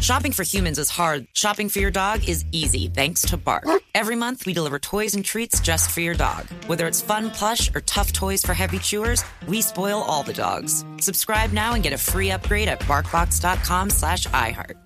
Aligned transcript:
Shopping 0.00 0.32
for 0.32 0.42
humans 0.42 0.78
is 0.78 0.88
hard. 0.90 1.26
Shopping 1.34 1.68
for 1.68 1.80
your 1.80 1.90
dog 1.90 2.28
is 2.28 2.44
easy 2.52 2.88
thanks 2.88 3.22
to 3.22 3.36
Bark. 3.36 3.64
Every 3.94 4.14
month, 4.16 4.46
we 4.46 4.52
deliver 4.52 4.78
toys 4.78 5.14
and 5.14 5.24
treats 5.24 5.58
just 5.60 5.90
for 5.90 6.00
your 6.00 6.14
dog. 6.14 6.46
Whether 6.66 6.86
it's 6.86 7.00
fun 7.00 7.30
plush 7.30 7.74
or 7.74 7.80
tough 7.80 8.12
toys 8.12 8.42
for 8.42 8.54
heavy 8.54 8.78
chewers, 8.78 9.24
we 9.48 9.60
spoil 9.62 10.00
all 10.02 10.22
the 10.22 10.32
dogs. 10.32 10.84
Subscribe 11.00 11.52
now 11.52 11.74
and 11.74 11.82
get 11.82 11.92
a 11.92 11.98
free 11.98 12.30
upgrade 12.30 12.68
at 12.68 12.80
barkbox.com 12.80 13.90
slash 13.90 14.26
iHeart. 14.28 14.85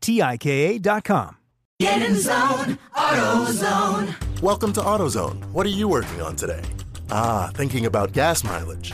T-I-K-A.com. 0.00 1.36
Get 1.80 2.02
in 2.02 2.14
zone, 2.14 2.78
AutoZone. 2.94 4.42
Welcome 4.42 4.72
to 4.74 4.80
AutoZone. 4.80 5.50
What 5.52 5.64
are 5.64 5.70
you 5.70 5.88
working 5.88 6.20
on 6.20 6.36
today? 6.36 6.62
Ah, 7.10 7.50
thinking 7.54 7.86
about 7.86 8.12
gas 8.12 8.44
mileage. 8.44 8.92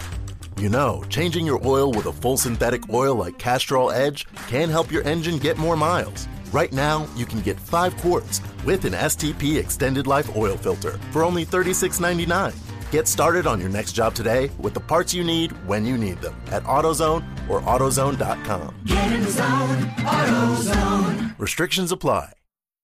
You 0.56 0.68
know, 0.68 1.04
changing 1.08 1.44
your 1.44 1.60
oil 1.66 1.90
with 1.90 2.06
a 2.06 2.12
full 2.12 2.36
synthetic 2.36 2.88
oil 2.92 3.14
like 3.16 3.38
Castrol 3.38 3.90
Edge 3.90 4.26
can 4.46 4.70
help 4.70 4.90
your 4.92 5.02
engine 5.02 5.38
get 5.38 5.58
more 5.58 5.76
miles. 5.76 6.28
Right 6.52 6.72
now, 6.72 7.06
you 7.16 7.26
can 7.26 7.40
get 7.40 7.58
5 7.58 7.96
quarts 7.98 8.40
with 8.64 8.84
an 8.84 8.92
STP 8.92 9.58
extended 9.58 10.06
life 10.06 10.34
oil 10.36 10.56
filter 10.56 10.92
for 11.10 11.24
only 11.24 11.44
$36.99. 11.44 12.54
Get 12.92 13.08
started 13.08 13.48
on 13.48 13.60
your 13.60 13.68
next 13.68 13.92
job 13.92 14.14
today 14.14 14.48
with 14.60 14.72
the 14.72 14.80
parts 14.80 15.12
you 15.12 15.24
need 15.24 15.50
when 15.66 15.84
you 15.84 15.98
need 15.98 16.20
them 16.20 16.40
at 16.52 16.62
AutoZone 16.62 17.24
or 17.48 17.60
AutoZone.com. 17.62 18.76
Get 18.84 19.12
in 19.12 19.22
the 19.22 19.30
zone, 19.30 19.78
AutoZone. 19.98 21.38
Restrictions 21.38 21.90
apply. 21.90 22.32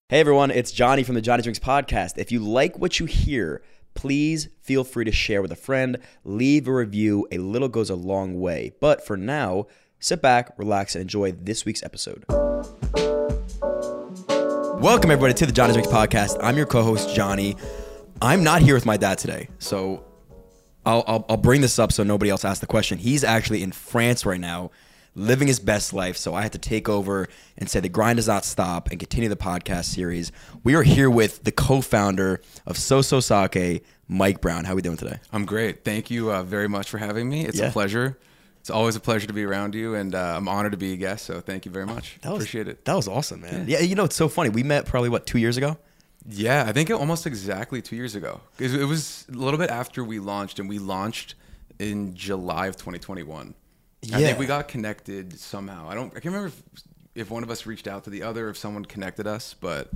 Hey 0.08 0.18
everyone, 0.18 0.50
it's 0.50 0.72
Johnny 0.72 1.04
from 1.04 1.14
the 1.14 1.20
Johnny 1.20 1.44
Drinks 1.44 1.60
Podcast. 1.60 2.18
If 2.18 2.32
you 2.32 2.40
like 2.40 2.76
what 2.80 2.98
you 2.98 3.06
hear, 3.06 3.62
please 3.94 4.48
feel 4.60 4.82
free 4.82 5.04
to 5.04 5.12
share 5.12 5.40
with 5.40 5.52
a 5.52 5.56
friend, 5.56 5.98
leave 6.24 6.66
a 6.66 6.72
review. 6.74 7.28
A 7.30 7.38
little 7.38 7.68
goes 7.68 7.88
a 7.88 7.94
long 7.94 8.40
way. 8.40 8.72
But 8.80 9.06
for 9.06 9.16
now, 9.16 9.68
sit 10.00 10.20
back, 10.20 10.52
relax, 10.58 10.96
and 10.96 11.02
enjoy 11.02 11.30
this 11.30 11.64
week's 11.64 11.84
episode. 11.84 12.24
Welcome 14.80 15.12
everybody 15.12 15.34
to 15.34 15.46
the 15.46 15.52
Johnny 15.52 15.74
Drinks 15.74 15.92
Podcast. 15.92 16.38
I'm 16.42 16.56
your 16.56 16.66
co-host 16.66 17.14
Johnny. 17.14 17.54
I'm 18.22 18.44
not 18.44 18.62
here 18.62 18.74
with 18.74 18.86
my 18.86 18.96
dad 18.96 19.18
today, 19.18 19.48
so 19.58 20.04
I'll, 20.86 21.02
I'll, 21.08 21.26
I'll 21.28 21.36
bring 21.36 21.60
this 21.60 21.78
up 21.80 21.90
so 21.92 22.04
nobody 22.04 22.30
else 22.30 22.44
asks 22.44 22.60
the 22.60 22.66
question. 22.68 22.98
He's 22.98 23.24
actually 23.24 23.64
in 23.64 23.72
France 23.72 24.24
right 24.24 24.38
now, 24.38 24.70
living 25.16 25.48
his 25.48 25.58
best 25.58 25.92
life. 25.92 26.16
So 26.16 26.32
I 26.32 26.42
had 26.42 26.52
to 26.52 26.58
take 26.58 26.88
over 26.88 27.28
and 27.58 27.68
say 27.68 27.80
the 27.80 27.88
grind 27.88 28.18
does 28.18 28.28
not 28.28 28.44
stop 28.44 28.90
and 28.90 29.00
continue 29.00 29.28
the 29.28 29.34
podcast 29.36 29.86
series. 29.86 30.30
We 30.62 30.76
are 30.76 30.84
here 30.84 31.10
with 31.10 31.42
the 31.42 31.50
co-founder 31.50 32.40
of 32.64 32.76
Soso 32.76 33.20
Sake, 33.20 33.84
Mike 34.06 34.40
Brown. 34.40 34.64
How 34.66 34.72
are 34.74 34.76
we 34.76 34.82
doing 34.82 34.96
today? 34.96 35.18
I'm 35.32 35.44
great. 35.44 35.84
Thank 35.84 36.08
you 36.08 36.30
uh, 36.32 36.44
very 36.44 36.68
much 36.68 36.88
for 36.90 36.98
having 36.98 37.28
me. 37.28 37.44
It's 37.44 37.58
Yeah. 37.58 37.66
a 37.66 37.72
pleasure. 37.72 38.18
It's 38.60 38.70
always 38.70 38.94
a 38.94 39.00
pleasure 39.00 39.26
to 39.26 39.32
be 39.32 39.42
around 39.42 39.74
you, 39.74 39.96
and 39.96 40.14
uh, 40.14 40.34
I'm 40.36 40.46
honored 40.46 40.70
to 40.70 40.78
be 40.78 40.92
a 40.92 40.96
guest. 40.96 41.24
So 41.24 41.40
thank 41.40 41.66
you 41.66 41.72
very 41.72 41.86
much. 41.86 42.18
That 42.22 42.30
was, 42.32 42.42
Appreciate 42.44 42.68
it. 42.68 42.84
That 42.84 42.94
was 42.94 43.08
awesome, 43.08 43.40
man. 43.40 43.64
Yeah. 43.66 43.80
you 43.80 43.96
know 43.96 44.04
it's 44.04 44.14
so 44.14 44.28
funny. 44.28 44.50
We 44.50 44.62
met 44.62 44.86
probably 44.86 45.08
what 45.08 45.26
two 45.26 45.38
years 45.38 45.56
ago. 45.56 45.76
Yeah, 46.28 46.64
I 46.66 46.72
think 46.72 46.90
it 46.90 46.94
almost 46.94 47.26
exactly 47.26 47.82
two 47.82 47.96
years 47.96 48.14
ago. 48.14 48.40
It 48.58 48.86
was 48.86 49.26
a 49.28 49.32
little 49.32 49.58
bit 49.58 49.70
after 49.70 50.04
we 50.04 50.18
launched, 50.18 50.58
and 50.58 50.68
we 50.68 50.78
launched 50.78 51.34
in 51.78 52.14
July 52.14 52.68
of 52.68 52.76
2021. 52.76 53.54
I 54.12 54.20
think 54.20 54.38
we 54.38 54.46
got 54.46 54.68
connected 54.68 55.38
somehow. 55.38 55.88
I 55.88 55.94
don't. 55.94 56.08
I 56.08 56.20
can't 56.20 56.26
remember 56.26 56.48
if, 56.48 56.62
if 57.14 57.30
one 57.30 57.42
of 57.42 57.50
us 57.50 57.66
reached 57.66 57.86
out 57.86 58.04
to 58.04 58.10
the 58.10 58.22
other, 58.22 58.48
if 58.48 58.56
someone 58.56 58.84
connected 58.84 59.26
us, 59.26 59.54
but 59.54 59.90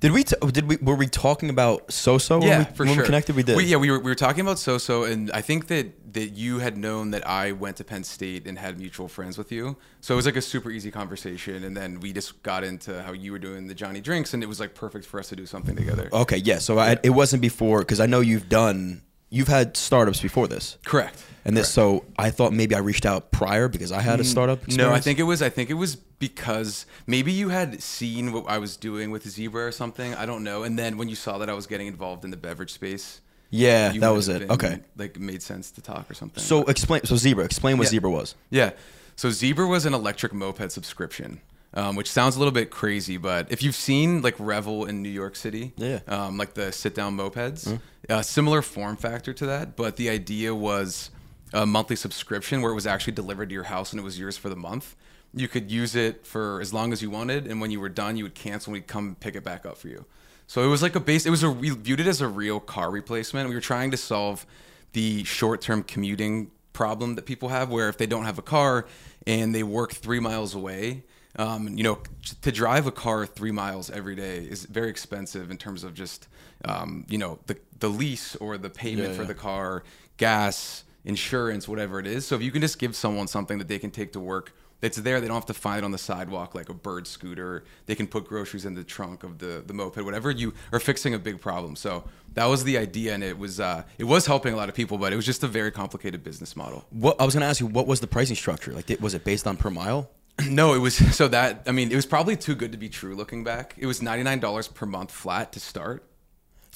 Did 0.00 0.12
we? 0.12 0.24
T- 0.24 0.36
oh, 0.42 0.50
did 0.50 0.68
we? 0.68 0.76
Were 0.76 0.94
we 0.94 1.06
talking 1.06 1.50
about 1.50 1.88
Soso? 1.88 2.42
yeah, 2.42 2.48
when 2.48 2.58
we, 2.58 2.64
for 2.74 2.84
when 2.84 2.94
sure. 2.94 3.02
we 3.02 3.06
connected. 3.06 3.36
We 3.36 3.42
did. 3.42 3.60
yeah, 3.62 3.76
we 3.76 3.90
were, 3.90 3.98
we 3.98 4.10
were 4.10 4.14
talking 4.14 4.40
about 4.40 4.56
Soso, 4.56 5.10
and 5.10 5.30
I 5.32 5.40
think 5.40 5.66
that 5.68 6.12
that 6.14 6.30
you 6.30 6.58
had 6.58 6.76
known 6.76 7.10
that 7.10 7.26
I 7.26 7.52
went 7.52 7.76
to 7.76 7.84
Penn 7.84 8.04
State 8.04 8.46
and 8.46 8.58
had 8.58 8.78
mutual 8.78 9.08
friends 9.08 9.36
with 9.36 9.52
you, 9.52 9.76
so 10.00 10.14
it 10.14 10.16
was 10.16 10.26
like 10.26 10.36
a 10.36 10.42
super 10.42 10.70
easy 10.70 10.90
conversation. 10.90 11.64
And 11.64 11.76
then 11.76 12.00
we 12.00 12.12
just 12.12 12.42
got 12.42 12.64
into 12.64 13.02
how 13.02 13.12
you 13.12 13.32
were 13.32 13.38
doing 13.38 13.66
the 13.66 13.74
Johnny 13.74 14.00
drinks, 14.00 14.34
and 14.34 14.42
it 14.42 14.46
was 14.46 14.60
like 14.60 14.74
perfect 14.74 15.04
for 15.06 15.20
us 15.20 15.28
to 15.28 15.36
do 15.36 15.46
something 15.46 15.76
together. 15.76 16.08
Okay, 16.12 16.38
yeah. 16.38 16.58
So 16.58 16.78
I, 16.78 16.98
it 17.02 17.10
wasn't 17.10 17.42
before 17.42 17.80
because 17.80 18.00
I 18.00 18.06
know 18.06 18.20
you've 18.20 18.48
done. 18.48 19.02
You've 19.30 19.48
had 19.48 19.76
startups 19.76 20.20
before 20.20 20.48
this. 20.48 20.78
Correct. 20.84 21.22
And 21.44 21.56
this, 21.56 21.70
so 21.70 22.04
I 22.18 22.30
thought 22.30 22.52
maybe 22.52 22.74
I 22.74 22.78
reached 22.78 23.06
out 23.06 23.30
prior 23.30 23.68
because 23.68 23.92
I 23.92 24.00
had 24.00 24.20
a 24.20 24.24
startup. 24.24 24.66
No, 24.68 24.92
I 24.92 25.00
think 25.00 25.18
it 25.18 25.22
was. 25.24 25.40
I 25.42 25.48
think 25.48 25.70
it 25.70 25.74
was 25.74 25.96
because 25.96 26.84
maybe 27.06 27.32
you 27.32 27.48
had 27.48 27.82
seen 27.82 28.32
what 28.32 28.44
I 28.48 28.58
was 28.58 28.76
doing 28.76 29.10
with 29.10 29.26
Zebra 29.26 29.66
or 29.66 29.72
something. 29.72 30.14
I 30.14 30.26
don't 30.26 30.42
know. 30.44 30.62
And 30.62 30.78
then 30.78 30.98
when 30.98 31.08
you 31.08 31.14
saw 31.14 31.38
that 31.38 31.48
I 31.48 31.54
was 31.54 31.66
getting 31.66 31.86
involved 31.86 32.24
in 32.24 32.30
the 32.30 32.36
beverage 32.36 32.72
space, 32.72 33.20
Yeah, 33.50 33.92
that 33.92 34.08
was 34.10 34.28
it. 34.28 34.40
been, 34.40 34.50
Okay. 34.50 34.80
like 34.96 35.18
made 35.18 35.42
sense 35.42 35.70
to 35.72 35.80
talk 35.80 36.10
or 36.10 36.14
something. 36.14 36.42
So 36.42 36.64
explain. 36.64 37.04
So 37.04 37.16
Zebra. 37.16 37.44
Explain 37.44 37.78
what 37.78 37.84
Yeah. 37.84 37.90
Zebra 37.90 38.10
was. 38.10 38.34
Yeah. 38.50 38.70
So 39.16 39.30
Zebra 39.30 39.66
was 39.66 39.86
an 39.86 39.94
electric 39.94 40.32
moped 40.34 40.70
subscription, 40.72 41.40
um, 41.74 41.96
which 41.96 42.10
sounds 42.10 42.36
a 42.36 42.38
little 42.38 42.52
bit 42.52 42.70
crazy, 42.70 43.16
but 43.16 43.46
if 43.50 43.62
you've 43.62 43.74
seen 43.74 44.20
like 44.22 44.34
Revel 44.38 44.84
in 44.84 45.02
New 45.02 45.08
York 45.08 45.34
City, 45.34 45.72
Yeah. 45.76 46.00
um, 46.08 46.36
like 46.36 46.54
the 46.54 46.72
sit 46.72 46.94
down 46.94 47.16
mopeds, 47.16 47.78
uh, 48.08 48.22
similar 48.22 48.62
form 48.62 48.96
factor 48.96 49.32
to 49.32 49.46
that, 49.46 49.76
but 49.76 49.96
the 49.96 50.08
idea 50.08 50.54
was 50.54 51.10
a 51.52 51.66
monthly 51.66 51.96
subscription 51.96 52.62
where 52.62 52.72
it 52.72 52.74
was 52.74 52.86
actually 52.86 53.14
delivered 53.14 53.48
to 53.48 53.54
your 53.54 53.64
house 53.64 53.92
and 53.92 54.00
it 54.00 54.04
was 54.04 54.18
yours 54.18 54.36
for 54.36 54.48
the 54.48 54.56
month. 54.56 54.96
You 55.34 55.48
could 55.48 55.70
use 55.70 55.94
it 55.94 56.26
for 56.26 56.60
as 56.60 56.72
long 56.72 56.92
as 56.92 57.02
you 57.02 57.10
wanted, 57.10 57.46
and 57.46 57.60
when 57.60 57.70
you 57.70 57.80
were 57.80 57.88
done, 57.88 58.16
you 58.16 58.24
would 58.24 58.34
cancel 58.34 58.70
and 58.70 58.74
we'd 58.74 58.86
come 58.86 59.16
pick 59.20 59.34
it 59.34 59.44
back 59.44 59.66
up 59.66 59.76
for 59.76 59.88
you. 59.88 60.06
So 60.46 60.62
it 60.62 60.68
was 60.68 60.82
like 60.82 60.96
a 60.96 61.00
base. 61.00 61.26
It 61.26 61.30
was 61.30 61.42
a 61.42 61.50
we 61.50 61.68
viewed 61.70 62.00
it 62.00 62.06
as 62.06 62.22
a 62.22 62.28
real 62.28 62.60
car 62.60 62.90
replacement. 62.90 63.48
We 63.48 63.54
were 63.54 63.60
trying 63.60 63.90
to 63.90 63.98
solve 63.98 64.46
the 64.92 65.22
short-term 65.24 65.82
commuting 65.82 66.50
problem 66.72 67.16
that 67.16 67.26
people 67.26 67.50
have, 67.50 67.68
where 67.68 67.90
if 67.90 67.98
they 67.98 68.06
don't 68.06 68.24
have 68.24 68.38
a 68.38 68.42
car 68.42 68.86
and 69.26 69.54
they 69.54 69.62
work 69.62 69.92
three 69.92 70.20
miles 70.20 70.54
away, 70.54 71.02
um, 71.36 71.76
you 71.76 71.84
know, 71.84 71.98
to 72.40 72.50
drive 72.50 72.86
a 72.86 72.90
car 72.90 73.26
three 73.26 73.50
miles 73.50 73.90
every 73.90 74.14
day 74.14 74.38
is 74.38 74.64
very 74.64 74.88
expensive 74.88 75.50
in 75.50 75.58
terms 75.58 75.84
of 75.84 75.92
just, 75.92 76.26
um, 76.64 77.04
you 77.08 77.18
know, 77.18 77.38
the 77.46 77.56
the 77.80 77.88
lease 77.88 78.36
or 78.36 78.58
the 78.58 78.70
payment 78.70 79.10
Yeah, 79.10 79.14
for 79.14 79.22
yeah. 79.22 79.28
the 79.28 79.34
car, 79.34 79.82
gas, 80.16 80.84
insurance, 81.04 81.68
whatever 81.68 81.98
it 81.98 82.06
is. 82.06 82.26
So 82.26 82.34
if 82.34 82.42
you 82.42 82.50
can 82.50 82.60
just 82.60 82.78
give 82.78 82.94
someone 82.94 83.28
something 83.28 83.58
that 83.58 83.68
they 83.68 83.78
can 83.78 83.90
take 83.90 84.12
to 84.12 84.20
work 84.20 84.52
that's 84.80 84.96
there, 84.98 85.20
they 85.20 85.26
don't 85.26 85.34
have 85.36 85.46
to 85.46 85.54
find 85.54 85.78
it 85.78 85.84
on 85.84 85.90
the 85.90 85.98
sidewalk 85.98 86.54
like 86.54 86.68
a 86.68 86.74
bird 86.74 87.06
scooter. 87.06 87.64
They 87.86 87.94
can 87.94 88.06
put 88.06 88.26
groceries 88.26 88.64
in 88.64 88.74
the 88.74 88.84
trunk 88.84 89.24
of 89.24 89.38
the, 89.38 89.62
the 89.66 89.72
moped, 89.74 90.02
whatever. 90.04 90.30
You 90.30 90.54
are 90.72 90.80
fixing 90.80 91.14
a 91.14 91.18
big 91.18 91.40
problem. 91.40 91.74
So 91.76 92.04
that 92.34 92.44
was 92.46 92.62
the 92.64 92.78
idea, 92.78 93.14
and 93.14 93.24
it 93.24 93.36
was 93.36 93.58
uh, 93.58 93.82
it 93.98 94.04
was 94.04 94.26
helping 94.26 94.52
a 94.54 94.56
lot 94.56 94.68
of 94.68 94.74
people, 94.76 94.96
but 94.98 95.12
it 95.12 95.16
was 95.16 95.26
just 95.26 95.42
a 95.42 95.48
very 95.48 95.72
complicated 95.72 96.22
business 96.22 96.54
model. 96.54 96.86
What 96.90 97.20
I 97.20 97.24
was 97.24 97.34
going 97.34 97.40
to 97.40 97.48
ask 97.48 97.58
you, 97.60 97.66
what 97.66 97.86
was 97.88 98.00
the 98.00 98.06
pricing 98.06 98.36
structure? 98.36 98.72
Like, 98.72 98.88
was 99.00 99.14
it 99.14 99.24
based 99.24 99.46
on 99.46 99.56
per 99.56 99.70
mile? 99.70 100.10
No, 100.48 100.72
it 100.74 100.78
was 100.78 100.94
so 101.16 101.26
that 101.28 101.62
I 101.66 101.72
mean, 101.72 101.90
it 101.90 101.96
was 101.96 102.06
probably 102.06 102.36
too 102.36 102.54
good 102.54 102.70
to 102.70 102.78
be 102.78 102.88
true. 102.88 103.16
Looking 103.16 103.42
back, 103.42 103.74
it 103.76 103.86
was 103.86 104.00
ninety 104.00 104.22
nine 104.22 104.38
dollars 104.38 104.68
per 104.68 104.86
month 104.86 105.10
flat 105.10 105.50
to 105.54 105.60
start. 105.60 106.04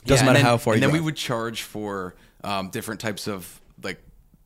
Doesn't 0.05 0.27
and 0.27 0.33
matter 0.35 0.39
then- 0.43 0.47
how 0.47 0.57
far. 0.59 0.75
And 0.75 0.83
then 0.83 0.93
we 0.93 1.01
would 1.01 1.17
charge 1.17 1.63
for 1.63 2.15
um, 2.45 2.71
different 2.71 3.01
types 3.01 3.27
of 3.29 3.61
like 3.83 4.01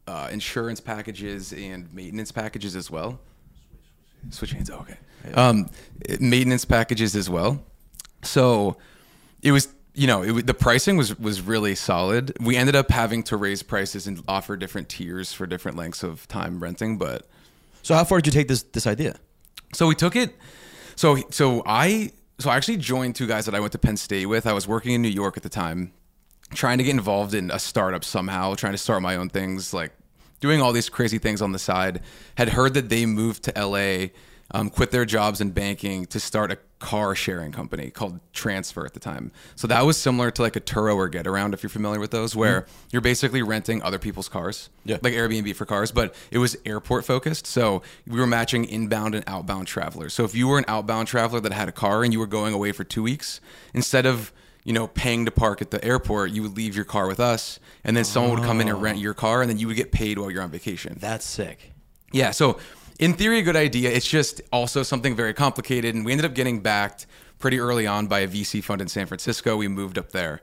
uh, 0.06 0.29
insurance 0.31 0.81
packages 0.81 1.53
and 1.53 1.93
maintenance 1.94 2.31
packages 2.32 2.76
as 2.76 2.91
well. 2.91 3.19
Switch 4.31 4.53
hands. 4.53 4.70
Oh, 4.70 4.79
okay. 4.81 4.97
Um, 5.35 5.69
maintenance 6.20 6.64
packages 6.64 7.14
as 7.17 7.29
well. 7.31 7.62
So 8.23 8.76
it 9.43 9.53
was, 9.53 9.69
you 9.94 10.06
know, 10.06 10.23
it, 10.23 10.47
the 10.47 10.55
pricing 10.55 10.97
was 10.97 11.19
was 11.19 11.41
really 11.41 11.75
solid. 11.75 12.37
We 12.41 12.56
ended 12.56 12.76
up 12.76 12.91
having 12.91 13.23
to 13.25 13.37
raise 13.37 13.62
prices 13.62 14.06
and 14.06 14.23
offer 14.29 14.56
different 14.56 14.88
tiers 14.88 15.32
for 15.32 15.47
different 15.47 15.76
lengths 15.76 16.02
of 16.02 16.26
time 16.29 16.61
renting, 16.61 16.99
but 16.99 17.26
So 17.82 17.94
how 17.94 18.05
far 18.05 18.19
did 18.20 18.26
you 18.35 18.38
take 18.41 18.49
this 18.49 18.62
this 18.62 18.87
idea? 18.87 19.17
so 19.73 19.87
we 19.87 19.94
took 19.94 20.17
it. 20.17 20.35
So 20.97 21.17
so 21.31 21.62
I 21.67 22.11
so 22.38 22.50
I 22.50 22.56
actually 22.56 22.77
joined 22.77 23.15
two 23.15 23.27
guys 23.27 23.47
that 23.47 23.55
I 23.55 23.61
went 23.61 23.73
to 23.73 23.79
Penn 23.79 23.97
State 23.97 24.27
with. 24.27 24.47
I 24.47 24.53
was 24.53 24.69
working 24.69 24.93
in 24.93 25.03
New 25.03 25.09
York 25.09 25.37
at 25.37 25.43
the 25.43 25.49
time, 25.49 25.93
trying 26.55 26.79
to 26.79 26.85
get 26.85 26.91
involved 26.91 27.35
in 27.35 27.50
a 27.50 27.59
startup 27.59 28.05
somehow, 28.05 28.55
trying 28.55 28.73
to 28.73 28.79
start 28.79 29.03
my 29.03 29.17
own 29.17 29.29
things, 29.29 29.73
like 29.73 29.93
doing 30.41 30.61
all 30.61 30.73
these 30.73 30.88
crazy 30.88 31.19
things 31.19 31.41
on 31.41 31.53
the 31.53 31.59
side. 31.59 32.03
Had 32.37 32.50
heard 32.50 32.75
that 32.75 32.88
they 32.88 33.06
moved 33.06 33.44
to 33.44 33.53
LA, 33.56 34.09
um, 34.50 34.70
quit 34.70 34.90
their 34.90 35.04
jobs 35.04 35.40
in 35.40 35.50
banking 35.50 36.06
to 36.06 36.20
start 36.20 36.52
a 36.52 36.58
car 36.78 37.14
sharing 37.14 37.52
company 37.52 37.90
called 37.90 38.20
Transfer 38.32 38.84
at 38.84 38.94
the 38.94 39.00
time. 39.00 39.32
So 39.54 39.66
that 39.66 39.84
was 39.84 39.96
similar 39.96 40.31
to 40.31 40.43
like 40.43 40.56
a 40.56 40.60
Turo 40.60 40.94
or 40.94 41.08
Getaround, 41.08 41.54
if 41.54 41.62
you're 41.62 41.70
familiar 41.70 41.98
with 41.98 42.10
those, 42.10 42.37
where 42.37 42.62
mm-hmm. 42.62 42.88
you're 42.93 43.02
basically 43.02 43.43
renting 43.43 43.82
other 43.82 43.98
people's 43.98 44.28
cars, 44.28 44.69
yeah. 44.84 44.98
like 45.02 45.14
Airbnb 45.14 45.54
for 45.56 45.64
cars, 45.64 45.90
but 45.90 46.14
it 46.31 46.38
was 46.38 46.56
airport 46.66 47.04
focused. 47.04 47.46
So 47.46 47.82
we 48.06 48.20
were 48.20 48.26
matching 48.26 48.64
inbound 48.64 49.14
and 49.14 49.25
outbound 49.26 49.66
travelers. 49.66 50.12
So 50.12 50.25
if 50.25 50.34
you 50.34 50.49
were 50.49 50.58
an 50.58 50.66
outbound 50.69 51.08
traveler 51.08 51.40
that 51.40 51.52
had 51.52 51.69
a 51.69 51.72
car 51.72 52.04
and 52.04 52.12
you 52.12 52.19
were 52.19 52.26
going 52.26 52.54
away 52.54 52.72
for 52.72 52.84
two 52.84 53.02
weeks, 53.02 53.40
instead 53.75 54.06
of 54.06 54.32
you 54.64 54.72
know, 54.72 54.88
paying 54.88 55.25
to 55.25 55.31
park 55.31 55.62
at 55.62 55.70
the 55.70 55.82
airport, 55.84 56.32
you 56.32 56.42
would 56.42 56.56
leave 56.56 56.75
your 56.75 56.84
car 56.84 57.06
with 57.06 57.20
us, 57.20 57.60
and 57.84 57.96
then 57.96 58.02
someone 58.02 58.32
would 58.32 58.42
come 58.42 58.60
in 58.60 58.66
and 58.66 58.82
rent 58.82 58.99
your 58.99 59.14
car, 59.14 59.40
and 59.40 59.49
then 59.49 59.58
you 59.58 59.69
would 59.69 59.76
get 59.76 59.92
paid 59.92 60.19
while 60.19 60.28
you're 60.28 60.42
on 60.42 60.50
vacation. 60.50 60.96
That's 60.99 61.25
sick. 61.25 61.72
Yeah. 62.10 62.32
So, 62.32 62.58
in 62.98 63.14
theory, 63.14 63.40
a 63.40 63.43
good 63.43 63.56
idea. 63.56 63.90
It's 63.90 64.08
just 64.08 64.40
also 64.52 64.82
something 64.82 65.14
very 65.14 65.34
complicated, 65.34 65.94
and 65.94 66.04
we 66.04 66.12
ended 66.12 66.25
up 66.25 66.34
getting 66.34 66.60
backed 66.60 67.06
pretty 67.38 67.58
early 67.58 67.87
on 67.87 68.06
by 68.06 68.20
a 68.20 68.28
VC 68.28 68.62
fund 68.62 68.81
in 68.81 68.88
San 68.88 69.06
Francisco. 69.06 69.56
We 69.56 69.69
moved 69.69 69.98
up 69.98 70.12
there. 70.12 70.40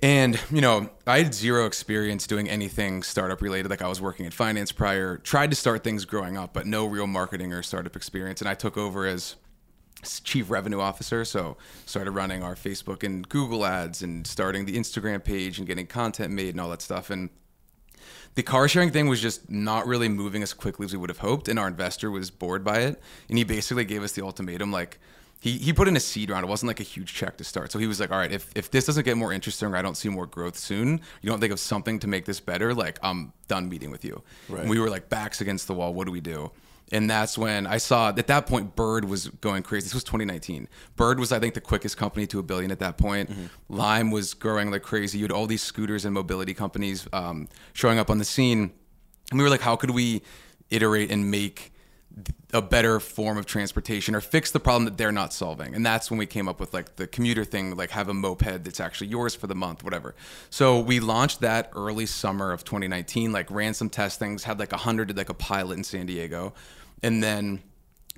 And, 0.00 0.40
you 0.52 0.60
know, 0.60 0.90
I 1.08 1.18
had 1.18 1.34
zero 1.34 1.66
experience 1.66 2.28
doing 2.28 2.48
anything 2.48 3.02
startup 3.02 3.42
related. 3.42 3.68
Like 3.68 3.82
I 3.82 3.88
was 3.88 4.00
working 4.00 4.26
in 4.26 4.30
finance 4.30 4.70
prior, 4.70 5.16
tried 5.16 5.50
to 5.50 5.56
start 5.56 5.82
things 5.82 6.04
growing 6.04 6.36
up, 6.36 6.52
but 6.52 6.66
no 6.66 6.86
real 6.86 7.08
marketing 7.08 7.52
or 7.52 7.64
startup 7.64 7.96
experience. 7.96 8.40
And 8.40 8.48
I 8.48 8.54
took 8.54 8.76
over 8.76 9.06
as 9.06 9.34
chief 10.02 10.48
revenue 10.48 10.78
officer 10.78 11.24
so 11.24 11.56
started 11.84 12.12
running 12.12 12.40
our 12.40 12.54
facebook 12.54 13.02
and 13.02 13.28
google 13.28 13.66
ads 13.66 14.00
and 14.00 14.28
starting 14.28 14.64
the 14.64 14.76
instagram 14.76 15.22
page 15.24 15.58
and 15.58 15.66
getting 15.66 15.88
content 15.88 16.32
made 16.32 16.50
and 16.50 16.60
all 16.60 16.70
that 16.70 16.80
stuff 16.80 17.10
and 17.10 17.30
the 18.34 18.42
car 18.42 18.68
sharing 18.68 18.90
thing 18.90 19.08
was 19.08 19.20
just 19.20 19.50
not 19.50 19.86
really 19.86 20.08
moving 20.08 20.42
as 20.42 20.52
quickly 20.52 20.84
as 20.84 20.92
we 20.92 20.98
would 20.98 21.10
have 21.10 21.18
hoped 21.18 21.48
and 21.48 21.58
our 21.58 21.68
investor 21.68 22.10
was 22.10 22.30
bored 22.30 22.64
by 22.64 22.78
it 22.78 23.00
and 23.28 23.38
he 23.38 23.44
basically 23.44 23.84
gave 23.84 24.02
us 24.02 24.12
the 24.12 24.22
ultimatum 24.22 24.70
like 24.70 24.98
he, 25.40 25.56
he 25.56 25.72
put 25.72 25.86
in 25.86 25.96
a 25.96 26.00
seed 26.00 26.30
round. 26.30 26.44
It 26.44 26.48
wasn't 26.48 26.68
like 26.68 26.80
a 26.80 26.84
huge 26.84 27.14
check 27.14 27.36
to 27.36 27.44
start. 27.44 27.70
So 27.70 27.78
he 27.78 27.86
was 27.86 28.00
like, 28.00 28.10
all 28.10 28.18
right, 28.18 28.32
if, 28.32 28.50
if 28.56 28.70
this 28.70 28.86
doesn't 28.86 29.04
get 29.04 29.16
more 29.16 29.32
interesting 29.32 29.68
or 29.68 29.76
I 29.76 29.82
don't 29.82 29.96
see 29.96 30.08
more 30.08 30.26
growth 30.26 30.58
soon, 30.58 31.00
you 31.22 31.30
don't 31.30 31.38
think 31.38 31.52
of 31.52 31.60
something 31.60 32.00
to 32.00 32.08
make 32.08 32.24
this 32.24 32.40
better, 32.40 32.74
like 32.74 32.98
I'm 33.02 33.32
done 33.46 33.68
meeting 33.68 33.90
with 33.90 34.04
you. 34.04 34.22
Right. 34.48 34.62
And 34.62 34.70
we 34.70 34.80
were 34.80 34.90
like 34.90 35.08
backs 35.08 35.40
against 35.40 35.68
the 35.68 35.74
wall. 35.74 35.94
What 35.94 36.06
do 36.06 36.12
we 36.12 36.20
do? 36.20 36.50
And 36.92 37.08
that's 37.10 37.36
when 37.36 37.66
I 37.66 37.78
saw 37.78 38.08
at 38.08 38.26
that 38.26 38.46
point 38.46 38.74
Bird 38.76 39.04
was 39.04 39.28
going 39.28 39.62
crazy. 39.62 39.84
This 39.84 39.94
was 39.94 40.04
2019. 40.04 40.68
Bird 40.96 41.20
was 41.20 41.32
I 41.32 41.38
think 41.38 41.54
the 41.54 41.60
quickest 41.60 41.96
company 41.96 42.26
to 42.28 42.38
a 42.38 42.42
billion 42.42 42.70
at 42.70 42.78
that 42.80 42.96
point. 42.98 43.30
Mm-hmm. 43.30 43.46
Lime 43.68 44.10
was 44.10 44.34
growing 44.34 44.70
like 44.70 44.82
crazy. 44.82 45.18
You 45.18 45.24
had 45.24 45.32
all 45.32 45.46
these 45.46 45.62
scooters 45.62 46.04
and 46.04 46.14
mobility 46.14 46.54
companies 46.54 47.06
um, 47.12 47.48
showing 47.72 47.98
up 47.98 48.10
on 48.10 48.18
the 48.18 48.24
scene, 48.24 48.72
and 49.30 49.38
we 49.38 49.44
were 49.44 49.50
like, 49.50 49.60
how 49.60 49.76
could 49.76 49.90
we 49.90 50.22
iterate 50.70 51.10
and 51.10 51.30
make 51.30 51.72
a 52.52 52.62
better 52.62 52.98
form 52.98 53.38
of 53.38 53.46
transportation 53.46 54.14
or 54.14 54.20
fix 54.20 54.50
the 54.50 54.58
problem 54.58 54.84
that 54.86 54.96
they're 54.96 55.12
not 55.12 55.32
solving 55.32 55.74
and 55.74 55.84
that's 55.84 56.10
when 56.10 56.18
we 56.18 56.26
came 56.26 56.48
up 56.48 56.58
with 56.58 56.72
like 56.72 56.96
the 56.96 57.06
commuter 57.06 57.44
thing 57.44 57.76
like 57.76 57.90
have 57.90 58.08
a 58.08 58.14
moped 58.14 58.64
that's 58.64 58.80
actually 58.80 59.06
yours 59.06 59.34
for 59.34 59.46
the 59.46 59.54
month 59.54 59.84
whatever 59.84 60.14
so 60.50 60.80
we 60.80 60.98
launched 60.98 61.40
that 61.40 61.70
early 61.74 62.06
summer 62.06 62.52
of 62.52 62.64
2019 62.64 63.30
like 63.30 63.50
ran 63.50 63.74
some 63.74 63.90
test 63.90 64.18
things, 64.18 64.44
had 64.44 64.58
like 64.58 64.72
a 64.72 64.78
hundred 64.78 65.08
did 65.08 65.16
like 65.16 65.28
a 65.28 65.34
pilot 65.34 65.76
in 65.76 65.84
san 65.84 66.06
diego 66.06 66.52
and 67.02 67.22
then 67.22 67.62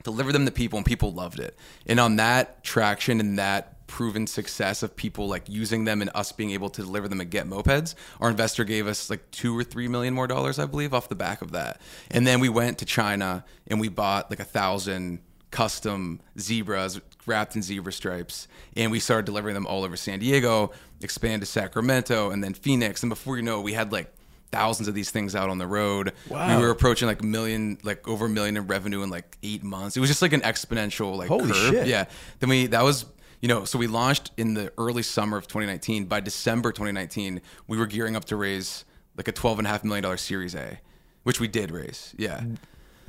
delivered 0.03 0.33
them 0.33 0.47
to 0.47 0.53
people 0.53 0.77
and 0.79 0.87
people 0.87 1.13
loved 1.13 1.41
it. 1.41 1.57
And 1.87 2.01
on 2.01 2.17
that 2.17 2.65
traction 2.65 3.21
and 3.21 3.39
that 3.39 3.80
proven 3.91 4.25
success 4.25 4.85
of 4.85 4.95
people 4.95 5.27
like 5.27 5.49
using 5.49 5.85
them 5.85 6.01
and 6.01 6.11
us 6.15 6.31
being 6.31 6.53
able 6.53 6.71
to 6.71 6.81
deliver 6.81 7.09
them 7.09 7.21
and 7.21 7.29
get 7.29 7.45
mopeds, 7.45 7.97
our 8.21 8.31
investor 8.31 8.63
gave 8.63 8.87
us 8.87 9.11
like 9.11 9.29
two 9.33 9.59
or 9.59 9.65
three 9.65 9.89
million 9.89 10.15
more 10.15 10.29
dollars, 10.29 10.61
I 10.61 10.67
believe, 10.67 10.95
off 10.95 11.09
the 11.09 11.17
back 11.17 11.43
of 11.43 11.51
that. 11.53 11.81
And 12.09 12.25
then 12.25 12.39
we 12.39 12.49
went 12.49 12.79
to 12.79 12.85
China 12.85 13.45
and 13.67 13.81
we 13.81 13.89
bought 13.89 14.31
like 14.31 14.39
a 14.39 14.45
thousand 14.45 15.19
custom 15.51 16.21
zebras 16.39 17.01
wrapped 17.27 17.57
in 17.57 17.63
zebra 17.63 17.93
stripes 17.93 18.47
and 18.77 18.93
we 18.93 19.01
started 19.01 19.27
delivering 19.27 19.55
them 19.55 19.67
all 19.67 19.83
over 19.83 19.97
San 19.97 20.21
Diego, 20.21 20.71
expand 21.03 21.43
to 21.43 21.47
Sacramento 21.47 22.31
and 22.31 22.45
then 22.45 22.55
Phoenix. 22.55 23.03
And 23.03 23.11
before 23.11 23.37
you 23.37 23.43
know 23.43 23.59
it, 23.59 23.65
we 23.65 23.73
had 23.73 23.91
like 23.91 24.15
thousands 24.53 24.87
of 24.87 24.95
these 24.95 25.11
things 25.11 25.35
out 25.35 25.51
on 25.51 25.59
the 25.59 25.67
road. 25.67 26.13
Wow. 26.29 26.57
We 26.57 26.63
were 26.63 26.71
approaching 26.71 27.09
like 27.09 27.23
a 27.23 27.27
million, 27.27 27.79
like 27.83 28.07
over 28.07 28.27
a 28.27 28.29
million 28.29 28.57
in 28.57 28.69
revenue 28.69 29.03
in 29.03 29.11
like 29.11 29.37
eight 29.43 29.65
months. 29.65 29.97
It 29.97 30.01
was 30.01 30.09
just 30.09 30.23
like 30.23 30.33
an 30.33 30.43
exponential 30.43 31.17
like 31.17 31.27
Holy 31.27 31.51
curve. 31.51 31.75
Shit. 31.75 31.87
Yeah. 31.89 32.05
Then 32.39 32.51
we 32.51 32.69
that 32.69 32.85
was 32.85 33.05
you 33.41 33.49
know 33.49 33.65
so 33.65 33.79
we 33.79 33.87
launched 33.87 34.31
in 34.37 34.55
the 34.55 34.73
early 34.79 35.03
summer 35.03 35.37
of 35.37 35.47
2019. 35.47 36.07
By 36.07 36.21
December 36.21 36.73
2019, 36.73 37.41
we 37.67 37.79
were 37.79 37.87
gearing 37.87 38.17
up 38.17 38.25
to 38.27 38.37
raise 38.37 38.85
like 39.17 39.29
a 39.29 39.33
twelve 39.33 39.59
and 39.59 39.67
a 39.67 39.71
half 39.71 39.85
million 39.85 40.03
dollar 40.03 40.17
Series 40.17 40.55
A, 40.55 40.81
which 41.25 41.41
we 41.41 41.49
did 41.49 41.71
raise. 41.71 42.15
Yeah. 42.19 42.43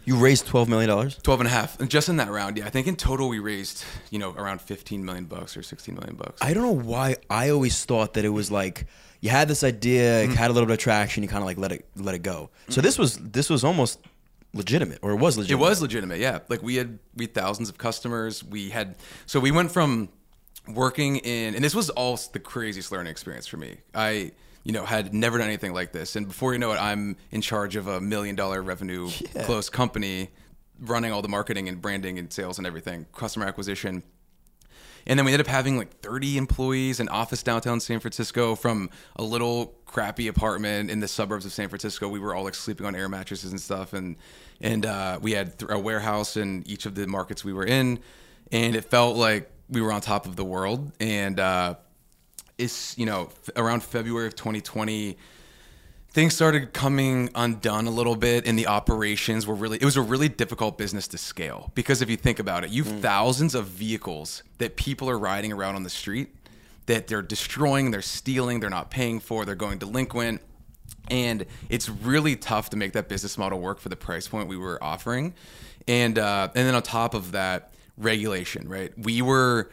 You 0.04 0.16
raised 0.16 0.48
twelve 0.48 0.68
million 0.68 0.89
dollars. 0.89 1.18
Twelve 1.22 1.42
and 1.42 1.48
a 1.48 1.51
half, 1.51 1.80
and 1.80 1.89
just 1.89 2.10
in 2.10 2.18
that 2.18 2.31
round, 2.31 2.57
yeah. 2.57 2.66
I 2.66 2.69
think 2.69 2.88
in 2.88 2.95
total 2.95 3.30
we 3.30 3.39
raised, 3.39 3.83
you 4.10 4.18
know, 4.18 4.33
around 4.33 4.62
fifteen 4.62 5.06
million 5.06 5.25
bucks 5.25 5.56
or 5.56 5.62
sixteen 5.62 5.95
million 5.95 6.16
bucks. 6.16 6.42
I 6.42 6.54
don't 6.54 6.63
know 6.63 6.72
why 6.72 7.18
I 7.30 7.50
always 7.50 7.86
thought 7.86 8.16
that 8.16 8.25
it 8.25 8.30
was 8.30 8.50
like 8.50 8.88
you 9.22 9.30
had 9.30 9.48
this 9.48 9.63
idea, 9.63 10.24
mm-hmm. 10.24 10.34
had 10.34 10.50
a 10.50 10.54
little 10.54 10.66
bit 10.66 10.74
of 10.74 10.80
traction, 10.80 11.22
you 11.22 11.30
kind 11.30 11.44
of 11.44 11.45
like 11.45 11.60
let 11.60 11.72
it 11.72 11.86
let 11.95 12.16
it 12.16 12.24
go. 12.24 12.50
So 12.68 12.74
mm-hmm. 12.74 12.81
this 12.81 12.98
was 12.98 13.18
this 13.18 13.50
was 13.50 13.63
almost 13.63 14.00
legitimate, 14.54 15.00
or 15.04 15.12
it 15.12 15.18
was 15.18 15.38
legitimate. 15.38 15.63
It 15.63 15.69
was 15.69 15.81
legitimate, 15.81 16.19
yeah. 16.19 16.39
Like 16.50 16.63
we 16.63 16.75
had 16.75 16.98
we 17.16 17.25
had 17.25 17.36
thousands 17.36 17.69
of 17.69 17.77
customers. 17.77 18.44
We 18.44 18.72
had 18.72 18.95
so 19.27 19.39
we 19.39 19.51
went 19.51 19.72
from 19.72 20.10
working 20.74 21.18
in, 21.18 21.56
and 21.56 21.64
this 21.64 21.76
was 21.76 21.90
all 21.90 22.20
the 22.34 22.40
craziest 22.40 22.92
learning 22.92 23.12
experience 23.12 23.48
for 23.48 23.58
me. 23.58 23.78
I 23.94 24.32
you 24.64 24.74
know 24.74 24.86
had 24.86 25.14
never 25.14 25.38
done 25.38 25.48
anything 25.48 25.74
like 25.74 25.92
this, 25.92 26.16
and 26.16 26.28
before 26.28 26.54
you 26.54 26.60
know 26.60 26.72
it, 26.72 26.78
I'm 26.78 27.18
in 27.32 27.42
charge 27.42 27.76
of 27.76 27.88
a 27.88 28.02
million 28.02 28.36
dollar 28.36 28.62
revenue 28.62 29.10
yeah. 29.36 29.44
close 29.44 29.70
company, 29.70 30.30
running 30.80 31.12
all 31.12 31.22
the 31.22 31.30
marketing 31.30 31.68
and 31.70 31.82
branding 31.82 32.20
and 32.20 32.32
sales 32.32 32.58
and 32.58 32.68
everything, 32.68 33.06
customer 33.14 33.46
acquisition 33.46 34.04
and 35.08 35.18
then 35.18 35.26
we 35.26 35.34
ended 35.34 35.48
up 35.48 35.52
having 35.52 35.78
like 35.78 36.00
30 36.02 36.38
employees, 36.38 37.00
an 37.00 37.10
office 37.10 37.44
downtown 37.44 37.80
San 37.80 38.00
Francisco 38.00 38.56
from 38.56 38.90
a 39.16 39.24
little 39.24 39.76
crappy 39.86 40.28
apartment 40.28 40.90
in 40.92 41.00
the 41.00 41.08
suburbs 41.08 41.46
of 41.46 41.52
San 41.52 41.70
Francisco. 41.70 42.08
We 42.08 42.20
were 42.20 42.36
all 42.36 42.44
like 42.44 42.56
sleeping 42.56 42.86
on 42.86 42.96
air 42.96 43.10
mattresses 43.10 43.52
and 43.52 43.60
stuff. 43.60 43.94
And, 43.94 44.18
and 44.60 44.86
uh, 44.86 45.20
we 45.22 45.32
had 45.32 45.54
a 45.70 45.80
warehouse 45.80 46.38
in 46.38 46.64
each 46.68 46.86
of 46.86 46.96
the 46.96 47.08
markets 47.08 47.44
we 47.44 47.54
were 47.54 47.66
in. 47.66 48.00
And 48.52 48.76
it 48.76 48.86
felt 48.86 49.16
like 49.16 49.50
we 49.72 49.82
were 49.82 49.92
on 49.92 50.02
top 50.02 50.28
of 50.28 50.36
the 50.36 50.46
world. 50.46 50.92
And 51.00 51.40
uh, 51.40 51.75
it's, 52.58 52.98
you 52.98 53.06
know, 53.06 53.30
around 53.56 53.84
February 53.84 54.28
of 54.28 54.36
2020, 54.36 55.18
things 56.12 56.36
started 56.36 56.74
coming 56.74 57.30
undone 57.36 57.88
a 57.88 57.92
little 57.92 58.18
bit 58.18 58.46
and 58.46 58.60
the 58.60 58.68
operations 58.68 59.48
were 59.48 59.56
really 59.56 59.78
it 59.78 59.86
was 59.86 59.96
a 59.96 60.01
really 60.01 60.28
difficult 60.28 60.78
business 60.78 61.08
to 61.08 61.18
scale 61.18 61.72
because 61.74 62.01
if 62.01 62.10
you 62.10 62.18
think 62.18 62.38
about 62.38 62.66
it 62.66 62.70
you've 62.70 62.86
mm. 62.86 63.00
thousands 63.00 63.56
of 63.56 63.66
vehicles 63.66 64.44
that 64.58 64.75
people 64.75 65.10
are 65.10 65.18
riding 65.18 65.54
around 65.54 65.75
on 65.75 65.84
the 65.84 65.90
street 65.90 66.36
that 66.88 67.08
they're 67.08 67.22
destroying 67.22 67.92
they're 67.92 68.01
stealing 68.01 68.60
they're 68.60 68.70
not 68.70 68.92
paying 68.92 69.22
for 69.22 69.46
they're 69.46 69.56
going 69.56 69.78
delinquent 69.78 70.42
and 71.10 71.46
it's 71.70 71.88
really 71.88 72.36
tough 72.36 72.70
to 72.70 72.75
make 72.75 72.92
that 72.92 73.08
business 73.08 73.38
model 73.38 73.62
work 73.62 73.80
for 73.80 73.88
the 73.88 73.96
price 73.96 74.28
point 74.28 74.50
we 74.50 74.58
were 74.58 74.84
offering 74.84 75.34
and 75.88 76.20
uh, 76.20 76.50
and 76.56 76.68
then 76.68 76.75
on 76.75 76.84
top 76.84 77.13
of 77.13 77.32
that 77.32 77.71
regulation 78.01 78.67
right 78.67 78.91
we 78.98 79.22
were 79.22 79.70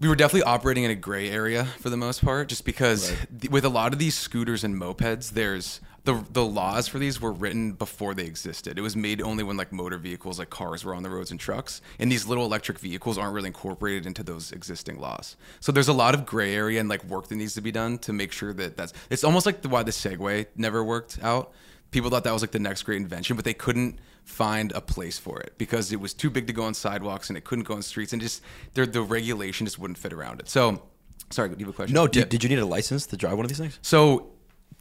we 0.00 0.08
were 0.08 0.14
definitely 0.14 0.44
operating 0.44 0.84
in 0.84 0.90
a 0.90 0.94
gray 0.94 1.28
area 1.28 1.64
for 1.64 1.90
the 1.90 1.96
most 1.96 2.24
part, 2.24 2.48
just 2.48 2.64
because 2.64 3.10
right. 3.10 3.40
th- 3.40 3.50
with 3.50 3.64
a 3.64 3.68
lot 3.68 3.92
of 3.92 3.98
these 3.98 4.16
scooters 4.16 4.62
and 4.62 4.80
mopeds, 4.80 5.30
there's 5.30 5.80
the 6.04 6.24
the 6.30 6.44
laws 6.44 6.86
for 6.86 6.98
these 6.98 7.20
were 7.20 7.32
written 7.32 7.72
before 7.72 8.14
they 8.14 8.24
existed. 8.24 8.78
It 8.78 8.82
was 8.82 8.94
made 8.94 9.20
only 9.20 9.42
when 9.42 9.56
like 9.56 9.72
motor 9.72 9.98
vehicles, 9.98 10.38
like 10.38 10.50
cars, 10.50 10.84
were 10.84 10.94
on 10.94 11.02
the 11.02 11.10
roads 11.10 11.30
and 11.30 11.40
trucks, 11.40 11.82
and 11.98 12.12
these 12.12 12.26
little 12.26 12.44
electric 12.44 12.78
vehicles 12.78 13.18
aren't 13.18 13.34
really 13.34 13.48
incorporated 13.48 14.06
into 14.06 14.22
those 14.22 14.52
existing 14.52 15.00
laws. 15.00 15.36
So 15.58 15.72
there's 15.72 15.88
a 15.88 15.92
lot 15.92 16.14
of 16.14 16.24
gray 16.24 16.54
area 16.54 16.78
and 16.78 16.88
like 16.88 17.02
work 17.04 17.26
that 17.28 17.36
needs 17.36 17.54
to 17.54 17.60
be 17.60 17.72
done 17.72 17.98
to 17.98 18.12
make 18.12 18.30
sure 18.30 18.52
that 18.52 18.76
that's. 18.76 18.92
It's 19.10 19.24
almost 19.24 19.46
like 19.46 19.62
the, 19.62 19.68
why 19.68 19.82
the 19.82 19.90
Segway 19.90 20.46
never 20.54 20.84
worked 20.84 21.18
out. 21.22 21.52
People 21.90 22.10
thought 22.10 22.24
that 22.24 22.32
was 22.32 22.42
like 22.42 22.50
the 22.50 22.58
next 22.58 22.82
great 22.82 23.00
invention, 23.00 23.36
but 23.36 23.44
they 23.44 23.54
couldn't 23.54 23.98
find 24.24 24.72
a 24.72 24.80
place 24.80 25.18
for 25.18 25.40
it 25.40 25.54
because 25.56 25.90
it 25.90 26.00
was 26.00 26.12
too 26.12 26.28
big 26.28 26.46
to 26.46 26.52
go 26.52 26.64
on 26.64 26.74
sidewalks 26.74 27.30
and 27.30 27.36
it 27.38 27.44
couldn't 27.44 27.64
go 27.64 27.74
on 27.74 27.82
streets 27.82 28.12
and 28.12 28.20
just 28.20 28.42
the 28.74 28.84
the 28.84 29.00
regulation 29.00 29.66
just 29.66 29.78
wouldn't 29.78 29.98
fit 29.98 30.12
around 30.12 30.40
it. 30.40 30.48
So, 30.48 30.82
sorry, 31.30 31.48
do 31.48 31.56
you 31.58 31.66
have 31.66 31.74
a 31.74 31.76
question? 31.76 31.94
No, 31.94 32.06
did, 32.06 32.20
yeah. 32.20 32.24
did 32.26 32.42
you 32.42 32.50
need 32.50 32.58
a 32.58 32.66
license 32.66 33.06
to 33.06 33.16
drive 33.16 33.36
one 33.36 33.46
of 33.46 33.48
these 33.48 33.58
things? 33.58 33.78
So, 33.80 34.32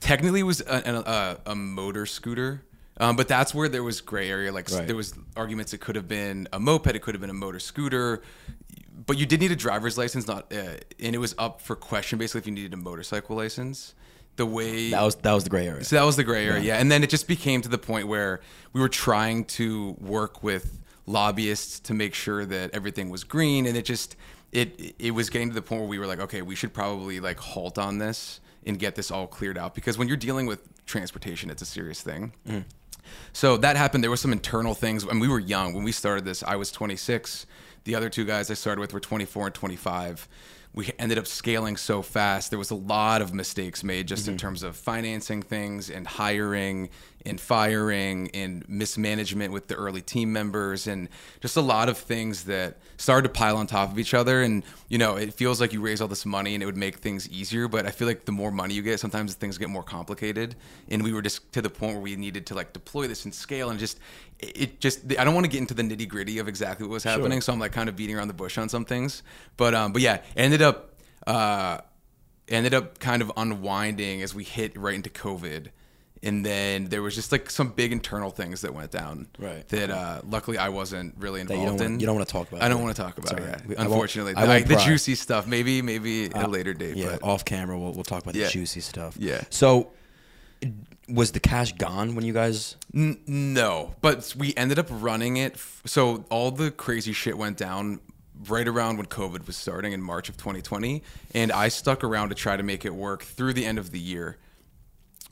technically, 0.01 0.41
it 0.41 0.43
was 0.43 0.61
a, 0.61 1.39
a, 1.45 1.51
a 1.51 1.55
motor 1.55 2.05
scooter. 2.05 2.63
Um, 2.99 3.15
but 3.15 3.27
that's 3.27 3.53
where 3.53 3.69
there 3.69 3.83
was 3.83 4.01
gray 4.01 4.29
area. 4.29 4.51
Like 4.51 4.71
right. 4.71 4.87
there 4.87 4.95
was 4.95 5.13
arguments. 5.35 5.73
It 5.73 5.79
could 5.79 5.95
have 5.95 6.07
been 6.07 6.47
a 6.51 6.59
moped. 6.59 6.95
It 6.95 7.01
could 7.03 7.13
have 7.13 7.21
been 7.21 7.29
a 7.29 7.33
motor 7.33 7.59
scooter. 7.59 8.23
But 9.05 9.17
you 9.17 9.27
did 9.27 9.39
need 9.39 9.51
a 9.51 9.55
driver's 9.55 9.97
license, 9.97 10.27
not, 10.27 10.51
uh, 10.51 10.77
and 10.99 11.15
it 11.15 11.19
was 11.19 11.35
up 11.37 11.61
for 11.61 11.75
question 11.75 12.17
basically 12.17 12.39
if 12.39 12.47
you 12.47 12.53
needed 12.53 12.73
a 12.73 12.77
motorcycle 12.77 13.35
license 13.35 13.93
the 14.37 14.45
way 14.45 14.91
that 14.91 15.03
was 15.03 15.15
that 15.15 15.33
was 15.33 15.43
the 15.43 15.49
gray 15.49 15.67
area. 15.67 15.83
So 15.83 15.95
that 15.97 16.03
was 16.03 16.15
the 16.15 16.23
gray 16.23 16.45
area, 16.45 16.61
yeah. 16.61 16.73
yeah. 16.75 16.79
And 16.79 16.91
then 16.91 17.03
it 17.03 17.09
just 17.09 17.27
became 17.27 17.61
to 17.61 17.69
the 17.69 17.77
point 17.77 18.07
where 18.07 18.39
we 18.73 18.79
were 18.79 18.89
trying 18.89 19.45
to 19.45 19.97
work 19.99 20.43
with 20.43 20.79
lobbyists 21.05 21.79
to 21.81 21.93
make 21.93 22.13
sure 22.13 22.45
that 22.45 22.71
everything 22.73 23.09
was 23.09 23.23
green, 23.23 23.65
and 23.65 23.75
it 23.75 23.83
just 23.83 24.15
it 24.51 24.95
it 24.99 25.11
was 25.11 25.29
getting 25.29 25.49
to 25.49 25.55
the 25.55 25.61
point 25.61 25.81
where 25.81 25.89
we 25.89 25.99
were 25.99 26.07
like, 26.07 26.19
okay, 26.19 26.41
we 26.41 26.55
should 26.55 26.73
probably 26.73 27.19
like 27.19 27.39
halt 27.39 27.77
on 27.77 27.97
this 27.97 28.39
and 28.65 28.79
get 28.79 28.95
this 28.95 29.11
all 29.11 29.27
cleared 29.27 29.57
out 29.57 29.73
because 29.73 29.97
when 29.97 30.07
you're 30.07 30.17
dealing 30.17 30.45
with 30.45 30.85
transportation, 30.85 31.49
it's 31.49 31.61
a 31.61 31.65
serious 31.65 32.01
thing. 32.01 32.33
Mm-hmm. 32.47 32.61
So 33.33 33.57
that 33.57 33.77
happened. 33.77 34.03
There 34.03 34.11
were 34.11 34.17
some 34.17 34.33
internal 34.33 34.73
things, 34.73 35.03
and 35.03 35.21
we 35.21 35.27
were 35.27 35.39
young 35.39 35.73
when 35.73 35.83
we 35.83 35.91
started 35.91 36.25
this. 36.25 36.43
I 36.43 36.55
was 36.55 36.71
26. 36.71 37.45
The 37.85 37.95
other 37.95 38.09
two 38.09 38.25
guys 38.25 38.51
I 38.51 38.53
started 38.53 38.81
with 38.81 38.93
were 38.93 38.99
24 38.99 39.47
and 39.47 39.55
25. 39.55 40.27
We 40.77 40.91
ended 40.99 41.17
up 41.17 41.25
scaling 41.25 41.75
so 41.75 42.03
fast. 42.03 42.51
There 42.51 42.59
was 42.59 42.69
a 42.69 42.75
lot 42.75 43.23
of 43.23 43.33
mistakes 43.33 43.83
made 43.83 44.07
just 44.07 44.27
in 44.27 44.35
mm-hmm. 44.35 44.45
terms 44.45 44.61
of 44.61 44.75
financing 44.75 45.41
things 45.41 45.89
and 45.89 46.05
hiring 46.05 46.89
and 47.27 47.39
firing 47.39 48.29
and 48.33 48.67
mismanagement 48.69 49.51
with 49.51 49.67
the 49.67 49.75
early 49.75 50.01
team 50.01 50.31
members 50.31 50.87
and 50.87 51.09
just 51.41 51.57
a 51.57 51.61
lot 51.61 51.89
of 51.89 51.97
things 51.97 52.45
that 52.45 52.77
started 52.97 53.27
to 53.27 53.33
pile 53.33 53.57
on 53.57 53.67
top 53.67 53.91
of 53.91 53.99
each 53.99 54.13
other. 54.13 54.41
And 54.41 54.63
you 54.87 54.97
know, 54.97 55.17
it 55.17 55.33
feels 55.33 55.59
like 55.59 55.73
you 55.73 55.81
raise 55.81 56.01
all 56.01 56.07
this 56.07 56.25
money 56.25 56.53
and 56.53 56.63
it 56.63 56.65
would 56.65 56.77
make 56.77 56.97
things 56.97 57.29
easier, 57.29 57.67
but 57.67 57.85
I 57.85 57.91
feel 57.91 58.07
like 58.07 58.25
the 58.25 58.31
more 58.31 58.51
money 58.51 58.73
you 58.73 58.81
get, 58.81 58.99
sometimes 58.99 59.33
things 59.35 59.57
get 59.57 59.69
more 59.69 59.83
complicated. 59.83 60.55
And 60.89 61.03
we 61.03 61.13
were 61.13 61.21
just 61.21 61.51
to 61.53 61.61
the 61.61 61.69
point 61.69 61.93
where 61.93 62.01
we 62.01 62.15
needed 62.15 62.45
to 62.47 62.55
like 62.55 62.73
deploy 62.73 63.07
this 63.07 63.25
and 63.25 63.35
scale 63.35 63.69
and 63.69 63.79
just 63.79 63.99
it 64.39 64.79
just 64.79 65.01
I 65.17 65.23
don't 65.23 65.33
want 65.33 65.45
to 65.45 65.51
get 65.51 65.59
into 65.59 65.73
the 65.73 65.83
nitty 65.83 66.07
gritty 66.07 66.39
of 66.39 66.47
exactly 66.47 66.87
what 66.87 66.93
was 66.93 67.03
happening, 67.03 67.41
so 67.41 67.53
I'm 67.53 67.59
like 67.59 67.71
kind 67.71 67.89
of 67.89 67.95
beating 67.95 68.15
around 68.15 68.27
the 68.27 68.33
bush 68.33 68.57
on 68.57 68.69
some 68.69 68.85
things. 68.85 69.23
But 69.57 69.73
um, 69.73 69.93
but 69.93 70.01
yeah, 70.01 70.15
it 70.15 70.23
ended 70.35 70.61
up 70.61 70.95
uh, 71.25 71.79
ended 72.47 72.73
up 72.73 72.99
kind 72.99 73.21
of 73.21 73.31
unwinding 73.35 74.21
as 74.21 74.33
we 74.33 74.43
hit 74.43 74.77
right 74.77 74.95
into 74.95 75.09
COVID. 75.09 75.67
And 76.23 76.45
then 76.45 76.85
there 76.85 77.01
was 77.01 77.13
just 77.15 77.31
like 77.31 77.49
some 77.49 77.69
big 77.69 77.91
internal 77.91 78.31
things 78.31 78.61
that 78.61 78.73
went 78.73 78.91
down. 78.91 79.27
Right. 79.37 79.67
That 79.69 79.91
uh, 79.91 80.21
luckily 80.27 80.57
I 80.57 80.69
wasn't 80.69 81.15
really 81.17 81.39
you 81.39 81.41
involved 81.41 81.65
don't 81.65 81.77
wanna- 81.77 81.93
in. 81.93 81.99
you 81.99 82.05
don't 82.05 82.15
wanna 82.15 82.25
talk 82.25 82.49
about 82.49 82.63
I 82.63 82.69
don't 82.69 82.81
want 82.81 82.95
to 82.95 83.01
talk 83.01 83.17
about 83.17 83.33
it. 83.33 83.39
all 83.39 83.45
right. 83.45 83.59
Yeah. 83.61 83.67
We- 83.67 83.75
I 83.75 83.79
won't- 83.81 83.91
Unfortunately, 83.93 84.33
I 84.35 84.39
won't 84.39 84.49
Like, 84.49 84.67
the 84.67 84.77
juicy 84.85 85.15
stuff. 85.15 85.45
Maybe 85.47 85.81
maybe 85.81 86.25
at 86.25 86.33
a 86.35 86.45
Uh, 86.45 86.47
later 86.47 86.73
date. 86.73 86.95
Yeah, 86.97 87.11
but 87.19 87.23
off 87.23 87.45
camera, 87.45 87.77
we'll, 87.77 87.93
we'll 87.93 88.03
talk 88.03 88.23
about 88.23 88.35
Yeah. 88.35 88.45
the 88.45 88.51
juicy 88.51 88.79
stuff. 88.81 89.15
Yeah. 89.19 89.41
So, 89.49 89.91
was 91.07 91.31
the 91.31 91.39
cash 91.39 91.73
gone 91.73 92.15
when 92.15 92.25
you 92.25 92.33
guys? 92.33 92.75
N- 92.93 93.19
no, 93.27 93.95
but 94.01 94.33
we 94.37 94.53
ended 94.55 94.79
up 94.79 94.87
running 94.89 95.37
it. 95.37 95.53
F- 95.53 95.81
so 95.85 96.25
all 96.29 96.51
the 96.51 96.71
crazy 96.71 97.13
shit 97.13 97.37
went 97.37 97.57
down 97.57 97.99
right 98.47 98.67
around 98.67 98.97
when 98.97 99.05
COVID 99.05 99.47
was 99.47 99.55
starting 99.57 99.93
in 99.93 100.01
March 100.01 100.29
of 100.29 100.37
2020, 100.37 101.01
and 101.33 101.51
I 101.51 101.69
stuck 101.69 102.03
around 102.03 102.29
to 102.29 102.35
try 102.35 102.57
to 102.57 102.63
make 102.63 102.85
it 102.85 102.93
work 102.93 103.23
through 103.23 103.53
the 103.53 103.65
end 103.65 103.77
of 103.79 103.91
the 103.91 103.99
year. 103.99 104.37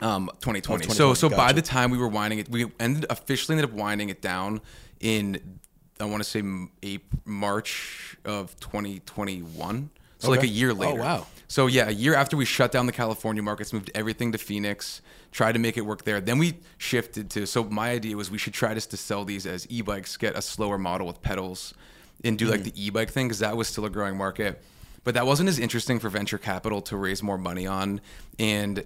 Um, 0.02 0.30
2020. 0.42 0.86
Oh, 0.86 0.90
so 0.90 1.14
2020, 1.14 1.16
so 1.16 1.30
by 1.30 1.36
gotcha. 1.38 1.54
the 1.56 1.62
time 1.62 1.92
we 1.92 1.98
were 1.98 2.08
winding 2.08 2.40
it, 2.40 2.50
we 2.50 2.66
ended 2.80 3.06
officially 3.10 3.58
ended 3.58 3.70
up 3.72 3.75
winding 3.75 4.10
it 4.10 4.22
down 4.22 4.62
in 5.00 5.60
I 6.00 6.06
want 6.06 6.22
to 6.22 6.30
say 6.30 6.44
April, 6.84 7.22
March 7.24 8.18
of 8.25 8.60
2021. 8.60 9.90
So 10.20 10.30
like 10.30 10.44
a 10.44 10.48
year 10.48 10.74
later. 10.74 10.90
Oh, 10.90 10.92
later. 10.96 11.02
wow. 11.04 11.28
So 11.48 11.68
yeah, 11.68 11.88
a 11.88 11.92
year 11.92 12.16
after 12.16 12.36
we 12.36 12.46
shut 12.46 12.72
down 12.72 12.86
the 12.88 12.92
California 12.92 13.44
markets, 13.44 13.72
moved 13.72 13.92
everything 13.94 14.32
to 14.32 14.38
Phoenix, 14.38 15.02
tried 15.32 15.52
to 15.54 15.60
make 15.60 15.78
it 15.78 15.82
work 15.82 16.04
there. 16.04 16.20
Then 16.20 16.38
we 16.40 16.56
shifted 16.78 17.30
to. 17.32 17.46
So 17.46 17.64
my 17.64 17.92
idea 17.92 18.18
was 18.18 18.32
we 18.32 18.38
should 18.38 18.54
try 18.54 18.74
just 18.74 18.92
to 18.92 18.98
sell 18.98 19.24
these 19.24 19.46
as 19.46 19.70
e-bikes, 19.70 20.18
get 20.18 20.36
a 20.36 20.42
slower 20.42 20.78
model 20.78 21.06
with 21.08 21.22
pedals, 21.22 21.74
and 22.24 22.38
do 22.38 22.48
like 22.48 22.62
Mm. 22.62 22.74
the 22.74 22.86
e-bike 22.86 23.12
thing 23.12 23.28
because 23.28 23.40
that 23.40 23.56
was 23.56 23.68
still 23.68 23.86
a 23.86 23.90
growing 23.90 24.18
market. 24.18 24.62
But 25.04 25.14
that 25.14 25.28
wasn't 25.28 25.50
as 25.50 25.60
interesting 25.60 26.00
for 26.00 26.10
venture 26.10 26.40
capital 26.40 26.82
to 26.84 26.98
raise 26.98 27.22
more 27.22 27.38
money 27.38 27.68
on, 27.68 28.02
and 28.40 28.84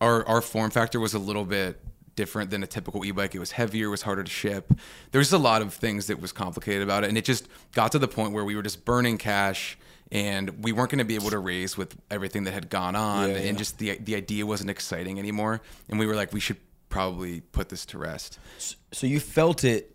our 0.00 0.26
our 0.26 0.40
form 0.40 0.70
factor 0.70 1.00
was 1.00 1.14
a 1.14 1.18
little 1.18 1.44
bit 1.44 1.80
different 2.14 2.50
than 2.50 2.62
a 2.64 2.66
typical 2.66 3.04
e-bike. 3.04 3.34
It 3.34 3.38
was 3.38 3.52
heavier, 3.52 3.86
it 3.86 3.90
was 3.90 4.02
harder 4.02 4.24
to 4.24 4.30
ship. 4.30 4.72
There 5.12 5.20
was 5.20 5.32
a 5.32 5.38
lot 5.38 5.62
of 5.62 5.72
things 5.72 6.08
that 6.08 6.20
was 6.20 6.32
complicated 6.32 6.82
about 6.82 7.04
it, 7.04 7.08
and 7.08 7.16
it 7.16 7.24
just 7.24 7.46
got 7.72 7.92
to 7.92 7.98
the 7.98 8.08
point 8.08 8.32
where 8.32 8.44
we 8.44 8.56
were 8.56 8.62
just 8.62 8.84
burning 8.84 9.18
cash, 9.18 9.78
and 10.10 10.64
we 10.64 10.72
weren't 10.72 10.90
going 10.90 10.98
to 10.98 11.04
be 11.04 11.14
able 11.14 11.30
to 11.30 11.38
raise 11.38 11.76
with 11.76 11.94
everything 12.10 12.42
that 12.44 12.54
had 12.54 12.70
gone 12.70 12.96
on, 12.96 13.28
Yeah, 13.30 13.36
yeah. 13.36 13.42
and 13.48 13.58
just 13.58 13.78
the 13.78 13.98
the 13.98 14.16
idea 14.16 14.44
wasn't 14.46 14.70
exciting 14.70 15.18
anymore. 15.18 15.60
And 15.88 15.98
we 15.98 16.06
were 16.06 16.16
like, 16.16 16.32
we 16.32 16.40
should 16.40 16.56
probably 16.88 17.40
put 17.40 17.68
this 17.68 17.86
to 17.86 17.98
rest. 17.98 18.38
So 18.92 19.06
you 19.06 19.20
felt 19.20 19.62
it 19.62 19.94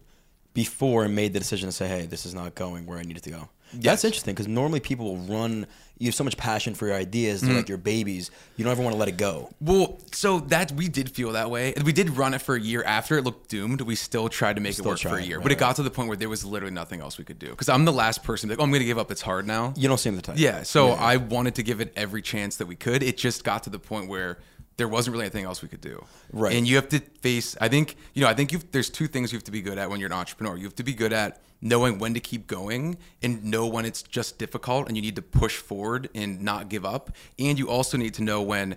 before 0.54 1.04
and 1.04 1.16
made 1.16 1.34
the 1.34 1.40
decision 1.40 1.68
to 1.70 1.74
say, 1.74 1.88
"Hey, 1.88 2.06
this 2.06 2.26
is 2.26 2.34
not 2.34 2.56
going 2.56 2.86
where 2.86 3.00
I 3.00 3.02
needed 3.04 3.24
to 3.24 3.32
go." 3.32 3.50
That's 3.74 4.04
interesting 4.04 4.34
because 4.34 4.48
normally 4.48 4.80
people 4.80 5.16
will 5.16 5.26
run. 5.38 5.68
You 6.00 6.08
have 6.08 6.16
so 6.16 6.24
much 6.24 6.36
passion 6.38 6.74
for 6.74 6.88
your 6.88 6.96
ideas; 6.96 7.42
they're 7.42 7.52
Mhm. 7.52 7.58
like 7.58 7.70
your 7.70 7.78
babies. 7.78 8.30
You 8.58 8.64
don't 8.66 8.72
ever 8.72 8.82
want 8.82 8.94
to 8.94 8.98
let 9.00 9.08
it 9.08 9.16
go. 9.18 9.54
Well, 9.62 10.00
so 10.12 10.40
that 10.42 10.72
we 10.74 10.90
did 10.90 11.10
feel 11.12 11.32
that 11.34 11.50
way. 11.50 11.74
We 11.86 11.94
did 11.94 12.10
run 12.18 12.34
it 12.34 12.42
for 12.42 12.56
a 12.56 12.60
year 12.60 12.84
after 12.84 13.18
it 13.18 13.24
looked 13.24 13.50
doomed. 13.50 13.82
We 13.82 13.96
still 13.96 14.28
tried 14.28 14.56
to 14.56 14.62
make 14.62 14.72
it 14.72 14.78
Still 14.78 14.88
work 14.92 15.00
for 15.00 15.18
a 15.18 15.24
year, 15.24 15.38
right, 15.38 15.44
but 15.44 15.52
it 15.52 15.60
got 15.60 15.76
to 15.78 15.84
the 15.84 15.92
point 15.92 16.08
where 16.10 16.18
there 16.18 16.30
was 16.30 16.44
literally 16.44 16.74
nothing 16.74 17.00
else 17.00 17.18
we 17.18 17.24
could 17.24 17.40
do. 17.40 17.50
Because 17.52 17.70
I'm 17.70 17.86
the 17.86 17.94
last 17.94 18.24
person 18.24 18.50
to, 18.50 18.56
oh, 18.58 18.64
I'm 18.64 18.70
going 18.72 18.82
to 18.82 18.86
give 18.86 18.98
up. 18.98 19.12
It's 19.12 19.22
hard 19.22 19.46
now. 19.48 19.74
You 19.78 19.88
don't 19.88 20.00
seem 20.00 20.16
the 20.16 20.22
type. 20.22 20.36
Yeah. 20.38 20.64
So 20.64 20.88
Yeah, 20.88 20.94
yeah. 20.96 21.02
I 21.04 21.18
wanted 21.18 21.56
to 21.56 21.64
give 21.64 21.80
it 21.80 21.94
every 21.96 22.22
chance 22.24 22.58
that 22.58 22.66
we 22.68 22.76
could. 22.76 23.02
It 23.04 23.18
just 23.18 23.44
got 23.44 23.64
to 23.64 23.70
the 23.70 23.80
point 23.80 24.10
where 24.10 24.40
there 24.78 24.88
wasn't 24.88 25.14
really 25.14 25.26
anything 25.26 25.46
else 25.46 25.62
we 25.62 25.68
could 25.68 25.82
do. 25.82 26.04
Right. 26.32 26.56
And 26.56 26.68
you 26.68 26.76
have 26.78 26.90
to 26.90 27.00
face. 27.00 27.56
I 27.62 27.68
think 27.68 27.96
you 28.14 28.22
know. 28.24 28.28
I 28.30 28.34
think 28.34 28.52
you've, 28.52 28.72
there's 28.72 28.90
two 28.90 29.08
things 29.08 29.32
you 29.32 29.38
have 29.38 29.44
to 29.46 29.52
be 29.52 29.62
good 29.62 29.78
at 29.78 29.90
when 29.90 30.00
you're 30.00 30.08
an 30.08 30.14
entrepreneur. 30.14 30.58
You 30.58 30.64
have 30.64 30.76
to 30.76 30.84
be 30.84 30.94
good 30.94 31.14
at 31.14 31.42
knowing 31.62 31.98
when 32.00 32.14
to 32.14 32.20
keep 32.20 32.46
going 32.48 32.98
and 33.22 33.44
know 33.44 33.66
when 33.68 33.86
it's 33.86 34.02
just 34.04 34.38
difficult 34.38 34.88
and 34.88 34.98
you 34.98 35.02
need 35.02 35.16
to 35.16 35.22
push 35.22 35.58
forward 35.58 36.10
and 36.14 36.42
not 36.42 36.68
give 36.70 36.84
up. 36.86 37.12
And 37.40 37.58
you 37.60 37.70
also 37.70 37.98
need 37.98 38.14
to 38.16 38.24
know 38.24 38.42
when. 38.42 38.76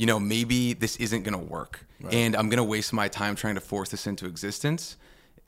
You 0.00 0.06
know, 0.06 0.20
maybe 0.20 0.74
this 0.74 0.94
isn't 0.98 1.24
going 1.24 1.32
to 1.36 1.44
work, 1.44 1.84
Right. 2.00 2.14
and 2.14 2.36
I'm 2.36 2.48
going 2.48 2.58
to 2.58 2.62
waste 2.62 2.92
my 2.92 3.08
time 3.08 3.34
trying 3.34 3.56
to 3.56 3.60
force 3.60 3.88
this 3.88 4.06
into 4.06 4.26
existence, 4.26 4.96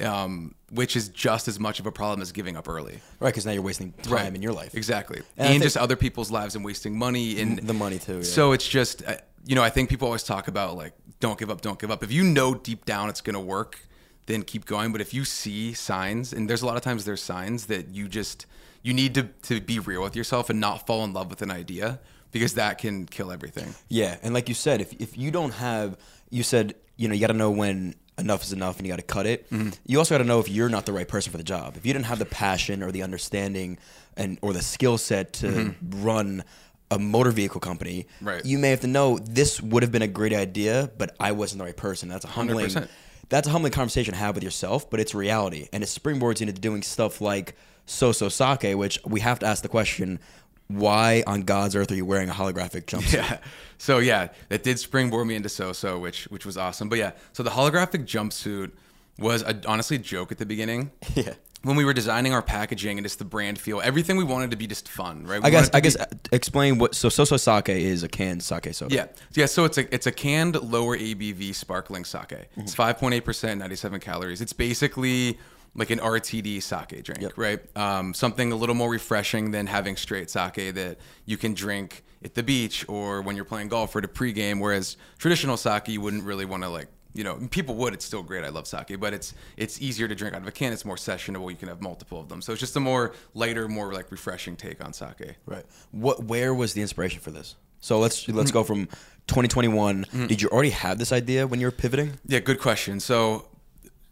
um, 0.00 0.56
which 0.70 0.96
is 0.96 1.08
just 1.08 1.46
as 1.46 1.60
much 1.60 1.78
of 1.78 1.86
a 1.86 1.92
problem 1.92 2.20
as 2.20 2.32
giving 2.32 2.56
up 2.56 2.68
early. 2.68 2.98
Right, 3.20 3.28
because 3.28 3.46
now 3.46 3.52
you're 3.52 3.62
wasting 3.62 3.92
time 3.92 4.12
Right. 4.12 4.34
in 4.34 4.42
your 4.42 4.52
life. 4.52 4.74
Exactly. 4.74 5.22
And 5.36 5.54
And, 5.54 5.62
just 5.62 5.76
other 5.76 5.94
people's 5.94 6.32
lives 6.32 6.56
and 6.56 6.64
wasting 6.64 6.98
money 6.98 7.40
and 7.40 7.58
The 7.60 7.72
money 7.74 8.00
too, 8.00 8.16
yeah. 8.16 8.22
So 8.24 8.50
it's 8.50 8.66
just 8.66 9.04
uh, 9.06 9.18
you 9.46 9.54
know, 9.54 9.62
I 9.62 9.70
think 9.70 9.88
people 9.88 10.06
always 10.06 10.22
talk 10.22 10.48
about 10.48 10.76
like 10.76 10.92
don't 11.20 11.38
give 11.38 11.50
up, 11.50 11.60
don't 11.60 11.78
give 11.78 11.90
up. 11.90 12.02
If 12.02 12.12
you 12.12 12.22
know 12.24 12.54
deep 12.54 12.84
down 12.84 13.08
it's 13.08 13.20
going 13.20 13.34
to 13.34 13.40
work, 13.40 13.80
then 14.26 14.42
keep 14.42 14.64
going, 14.64 14.92
but 14.92 15.00
if 15.00 15.12
you 15.12 15.24
see 15.24 15.72
signs 15.74 16.32
and 16.32 16.48
there's 16.48 16.62
a 16.62 16.66
lot 16.66 16.76
of 16.76 16.82
times 16.82 17.04
there's 17.04 17.22
signs 17.22 17.66
that 17.66 17.88
you 17.88 18.08
just 18.08 18.46
you 18.82 18.92
need 18.94 19.14
to 19.14 19.24
to 19.42 19.60
be 19.60 19.78
real 19.78 20.02
with 20.02 20.14
yourself 20.16 20.50
and 20.50 20.60
not 20.60 20.86
fall 20.86 21.04
in 21.04 21.12
love 21.12 21.28
with 21.30 21.42
an 21.42 21.50
idea 21.50 22.00
because 22.32 22.54
that 22.54 22.78
can 22.78 23.06
kill 23.06 23.32
everything. 23.32 23.74
Yeah, 23.88 24.16
and 24.22 24.32
like 24.32 24.48
you 24.48 24.54
said, 24.54 24.80
if 24.80 24.92
if 25.00 25.18
you 25.18 25.30
don't 25.30 25.52
have, 25.54 25.96
you 26.30 26.42
said 26.42 26.74
you 26.96 27.08
know 27.08 27.14
you 27.14 27.20
got 27.20 27.28
to 27.28 27.32
know 27.34 27.50
when 27.50 27.94
enough 28.18 28.42
is 28.42 28.52
enough 28.52 28.76
and 28.76 28.86
you 28.86 28.92
got 28.92 28.96
to 28.98 29.14
cut 29.14 29.26
it. 29.26 29.48
Mhm. 29.50 29.74
You 29.86 29.98
also 29.98 30.14
got 30.14 30.18
to 30.18 30.28
know 30.28 30.40
if 30.40 30.48
you're 30.48 30.68
not 30.68 30.84
the 30.84 30.92
right 30.92 31.08
person 31.08 31.32
for 31.32 31.38
the 31.38 31.44
job. 31.44 31.76
If 31.76 31.86
you 31.86 31.92
didn't 31.94 32.04
have 32.04 32.18
the 32.18 32.26
passion 32.26 32.82
or 32.82 32.92
the 32.92 33.02
understanding 33.02 33.78
and 34.16 34.38
or 34.42 34.52
the 34.52 34.60
skill 34.62 34.98
set 34.98 35.32
to 35.34 35.46
Mhm. 35.46 35.74
run 36.04 36.44
a 36.90 36.98
motor 36.98 37.30
vehicle 37.30 37.60
company, 37.60 38.06
Right. 38.20 38.44
you 38.44 38.58
may 38.58 38.70
have 38.70 38.80
to 38.80 38.86
know 38.88 39.18
this 39.18 39.60
would 39.60 39.82
have 39.82 39.92
been 39.92 40.02
a 40.02 40.08
great 40.08 40.32
idea, 40.32 40.90
but 40.98 41.14
I 41.20 41.32
wasn't 41.32 41.60
the 41.60 41.64
right 41.66 41.76
person. 41.76 42.08
That's 42.08 42.24
a 42.24 42.28
humbling. 42.28 42.66
100%. 42.66 42.88
That's 43.28 43.46
a 43.46 43.50
humbling 43.52 43.72
conversation 43.72 44.12
to 44.14 44.18
have 44.18 44.34
with 44.34 44.42
yourself, 44.42 44.90
but 44.90 44.98
it's 44.98 45.14
reality, 45.14 45.68
and 45.72 45.82
it 45.84 45.86
springboards 45.86 46.40
you 46.40 46.48
into 46.48 46.60
doing 46.60 46.82
stuff 46.82 47.20
like 47.20 47.54
so-so 47.86 48.28
sake, 48.28 48.76
which 48.76 48.98
we 49.04 49.20
have 49.20 49.38
to 49.38 49.46
ask 49.46 49.62
the 49.62 49.68
question: 49.68 50.18
Why 50.66 51.22
on 51.26 51.42
God's 51.42 51.76
earth 51.76 51.92
are 51.92 51.94
you 51.94 52.04
wearing 52.04 52.28
a 52.28 52.32
holographic 52.32 52.86
jumpsuit? 52.86 53.12
Yeah. 53.14 53.38
So 53.78 53.98
yeah, 53.98 54.28
that 54.48 54.62
did 54.64 54.78
springboard 54.80 55.26
me 55.28 55.36
into 55.36 55.48
so-so, 55.48 55.98
which 55.98 56.24
which 56.24 56.44
was 56.44 56.56
awesome. 56.56 56.88
But 56.88 56.98
yeah, 56.98 57.12
so 57.32 57.42
the 57.44 57.50
holographic 57.50 58.04
jumpsuit 58.04 58.72
was 59.18 59.42
a, 59.42 59.60
honestly 59.66 59.96
a 59.96 60.00
joke 60.00 60.32
at 60.32 60.38
the 60.38 60.46
beginning. 60.46 60.90
Yeah. 61.14 61.34
When 61.62 61.76
we 61.76 61.84
were 61.84 61.92
designing 61.92 62.32
our 62.32 62.40
packaging 62.40 62.96
and 62.96 63.04
just 63.04 63.18
the 63.18 63.24
brand 63.26 63.58
feel, 63.58 63.82
everything 63.82 64.16
we 64.16 64.24
wanted 64.24 64.50
to 64.52 64.56
be 64.56 64.66
just 64.66 64.88
fun, 64.88 65.26
right? 65.26 65.42
We 65.42 65.48
I 65.48 65.50
guess 65.50 65.70
I 65.74 65.80
guess 65.80 65.96
be- 65.96 66.02
uh, 66.02 66.06
explain 66.32 66.78
what 66.78 66.94
so 66.94 67.08
Soso 67.08 67.38
Sake 67.38 67.68
is 67.68 68.02
a 68.02 68.08
canned 68.08 68.42
sake 68.42 68.72
soda. 68.74 68.94
yeah, 68.94 69.06
yeah. 69.34 69.46
So 69.46 69.64
it's 69.66 69.76
a 69.76 69.94
it's 69.94 70.06
a 70.06 70.12
canned 70.12 70.60
lower 70.62 70.96
ABV 70.96 71.54
sparkling 71.54 72.04
sake. 72.06 72.28
Mm-hmm. 72.28 72.62
It's 72.62 72.74
five 72.74 72.98
point 72.98 73.14
eight 73.14 73.26
percent, 73.26 73.60
ninety 73.60 73.76
seven 73.76 74.00
calories. 74.00 74.40
It's 74.40 74.54
basically 74.54 75.38
like 75.74 75.90
an 75.90 75.98
RTD 75.98 76.62
sake 76.62 77.04
drink, 77.04 77.36
right? 77.36 77.60
Um, 77.76 78.14
something 78.14 78.52
a 78.52 78.56
little 78.56 78.74
more 78.74 78.90
refreshing 78.90 79.50
than 79.50 79.66
having 79.66 79.96
straight 79.96 80.30
sake 80.30 80.74
that 80.74 80.98
you 81.26 81.36
can 81.36 81.54
drink 81.54 82.02
at 82.24 82.34
the 82.34 82.42
beach 82.42 82.84
or 82.88 83.22
when 83.22 83.36
you're 83.36 83.44
playing 83.44 83.68
golf 83.68 83.94
or 83.94 84.00
to 84.00 84.08
pregame. 84.08 84.60
Whereas 84.60 84.96
traditional 85.18 85.56
sake, 85.56 85.88
you 85.88 86.00
wouldn't 86.00 86.24
really 86.24 86.44
want 86.44 86.62
to 86.62 86.68
like. 86.68 86.88
You 87.12 87.24
know, 87.24 87.36
people 87.50 87.74
would. 87.76 87.92
It's 87.94 88.04
still 88.04 88.22
great. 88.22 88.44
I 88.44 88.48
love 88.50 88.66
sake, 88.66 88.98
but 89.00 89.12
it's 89.12 89.34
it's 89.56 89.80
easier 89.82 90.06
to 90.06 90.14
drink 90.14 90.34
out 90.34 90.42
of 90.42 90.48
a 90.48 90.52
can. 90.52 90.72
It's 90.72 90.84
more 90.84 90.96
sessionable. 90.96 91.50
You 91.50 91.56
can 91.56 91.68
have 91.68 91.80
multiple 91.82 92.20
of 92.20 92.28
them. 92.28 92.40
So 92.40 92.52
it's 92.52 92.60
just 92.60 92.76
a 92.76 92.80
more 92.80 93.12
lighter, 93.34 93.66
more 93.68 93.92
like 93.92 94.10
refreshing 94.12 94.56
take 94.56 94.84
on 94.84 94.92
sake. 94.92 95.34
Right. 95.46 95.64
What? 95.90 96.24
Where 96.24 96.54
was 96.54 96.74
the 96.74 96.82
inspiration 96.82 97.20
for 97.20 97.30
this? 97.32 97.56
So 97.80 97.98
let's 97.98 98.28
let's 98.28 98.50
go 98.52 98.62
from 98.62 98.86
2021. 99.26 100.04
Mhm. 100.04 100.28
Did 100.28 100.42
you 100.42 100.48
already 100.50 100.70
have 100.70 100.98
this 100.98 101.12
idea 101.12 101.46
when 101.46 101.60
you 101.60 101.66
were 101.66 101.70
pivoting? 101.72 102.18
Yeah, 102.26 102.40
good 102.40 102.60
question. 102.60 103.00
So, 103.00 103.48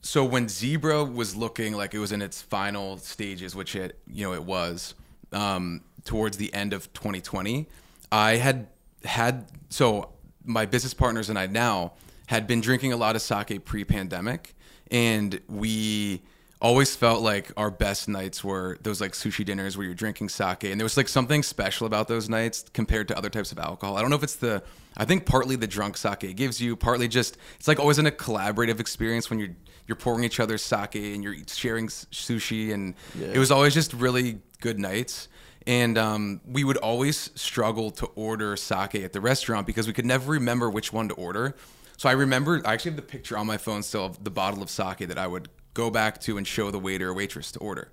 so 0.01 0.25
when 0.25 0.49
Zebra 0.49 1.05
was 1.05 1.37
looking 1.37 1.75
like 1.75 1.95
it 1.95 1.99
was 1.99 2.11
in 2.13 2.23
its 2.23 2.41
final 2.43 2.97
stages, 2.99 3.55
which 3.55 3.77
it 3.77 3.99
you 4.07 4.25
know 4.25 4.33
it 4.33 4.45
was 4.45 4.95
um, 5.33 5.83
towards 6.05 6.37
the 6.39 6.53
end 6.55 6.73
of 6.73 6.93
2020, 6.95 7.69
I 8.11 8.37
had 8.37 8.69
had 9.05 9.47
so 9.69 10.11
my 10.45 10.65
business 10.67 10.95
partners 10.95 11.29
and 11.29 11.39
I 11.39 11.47
now 11.47 11.93
had 12.29 12.47
been 12.47 12.61
drinking 12.61 12.93
a 12.93 12.97
lot 12.97 13.17
of 13.17 13.23
sake 13.23 13.65
pre-pandemic, 13.65 14.55
and 14.91 15.41
we 15.49 16.23
always 16.61 16.95
felt 16.97 17.23
like 17.23 17.51
our 17.57 17.71
best 17.71 18.09
nights 18.09 18.43
were 18.45 18.77
those 18.83 19.01
like 19.01 19.13
sushi 19.13 19.45
dinners 19.45 19.77
where 19.77 19.87
you're 19.87 19.95
drinking 19.95 20.29
sake 20.29 20.65
and 20.65 20.81
there 20.81 20.85
was 20.85 20.97
like 20.97 21.07
something 21.09 21.41
special 21.43 21.87
about 21.87 22.09
those 22.09 22.29
nights 22.29 22.65
compared 22.75 23.07
to 23.07 23.17
other 23.17 23.31
types 23.31 23.53
of 23.53 23.59
alcohol. 23.61 23.97
I 23.97 24.01
don't 24.01 24.11
know 24.11 24.17
if 24.17 24.23
it's 24.25 24.37
the 24.37 24.63
i 24.97 25.05
think 25.05 25.25
partly 25.25 25.55
the 25.55 25.69
drunk 25.69 25.97
sake 25.97 26.35
gives 26.35 26.61
you 26.61 26.75
partly 26.75 27.07
just 27.07 27.37
it's 27.57 27.69
like 27.69 27.79
always 27.79 28.01
in 28.01 28.07
a 28.07 28.11
collaborative 28.11 28.81
experience 28.81 29.31
when 29.31 29.39
you're 29.39 29.55
you're 29.87 29.95
pouring 29.95 30.25
each 30.25 30.41
other's 30.41 30.61
sake 30.61 30.97
and 30.97 31.23
you're 31.23 31.37
sharing 31.47 31.87
sushi 31.87 32.75
and 32.75 32.95
Yeah. 33.17 33.29
it 33.29 33.39
was 33.39 33.53
always 33.53 33.73
just 33.73 33.93
really 33.95 34.41
good 34.61 34.79
nights. 34.81 35.29
And 35.67 35.97
um, 35.97 36.41
we 36.45 36.65
would 36.65 36.79
always 36.79 37.31
struggle 37.37 37.91
to 37.93 38.07
order 38.17 38.57
sake 38.57 38.97
at 38.97 39.13
the 39.13 39.21
restaurant 39.21 39.65
because 39.67 39.87
we 39.87 39.93
could 39.93 40.07
never 40.07 40.33
remember 40.33 40.69
which 40.71 40.93
one 40.93 41.09
to 41.09 41.15
order 41.15 41.55
so 41.99 42.09
i 42.09 42.13
remember 42.13 42.63
i 42.65 42.73
actually 42.73 42.93
have 42.93 42.97
the 42.97 43.03
picture 43.03 43.37
on 43.37 43.47
my 43.47 43.59
phone 43.59 43.83
still 43.83 44.07
of 44.07 44.25
the 44.25 44.31
bottle 44.31 44.63
of 44.63 44.71
sake 44.71 45.07
that 45.07 45.19
i 45.19 45.27
would 45.27 45.51
go 45.79 45.91
back 45.91 46.21
to 46.21 46.37
and 46.37 46.45
show 46.45 46.73
the 46.73 46.79
waiter 46.79 47.11
or 47.11 47.15
waitress 47.15 47.53
to 47.53 47.59
order. 47.61 47.93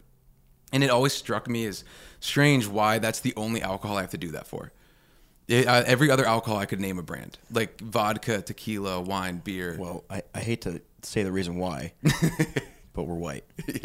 And 0.74 0.84
it 0.84 0.90
always 0.90 1.14
struck 1.14 1.48
me 1.48 1.66
as 1.66 1.84
strange 2.20 2.66
why 2.68 2.98
that's 2.98 3.20
the 3.20 3.32
only 3.38 3.62
alcohol 3.62 3.98
I 3.98 4.02
have 4.02 4.10
to 4.10 4.18
do 4.18 4.32
that 4.32 4.48
for. 4.48 4.72
It, 5.48 5.68
uh, 5.68 5.84
every 5.86 6.10
other 6.10 6.26
alcohol 6.26 6.58
I 6.58 6.66
could 6.66 6.80
name 6.80 6.98
a 6.98 7.04
brand, 7.04 7.38
like 7.52 7.80
vodka, 7.80 8.42
tequila, 8.42 9.00
wine, 9.00 9.38
beer. 9.38 9.78
Well, 9.80 10.04
I, 10.10 10.24
I 10.34 10.40
hate 10.40 10.62
to 10.62 10.82
say 11.04 11.22
the 11.22 11.32
reason 11.32 11.58
why, 11.58 11.94
but 12.94 13.04
we're 13.04 13.16
white. 13.16 13.46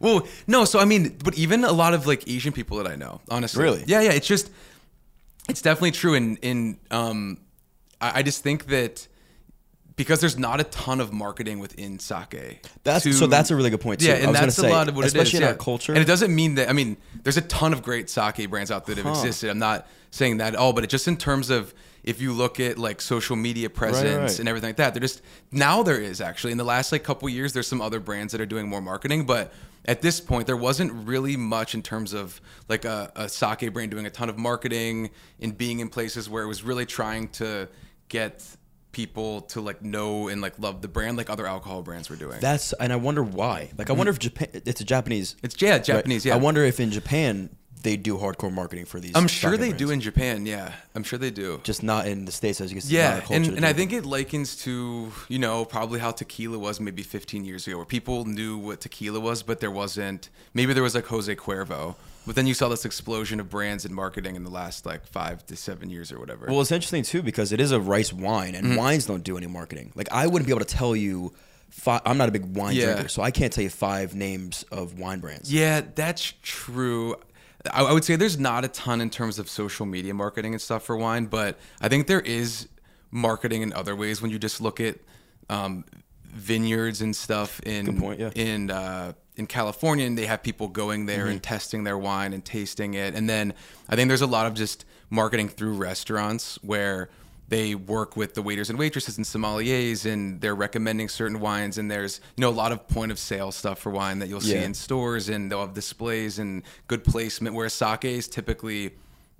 Well, 0.00 0.26
no, 0.46 0.66
so 0.66 0.80
I 0.80 0.84
mean, 0.84 1.16
but 1.24 1.38
even 1.38 1.64
a 1.64 1.72
lot 1.72 1.94
of 1.94 2.06
like 2.06 2.28
Asian 2.28 2.52
people 2.52 2.76
that 2.78 2.86
I 2.86 2.96
know, 2.96 3.20
honestly. 3.30 3.62
Really? 3.62 3.84
Yeah, 3.86 4.02
yeah. 4.02 4.10
It's 4.10 4.26
just 4.26 4.50
it's 5.48 5.62
definitely 5.62 5.92
true. 5.92 6.14
And 6.14 6.36
in 6.42 6.78
um 6.90 7.38
I, 8.00 8.18
I 8.18 8.22
just 8.22 8.42
think 8.42 8.66
that 8.66 9.06
because 9.96 10.20
there's 10.20 10.38
not 10.38 10.60
a 10.60 10.64
ton 10.64 11.00
of 11.00 11.12
marketing 11.12 11.58
within 11.60 11.98
sake. 11.98 12.60
That's- 12.82 13.02
to- 13.04 13.12
so 13.12 13.26
that's 13.26 13.50
a 13.50 13.56
really 13.56 13.70
good 13.70 13.80
point, 13.80 14.00
too. 14.00 14.06
Yeah, 14.06 14.14
I 14.14 14.16
and 14.18 14.34
that's 14.34 14.56
say, 14.56 14.68
a 14.68 14.72
lot 14.72 14.88
of 14.88 14.96
what 14.96 15.04
especially 15.06 15.38
it 15.38 15.42
is. 15.42 15.48
in 15.48 15.48
our 15.48 15.54
culture. 15.54 15.92
And 15.92 16.00
it 16.02 16.06
doesn't 16.06 16.34
mean 16.34 16.56
that 16.56 16.68
I 16.68 16.72
mean, 16.72 16.96
there's 17.22 17.36
a 17.36 17.42
ton 17.42 17.72
of 17.72 17.82
great 17.82 18.10
sake 18.10 18.48
brands 18.50 18.70
out 18.70 18.86
there 18.86 18.94
that 18.96 19.04
have 19.04 19.14
Huh. 19.14 19.20
existed. 19.20 19.50
I'm 19.50 19.58
not 19.58 19.86
saying 20.10 20.38
that 20.38 20.54
at 20.54 20.56
all, 20.58 20.72
but 20.72 20.84
it 20.84 20.88
just 20.90 21.06
in 21.08 21.16
terms 21.16 21.50
of 21.50 21.74
if 22.02 22.20
you 22.20 22.32
look 22.32 22.60
at 22.60 22.78
like 22.78 23.00
social 23.00 23.34
media 23.34 23.70
presence 23.70 24.32
right. 24.32 24.38
and 24.38 24.48
everything 24.48 24.68
like 24.68 24.76
that, 24.76 24.94
they're 24.94 25.00
just 25.00 25.22
now 25.50 25.82
there 25.82 26.00
is 26.00 26.20
actually 26.20 26.52
in 26.52 26.58
the 26.58 26.64
last 26.64 26.92
like 26.92 27.02
couple 27.02 27.28
years 27.28 27.52
there's 27.52 27.66
some 27.66 27.80
other 27.80 27.98
brands 28.00 28.32
that 28.32 28.40
are 28.40 28.46
doing 28.46 28.68
more 28.68 28.82
marketing, 28.82 29.24
but 29.24 29.52
at 29.86 30.02
this 30.02 30.20
point 30.20 30.46
there 30.46 30.56
wasn't 30.56 30.92
really 31.06 31.36
much 31.36 31.74
in 31.74 31.82
terms 31.82 32.12
of 32.12 32.40
like 32.68 32.84
a, 32.84 33.10
a 33.16 33.28
sake 33.28 33.72
brand 33.72 33.90
doing 33.90 34.06
a 34.06 34.10
ton 34.10 34.28
of 34.28 34.36
marketing 34.36 35.10
and 35.40 35.56
being 35.56 35.80
in 35.80 35.88
places 35.88 36.28
where 36.28 36.42
it 36.42 36.46
was 36.46 36.62
really 36.62 36.84
trying 36.86 37.28
to 37.28 37.68
get 38.08 38.44
people 38.94 39.42
to 39.42 39.60
like 39.60 39.82
know 39.82 40.28
and 40.28 40.40
like 40.40 40.58
love 40.58 40.80
the 40.80 40.88
brand 40.88 41.18
like 41.18 41.28
other 41.28 41.46
alcohol 41.46 41.82
brands 41.82 42.08
were 42.08 42.16
doing. 42.16 42.40
That's 42.40 42.72
and 42.74 42.92
I 42.92 42.96
wonder 42.96 43.22
why. 43.22 43.70
Like 43.76 43.90
I 43.90 43.94
mm. 43.94 43.98
wonder 43.98 44.10
if 44.10 44.18
Japan. 44.18 44.48
It's 44.52 44.80
a 44.80 44.84
Japanese. 44.84 45.36
It's 45.42 45.60
yeah, 45.60 45.78
Japanese. 45.78 46.24
Yeah, 46.24 46.34
I 46.34 46.38
wonder 46.38 46.64
if 46.64 46.80
in 46.80 46.90
Japan 46.90 47.50
they 47.82 47.96
do 47.96 48.16
hardcore 48.16 48.52
marketing 48.52 48.86
for 48.86 48.98
these. 48.98 49.12
I'm 49.14 49.28
sure 49.28 49.52
they 49.52 49.68
brands. 49.68 49.78
do 49.78 49.90
in 49.90 50.00
Japan. 50.00 50.46
Yeah, 50.46 50.72
I'm 50.94 51.02
sure 51.02 51.18
they 51.18 51.30
do. 51.30 51.60
Just 51.64 51.82
not 51.82 52.06
in 52.06 52.24
the 52.24 52.32
states 52.32 52.60
as 52.60 52.70
you 52.70 52.76
can 52.76 52.88
see. 52.88 52.96
Yeah, 52.96 53.20
and, 53.30 53.46
and 53.46 53.66
I 53.66 53.72
think 53.72 53.92
it 53.92 54.06
likens 54.06 54.56
to 54.64 55.12
you 55.28 55.38
know 55.38 55.64
probably 55.64 56.00
how 56.00 56.10
tequila 56.10 56.58
was 56.58 56.80
maybe 56.80 57.02
15 57.02 57.44
years 57.44 57.66
ago, 57.66 57.76
where 57.76 57.86
people 57.86 58.24
knew 58.24 58.56
what 58.56 58.80
tequila 58.80 59.20
was, 59.20 59.42
but 59.42 59.60
there 59.60 59.70
wasn't. 59.70 60.30
Maybe 60.54 60.72
there 60.72 60.82
was 60.82 60.94
like 60.94 61.06
Jose 61.06 61.34
Cuervo, 61.36 61.96
but 62.26 62.34
then 62.34 62.46
you 62.46 62.54
saw 62.54 62.68
this 62.68 62.84
explosion 62.84 63.40
of 63.40 63.48
brands 63.50 63.84
and 63.84 63.94
marketing 63.94 64.36
in 64.36 64.44
the 64.44 64.50
last 64.50 64.86
like 64.86 65.06
five 65.06 65.44
to 65.46 65.56
seven 65.56 65.90
years 65.90 66.10
or 66.12 66.18
whatever. 66.18 66.46
Well, 66.48 66.60
it's 66.60 66.72
interesting 66.72 67.02
too 67.02 67.22
because 67.22 67.52
it 67.52 67.60
is 67.60 67.72
a 67.72 67.80
rice 67.80 68.12
wine, 68.12 68.54
and 68.54 68.66
Mhm. 68.68 68.76
wines 68.78 69.06
don't 69.06 69.22
do 69.24 69.36
any 69.36 69.46
marketing. 69.46 69.92
Like 69.94 70.08
I 70.12 70.26
wouldn't 70.26 70.46
be 70.46 70.52
able 70.52 70.64
to 70.64 70.74
tell 70.76 70.94
you. 70.96 71.32
Five, 71.70 72.02
I'm 72.06 72.16
not 72.16 72.28
a 72.28 72.32
big 72.32 72.56
wine 72.56 72.76
Yeah. 72.76 72.92
drinker, 72.92 73.08
so 73.08 73.20
I 73.20 73.32
can't 73.32 73.52
tell 73.52 73.64
you 73.64 73.70
five 73.70 74.14
names 74.14 74.64
of 74.70 74.96
wine 74.96 75.18
brands. 75.18 75.52
Yeah, 75.52 75.80
that's 75.96 76.32
true. 76.40 77.16
I, 77.72 77.82
I 77.82 77.92
would 77.92 78.04
say 78.04 78.14
there's 78.14 78.38
not 78.38 78.64
a 78.64 78.68
ton 78.68 79.00
in 79.00 79.10
terms 79.10 79.40
of 79.40 79.48
social 79.50 79.84
media 79.84 80.14
marketing 80.14 80.52
and 80.54 80.62
stuff 80.62 80.84
for 80.84 80.96
wine, 80.96 81.26
but 81.26 81.58
I 81.80 81.88
think 81.88 82.06
there 82.06 82.20
is 82.20 82.68
marketing 83.10 83.62
in 83.62 83.72
other 83.72 83.96
ways 83.96 84.22
when 84.22 84.30
you 84.30 84.38
just 84.38 84.60
look 84.60 84.78
at 84.80 84.98
um, 85.50 85.84
vineyards 86.32 87.00
and 87.00 87.14
stuff 87.16 87.58
in 87.64 87.86
Good 87.86 87.98
point, 87.98 88.20
yeah. 88.20 88.30
in 88.36 88.70
uh, 88.70 89.14
in 89.36 89.46
California, 89.46 90.06
and 90.06 90.16
they 90.16 90.26
have 90.26 90.42
people 90.42 90.68
going 90.68 91.06
there 91.06 91.26
Mhm. 91.26 91.30
and 91.32 91.42
testing 91.42 91.84
their 91.84 91.98
wine 91.98 92.32
and 92.32 92.44
tasting 92.44 92.94
it, 92.94 93.14
and 93.14 93.28
then 93.28 93.52
I 93.88 93.96
think 93.96 94.08
there's 94.08 94.20
a 94.22 94.26
lot 94.26 94.46
of 94.46 94.54
just 94.54 94.84
marketing 95.10 95.48
through 95.48 95.74
restaurants 95.74 96.58
where 96.62 97.08
they 97.48 97.74
work 97.74 98.16
with 98.16 98.34
the 98.34 98.40
waiters 98.42 98.70
and 98.70 98.78
waitresses 98.78 99.18
and 99.18 99.26
sommeliers 99.26 100.10
and 100.10 100.40
they're 100.40 100.54
recommending 100.54 101.08
certain 101.10 101.40
wines 101.40 101.76
and 101.76 101.90
there's 101.90 102.18
you 102.36 102.40
know 102.40 102.48
a 102.48 102.50
lot 102.50 102.72
of 102.72 102.88
point 102.88 103.12
of 103.12 103.18
sale 103.18 103.52
stuff 103.52 103.78
for 103.78 103.90
wine 103.92 104.18
that 104.18 104.28
you'll 104.30 104.40
see 104.40 104.54
Yeah. 104.54 104.62
in 104.62 104.72
stores 104.72 105.28
and 105.28 105.52
they'll 105.52 105.60
have 105.60 105.74
displays 105.74 106.38
and 106.38 106.62
good 106.88 107.04
placement 107.04 107.54
where 107.54 107.68
sake 107.68 108.06
is 108.06 108.28
typically 108.28 108.92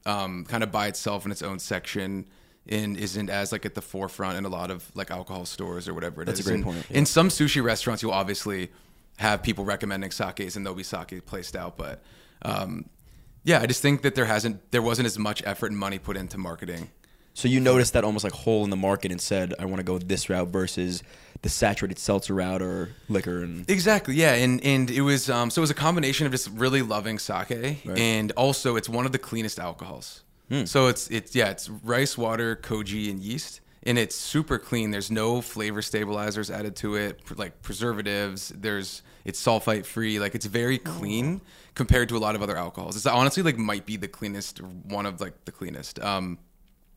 um, 0.05 0.45
kind 0.45 0.63
of 0.63 0.71
by 0.71 0.87
itself 0.89 1.25
in 1.25 1.33
its 1.33 1.41
own 1.43 1.59
section 1.59 2.27
and 2.69 2.99
isn't 2.99 3.31
as 3.31 3.53
like 3.53 3.65
at 3.65 3.75
the 3.75 3.83
forefront 3.83 4.37
in 4.37 4.45
a 4.45 4.49
lot 4.51 4.71
of 4.71 4.85
like 4.95 5.11
alcohol 5.11 5.47
stores 5.47 5.89
or 5.89 5.95
whatever 5.95 6.21
it 6.23 6.29
is. 6.29 6.35
That's 6.37 6.47
a 6.47 6.51
great 6.51 6.55
And 6.57 6.65
point, 6.65 6.87
yeah. 6.91 6.99
In 6.99 7.07
some 7.07 7.31
sushi 7.31 7.63
restaurants, 7.65 8.03
you'll 8.03 8.13
obviously 8.13 8.71
have 9.19 9.43
people 9.43 9.65
recommending 9.65 10.11
sakes 10.11 10.57
and 10.57 10.65
there'll 10.65 10.77
be 10.77 10.83
sake 10.83 11.25
placed 11.27 11.57
out, 11.57 11.77
but 11.77 12.03
um, 12.43 12.89
yeah, 13.45 13.61
I 13.61 13.67
just 13.67 13.83
think 13.83 14.03
that 14.03 14.15
there 14.15 14.25
hasn't 14.25 14.71
there 14.71 14.83
wasn't 14.83 15.07
as 15.07 15.19
much 15.19 15.43
effort 15.45 15.71
and 15.71 15.79
money 15.79 15.99
put 15.99 16.17
into 16.17 16.39
marketing. 16.39 16.91
So 17.35 17.49
you 17.49 17.59
noticed 17.59 17.95
that 17.95 18.05
almost 18.05 18.23
like 18.23 18.33
hole 18.33 18.63
in 18.63 18.71
the 18.71 18.77
market 18.77 19.11
and 19.11 19.21
said, 19.21 19.55
"I 19.59 19.65
want 19.65 19.79
to 19.79 19.85
go 19.85 19.99
this 19.99 20.31
route" 20.31 20.49
versus 20.49 21.03
the 21.43 21.49
saturated 21.49 21.99
seltzer 21.99 22.33
route 22.33 22.63
or 22.63 22.91
liquor 23.09 23.43
and 23.43 23.69
Exactly, 23.69 24.15
yeah, 24.15 24.35
and 24.35 24.65
and 24.65 24.91
it 24.91 25.03
was 25.03 25.29
um, 25.29 25.51
so 25.51 25.61
it 25.61 25.65
was 25.65 25.71
a 25.71 25.75
combination 25.75 26.27
of 26.27 26.33
just 26.33 26.49
really 26.51 26.81
loving 26.81 27.19
sake, 27.19 27.85
and 27.85 28.33
also 28.33 28.77
it's 28.77 28.89
one 28.89 29.05
of 29.05 29.13
the 29.13 29.19
cleanest 29.19 29.59
alcohols. 29.59 30.23
Hmm. 30.49 30.65
So 30.65 30.87
it's 30.87 31.09
it's 31.09 31.35
yeah, 31.35 31.51
it's 31.51 31.69
rice 31.69 32.17
water, 32.17 32.57
koji, 32.57 33.11
and 33.11 33.21
yeast, 33.21 33.61
and 33.85 33.99
it's 33.99 34.17
super 34.17 34.59
clean. 34.59 34.91
There's 34.91 35.11
no 35.11 35.41
flavor 35.41 35.83
stabilizers 35.83 36.51
added 36.51 36.75
to 36.77 36.97
it, 36.97 37.21
like 37.37 37.63
preservatives. 37.63 38.49
There's 38.49 39.03
it's 39.25 39.43
sulfite 39.43 39.87
free. 39.87 40.19
Like 40.19 40.35
it's 40.35 40.47
very 40.47 40.79
clean 40.79 41.41
compared 41.75 42.09
to 42.11 42.17
a 42.17 42.19
lot 42.19 42.35
of 42.35 42.43
other 42.43 42.57
alcohols. 42.57 42.97
It's 42.97 43.07
honestly 43.07 43.43
like 43.43 43.59
might 43.59 43.87
be 43.87 43.97
the 43.97 44.09
cleanest, 44.09 44.61
one 44.63 45.07
of 45.07 45.21
like 45.21 45.45
the 45.45 45.53
cleanest. 45.53 46.01
Um, 46.01 46.39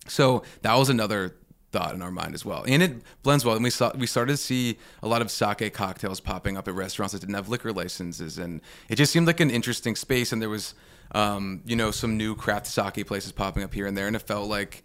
so 0.07 0.43
that 0.61 0.75
was 0.75 0.89
another 0.89 1.35
thought 1.71 1.93
in 1.93 2.01
our 2.01 2.11
mind 2.11 2.33
as 2.33 2.45
well, 2.45 2.63
and 2.65 2.81
it 2.81 3.01
blends 3.23 3.43
well. 3.43 3.55
And 3.55 3.63
we 3.63 3.69
saw 3.69 3.91
we 3.95 4.07
started 4.07 4.33
to 4.33 4.37
see 4.37 4.77
a 5.03 5.07
lot 5.07 5.21
of 5.21 5.29
sake 5.29 5.73
cocktails 5.73 6.21
popping 6.21 6.55
up 6.55 6.67
at 6.67 6.73
restaurants 6.73 7.11
that 7.13 7.19
didn't 7.19 7.35
have 7.35 7.49
liquor 7.49 7.73
licenses, 7.73 8.37
and 8.37 8.61
it 8.87 8.95
just 8.95 9.11
seemed 9.11 9.27
like 9.27 9.41
an 9.41 9.49
interesting 9.49 9.97
space. 9.97 10.31
And 10.31 10.41
there 10.41 10.49
was, 10.49 10.73
um, 11.11 11.61
you 11.65 11.75
know, 11.75 11.91
some 11.91 12.15
new 12.15 12.35
craft 12.35 12.67
sake 12.67 13.05
places 13.05 13.33
popping 13.33 13.63
up 13.63 13.73
here 13.73 13.85
and 13.85 13.97
there, 13.97 14.07
and 14.07 14.15
it 14.15 14.21
felt 14.21 14.47
like 14.49 14.83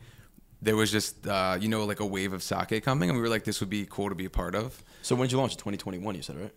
there 0.62 0.76
was 0.76 0.92
just, 0.92 1.26
uh, 1.26 1.58
you 1.60 1.68
know, 1.68 1.84
like 1.84 2.00
a 2.00 2.06
wave 2.06 2.32
of 2.32 2.42
sake 2.42 2.82
coming, 2.84 3.10
and 3.10 3.18
we 3.18 3.22
were 3.22 3.28
like, 3.28 3.44
this 3.44 3.60
would 3.60 3.68
be 3.68 3.84
cool 3.90 4.08
to 4.08 4.14
be 4.14 4.24
a 4.24 4.30
part 4.30 4.54
of. 4.54 4.82
So 5.02 5.16
when 5.16 5.26
did 5.26 5.32
you 5.32 5.38
launch? 5.38 5.56
2021, 5.56 6.14
you 6.14 6.22
said, 6.22 6.36
right? 6.40 6.52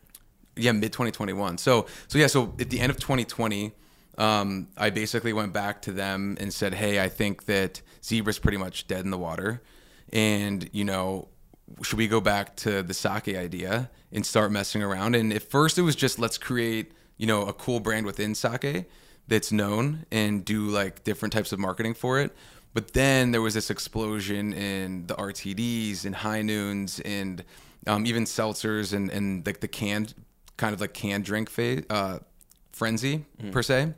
Yeah, 0.55 0.71
mid 0.71 0.93
2021. 0.93 1.57
So 1.57 1.87
so 2.07 2.17
yeah, 2.17 2.27
so 2.27 2.53
at 2.59 2.69
the 2.69 2.79
end 2.79 2.91
of 2.91 2.97
2020, 2.97 3.73
um, 4.17 4.69
I 4.77 4.91
basically 4.91 5.33
went 5.33 5.51
back 5.51 5.81
to 5.83 5.91
them 5.91 6.37
and 6.39 6.53
said, 6.53 6.75
"Hey, 6.75 7.03
I 7.03 7.09
think 7.09 7.45
that 7.45 7.81
zebra's 8.01 8.39
pretty 8.39 8.57
much 8.57 8.87
dead 8.87 9.03
in 9.03 9.11
the 9.11 9.17
water, 9.17 9.61
and 10.13 10.69
you 10.71 10.85
know, 10.85 11.27
should 11.81 11.97
we 11.97 12.07
go 12.07 12.21
back 12.21 12.55
to 12.57 12.81
the 12.83 12.93
sake 12.93 13.27
idea 13.27 13.89
and 14.13 14.25
start 14.25 14.51
messing 14.51 14.81
around?" 14.81 15.15
And 15.15 15.33
at 15.33 15.43
first, 15.43 15.77
it 15.77 15.81
was 15.81 15.97
just 15.97 16.19
let's 16.19 16.37
create 16.37 16.93
you 17.17 17.27
know 17.27 17.45
a 17.45 17.51
cool 17.51 17.81
brand 17.81 18.05
within 18.05 18.33
sake 18.35 18.85
that's 19.27 19.51
known 19.51 20.05
and 20.11 20.45
do 20.45 20.67
like 20.67 21.03
different 21.03 21.33
types 21.33 21.51
of 21.51 21.59
marketing 21.59 21.93
for 21.93 22.19
it. 22.19 22.33
But 22.75 22.93
then 22.93 23.31
there 23.31 23.41
was 23.41 23.53
this 23.55 23.71
explosion 23.71 24.53
in 24.53 25.07
the 25.07 25.15
RTDs 25.15 26.05
and 26.05 26.13
high 26.13 26.43
noons 26.43 26.99
and 26.99 27.43
um, 27.87 28.05
even 28.05 28.25
seltzers 28.25 28.93
and, 28.93 29.09
and 29.09 29.43
like 29.47 29.61
the 29.61 29.67
canned 29.67 30.13
kind 30.57 30.73
of 30.73 30.81
like 30.81 30.93
canned 30.93 31.23
drink 31.25 31.49
phase, 31.49 31.83
uh, 31.89 32.19
frenzy 32.71 33.25
Mm. 33.41 33.51
per 33.51 33.63
se. 33.63 33.93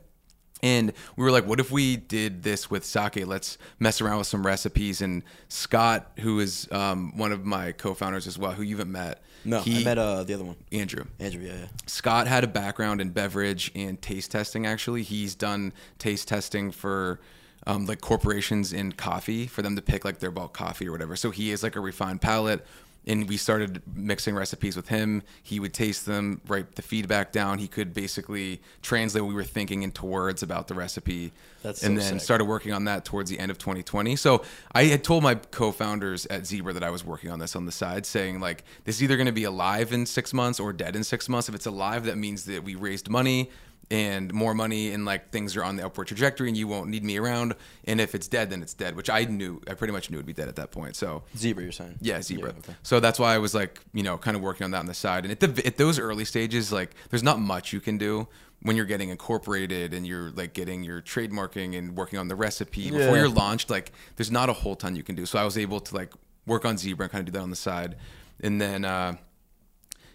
And 0.62 0.92
we 1.16 1.24
were 1.24 1.30
like, 1.30 1.46
what 1.46 1.60
if 1.60 1.70
we 1.70 1.96
did 1.96 2.42
this 2.42 2.68
with 2.70 2.84
sake? 2.84 3.24
Let's 3.26 3.58
mess 3.78 4.00
around 4.00 4.18
with 4.18 4.26
some 4.26 4.44
recipes. 4.44 5.00
And 5.02 5.22
Scott, 5.48 6.10
who 6.20 6.40
is 6.40 6.66
um, 6.72 7.16
one 7.16 7.30
of 7.30 7.44
my 7.44 7.70
co-founders 7.72 8.26
as 8.26 8.38
well, 8.38 8.52
who 8.52 8.62
you 8.64 8.76
haven't 8.76 8.90
met, 8.90 9.22
No, 9.44 9.62
I 9.64 9.84
met 9.84 9.98
uh, 9.98 10.24
the 10.24 10.34
other 10.34 10.42
one, 10.44 10.56
Andrew. 10.72 11.04
Andrew, 11.20 11.42
yeah, 11.44 11.52
yeah. 11.60 11.66
Scott 11.86 12.26
had 12.26 12.42
a 12.42 12.48
background 12.48 13.00
in 13.00 13.10
beverage 13.10 13.70
and 13.76 14.00
taste 14.02 14.32
testing. 14.32 14.66
Actually, 14.66 15.02
he's 15.04 15.36
done 15.36 15.72
taste 16.00 16.26
testing 16.26 16.72
for 16.72 17.20
um, 17.68 17.84
like 17.84 18.00
corporations 18.00 18.72
in 18.72 18.92
coffee 18.92 19.46
for 19.46 19.62
them 19.62 19.76
to 19.76 19.82
pick 19.82 20.04
like 20.04 20.18
their 20.18 20.30
bulk 20.30 20.54
coffee 20.54 20.88
or 20.88 20.92
whatever. 20.92 21.14
So 21.14 21.30
he 21.30 21.52
is 21.52 21.62
like 21.62 21.76
a 21.76 21.80
refined 21.80 22.22
palate, 22.22 22.66
and 23.06 23.28
we 23.28 23.36
started 23.36 23.82
mixing 23.94 24.34
recipes 24.34 24.74
with 24.74 24.88
him. 24.88 25.22
He 25.42 25.60
would 25.60 25.74
taste 25.74 26.06
them, 26.06 26.40
write 26.48 26.76
the 26.76 26.82
feedback 26.82 27.30
down. 27.30 27.58
He 27.58 27.68
could 27.68 27.92
basically 27.92 28.62
translate 28.80 29.22
what 29.22 29.28
we 29.28 29.34
were 29.34 29.44
thinking 29.44 29.82
into 29.82 30.06
words 30.06 30.42
about 30.42 30.68
the 30.68 30.74
recipe. 30.74 31.32
That's 31.62 31.82
and 31.82 31.98
so 31.98 32.04
then 32.04 32.18
sick. 32.18 32.24
started 32.24 32.46
working 32.46 32.72
on 32.72 32.84
that 32.86 33.04
towards 33.04 33.28
the 33.28 33.38
end 33.38 33.50
of 33.50 33.58
2020. 33.58 34.16
So 34.16 34.42
I 34.72 34.84
had 34.84 35.04
told 35.04 35.22
my 35.22 35.34
co-founders 35.34 36.24
at 36.26 36.46
Zebra 36.46 36.72
that 36.72 36.82
I 36.82 36.90
was 36.90 37.04
working 37.04 37.30
on 37.30 37.38
this 37.38 37.54
on 37.54 37.66
the 37.66 37.72
side, 37.72 38.06
saying 38.06 38.40
like 38.40 38.64
this 38.84 38.96
is 38.96 39.02
either 39.02 39.16
going 39.16 39.26
to 39.26 39.32
be 39.32 39.44
alive 39.44 39.92
in 39.92 40.06
six 40.06 40.32
months 40.32 40.58
or 40.58 40.72
dead 40.72 40.96
in 40.96 41.04
six 41.04 41.28
months. 41.28 41.50
If 41.50 41.54
it's 41.54 41.66
alive, 41.66 42.06
that 42.06 42.16
means 42.16 42.46
that 42.46 42.64
we 42.64 42.76
raised 42.76 43.10
money 43.10 43.50
and 43.90 44.32
more 44.34 44.52
money 44.52 44.92
and 44.92 45.06
like 45.06 45.30
things 45.30 45.56
are 45.56 45.64
on 45.64 45.76
the 45.76 45.86
upward 45.86 46.06
trajectory 46.06 46.48
and 46.48 46.56
you 46.56 46.68
won't 46.68 46.90
need 46.90 47.02
me 47.02 47.16
around. 47.16 47.54
And 47.84 48.00
if 48.00 48.14
it's 48.14 48.28
dead, 48.28 48.50
then 48.50 48.62
it's 48.62 48.74
dead, 48.74 48.94
which 48.96 49.08
I 49.08 49.24
knew. 49.24 49.62
I 49.66 49.74
pretty 49.74 49.92
much 49.92 50.10
knew 50.10 50.18
it'd 50.18 50.26
be 50.26 50.34
dead 50.34 50.48
at 50.48 50.56
that 50.56 50.70
point. 50.70 50.94
So 50.94 51.22
Zebra, 51.36 51.62
you're 51.62 51.72
saying? 51.72 51.96
yeah, 52.00 52.20
zebra. 52.20 52.50
okay. 52.50 52.74
So 52.82 53.00
that's 53.00 53.18
why 53.18 53.34
I 53.34 53.38
was 53.38 53.54
like, 53.54 53.80
you 53.94 54.02
know, 54.02 54.18
kind 54.18 54.36
of 54.36 54.42
working 54.42 54.64
on 54.64 54.72
that 54.72 54.80
on 54.80 54.86
the 54.86 54.94
side. 54.94 55.24
And 55.24 55.32
at 55.32 55.40
the 55.40 55.66
at 55.66 55.78
those 55.78 55.98
early 55.98 56.26
stages, 56.26 56.70
like, 56.70 56.94
there's 57.08 57.22
not 57.22 57.40
much 57.40 57.72
you 57.72 57.80
can 57.80 57.96
do 57.96 58.28
when 58.60 58.76
you're 58.76 58.86
getting 58.86 59.08
incorporated 59.08 59.94
and 59.94 60.06
you're 60.06 60.30
like 60.30 60.52
getting 60.52 60.82
your 60.82 61.00
trademarking 61.00 61.78
and 61.78 61.96
working 61.96 62.18
on 62.18 62.28
the 62.28 62.36
recipe 62.36 62.90
before 62.90 63.16
you're 63.16 63.28
launched. 63.28 63.70
Like, 63.70 63.92
there's 64.16 64.30
not 64.30 64.50
a 64.50 64.52
whole 64.52 64.76
ton 64.76 64.96
you 64.96 65.02
can 65.02 65.14
do. 65.14 65.24
So 65.24 65.38
I 65.38 65.44
was 65.44 65.56
able 65.56 65.80
to 65.80 65.94
like 65.94 66.12
work 66.46 66.66
on 66.66 66.76
zebra 66.76 67.04
and 67.04 67.12
kind 67.12 67.20
of 67.26 67.32
do 67.32 67.38
that 67.38 67.42
on 67.42 67.50
the 67.50 67.56
side, 67.56 67.96
and 68.40 68.60
then 68.60 68.84
uh, 68.84 69.14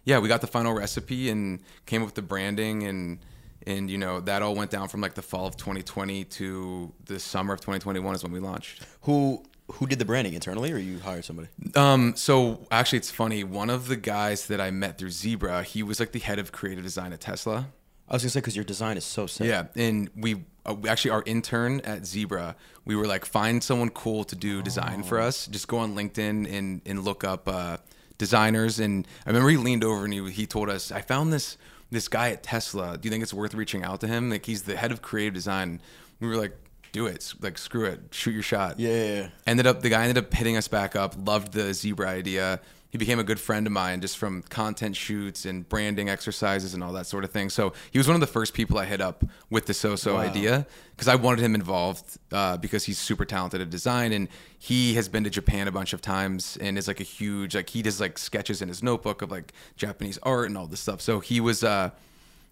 yeah, 0.03 0.19
we 0.19 0.27
got 0.27 0.41
the 0.41 0.47
final 0.47 0.73
recipe 0.73 1.29
and 1.29 1.59
came 1.87 2.03
up 2.03 2.05
with 2.05 2.15
the 2.15 2.21
branding 2.21 2.83
and. 2.83 3.17
And 3.65 3.89
you 3.89 3.97
know 3.97 4.19
that 4.21 4.41
all 4.41 4.55
went 4.55 4.71
down 4.71 4.87
from 4.87 5.01
like 5.01 5.13
the 5.13 5.21
fall 5.21 5.47
of 5.47 5.55
2020 5.57 6.25
to 6.25 6.93
the 7.05 7.19
summer 7.19 7.53
of 7.53 7.61
2021 7.61 8.15
is 8.15 8.23
when 8.23 8.31
we 8.31 8.39
launched. 8.39 8.83
Who 9.01 9.43
who 9.71 9.87
did 9.87 9.99
the 9.99 10.05
branding 10.05 10.33
internally, 10.33 10.71
or 10.71 10.77
you 10.77 10.99
hired 10.99 11.25
somebody? 11.25 11.47
Um, 11.75 12.15
so 12.15 12.67
actually, 12.69 12.97
it's 12.99 13.11
funny. 13.11 13.43
One 13.43 13.69
of 13.69 13.87
the 13.87 13.95
guys 13.95 14.47
that 14.47 14.59
I 14.59 14.71
met 14.71 14.97
through 14.97 15.11
Zebra, 15.11 15.63
he 15.63 15.83
was 15.83 15.99
like 15.99 16.11
the 16.11 16.19
head 16.19 16.39
of 16.39 16.51
creative 16.51 16.83
design 16.83 17.13
at 17.13 17.21
Tesla. 17.21 17.67
I 18.09 18.13
was 18.13 18.23
gonna 18.23 18.31
say 18.31 18.41
because 18.41 18.55
your 18.55 18.65
design 18.65 18.97
is 18.97 19.05
so 19.05 19.25
sick. 19.25 19.47
Yeah, 19.47 19.67
and 19.75 20.09
we, 20.15 20.43
uh, 20.65 20.75
we 20.75 20.89
actually 20.89 21.11
our 21.11 21.23
intern 21.25 21.79
at 21.81 22.05
Zebra, 22.05 22.55
we 22.85 22.95
were 22.95 23.07
like, 23.07 23.25
find 23.25 23.63
someone 23.63 23.89
cool 23.89 24.25
to 24.25 24.35
do 24.35 24.61
design 24.61 25.03
for 25.03 25.19
us. 25.19 25.47
Just 25.47 25.67
go 25.67 25.77
on 25.77 25.95
LinkedIn 25.95 26.51
and 26.51 26.81
and 26.85 27.03
look 27.03 27.23
up 27.23 27.47
uh, 27.47 27.77
designers. 28.17 28.79
And 28.79 29.07
I 29.25 29.29
remember 29.29 29.49
he 29.49 29.57
leaned 29.57 29.83
over 29.83 30.03
and 30.03 30.13
he 30.13 30.31
he 30.31 30.45
told 30.45 30.69
us, 30.69 30.91
I 30.91 31.01
found 31.01 31.31
this 31.31 31.57
this 31.93 32.09
guy 32.09 32.31
at 32.31 32.43
Tesla. 32.43 32.97
Do 32.97 33.07
you 33.07 33.11
think 33.11 33.23
it's 33.23 33.33
worth 33.33 33.53
reaching 33.53 33.83
out 33.83 34.01
to 34.01 34.07
him? 34.07 34.29
Like 34.29 34.45
he's 34.45 34.63
the 34.63 34.75
head 34.75 34.91
of 34.91 35.01
creative 35.01 35.33
design. 35.33 35.81
We 36.19 36.27
were 36.27 36.35
like. 36.35 36.57
Do 36.91 37.07
it, 37.07 37.33
like 37.41 37.57
screw 37.57 37.85
it, 37.85 38.01
shoot 38.11 38.33
your 38.33 38.43
shot. 38.43 38.79
Yeah, 38.79 38.91
yeah, 38.91 39.13
yeah. 39.15 39.29
Ended 39.47 39.65
up 39.65 39.81
the 39.81 39.89
guy 39.89 40.03
ended 40.03 40.23
up 40.23 40.31
hitting 40.31 40.57
us 40.57 40.67
back 40.67 40.95
up. 40.95 41.15
Loved 41.17 41.51
the 41.51 41.73
zebra 41.73 42.07
idea. 42.07 42.59
He 42.93 42.99
became 42.99 43.17
a 43.17 43.23
good 43.23 43.39
friend 43.39 43.65
of 43.65 43.73
mine 43.73 44.01
just 44.01 44.19
from 44.19 44.43
content 44.43 44.95
shoots 44.95 45.45
and 45.45 45.67
branding 45.67 46.09
exercises 46.09 46.75
and 46.75 46.83
all 46.83 46.93
that 46.93 47.07
sort 47.07 47.23
of 47.23 47.31
thing. 47.31 47.49
So 47.49 47.73
he 47.89 47.97
was 47.97 48.07
one 48.07 48.13
of 48.13 48.21
the 48.21 48.27
first 48.27 48.53
people 48.53 48.77
I 48.77 48.85
hit 48.85 49.01
up 49.01 49.23
with 49.49 49.65
the 49.65 49.73
so-so 49.73 50.15
idea 50.17 50.67
because 50.91 51.07
I 51.07 51.15
wanted 51.15 51.41
him 51.43 51.55
involved 51.55 52.19
uh, 52.31 52.57
because 52.57 52.83
he's 52.83 52.99
super 52.99 53.25
talented 53.25 53.61
at 53.61 53.71
design 53.71 54.13
and 54.13 54.27
he 54.59 54.93
has 54.93 55.09
been 55.09 55.23
to 55.23 55.31
Japan 55.31 55.67
a 55.67 55.71
bunch 55.71 55.93
of 55.93 56.01
times 56.01 56.55
and 56.61 56.77
is 56.77 56.87
like 56.87 56.99
a 56.99 57.03
huge 57.03 57.55
like 57.55 57.69
he 57.71 57.81
does 57.81 57.99
like 57.99 58.19
sketches 58.19 58.61
in 58.61 58.67
his 58.67 58.83
notebook 58.83 59.23
of 59.23 59.31
like 59.31 59.53
Japanese 59.75 60.19
art 60.21 60.47
and 60.49 60.55
all 60.55 60.67
this 60.67 60.79
stuff. 60.79 61.01
So 61.01 61.19
he 61.19 61.39
was 61.41 61.63
uh, 61.63 61.89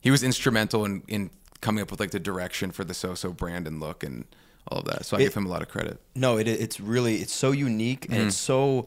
he 0.02 0.10
was 0.10 0.24
instrumental 0.24 0.86
in 0.86 1.04
in 1.08 1.30
coming 1.62 1.84
up 1.84 1.92
with 1.92 2.00
like 2.00 2.10
the 2.10 2.20
direction 2.20 2.72
for 2.72 2.84
the 2.84 2.96
so-so 2.96 3.32
brand 3.32 3.68
and 3.68 3.80
look 3.80 4.04
and 4.04 4.26
all 4.70 4.80
of 4.80 4.86
that. 4.86 5.06
So 5.06 5.18
I 5.18 5.20
It- 5.20 5.26
give 5.26 5.36
him 5.36 5.46
a 5.46 5.50
lot 5.50 5.62
of 5.62 5.70
credit. 5.70 6.02
No, 6.16 6.38
it 6.40 6.48
it's 6.48 6.80
really 6.80 7.18
it's 7.18 7.34
so 7.34 7.52
unique 7.52 8.06
and 8.06 8.16
Mm. 8.24 8.28
it's 8.30 8.38
so 8.38 8.86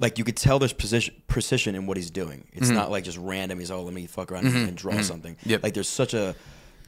like 0.00 0.18
you 0.18 0.24
could 0.24 0.36
tell 0.36 0.58
there's 0.58 0.72
precision 0.72 1.14
precision 1.28 1.74
in 1.74 1.86
what 1.86 1.96
he's 1.96 2.10
doing. 2.10 2.44
It's 2.52 2.70
Mhm. 2.70 2.74
not 2.74 2.90
like 2.90 3.04
just 3.04 3.18
random. 3.18 3.58
He's 3.60 3.70
oh 3.70 3.82
let 3.82 3.94
me 3.94 4.06
fuck 4.06 4.32
around 4.32 4.44
Mhm, 4.46 4.68
and 4.68 4.76
draw 4.76 4.94
mhm. 4.94 5.04
something. 5.04 5.36
Yep. 5.44 5.62
Like 5.62 5.74
there's 5.74 5.88
such 5.88 6.14
a 6.14 6.34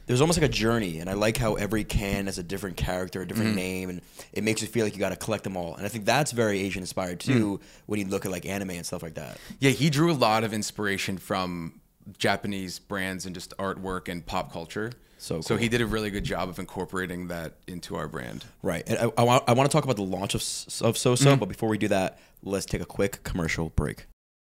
there's 0.06 0.20
almost 0.20 0.40
like 0.40 0.50
a 0.50 0.52
journey, 0.52 0.98
and 0.98 1.08
I 1.08 1.12
like 1.12 1.36
how 1.36 1.54
every 1.54 1.84
can 1.84 2.26
has 2.26 2.36
a 2.36 2.42
different 2.42 2.76
character, 2.76 3.22
a 3.22 3.26
different 3.26 3.52
Mhm. 3.52 3.56
name, 3.56 3.88
and 3.90 4.00
it 4.32 4.42
makes 4.42 4.60
you 4.60 4.66
feel 4.66 4.84
like 4.84 4.94
you 4.94 4.98
got 4.98 5.10
to 5.10 5.16
collect 5.16 5.44
them 5.44 5.56
all. 5.56 5.76
And 5.76 5.86
I 5.86 5.88
think 5.88 6.06
that's 6.06 6.32
very 6.32 6.60
Asian 6.60 6.82
inspired 6.82 7.20
too 7.20 7.60
when 7.86 8.00
you 8.00 8.06
look 8.06 8.24
at 8.26 8.32
like 8.32 8.44
anime 8.44 8.70
and 8.70 8.84
stuff 8.84 9.02
like 9.04 9.14
that. 9.14 9.38
Yeah, 9.60 9.70
he 9.70 9.90
drew 9.90 10.10
a 10.10 10.14
lot 10.14 10.42
of 10.42 10.52
inspiration 10.52 11.18
from 11.18 11.74
Japanese 12.18 12.78
brands 12.78 13.26
and 13.26 13.34
just 13.34 13.56
artwork 13.58 14.08
and 14.08 14.24
pop 14.24 14.52
culture. 14.52 14.92
So 15.18 15.40
so 15.40 15.56
he 15.56 15.68
did 15.68 15.80
a 15.80 15.86
really 15.86 16.10
good 16.10 16.24
job 16.24 16.48
of 16.48 16.58
incorporating 16.58 17.28
that 17.28 17.54
into 17.68 17.94
our 17.94 18.08
brand. 18.08 18.44
Right. 18.62 18.82
And 18.88 18.98
I, 18.98 19.12
I, 19.16 19.22
want, 19.22 19.44
I 19.46 19.52
want 19.52 19.70
to 19.70 19.72
talk 19.72 19.84
about 19.84 19.94
the 19.96 20.02
launch 20.02 20.34
of, 20.34 20.40
of 20.40 20.98
So-So, 20.98 21.36
Mhm. 21.36 21.38
but 21.38 21.48
before 21.48 21.68
we 21.68 21.78
do 21.78 21.86
that, 21.88 22.18
let's 22.42 22.66
take 22.66 22.80
a 22.82 22.84
quick 22.86 23.22
commercial 23.22 23.70
break. 23.70 24.06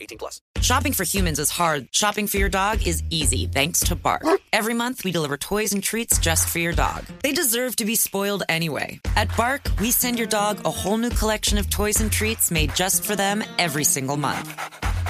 18 0.00 0.18
plus. 0.18 0.40
Shopping 0.60 0.92
for 0.92 1.04
humans 1.04 1.38
is 1.38 1.50
hard. 1.50 1.88
Shopping 1.92 2.26
for 2.26 2.38
your 2.38 2.48
dog 2.48 2.86
is 2.86 3.02
easy 3.10 3.46
thanks 3.46 3.80
to 3.80 3.94
Bark. 3.94 4.22
Every 4.52 4.74
month, 4.74 5.04
we 5.04 5.12
deliver 5.12 5.36
toys 5.36 5.72
and 5.72 5.82
treats 5.82 6.18
just 6.18 6.48
for 6.48 6.58
your 6.58 6.72
dog. 6.72 7.04
They 7.22 7.32
deserve 7.32 7.76
to 7.76 7.84
be 7.84 7.94
spoiled 7.94 8.42
anyway. 8.48 9.00
At 9.16 9.34
Bark, 9.36 9.62
we 9.80 9.90
send 9.90 10.18
your 10.18 10.26
dog 10.26 10.64
a 10.64 10.70
whole 10.70 10.96
new 10.96 11.10
collection 11.10 11.58
of 11.58 11.70
toys 11.70 12.00
and 12.00 12.10
treats 12.10 12.50
made 12.50 12.74
just 12.74 13.04
for 13.04 13.14
them 13.14 13.44
every 13.58 13.84
single 13.84 14.16
month. 14.16 14.50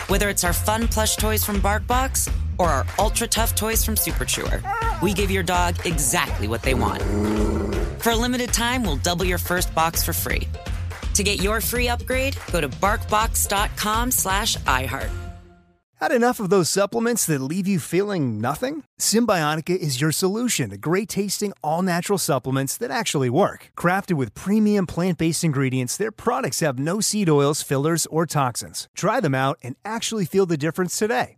Whether 0.08 0.28
it's 0.28 0.44
our 0.44 0.52
fun 0.52 0.88
plush 0.88 1.16
toys 1.16 1.44
from 1.44 1.60
BarkBox 1.60 2.32
or 2.58 2.68
our 2.68 2.86
ultra 2.98 3.26
tough 3.26 3.54
toys 3.54 3.84
from 3.84 3.96
Super 3.96 4.24
Chewer, 4.24 4.62
we 5.02 5.12
give 5.12 5.30
your 5.30 5.42
dog 5.42 5.76
exactly 5.86 6.48
what 6.48 6.62
they 6.62 6.74
want. 6.74 7.02
For 8.02 8.10
a 8.10 8.16
limited 8.16 8.52
time, 8.52 8.84
we'll 8.84 8.96
double 8.96 9.24
your 9.24 9.38
first 9.38 9.74
box 9.74 10.02
for 10.02 10.12
free. 10.12 10.48
To 11.18 11.24
get 11.24 11.42
your 11.42 11.60
free 11.60 11.88
upgrade, 11.88 12.36
go 12.52 12.60
to 12.60 12.68
barkbox.com 12.68 14.12
slash 14.12 14.56
iHeart. 14.58 15.10
Had 16.00 16.12
enough 16.12 16.38
of 16.38 16.48
those 16.48 16.70
supplements 16.70 17.26
that 17.26 17.40
leave 17.40 17.66
you 17.66 17.80
feeling 17.80 18.40
nothing? 18.40 18.84
Cymbiotika 19.00 19.76
is 19.76 20.00
your 20.00 20.12
solution 20.12 20.70
to 20.70 20.76
great 20.76 21.08
tasting, 21.08 21.52
all 21.60 21.82
natural 21.82 22.18
supplements 22.18 22.76
that 22.76 22.92
actually 22.92 23.30
work. 23.30 23.72
Crafted 23.76 24.12
with 24.12 24.32
premium 24.32 24.86
plant 24.86 25.18
based 25.18 25.42
ingredients, 25.42 25.96
their 25.96 26.12
products 26.12 26.60
have 26.60 26.78
no 26.78 27.00
seed 27.00 27.28
oils, 27.28 27.62
fillers, 27.62 28.06
or 28.06 28.24
toxins. 28.24 28.86
Try 28.94 29.18
them 29.18 29.34
out 29.34 29.58
and 29.60 29.74
actually 29.84 30.24
feel 30.24 30.46
the 30.46 30.56
difference 30.56 30.96
today. 30.96 31.37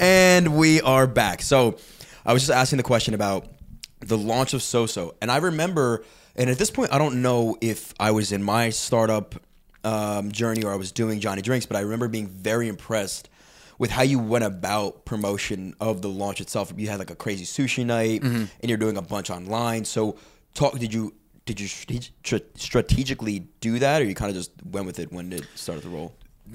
And 0.00 0.56
we 0.56 0.80
are 0.80 1.06
back. 1.06 1.42
So 1.42 1.76
I 2.24 2.32
was 2.32 2.42
just 2.46 2.50
asking 2.52 2.78
the 2.78 2.82
question 2.82 3.12
about 3.12 3.46
the 4.00 4.16
launch 4.16 4.54
of 4.54 4.62
Soso, 4.62 5.14
and 5.20 5.30
I 5.30 5.36
remember, 5.36 6.02
and 6.34 6.48
at 6.48 6.56
this 6.56 6.70
point, 6.70 6.90
I 6.90 6.96
don't 6.96 7.20
know 7.20 7.58
if 7.60 7.92
I 8.00 8.12
was 8.12 8.32
in 8.32 8.42
my 8.42 8.70
startup 8.70 9.34
um, 9.84 10.32
journey 10.32 10.62
or 10.64 10.72
I 10.72 10.76
was 10.76 10.90
doing 10.90 11.20
Johnny 11.20 11.42
Drinks, 11.42 11.66
but 11.66 11.76
I 11.76 11.80
remember 11.80 12.08
being 12.08 12.26
very 12.28 12.66
impressed 12.68 13.28
with 13.78 13.90
how 13.90 14.00
you 14.02 14.18
went 14.18 14.44
about 14.44 15.04
promotion 15.04 15.74
of 15.80 16.00
the 16.00 16.08
launch 16.08 16.40
itself. 16.40 16.72
You 16.74 16.88
had 16.88 16.98
like 16.98 17.10
a 17.10 17.14
crazy 17.14 17.44
sushi 17.44 17.84
night, 17.84 18.22
Mhm. 18.22 18.48
and 18.60 18.68
you're 18.70 18.78
doing 18.78 18.96
a 18.96 19.02
bunch 19.02 19.28
online. 19.28 19.84
So, 19.84 20.16
talk. 20.54 20.78
Did 20.78 20.94
you 20.94 21.12
did 21.44 21.60
you 21.60 21.68
strategically 22.56 23.48
do 23.60 23.78
that, 23.80 24.00
or 24.00 24.04
you 24.06 24.14
kind 24.14 24.30
of 24.30 24.36
just 24.36 24.52
went 24.64 24.86
with 24.86 24.98
it 24.98 25.12
when 25.12 25.30
it 25.32 25.44
started 25.56 25.82
to 25.82 25.88
roll? 25.90 26.14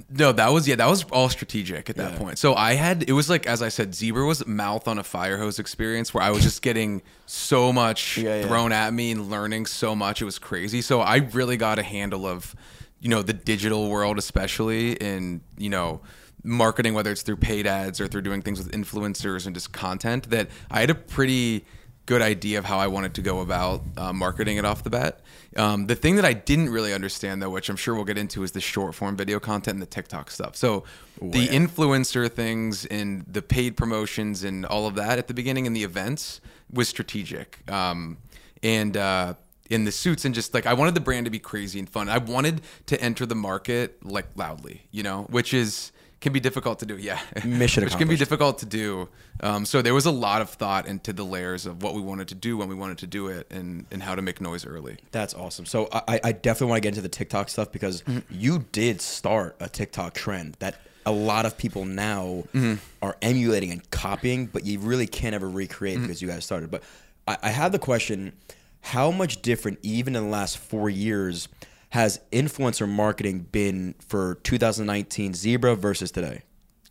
No, 0.10 0.32
that 0.34 0.52
was 0.52 0.68
yeah, 0.68 0.76
that 0.76 0.90
was 0.90 1.04
all 1.06 1.30
strategic 1.30 1.90
at 1.90 1.96
that 1.96 2.18
point. 2.18 2.38
So 2.38 2.54
I 2.54 2.74
had 2.74 3.08
it 3.08 3.14
was 3.14 3.30
like 3.30 3.48
as 3.48 3.62
I 3.62 3.70
said, 3.70 3.96
Zebra 3.96 4.26
was 4.26 4.46
mouth 4.46 4.88
on 4.88 4.98
a 4.98 5.04
fire 5.04 5.38
hose 5.38 5.58
experience 5.58 6.14
where 6.14 6.24
I 6.24 6.32
was 6.32 6.44
just 6.44 6.62
getting 6.62 7.02
so 7.26 7.72
much 7.72 8.18
yeah. 8.18 8.46
thrown 8.46 8.72
at 8.72 8.94
me 8.94 9.12
and 9.12 9.30
learning 9.30 9.68
so 9.68 9.96
much. 9.96 10.22
It 10.22 10.26
was 10.26 10.38
crazy. 10.38 10.82
So 10.82 11.00
I 11.02 11.18
really 11.18 11.56
got 11.56 11.80
a 11.80 11.84
handle 11.84 12.26
of, 12.26 12.56
you 13.00 13.10
know, 13.10 13.22
the 13.22 13.34
digital 13.34 13.90
world, 13.90 14.18
especially 14.18 14.94
in 14.94 15.42
you 15.58 15.70
know 15.70 16.02
marketing, 16.44 16.94
whether 16.94 17.12
it's 17.12 17.22
through 17.22 17.38
paid 17.38 17.66
ads 17.66 18.02
or 18.02 18.08
through 18.08 18.22
doing 18.22 18.42
things 18.42 18.60
with 18.60 18.72
influencers 18.72 19.46
and 19.46 19.56
just 19.56 19.72
content. 19.72 20.30
That 20.30 20.50
I 20.70 20.82
had 20.82 20.90
a 20.90 20.96
pretty 20.96 21.66
good 22.06 22.22
idea 22.22 22.60
of 22.60 22.66
how 22.66 22.78
I 22.78 22.88
wanted 22.88 23.16
to 23.16 23.22
go 23.22 23.42
about 23.42 23.82
uh, 23.98 24.14
marketing 24.14 24.58
it 24.58 24.66
off 24.66 24.84
the 24.84 24.90
bat. 24.90 25.22
Um, 25.56 25.88
the 25.88 25.96
thing 25.96 26.18
that 26.18 26.26
I 26.26 26.34
didn't 26.34 26.70
really 26.70 26.94
understand, 26.94 27.42
though, 27.42 27.50
which 27.50 27.70
I'm 27.70 27.78
sure 27.78 27.96
we'll 27.96 28.04
get 28.04 28.18
into, 28.18 28.44
is 28.44 28.52
the 28.52 28.62
short 28.62 28.94
form 28.94 29.16
video 29.16 29.40
content 29.40 29.76
and 29.76 29.82
the 29.82 29.88
TikTok 29.88 30.30
stuff. 30.30 30.56
So 30.56 30.84
the 31.22 31.48
influencer 31.48 32.32
things 32.32 32.86
and 32.86 33.26
the 33.28 33.42
paid 33.42 33.78
promotions 33.78 34.44
and 34.44 34.66
all 34.66 34.86
of 34.86 34.96
that 34.96 35.18
at 35.18 35.28
the 35.28 35.34
beginning 35.34 35.66
and 35.66 35.76
the 35.76 35.84
events 35.84 36.42
was 36.72 36.90
strategic. 36.90 37.70
Um, 37.72 38.18
and 38.62 38.98
uh, 38.98 39.36
in 39.70 39.86
the 39.86 39.92
suits 39.92 40.26
and 40.26 40.36
just 40.36 40.54
like 40.54 40.66
I 40.66 40.74
wanted 40.74 40.94
the 40.94 41.02
brand 41.02 41.26
to 41.26 41.32
be 41.32 41.40
crazy 41.40 41.80
and 41.80 41.90
fun. 41.90 42.10
I 42.10 42.18
wanted 42.18 42.62
to 42.88 43.02
enter 43.02 43.26
the 43.26 43.36
market 43.36 44.06
like 44.06 44.28
loudly, 44.36 44.84
you 44.92 45.04
know, 45.04 45.24
which 45.30 45.54
is 45.54 45.92
can 46.26 46.34
be 46.34 46.40
difficult 46.42 46.80
to 46.80 46.86
do. 46.86 46.98
Yeah, 46.98 47.20
Mission 47.46 47.84
which 47.86 47.98
can 47.98 48.08
be 48.10 48.18
difficult 48.18 48.58
to 48.60 48.66
do. 48.66 49.08
Um, 49.42 49.64
so 49.66 49.82
there 49.82 49.94
was 49.94 50.06
a 50.06 50.12
lot 50.12 50.42
of 50.42 50.50
thought 50.50 50.88
into 50.88 51.14
the 51.14 51.24
layers 51.24 51.66
of 51.66 51.82
what 51.84 51.94
we 51.94 52.02
wanted 52.02 52.28
to 52.30 52.36
do 52.36 52.58
when 52.58 52.68
we 52.68 52.76
wanted 52.76 52.98
to 52.98 53.08
do 53.08 53.28
it, 53.28 53.48
and 53.52 53.86
and 53.92 54.04
how 54.04 54.16
to 54.16 54.22
make 54.22 54.42
noise 54.42 54.66
early. 54.66 54.98
That's 55.12 55.34
awesome. 55.34 55.66
So 55.66 55.88
I, 55.94 56.20
I 56.24 56.32
definitely 56.34 56.72
want 56.72 56.78
to 56.78 56.86
get 56.88 56.90
into 56.90 57.02
the 57.02 57.16
TikTok 57.20 57.50
stuff 57.50 57.72
because 57.72 58.02
Mm-hmm. 58.02 58.20
you 58.46 58.66
did 58.72 59.00
start 59.02 59.56
a 59.60 59.70
TikTok 59.70 60.14
trend 60.16 60.58
that 60.60 60.76
a 61.06 61.12
lot 61.12 61.46
of 61.46 61.56
people 61.58 61.86
now 61.86 62.44
Mhm. 62.54 62.80
are 63.02 63.16
emulating 63.22 63.72
and 63.72 63.82
copying, 63.92 64.48
but 64.48 64.66
you 64.66 64.80
really 64.80 65.08
can't 65.08 65.36
ever 65.36 65.48
recreate 65.50 65.96
Mm-hmm. 65.98 66.08
because 66.08 66.22
you 66.22 66.28
guys 66.28 66.44
started. 66.44 66.72
But 66.72 66.82
I, 67.28 67.38
I 67.44 67.50
have 67.50 67.72
the 67.72 67.80
question: 67.80 68.34
How 68.82 69.12
much 69.12 69.42
different, 69.42 69.78
even 69.84 70.16
in 70.16 70.24
the 70.24 70.30
last 70.30 70.58
four 70.58 70.90
years, 70.90 71.48
has 71.90 72.20
influencer 72.32 72.88
marketing 72.90 73.48
been 73.52 73.96
for 74.00 74.36
2019 74.44 75.34
Zebra 75.34 75.76
versus 75.76 76.12
today? 76.12 76.44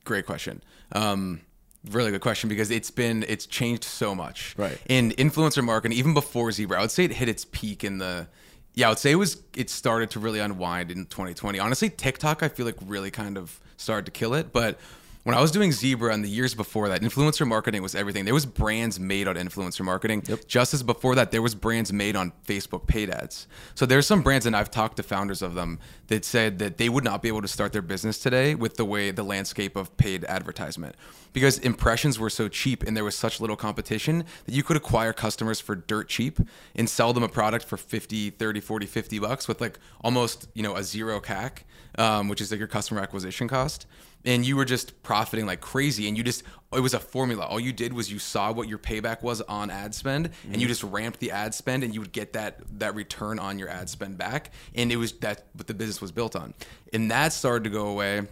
Great 0.05 0.27
question. 0.27 0.63
Um, 0.93 1.41
really 1.91 2.11
good 2.11 2.21
question 2.21 2.49
because 2.49 2.71
it's 2.71 2.91
been 2.91 3.25
it's 3.29 3.47
changed 3.47 3.85
so 3.85 4.15
much. 4.15 4.55
Right. 4.57 4.79
In 4.89 5.11
influencer 5.13 5.65
marketing, 5.65 5.99
even 5.99 6.15
before 6.15 6.53
Zebra, 6.53 6.79
I 6.79 6.81
would 6.83 6.91
say 6.91 7.05
it 7.05 7.13
hit 7.13 7.29
its 7.29 7.45
peak 7.45 7.85
in 7.85 7.99
the. 7.99 8.29
Yeah, 8.77 8.89
I 8.89 8.91
would 8.91 8.99
say 8.99 9.13
it 9.13 9.17
was. 9.17 9.41
It 9.57 9.71
started 9.71 10.11
to 10.11 10.21
really 10.21 10.41
unwind 10.41 10.91
in 10.91 11.07
2020. 11.07 11.59
Honestly, 11.59 11.91
TikTok, 11.91 12.43
I 12.43 12.49
feel 12.49 12.67
like 12.67 12.77
really 12.85 13.11
kind 13.11 13.39
of 13.39 13.61
started 13.77 14.07
to 14.07 14.13
kill 14.13 14.35
it. 14.35 14.53
But 14.53 14.79
when 15.25 15.35
I 15.35 15.41
was 15.41 15.51
doing 15.51 15.73
Zebra 15.73 16.13
and 16.13 16.23
the 16.23 16.29
years 16.29 16.55
before 16.55 16.89
that, 16.91 17.01
influencer 17.01 17.47
marketing 17.47 17.83
was 17.83 17.95
everything. 17.95 18.27
There 18.27 18.35
was 18.35 18.47
brands 18.47 19.01
made 19.01 19.27
on 19.27 19.37
influencer 19.37 19.83
marketing. 19.83 20.23
Just 20.47 20.75
as 20.75 20.83
before 20.83 21.15
that, 21.15 21.31
there 21.31 21.43
was 21.43 21.55
brands 21.55 21.93
made 21.93 22.15
on 22.15 22.33
Facebook 22.47 22.87
paid 22.87 23.11
ads. 23.11 23.47
So 23.75 23.87
there's 23.87 24.07
some 24.07 24.23
brands, 24.23 24.45
and 24.45 24.55
I've 24.55 24.71
talked 24.71 24.99
to 24.99 25.03
founders 25.03 25.41
of 25.41 25.55
them 25.55 25.81
that 26.09 26.27
said 26.27 26.59
that 26.59 26.77
they 26.77 26.91
would 26.91 27.05
not 27.05 27.23
be 27.23 27.29
able 27.29 27.43
to 27.43 27.49
start 27.49 27.73
their 27.73 27.83
business 27.83 28.19
today 28.19 28.55
with 28.55 28.77
the 28.77 28.85
way 28.85 29.11
the 29.11 29.23
landscape 29.23 29.77
of 29.77 29.97
paid 29.97 30.25
advertisement 30.27 30.95
because 31.33 31.59
impressions 31.59 32.19
were 32.19 32.31
so 32.31 32.49
cheap 32.49 32.83
and 32.83 32.97
there 32.97 33.05
was 33.05 33.15
such 33.15 33.41
little 33.41 33.57
competition 33.57 34.25
that 34.47 34.55
you 34.55 34.63
could 34.63 34.77
acquire 34.77 35.13
customers 35.13 35.61
for 35.61 35.75
dirt 35.75 36.09
cheap 36.09 36.39
and 36.75 36.89
sell 36.89 37.13
them 37.13 37.23
a 37.23 37.29
product 37.29 37.65
for 37.67 37.77
50 37.77 38.31
30 38.31 38.61
40 38.61 38.87
50 38.87 39.19
bucks 39.19 39.49
with 39.49 39.61
like 39.61 39.79
almost 40.03 40.49
you 40.55 40.63
know 40.63 40.77
a 40.77 40.83
zero 40.83 41.21
CAC 41.21 41.65
um, 41.99 42.29
which 42.29 42.41
is 42.41 42.51
like 42.51 42.59
your 42.59 42.69
customer 42.69 43.01
acquisition 43.01 43.49
cost 43.49 43.87
and 44.25 44.45
you 44.45 44.57
were 44.57 44.65
just 44.65 45.03
profiting 45.03 45.47
like 45.47 45.61
crazy 45.61 46.09
and 46.09 46.17
you 46.17 46.25
just 46.25 46.43
it 46.73 46.81
was 46.81 46.95
a 46.95 47.01
formula. 47.01 47.45
All 47.45 47.61
you 47.61 47.73
did 47.73 47.93
was 47.93 48.11
you 48.11 48.19
saw 48.19 48.53
what 48.53 48.69
your 48.69 48.79
payback 48.79 49.23
was 49.23 49.41
on 49.43 49.71
ad 49.71 49.95
spend 49.95 50.31
and 50.45 50.57
you 50.57 50.63
mm-hmm. 50.63 50.69
just 50.69 50.83
ramped 50.83 51.21
the 51.21 51.31
ad 51.31 51.55
spend 51.55 51.85
and 51.85 51.95
you 51.95 52.01
would 52.01 52.13
get 52.13 52.33
that 52.33 52.61
that 52.79 52.95
return 52.95 53.39
on 53.39 53.59
your 53.59 53.69
ad 53.69 53.89
spend 53.89 54.19
back 54.19 54.51
and 54.75 54.91
it 54.91 54.97
was 54.97 55.13
that 55.19 55.45
what 55.53 55.67
the 55.67 55.75
business 55.75 56.01
was 56.01 56.13
built 56.13 56.35
on. 56.35 56.55
And 56.93 57.11
that 57.11 57.33
started 57.33 57.65
to 57.65 57.71
go 57.71 57.87
away 57.89 58.23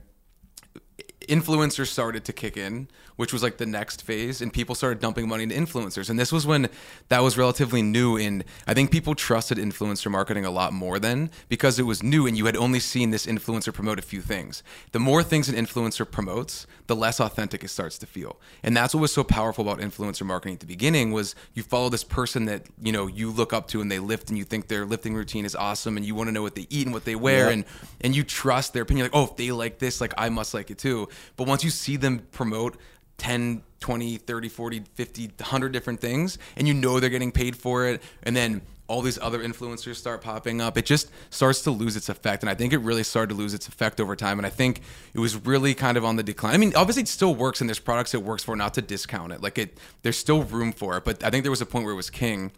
influencers 1.29 1.89
started 1.89 2.25
to 2.25 2.33
kick 2.33 2.57
in, 2.57 2.89
which 3.17 3.33
was 3.33 3.43
like 3.43 3.59
the 3.59 3.67
next 3.67 4.03
phase, 4.03 4.41
and 4.41 4.53
people 4.53 4.75
started 4.75 5.01
dumping 5.01 5.29
money 5.29 5.43
into 5.43 5.55
influencers. 5.55 6.09
And 6.11 6.19
this 6.19 6.33
was 6.33 6.47
when 6.47 6.69
that 7.09 7.21
was 7.23 7.37
relatively 7.37 7.83
new. 7.83 8.17
And 8.17 8.45
I 8.67 8.75
think 8.75 8.91
people 8.91 9.15
trusted 9.15 9.59
influencer 9.59 10.11
marketing 10.11 10.45
a 10.45 10.51
lot 10.51 10.73
more 10.73 10.99
then 10.99 11.31
because 11.49 11.79
it 11.79 11.83
was 11.85 12.03
new 12.03 12.27
and 12.27 12.37
you 12.37 12.47
had 12.47 12.57
only 12.57 12.81
seen 12.81 13.11
this 13.11 13.27
influencer 13.27 13.73
promote 13.73 13.99
a 13.99 14.03
few 14.03 14.21
things. 14.21 14.63
The 14.93 14.99
more 14.99 15.23
things 15.23 15.49
an 15.49 15.55
influencer 15.55 16.11
promotes, 16.11 16.67
the 16.87 16.97
less 16.97 17.21
authentic 17.21 17.63
it 17.63 17.69
starts 17.69 17.99
to 17.99 18.07
feel. 18.07 18.41
And 18.63 18.77
that's 18.77 18.95
what 18.95 19.03
was 19.03 19.13
so 19.13 19.25
powerful 19.25 19.69
about 19.69 19.83
influencer 19.85 20.25
marketing 20.25 20.55
at 20.55 20.61
the 20.61 20.67
beginning 20.67 21.13
was 21.13 21.35
you 21.55 21.63
follow 21.63 21.89
this 21.89 22.05
person 22.05 22.47
that, 22.47 22.67
you 22.83 22.93
know, 22.93 23.07
you 23.07 23.31
look 23.31 23.53
up 23.53 23.69
to 23.69 23.81
and 23.81 23.91
they 23.91 23.99
lift 23.99 24.29
and 24.31 24.39
you 24.39 24.45
think 24.45 24.69
their 24.69 24.87
lifting 24.87 25.15
routine 25.15 25.45
is 25.45 25.55
awesome 25.55 25.97
and 25.97 26.07
you 26.07 26.15
want 26.15 26.29
to 26.29 26.33
know 26.33 26.43
what 26.43 26.55
they 26.55 26.67
eat 26.71 26.87
and 26.87 26.95
what 26.95 27.05
they 27.05 27.15
wear 27.15 27.47
Yeah. 27.47 27.53
and 27.53 27.65
and 28.01 28.17
you 28.17 28.25
trust 28.25 28.73
their 28.73 28.83
opinion 28.83 29.05
like 29.05 29.15
oh 29.15 29.25
if 29.25 29.37
they 29.37 29.53
like 29.53 29.79
this 29.79 30.01
like 30.01 30.13
i 30.19 30.29
must 30.29 30.55
like 30.55 30.71
it 30.71 30.79
too 30.79 31.09
but 31.37 31.47
once 31.47 31.65
you 31.65 31.71
see 31.71 31.97
them 31.97 32.21
promote 32.31 32.77
10 33.19 33.63
20 33.81 34.17
30 34.17 34.49
40 34.49 34.83
50 34.95 35.27
100 35.39 35.73
different 35.73 36.01
things 36.01 36.39
and 36.57 36.67
you 36.67 36.75
know 36.75 37.01
they're 37.01 37.11
getting 37.11 37.33
paid 37.33 37.57
for 37.57 37.87
it 37.87 38.03
and 38.23 38.35
then 38.35 38.63
all 38.89 39.01
these 39.01 39.19
other 39.21 39.39
influencers 39.39 39.97
start 39.97 40.23
popping 40.23 40.61
up 40.61 40.77
it 40.77 40.85
just 40.85 41.11
starts 41.31 41.63
to 41.63 41.71
lose 41.71 41.97
its 41.97 42.09
effect. 42.09 42.43
And 42.43 42.51
i 42.51 42.55
think 42.55 42.73
it 42.73 42.79
really 42.79 43.03
started 43.03 43.35
to 43.35 43.35
lose 43.35 43.55
its 43.55 43.69
effect 43.69 44.01
over 44.01 44.17
time. 44.17 44.39
And 44.39 44.47
i 44.47 44.51
think 44.51 44.81
it 45.15 45.21
was 45.21 45.37
really 45.47 45.75
kind 45.75 45.97
of 45.97 46.05
on 46.05 46.17
the 46.17 46.23
decline. 46.23 46.55
I 46.55 46.59
mean 46.59 46.73
obviously 46.75 47.03
it 47.03 47.09
still 47.09 47.35
works 47.35 47.61
and 47.61 47.69
there's 47.69 47.79
products 47.79 48.15
it 48.15 48.23
works 48.23 48.45
for 48.45 48.57
not 48.57 48.75
to 48.75 48.83
discount 48.83 49.33
it. 49.33 49.43
Like 49.43 49.59
it 49.59 49.79
there's 50.03 50.17
still 50.17 50.43
room 50.43 50.73
for 50.73 50.97
it. 50.97 51.05
But 51.05 51.25
i 51.25 51.31
think 51.31 51.45
there 51.45 51.51
was 51.51 51.61
a 51.61 51.67
point 51.67 51.85
where 51.85 51.93
it 51.93 51.97
was 51.97 52.11
king. 52.11 52.53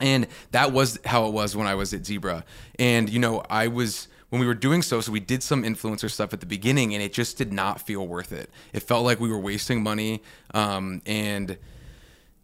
And 0.00 0.26
that 0.52 0.72
was 0.72 0.98
how 1.04 1.26
it 1.26 1.32
was 1.32 1.56
when 1.56 1.66
I 1.66 1.74
was 1.74 1.92
at 1.92 2.06
Zebra. 2.06 2.44
And, 2.78 3.10
you 3.10 3.18
know, 3.18 3.42
I 3.50 3.66
was, 3.66 4.06
when 4.30 4.40
we 4.40 4.46
were 4.46 4.54
doing 4.54 4.82
so, 4.82 5.00
so 5.00 5.10
we 5.10 5.20
did 5.20 5.42
some 5.42 5.62
influencer 5.62 6.10
stuff 6.10 6.32
at 6.32 6.40
the 6.40 6.46
beginning 6.46 6.94
and 6.94 7.02
it 7.02 7.12
just 7.12 7.38
did 7.38 7.52
not 7.52 7.80
feel 7.80 8.06
worth 8.06 8.32
it. 8.32 8.50
It 8.72 8.80
felt 8.80 9.04
like 9.04 9.20
we 9.20 9.30
were 9.30 9.38
wasting 9.38 9.82
money. 9.82 10.22
Um, 10.52 11.00
and, 11.06 11.56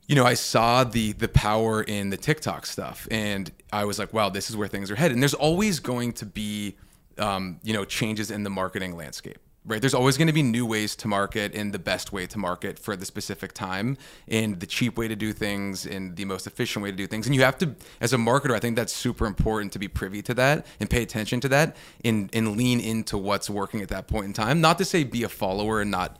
you 0.06 0.14
know, 0.14 0.24
I 0.24 0.34
saw 0.34 0.84
the 0.84 1.12
the 1.12 1.28
power 1.28 1.82
in 1.82 2.10
the 2.10 2.16
TikTok 2.16 2.66
stuff, 2.66 3.08
and 3.10 3.50
I 3.72 3.84
was 3.84 3.98
like, 3.98 4.12
"Wow, 4.12 4.28
this 4.28 4.50
is 4.50 4.56
where 4.56 4.68
things 4.68 4.90
are 4.90 4.96
headed." 4.96 5.14
And 5.14 5.22
there's 5.22 5.34
always 5.34 5.80
going 5.80 6.12
to 6.14 6.26
be, 6.26 6.76
um, 7.16 7.58
you 7.62 7.72
know, 7.72 7.84
changes 7.84 8.30
in 8.30 8.42
the 8.42 8.50
marketing 8.50 8.96
landscape, 8.96 9.38
right? 9.66 9.80
There's 9.80 9.94
always 9.94 10.16
going 10.18 10.26
to 10.26 10.32
be 10.32 10.42
new 10.42 10.66
ways 10.66 10.94
to 10.96 11.08
market 11.08 11.54
and 11.54 11.72
the 11.72 11.78
best 11.78 12.12
way 12.12 12.26
to 12.26 12.38
market 12.38 12.78
for 12.78 12.96
the 12.96 13.06
specific 13.06 13.52
time, 13.54 13.96
and 14.28 14.60
the 14.60 14.66
cheap 14.66 14.98
way 14.98 15.08
to 15.08 15.16
do 15.16 15.32
things, 15.32 15.86
and 15.86 16.16
the 16.16 16.24
most 16.24 16.46
efficient 16.46 16.82
way 16.82 16.90
to 16.90 16.96
do 16.96 17.06
things. 17.06 17.26
And 17.26 17.34
you 17.34 17.42
have 17.42 17.56
to, 17.58 17.74
as 18.00 18.12
a 18.12 18.16
marketer, 18.16 18.52
I 18.54 18.60
think 18.60 18.76
that's 18.76 18.92
super 18.92 19.26
important 19.26 19.72
to 19.72 19.78
be 19.78 19.88
privy 19.88 20.22
to 20.22 20.34
that 20.34 20.66
and 20.80 20.90
pay 20.90 21.02
attention 21.02 21.40
to 21.40 21.48
that, 21.48 21.76
and 22.04 22.28
and 22.32 22.56
lean 22.56 22.80
into 22.80 23.16
what's 23.16 23.48
working 23.48 23.80
at 23.80 23.88
that 23.88 24.06
point 24.06 24.26
in 24.26 24.32
time. 24.32 24.60
Not 24.60 24.78
to 24.78 24.84
say 24.84 25.04
be 25.04 25.22
a 25.22 25.28
follower 25.28 25.80
and 25.80 25.90
not 25.90 26.18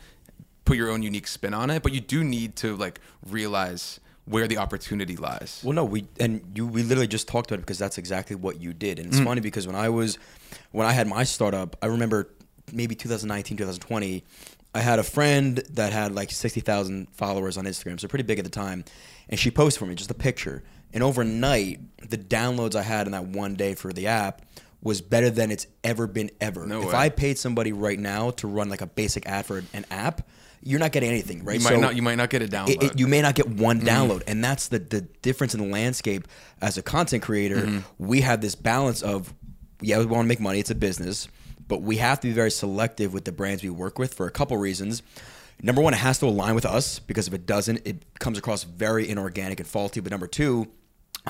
put 0.65 0.77
your 0.79 0.91
own 0.91 1.03
unique 1.03 1.27
spin 1.27 1.53
on 1.53 1.69
it, 1.69 1.83
but 1.83 1.93
you 1.93 2.01
do 2.01 2.25
need 2.25 2.57
to 2.57 2.75
like 2.77 2.99
realize 3.29 4.01
where 4.27 4.49
the 4.49 4.57
opportunity 4.57 5.17
lies. 5.17 5.61
Well, 5.63 5.75
no, 5.75 5.85
we 5.85 6.07
and 6.19 6.41
you 6.55 6.67
we 6.67 6.83
literally 6.83 7.07
just 7.09 7.29
talked 7.29 7.51
about 7.51 7.59
it 7.59 7.63
because 7.67 7.79
that's 7.79 7.99
exactly 7.99 8.35
what 8.37 8.59
you 8.61 8.73
did. 8.73 8.99
And 8.99 9.09
it's 9.09 9.19
Mm. 9.21 9.25
funny 9.25 9.41
because 9.43 9.67
when 9.67 9.77
I 9.77 9.91
was 9.91 10.19
when 10.73 10.87
I 10.87 10.93
had 10.93 11.07
my 11.07 11.25
startup, 11.25 11.77
I 11.83 11.87
remember 11.87 12.31
maybe 12.73 12.95
2019, 12.95 13.57
2020, 13.57 14.25
I 14.75 14.81
had 14.81 14.99
a 14.99 15.03
friend 15.05 15.59
that 15.73 15.93
had 15.93 16.15
like 16.15 16.31
60,000 16.31 17.09
followers 17.13 17.57
on 17.57 17.65
Instagram, 17.65 18.01
so 18.01 18.09
pretty 18.09 18.25
big 18.25 18.39
at 18.39 18.45
the 18.45 18.51
time, 18.51 18.85
and 19.29 19.39
she 19.39 19.51
posted 19.51 19.79
for 19.79 19.87
me 19.87 19.95
just 19.95 20.11
a 20.11 20.15
picture. 20.15 20.63
And 20.93 21.03
overnight, 21.03 21.81
the 22.09 22.19
downloads 22.19 22.75
I 22.75 22.83
had 22.83 23.07
in 23.07 23.13
that 23.13 23.25
one 23.27 23.55
day 23.55 23.75
for 23.75 23.93
the 23.93 24.07
app 24.09 24.43
was 24.83 25.01
better 25.01 25.31
than 25.31 25.51
it's 25.51 25.67
ever 25.83 26.07
been 26.07 26.31
ever. 26.41 26.67
No 26.67 26.81
if 26.83 26.89
way. 26.89 26.95
I 26.95 27.09
paid 27.09 27.39
somebody 27.39 27.73
right 27.73 27.99
now 27.99 28.31
to 28.33 28.47
run 28.47 28.69
like 28.69 28.81
a 28.81 28.87
basic 28.87 29.27
ad 29.27 29.47
for 29.47 29.63
an 29.73 29.87
app, 29.91 30.29
you're 30.63 30.79
not 30.81 30.93
getting 30.93 31.11
anything, 31.11 31.45
right? 31.45 31.59
You 31.59 31.65
might 31.65 31.81
not- 31.81 31.97
you 31.97 32.03
might 32.03 32.15
not 32.17 32.31
get 32.31 32.43
a 32.43 32.47
download. 32.47 32.71
It- 32.71 32.83
it- 32.83 32.99
you 32.99 33.07
may 33.07 33.21
not 33.23 33.35
get 33.35 33.49
one 33.49 33.81
Mhm. 33.81 33.87
download, 33.87 34.23
and 34.27 34.43
that's 34.45 34.69
the 34.69 34.79
the 34.79 35.03
difference 35.23 35.55
in 35.55 35.61
the 35.61 35.67
landscape. 35.69 36.27
As 36.61 36.77
a 36.79 36.83
content 36.83 37.23
creator, 37.23 37.63
Mhm. 37.67 37.85
we 37.99 38.21
have 38.23 38.41
this 38.41 38.55
balance 38.55 39.03
of 39.03 39.33
yeah, 39.81 39.99
we 39.99 40.07
want 40.07 40.25
to 40.25 40.29
make 40.29 40.41
money. 40.41 40.61
It's 40.61 40.71
a 40.71 40.75
business, 40.75 41.29
but 41.69 41.83
we 41.83 41.97
have 41.97 42.21
to 42.21 42.29
be 42.29 42.33
very 42.33 42.51
selective 42.51 43.13
with 43.13 43.25
the 43.25 43.33
brands 43.33 43.63
we 43.63 43.71
work 43.71 43.99
with 43.99 44.15
for 44.15 44.27
a 44.27 44.31
couple 44.31 44.57
reasons. 44.57 45.03
Number 45.63 45.81
one, 45.81 45.95
it 45.95 45.99
has 45.99 46.19
to 46.19 46.27
align 46.27 46.55
with 46.55 46.67
us 46.67 46.99
because 46.99 47.29
if 47.29 47.35
it 47.35 47.47
doesn't, 47.47 47.81
it 47.87 48.03
comes 48.19 48.37
across 48.39 48.65
very 48.65 49.09
inorganic 49.09 49.61
and 49.61 49.69
faulty. 49.69 50.01
But 50.01 50.11
number 50.11 50.27
two, 50.27 50.67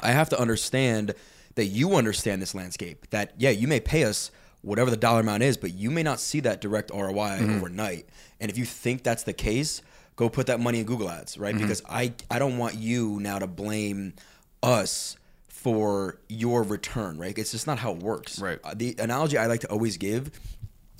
I 0.03 0.13
have 0.13 0.29
to 0.31 0.41
understand 0.41 1.15
that 1.55 1.67
you 1.67 1.95
understand 1.95 2.43
this 2.43 2.55
landscape. 2.55 3.07
That 3.11 3.35
yeah, 3.39 3.51
you 3.51 3.69
may 3.69 3.81
pay 3.81 4.05
us 4.05 4.31
whatever 4.63 4.91
the 4.91 4.97
dollar 4.97 5.21
amount 5.21 5.43
is, 5.43 5.57
but 5.57 5.75
you 5.75 5.91
may 5.91 6.03
not 6.03 6.19
see 6.19 6.41
that 6.41 6.61
direct 6.61 6.91
ROI 6.91 7.39
Mhm. 7.41 7.57
overnight. 7.59 8.07
And 8.41 8.51
if 8.51 8.57
you 8.59 8.65
think 8.65 9.03
that's 9.05 9.23
the 9.25 9.35
case, 9.35 9.83
go 10.17 10.29
put 10.31 10.47
that 10.47 10.59
money 10.59 10.81
in 10.81 10.87
Google 10.87 11.11
Ads, 11.11 11.37
right? 11.39 11.55
Mhm. 11.55 11.61
Because 11.61 11.83
I 11.89 12.15
I 12.31 12.39
don't 12.39 12.57
want 12.59 12.75
you 12.77 13.21
now 13.21 13.39
to 13.39 13.47
blame 13.47 14.15
us 14.63 15.17
for 15.65 16.21
your 16.29 16.63
return, 16.63 17.17
right? 17.19 17.37
It's 17.39 17.51
just 17.53 17.67
not 17.67 17.79
how 17.79 17.93
it 17.93 17.99
works. 18.03 18.39
Right. 18.39 18.59
The 18.77 18.95
analogy 18.99 19.39
I 19.39 19.47
like 19.47 19.61
to 19.61 19.69
always 19.71 19.97
give 19.97 20.31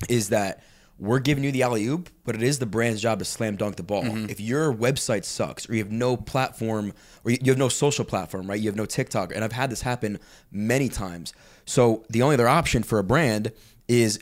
is 0.09 0.29
that 0.29 0.63
we're 0.97 1.19
giving 1.19 1.43
you 1.43 1.51
the 1.51 1.61
alley 1.61 1.85
oop, 1.85 2.09
but 2.25 2.33
it 2.35 2.41
is 2.41 2.57
the 2.57 2.65
brand's 2.65 2.99
job 3.01 3.19
to 3.19 3.25
slam 3.25 3.57
dunk 3.57 3.75
the 3.75 3.83
ball. 3.83 4.03
Mhm. 4.03 4.29
If 4.29 4.39
your 4.39 4.73
website 4.73 5.23
sucks 5.23 5.69
or 5.69 5.73
you 5.75 5.83
have 5.83 5.91
no 5.91 6.17
platform 6.17 6.93
or 7.23 7.31
you 7.31 7.37
have 7.45 7.57
no 7.59 7.69
social 7.69 8.05
platform, 8.05 8.49
right? 8.49 8.59
You 8.59 8.67
have 8.69 8.75
no 8.75 8.85
TikTok, 8.85 9.35
and 9.35 9.43
I've 9.43 9.51
had 9.51 9.69
this 9.69 9.81
happen 9.81 10.19
many 10.51 10.89
times. 10.89 11.33
So 11.65 12.03
the 12.09 12.21
only 12.23 12.33
other 12.33 12.47
option 12.47 12.81
for 12.81 12.97
a 12.97 13.03
brand 13.03 13.51
is 13.87 14.19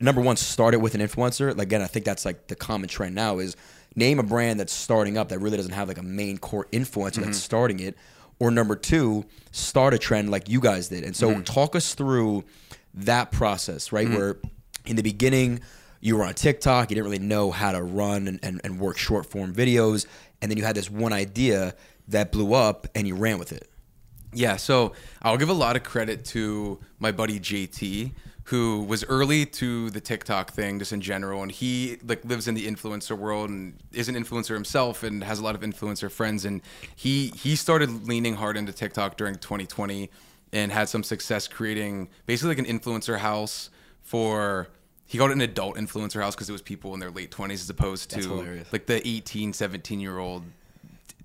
number 0.00 0.20
one, 0.20 0.36
start 0.36 0.74
it 0.74 0.78
with 0.80 0.94
an 0.96 1.00
influencer. 1.02 1.56
Like 1.56 1.68
again, 1.68 1.82
I 1.82 1.86
think 1.86 2.04
that's 2.04 2.24
like 2.24 2.48
the 2.48 2.56
common 2.56 2.88
trend 2.88 3.14
now 3.14 3.38
is 3.38 3.54
name 3.94 4.18
a 4.18 4.24
brand 4.24 4.58
that's 4.58 4.72
starting 4.72 5.16
up 5.16 5.28
that 5.28 5.38
really 5.38 5.56
doesn't 5.56 5.72
have 5.72 5.86
like 5.86 5.98
a 5.98 6.02
main 6.02 6.36
core 6.38 6.66
influencer 6.72 7.18
Mhm. 7.20 7.24
that's 7.26 7.38
starting 7.38 7.78
it. 7.78 7.96
Or 8.38 8.50
number 8.50 8.76
two, 8.76 9.24
start 9.52 9.94
a 9.94 9.98
trend 9.98 10.30
like 10.30 10.48
you 10.48 10.60
guys 10.60 10.88
did. 10.88 11.04
And 11.04 11.14
so 11.14 11.30
Mhm. 11.34 11.44
talk 11.44 11.76
us 11.76 11.94
through 11.94 12.44
that 12.94 13.30
process, 13.32 13.92
right? 13.92 14.08
Mhm. 14.08 14.16
Where 14.16 14.36
in 14.86 14.96
the 14.96 15.02
beginning 15.02 15.60
you 16.00 16.16
were 16.16 16.24
on 16.24 16.34
TikTok, 16.34 16.90
you 16.90 16.96
didn't 16.96 17.04
really 17.10 17.18
know 17.24 17.50
how 17.50 17.72
to 17.72 17.82
run 17.82 18.28
and, 18.28 18.38
and, 18.42 18.60
and 18.64 18.78
work 18.78 18.98
short 18.98 19.26
form 19.26 19.54
videos, 19.54 20.06
and 20.42 20.50
then 20.50 20.58
you 20.58 20.64
had 20.64 20.74
this 20.76 20.90
one 20.90 21.12
idea 21.12 21.74
that 22.08 22.32
blew 22.32 22.52
up 22.54 22.86
and 22.94 23.06
you 23.08 23.14
ran 23.14 23.38
with 23.38 23.52
it. 23.52 23.68
Yeah, 24.32 24.56
so 24.56 24.92
I'll 25.22 25.36
give 25.38 25.48
a 25.48 25.54
lot 25.54 25.76
of 25.76 25.84
credit 25.84 26.24
to 26.26 26.80
my 26.98 27.12
buddy 27.12 27.38
JT, 27.38 28.12
who 28.48 28.82
was 28.82 29.04
early 29.04 29.46
to 29.46 29.88
the 29.90 30.00
TikTok 30.00 30.52
thing 30.52 30.78
just 30.78 30.92
in 30.92 31.00
general, 31.00 31.42
and 31.42 31.50
he 31.50 31.98
like 32.06 32.24
lives 32.24 32.46
in 32.46 32.54
the 32.54 32.66
influencer 32.66 33.16
world 33.16 33.48
and 33.48 33.74
is 33.92 34.08
an 34.08 34.14
influencer 34.14 34.52
himself 34.54 35.02
and 35.02 35.24
has 35.24 35.38
a 35.38 35.44
lot 35.44 35.54
of 35.54 35.62
influencer 35.62 36.10
friends, 36.10 36.44
and 36.44 36.60
he 36.94 37.28
he 37.36 37.56
started 37.56 38.06
leaning 38.06 38.34
hard 38.34 38.56
into 38.56 38.72
TikTok 38.72 39.16
during 39.16 39.36
2020 39.36 40.10
and 40.52 40.70
had 40.70 40.88
some 40.88 41.02
success 41.02 41.48
creating 41.48 42.08
basically 42.26 42.54
like 42.54 42.58
an 42.58 42.78
influencer 42.78 43.18
house 43.18 43.70
for 44.02 44.68
he 45.06 45.18
called 45.18 45.30
it 45.30 45.34
an 45.34 45.40
adult 45.40 45.76
influencer 45.76 46.20
house 46.20 46.34
because 46.34 46.48
it 46.48 46.52
was 46.52 46.62
people 46.62 46.94
in 46.94 47.00
their 47.00 47.10
late 47.10 47.30
20s 47.30 47.52
as 47.54 47.70
opposed 47.70 48.10
to 48.10 48.62
like 48.72 48.86
the 48.86 49.06
18 49.06 49.52
17 49.52 50.00
year 50.00 50.18
old 50.18 50.44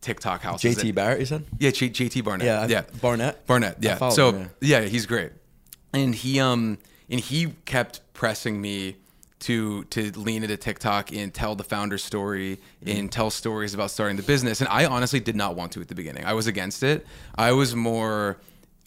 TikTok 0.01 0.41
houses. 0.41 0.77
JT 0.77 0.95
Barrett, 0.95 1.19
you 1.19 1.25
said? 1.25 1.45
Yeah, 1.59 1.71
J- 1.71 1.89
JT 1.89 2.23
Barnett. 2.23 2.45
Yeah, 2.45 2.67
yeah, 2.67 2.83
Barnett? 3.01 3.45
Barnett. 3.45 3.77
Yeah. 3.81 4.09
So 4.09 4.31
him, 4.31 4.49
yeah, 4.61 4.81
he's 4.81 5.05
great, 5.05 5.31
and 5.93 6.15
he 6.15 6.39
um 6.39 6.77
and 7.09 7.19
he 7.19 7.53
kept 7.65 8.01
pressing 8.13 8.61
me 8.61 8.95
to 9.39 9.85
to 9.85 10.11
lean 10.19 10.43
into 10.43 10.57
TikTok 10.57 11.13
and 11.13 11.33
tell 11.33 11.55
the 11.55 11.63
founder 11.63 11.97
story 11.97 12.59
and 12.85 13.11
tell 13.11 13.29
stories 13.29 13.73
about 13.73 13.91
starting 13.91 14.17
the 14.17 14.23
business. 14.23 14.59
And 14.59 14.69
I 14.69 14.85
honestly 14.85 15.19
did 15.19 15.35
not 15.35 15.55
want 15.55 15.71
to 15.73 15.81
at 15.81 15.87
the 15.87 15.95
beginning. 15.95 16.25
I 16.25 16.33
was 16.33 16.47
against 16.47 16.83
it. 16.83 17.05
I 17.35 17.53
was 17.53 17.75
more 17.75 18.37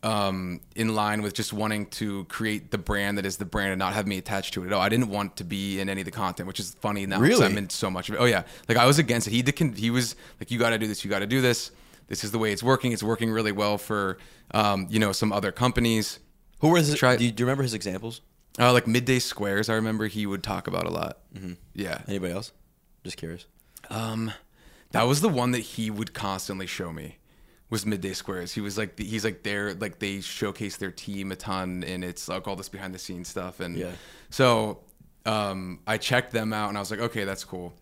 um, 0.03 0.61
in 0.75 0.95
line 0.95 1.23
with 1.23 1.33
just 1.33 1.53
wanting 1.53 1.87
to 1.87 2.25
create 2.25 2.71
the 2.71 2.79
brand 2.79 3.19
that 3.19 3.27
is 3.27 3.37
the 3.37 3.45
brand 3.45 3.73
and 3.73 3.79
not 3.79 3.95
have 3.95 4.07
me 4.07 4.19
attached 4.19 4.53
to 4.55 4.65
it 4.65 4.67
at 4.67 4.73
all. 4.73 4.81
I 4.81 4.89
didn't 4.89 5.09
want 5.09 5.37
to 5.37 5.45
be 5.45 5.81
in 5.81 5.89
any 5.89 6.01
of 6.01 6.05
the 6.05 6.11
content, 6.11 6.47
which 6.47 6.61
is 6.61 6.75
funny 6.81 7.07
now. 7.07 7.21
Really? 7.21 7.45
I'm 7.45 7.57
in 7.57 7.71
so 7.71 7.91
much 7.91 8.09
of 8.09 8.17
it. 8.17 8.19
Oh 8.19 8.25
yeah, 8.25 8.43
like 8.69 8.79
I 8.79 8.87
was 8.87 8.99
against 8.99 9.29
it. 9.29 9.31
He 9.31 9.43
did, 9.43 9.79
he 9.79 9.91
was 9.91 10.17
like, 10.41 10.51
you 10.51 10.59
got 10.59 10.71
to 10.71 10.79
do 10.79 10.87
this. 10.87 11.05
You 11.05 11.11
got 11.11 11.21
to 11.21 11.27
do 11.27 11.41
this. 11.41 11.71
This 12.09 12.25
is 12.25 12.31
the 12.31 12.39
way 12.39 12.53
it's 12.53 12.63
working. 12.63 12.93
It's 12.93 13.03
working 13.03 13.31
really 13.31 13.53
well 13.53 13.79
for 13.79 14.19
um, 14.53 14.87
you 14.91 14.99
know 14.99 15.13
some 15.13 15.33
other 15.33 15.53
companies. 15.53 16.19
Who 16.63 16.71
was 16.71 16.89
it? 16.91 16.97
Try, 16.97 17.17
do, 17.17 17.25
you, 17.25 17.31
do 17.31 17.43
you 17.43 17.47
remember 17.47 17.63
his 17.63 17.75
examples? 17.75 18.23
uh, 18.59 18.73
like 18.73 18.87
midday 18.87 19.19
squares. 19.19 19.69
I 19.69 19.75
remember 19.75 20.07
he 20.07 20.27
would 20.27 20.43
talk 20.43 20.67
about 20.67 20.87
a 20.87 20.91
lot. 20.91 21.19
Mhm. 21.35 21.57
Yeah. 21.75 22.01
Anybody 22.09 22.33
else? 22.33 22.53
Just 23.05 23.17
curious. 23.19 23.47
Um, 23.91 24.33
that 24.93 25.03
was 25.05 25.21
the 25.21 25.29
one 25.29 25.51
that 25.53 25.61
he 25.61 25.91
would 25.91 26.13
constantly 26.15 26.67
show 26.67 26.93
me. 26.93 27.17
Was 27.71 27.87
midday 27.87 28.13
squares. 28.13 28.53
He 28.53 28.61
was 28.61 28.77
like 28.77 28.99
he's 28.99 29.25
like 29.25 29.43
there 29.43 29.73
like 29.75 29.99
they 29.99 30.21
showcase 30.21 30.77
their 30.77 30.91
team 30.91 31.33
a 31.33 31.37
ton 31.37 31.83
and 31.85 32.05
it's 32.05 32.29
like 32.29 32.47
all 32.47 32.55
this 32.57 32.69
behind 32.69 32.95
the 32.95 32.99
scenes 32.99 33.29
stuff 33.29 33.61
and 33.61 33.77
Yeah. 33.77 33.93
so 34.29 34.81
um, 35.25 35.79
I 35.87 35.97
checked 35.97 36.33
them 36.33 36.53
out 36.53 36.69
and 36.69 36.77
I 36.77 36.81
was 36.81 36.91
like 36.91 37.01
okay 37.01 37.25
that's 37.25 37.45
cool. 37.45 37.73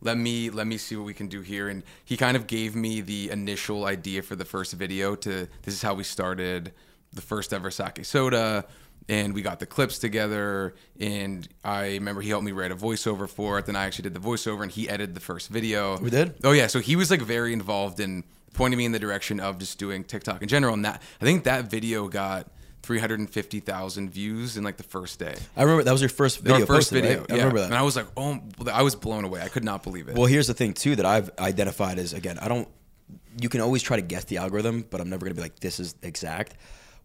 Let 0.00 0.16
me 0.16 0.48
let 0.48 0.66
me 0.66 0.78
see 0.78 0.96
what 0.96 1.04
we 1.04 1.12
can 1.12 1.26
do 1.28 1.42
here 1.42 1.68
and 1.68 1.82
he 2.04 2.16
kind 2.16 2.34
of 2.36 2.46
gave 2.46 2.74
me 2.74 3.02
the 3.02 3.30
initial 3.30 3.84
idea 3.84 4.22
for 4.22 4.36
the 4.36 4.44
first 4.46 4.72
video 4.72 5.14
to 5.16 5.48
this 5.62 5.74
is 5.74 5.82
how 5.82 5.92
we 5.92 6.04
started 6.04 6.72
the 7.12 7.22
first 7.22 7.52
ever 7.52 7.70
sake 7.70 8.04
soda 8.04 8.64
and 9.08 9.32
we 9.32 9.40
got 9.42 9.58
the 9.60 9.66
clips 9.66 9.98
together 9.98 10.74
and 11.00 11.48
i 11.64 11.86
remember 11.92 12.20
he 12.20 12.28
helped 12.28 12.44
me 12.44 12.52
write 12.52 12.70
a 12.70 12.76
voiceover 12.76 13.28
for 13.28 13.58
it 13.58 13.66
then 13.66 13.76
i 13.76 13.84
actually 13.84 14.02
did 14.02 14.14
the 14.14 14.20
voiceover 14.20 14.62
and 14.62 14.70
he 14.72 14.88
edited 14.88 15.14
the 15.14 15.20
first 15.20 15.48
video 15.48 15.98
We 15.98 16.10
did? 16.10 16.34
oh 16.44 16.52
yeah 16.52 16.66
so 16.66 16.80
he 16.80 16.96
was 16.96 17.10
like 17.10 17.22
very 17.22 17.52
involved 17.52 17.98
in 18.00 18.24
pointing 18.52 18.76
me 18.78 18.84
in 18.84 18.92
the 18.92 18.98
direction 18.98 19.40
of 19.40 19.58
just 19.58 19.78
doing 19.78 20.04
tiktok 20.04 20.42
in 20.42 20.48
general 20.48 20.74
and 20.74 20.84
that 20.84 21.00
i 21.20 21.24
think 21.24 21.44
that 21.44 21.70
video 21.70 22.08
got 22.08 22.48
350000 22.82 24.10
views 24.10 24.56
in 24.56 24.64
like 24.64 24.76
the 24.76 24.82
first 24.82 25.18
day 25.18 25.34
I 25.56 25.62
remember 25.62 25.84
that 25.84 25.92
was 25.92 26.00
your 26.00 26.08
first 26.08 26.40
video. 26.40 26.60
Our 26.60 26.66
first 26.66 26.90
posted, 26.90 27.02
video 27.02 27.20
right? 27.20 27.32
I 27.32 27.34
yeah. 27.34 27.40
remember 27.42 27.60
that. 27.60 27.66
and 27.66 27.74
i 27.74 27.82
was 27.82 27.96
like 27.96 28.06
oh 28.16 28.38
i 28.72 28.82
was 28.82 28.94
blown 28.94 29.24
away 29.24 29.40
i 29.42 29.48
could 29.48 29.64
not 29.64 29.82
believe 29.82 30.08
it 30.08 30.14
Well, 30.16 30.26
here's 30.26 30.46
the 30.46 30.54
thing 30.54 30.74
too 30.74 30.96
that 30.96 31.06
I've 31.06 31.30
identified 31.38 31.98
as 31.98 32.12
again, 32.12 32.38
I 32.38 32.48
don't. 32.48 32.68
You 33.40 33.48
can 33.48 33.60
always 33.60 33.82
try 33.82 33.96
to 33.96 34.02
guess 34.02 34.24
the 34.24 34.38
algorithm, 34.38 34.84
but 34.90 35.00
I'm 35.00 35.08
never 35.10 35.20
going 35.24 35.30
to 35.34 35.36
be 35.36 35.42
like 35.42 35.60
this 35.60 35.78
is 35.80 35.94
exact. 36.02 36.54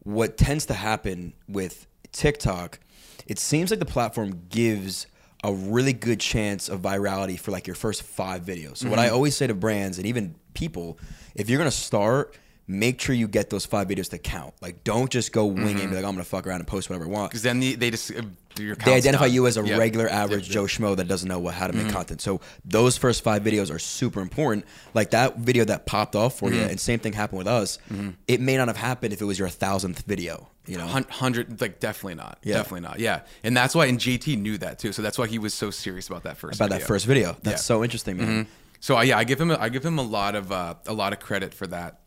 What 0.03 0.37
tends 0.37 0.65
to 0.67 0.73
happen 0.73 1.33
with 1.47 1.87
TikTok, 2.11 2.79
it 3.27 3.39
seems 3.39 3.69
like 3.71 3.79
the 3.79 3.85
platform 3.85 4.43
gives 4.49 5.07
a 5.43 5.53
really 5.53 5.93
good 5.93 6.19
chance 6.19 6.69
of 6.69 6.81
virality 6.81 7.37
for 7.39 7.51
like 7.51 7.67
your 7.67 7.75
first 7.75 8.03
five 8.03 8.43
videos. 8.43 8.77
So 8.77 8.89
what 8.89 8.99
I 8.99 9.09
Mhm. 9.09 9.13
always 9.13 9.35
say 9.35 9.47
to 9.47 9.53
brands 9.53 9.97
and 9.97 10.07
even 10.07 10.35
people, 10.53 10.97
if 11.35 11.49
you're 11.49 11.57
going 11.59 11.69
to 11.69 11.75
start. 11.75 12.37
Make 12.65 13.01
sure 13.01 13.13
you 13.13 13.27
get 13.27 13.49
those 13.49 13.65
five 13.65 13.89
videos 13.89 14.09
to 14.11 14.17
count. 14.17 14.53
Like, 14.61 14.85
don't 14.85 15.11
just 15.11 15.33
go 15.33 15.45
wing 15.45 15.77
it 15.77 15.81
and 15.81 15.81
be 15.81 15.85
Mhm. 15.87 15.91
like, 15.95 16.05
I'm 16.05 16.11
gonna 16.13 16.23
fuck 16.23 16.47
around 16.47 16.59
and 16.61 16.67
post 16.67 16.89
whatever 16.89 17.05
I 17.05 17.09
want. 17.09 17.31
because 17.31 17.43
then 17.43 17.59
the, 17.59 17.75
they 17.75 17.91
just 17.91 18.11
uh, 18.11 18.21
your 18.57 18.75
they 18.77 18.93
identify 18.93 19.25
done. 19.25 19.33
you 19.33 19.47
as 19.47 19.57
a 19.57 19.65
Yeah. 19.65 19.75
regular 19.77 20.07
average 20.09 20.47
Yeah. 20.47 20.53
Joe 20.53 20.63
Schmo 20.63 20.95
that 20.95 21.07
doesn't 21.09 21.27
know 21.27 21.39
what 21.39 21.55
how 21.55 21.67
to 21.67 21.73
make 21.73 21.87
Mhm. 21.87 21.91
content. 21.91 22.21
So 22.21 22.39
those 22.63 22.95
first 22.95 23.21
five 23.21 23.43
videos 23.43 23.69
are 23.69 23.79
super 23.79 24.21
important. 24.21 24.65
Like 24.93 25.09
that 25.11 25.39
video 25.39 25.65
that 25.65 25.85
popped 25.85 26.15
off 26.15 26.37
for 26.39 26.51
you, 26.53 26.61
Mhm. 26.61 26.69
and 26.69 26.79
same 26.79 26.99
thing 26.99 27.13
happened 27.13 27.39
with 27.39 27.47
us. 27.47 27.79
Mhm. 27.91 28.13
It 28.29 28.39
may 28.39 28.55
not 28.55 28.69
have 28.69 28.77
happened 28.77 29.11
if 29.13 29.21
it 29.21 29.25
was 29.25 29.37
your 29.37 29.49
thousandth 29.49 30.03
video. 30.07 30.47
You 30.65 30.77
know, 30.77 30.87
hundred 30.87 31.59
like 31.59 31.81
definitely 31.81 32.15
not 32.15 32.37
Yeah. 32.43 32.55
definitely 32.55 32.87
not 32.87 32.97
yeah 33.01 33.19
and 33.43 33.57
that's 33.57 33.75
why 33.75 33.87
and 33.87 33.99
JT 33.99 34.37
knew 34.37 34.57
that 34.59 34.79
too 34.79 34.93
so 34.93 35.01
that's 35.01 35.17
why 35.17 35.27
he 35.27 35.37
was 35.37 35.53
so 35.53 35.69
serious 35.71 36.07
about 36.07 36.23
that 36.23 36.37
first 36.37 36.55
About 36.55 36.69
that 36.69 36.75
video. 36.75 36.87
first 36.87 37.05
video. 37.05 37.37
That's 37.43 37.65
so 37.65 37.83
interesting, 37.83 38.15
man. 38.15 38.45
Mhm. 38.45 38.47
so 38.79 38.95
I, 38.95 39.03
yeah 39.03 39.17
I 39.17 39.25
give 39.25 39.41
him 39.41 39.51
a, 39.51 39.57
I 39.59 39.67
give 39.67 39.85
him 39.85 39.99
a 39.99 40.03
lot 40.03 40.35
of 40.35 40.53
uh, 40.53 40.75
a 40.87 40.93
lot 40.93 41.11
of 41.11 41.19
credit 41.19 41.53
for 41.53 41.67
that 41.67 41.99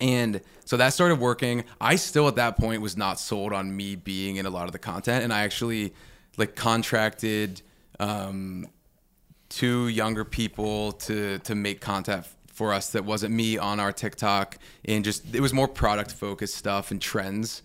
and 0.00 0.40
so 0.64 0.76
that 0.76 0.94
started 0.94 1.18
working. 1.18 1.64
I 1.80 1.96
still 1.96 2.28
at 2.28 2.36
that 2.36 2.56
point 2.56 2.80
was 2.80 2.96
not 2.96 3.18
sold 3.18 3.52
on 3.52 3.76
me 3.76 3.96
being 3.96 4.36
in 4.36 4.46
a 4.46 4.50
lot 4.50 4.66
of 4.66 4.72
the 4.72 4.78
content. 4.78 5.24
And 5.24 5.32
I 5.32 5.42
actually 5.42 5.92
like 6.36 6.54
contracted 6.54 7.60
um, 7.98 8.68
two 9.48 9.88
younger 9.88 10.24
people 10.24 10.92
to 10.92 11.38
to 11.40 11.54
make 11.54 11.80
content 11.80 12.26
for 12.46 12.72
us 12.72 12.90
that 12.90 13.04
wasn't 13.04 13.34
me 13.34 13.58
on 13.58 13.80
our 13.80 13.92
TikTok 13.92 14.58
and 14.84 15.04
just 15.04 15.34
it 15.34 15.40
was 15.40 15.52
more 15.52 15.66
product 15.68 16.12
focused 16.12 16.54
stuff 16.54 16.90
and 16.90 17.00
trends. 17.02 17.62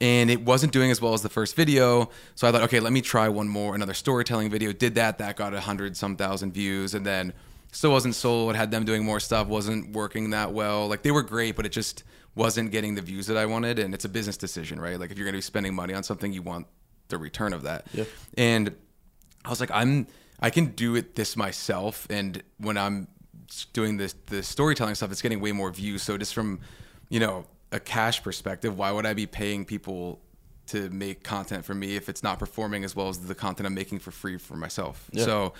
And 0.00 0.30
it 0.30 0.42
wasn't 0.44 0.72
doing 0.72 0.92
as 0.92 1.00
well 1.00 1.14
as 1.14 1.22
the 1.22 1.28
first 1.28 1.56
video. 1.56 2.10
So 2.34 2.46
I 2.48 2.52
thought 2.52 2.62
okay 2.62 2.80
let 2.80 2.92
me 2.92 3.00
try 3.00 3.28
one 3.28 3.48
more 3.48 3.74
another 3.74 3.94
storytelling 3.94 4.50
video. 4.50 4.72
Did 4.72 4.96
that 4.96 5.18
that 5.18 5.36
got 5.36 5.54
a 5.54 5.60
hundred 5.60 5.96
some 5.96 6.16
thousand 6.16 6.52
views. 6.52 6.92
And 6.92 7.06
then 7.06 7.32
still 7.72 7.90
wasn't 7.92 8.14
sold 8.14 8.56
had 8.56 8.70
them 8.70 8.84
doing 8.84 9.04
more 9.04 9.20
stuff 9.20 9.46
wasn't 9.46 9.92
working 9.92 10.30
that 10.30 10.52
well 10.52 10.88
like 10.88 11.02
they 11.02 11.10
were 11.10 11.22
great 11.22 11.54
but 11.56 11.66
it 11.66 11.72
just 11.72 12.02
wasn't 12.34 12.70
getting 12.70 12.94
the 12.94 13.02
views 13.02 13.26
that 13.26 13.36
I 13.36 13.46
wanted 13.46 13.78
and 13.78 13.92
it's 13.94 14.04
a 14.04 14.08
business 14.08 14.36
decision 14.36 14.80
right 14.80 14.98
like 14.98 15.10
if 15.10 15.18
you're 15.18 15.24
going 15.26 15.34
to 15.34 15.38
be 15.38 15.42
spending 15.42 15.74
money 15.74 15.92
on 15.94 16.02
something 16.02 16.32
you 16.32 16.42
want 16.42 16.66
the 17.08 17.18
return 17.18 17.52
of 17.52 17.62
that 17.62 17.86
Yeah. 17.92 18.04
and 18.36 18.74
I 19.44 19.50
was 19.50 19.60
like, 19.60 19.70
I'm 19.72 20.06
I 20.40 20.50
can 20.50 20.66
do 20.66 20.94
it 20.94 21.14
this 21.14 21.36
myself, 21.36 22.06
and 22.10 22.42
when 22.58 22.76
I'm 22.76 23.08
doing 23.72 23.96
this 23.96 24.14
the 24.26 24.42
storytelling 24.42 24.94
stuff, 24.94 25.10
it's 25.10 25.22
getting 25.22 25.40
way 25.40 25.52
more 25.52 25.70
views. 25.70 26.02
So 26.02 26.18
just 26.18 26.34
from 26.34 26.60
you 27.08 27.18
know 27.18 27.46
a 27.72 27.80
cash 27.80 28.22
perspective, 28.22 28.76
why 28.76 28.92
would 28.92 29.06
I 29.06 29.14
be 29.14 29.26
paying 29.26 29.64
people 29.64 30.20
to 30.66 30.90
make 30.90 31.22
content 31.24 31.64
for 31.64 31.74
me 31.74 31.96
if 31.96 32.08
it's 32.08 32.22
not 32.22 32.38
performing 32.38 32.84
as 32.84 32.94
well 32.94 33.08
as 33.08 33.18
the 33.20 33.34
content 33.34 33.66
I'm 33.66 33.74
making 33.74 34.00
for 34.00 34.10
free 34.10 34.36
for 34.38 34.54
myself? 34.56 35.08
Yeah. 35.12 35.24
So 35.24 35.54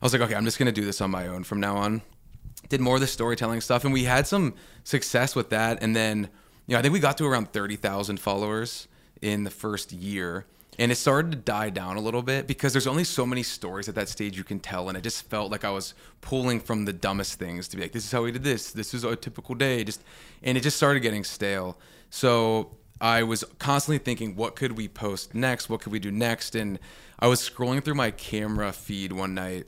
I 0.00 0.04
was 0.04 0.12
like, 0.12 0.22
okay, 0.22 0.34
I'm 0.34 0.44
just 0.44 0.58
gonna 0.58 0.72
do 0.72 0.84
this 0.84 1.00
on 1.00 1.10
my 1.10 1.26
own 1.26 1.44
from 1.44 1.60
now 1.60 1.76
on. 1.76 2.02
Did 2.68 2.80
more 2.80 2.94
of 2.94 3.00
the 3.00 3.06
storytelling 3.06 3.60
stuff, 3.60 3.84
and 3.84 3.92
we 3.92 4.04
had 4.04 4.26
some 4.26 4.54
success 4.84 5.34
with 5.34 5.50
that. 5.50 5.82
And 5.82 5.94
then 5.94 6.28
you 6.66 6.72
know 6.72 6.78
I 6.78 6.82
think 6.82 6.92
we 6.92 7.00
got 7.00 7.18
to 7.18 7.26
around 7.26 7.52
thirty 7.52 7.76
thousand 7.76 8.20
followers 8.20 8.88
in 9.20 9.44
the 9.44 9.50
first 9.50 9.92
year 9.92 10.46
and 10.78 10.90
it 10.90 10.96
started 10.96 11.30
to 11.30 11.36
die 11.36 11.70
down 11.70 11.96
a 11.96 12.00
little 12.00 12.22
bit 12.22 12.46
because 12.46 12.72
there's 12.72 12.86
only 12.86 13.04
so 13.04 13.24
many 13.24 13.42
stories 13.42 13.88
at 13.88 13.94
that 13.94 14.08
stage 14.08 14.36
you 14.36 14.44
can 14.44 14.58
tell 14.58 14.88
and 14.88 14.98
it 14.98 15.02
just 15.02 15.28
felt 15.28 15.50
like 15.50 15.64
i 15.64 15.70
was 15.70 15.94
pulling 16.20 16.60
from 16.60 16.84
the 16.84 16.92
dumbest 16.92 17.38
things 17.38 17.68
to 17.68 17.76
be 17.76 17.82
like 17.82 17.92
this 17.92 18.04
is 18.04 18.12
how 18.12 18.22
we 18.22 18.32
did 18.32 18.42
this. 18.42 18.72
This 18.72 18.94
is 18.94 19.04
a 19.04 19.14
typical 19.16 19.54
day. 19.54 19.84
Just 19.84 20.02
and 20.42 20.58
it 20.58 20.62
just 20.62 20.76
started 20.76 21.00
getting 21.00 21.24
stale. 21.24 21.78
So 22.10 22.76
i 23.00 23.22
was 23.22 23.44
constantly 23.58 23.98
thinking 23.98 24.36
what 24.36 24.56
could 24.56 24.76
we 24.76 24.88
post 24.88 25.34
next? 25.34 25.68
What 25.68 25.80
could 25.80 25.92
we 25.92 25.98
do 25.98 26.10
next? 26.10 26.54
And 26.54 26.78
i 27.18 27.26
was 27.26 27.40
scrolling 27.40 27.84
through 27.84 27.94
my 27.94 28.10
camera 28.10 28.72
feed 28.72 29.12
one 29.12 29.34
night 29.34 29.66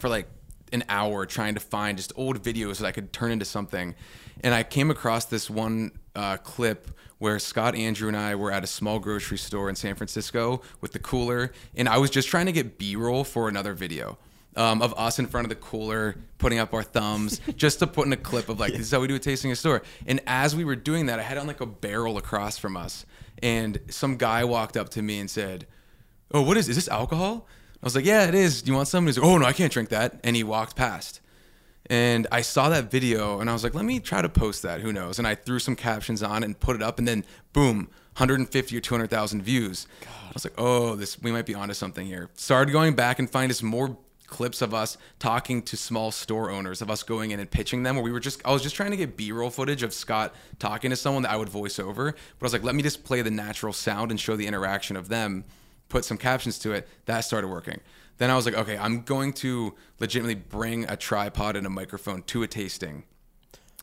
for 0.00 0.08
like 0.08 0.28
an 0.72 0.84
hour 0.88 1.26
trying 1.26 1.54
to 1.54 1.60
find 1.60 1.96
just 1.96 2.12
old 2.16 2.42
videos 2.42 2.78
that 2.78 2.86
I 2.86 2.92
could 2.92 3.12
turn 3.12 3.30
into 3.32 3.44
something. 3.44 3.94
And 4.42 4.54
I 4.54 4.62
came 4.62 4.90
across 4.90 5.26
this 5.26 5.50
one 5.50 5.92
uh, 6.14 6.36
clip 6.38 6.90
where 7.18 7.38
Scott, 7.38 7.74
Andrew, 7.74 8.08
and 8.08 8.16
I 8.16 8.34
were 8.34 8.50
at 8.50 8.64
a 8.64 8.66
small 8.66 8.98
grocery 8.98 9.36
store 9.36 9.68
in 9.68 9.76
San 9.76 9.94
Francisco 9.94 10.62
with 10.80 10.92
the 10.92 10.98
cooler, 10.98 11.52
and 11.74 11.88
I 11.88 11.98
was 11.98 12.08
just 12.08 12.28
trying 12.28 12.46
to 12.46 12.52
get 12.52 12.78
B-roll 12.78 13.24
for 13.24 13.48
another 13.48 13.74
video. 13.74 14.18
Um, 14.56 14.82
of 14.82 14.92
us 14.98 15.20
in 15.20 15.26
front 15.26 15.44
of 15.44 15.48
the 15.48 15.54
cooler, 15.54 16.16
putting 16.38 16.58
up 16.58 16.74
our 16.74 16.82
thumbs, 16.82 17.40
just 17.56 17.78
to 17.78 17.86
put 17.86 18.06
in 18.06 18.12
a 18.12 18.16
clip 18.16 18.48
of 18.48 18.58
like, 18.58 18.72
this 18.72 18.80
is 18.80 18.90
how 18.90 19.00
we 19.00 19.06
do 19.06 19.14
a 19.14 19.18
tasting 19.18 19.52
a 19.52 19.56
store. 19.56 19.82
And 20.06 20.20
as 20.26 20.56
we 20.56 20.64
were 20.64 20.74
doing 20.74 21.06
that, 21.06 21.20
I 21.20 21.22
had 21.22 21.38
on 21.38 21.46
like 21.46 21.60
a 21.60 21.66
barrel 21.66 22.16
across 22.16 22.58
from 22.58 22.76
us, 22.76 23.06
and 23.42 23.78
some 23.90 24.16
guy 24.16 24.42
walked 24.44 24.76
up 24.76 24.88
to 24.90 25.02
me 25.02 25.20
and 25.20 25.30
said, 25.30 25.66
"Oh, 26.32 26.42
what 26.42 26.56
is 26.56 26.68
is 26.68 26.76
this 26.76 26.88
alcohol?" 26.88 27.46
I 27.82 27.86
was 27.86 27.94
like, 27.94 28.04
"Yeah, 28.04 28.26
it 28.26 28.34
is. 28.34 28.66
You 28.66 28.74
want 28.74 28.88
some?" 28.88 29.06
He's 29.06 29.18
like, 29.18 29.26
"Oh 29.26 29.38
no, 29.38 29.46
I 29.46 29.52
can't 29.52 29.72
drink 29.72 29.88
that." 29.88 30.20
And 30.22 30.36
he 30.36 30.44
walked 30.44 30.76
past. 30.76 31.20
And 31.90 32.28
I 32.30 32.42
saw 32.42 32.68
that 32.68 32.88
video 32.88 33.40
and 33.40 33.50
I 33.50 33.52
was 33.52 33.64
like, 33.64 33.74
let 33.74 33.84
me 33.84 33.98
try 33.98 34.22
to 34.22 34.28
post 34.28 34.62
that. 34.62 34.80
Who 34.80 34.92
knows? 34.92 35.18
And 35.18 35.26
I 35.26 35.34
threw 35.34 35.58
some 35.58 35.74
captions 35.74 36.22
on 36.22 36.44
and 36.44 36.58
put 36.58 36.76
it 36.76 36.82
up, 36.82 37.00
and 37.00 37.08
then 37.08 37.24
boom, 37.52 37.88
150 38.14 38.76
or 38.76 38.80
200,000 38.80 39.42
views. 39.42 39.88
I 40.02 40.32
was 40.32 40.44
like, 40.44 40.54
oh, 40.56 40.94
this 40.94 41.20
we 41.20 41.32
might 41.32 41.46
be 41.46 41.54
onto 41.56 41.74
something 41.74 42.06
here. 42.06 42.30
Started 42.34 42.70
going 42.70 42.94
back 42.94 43.18
and 43.18 43.28
finding 43.28 43.54
some 43.54 43.68
more 43.68 43.96
clips 44.28 44.62
of 44.62 44.72
us 44.72 44.96
talking 45.18 45.60
to 45.62 45.76
small 45.76 46.12
store 46.12 46.52
owners, 46.52 46.80
of 46.80 46.88
us 46.92 47.02
going 47.02 47.32
in 47.32 47.40
and 47.40 47.50
pitching 47.50 47.82
them. 47.82 47.96
Where 47.96 48.04
we 48.04 48.12
were 48.12 48.20
just, 48.20 48.40
I 48.46 48.52
was 48.52 48.62
just 48.62 48.76
trying 48.76 48.92
to 48.92 48.96
get 48.96 49.16
B-roll 49.16 49.50
footage 49.50 49.82
of 49.82 49.92
Scott 49.92 50.32
talking 50.60 50.90
to 50.90 50.96
someone 50.96 51.24
that 51.24 51.32
I 51.32 51.36
would 51.36 51.48
voice 51.48 51.80
over. 51.80 52.12
But 52.12 52.44
I 52.44 52.44
was 52.44 52.52
like, 52.52 52.62
let 52.62 52.76
me 52.76 52.84
just 52.84 53.02
play 53.02 53.22
the 53.22 53.32
natural 53.32 53.72
sound 53.72 54.12
and 54.12 54.20
show 54.20 54.36
the 54.36 54.46
interaction 54.46 54.94
of 54.94 55.08
them. 55.08 55.44
Put 55.90 56.06
some 56.06 56.16
captions 56.16 56.58
to 56.60 56.72
it. 56.72 56.88
That 57.04 57.20
started 57.20 57.48
working. 57.48 57.80
Then 58.16 58.30
I 58.30 58.36
was 58.36 58.46
like, 58.46 58.54
okay, 58.54 58.78
I'm 58.78 59.02
going 59.02 59.34
to 59.34 59.74
legitimately 59.98 60.36
bring 60.36 60.84
a 60.88 60.96
tripod 60.96 61.56
and 61.56 61.66
a 61.66 61.70
microphone 61.70 62.22
to 62.24 62.42
a 62.42 62.46
tasting 62.46 63.04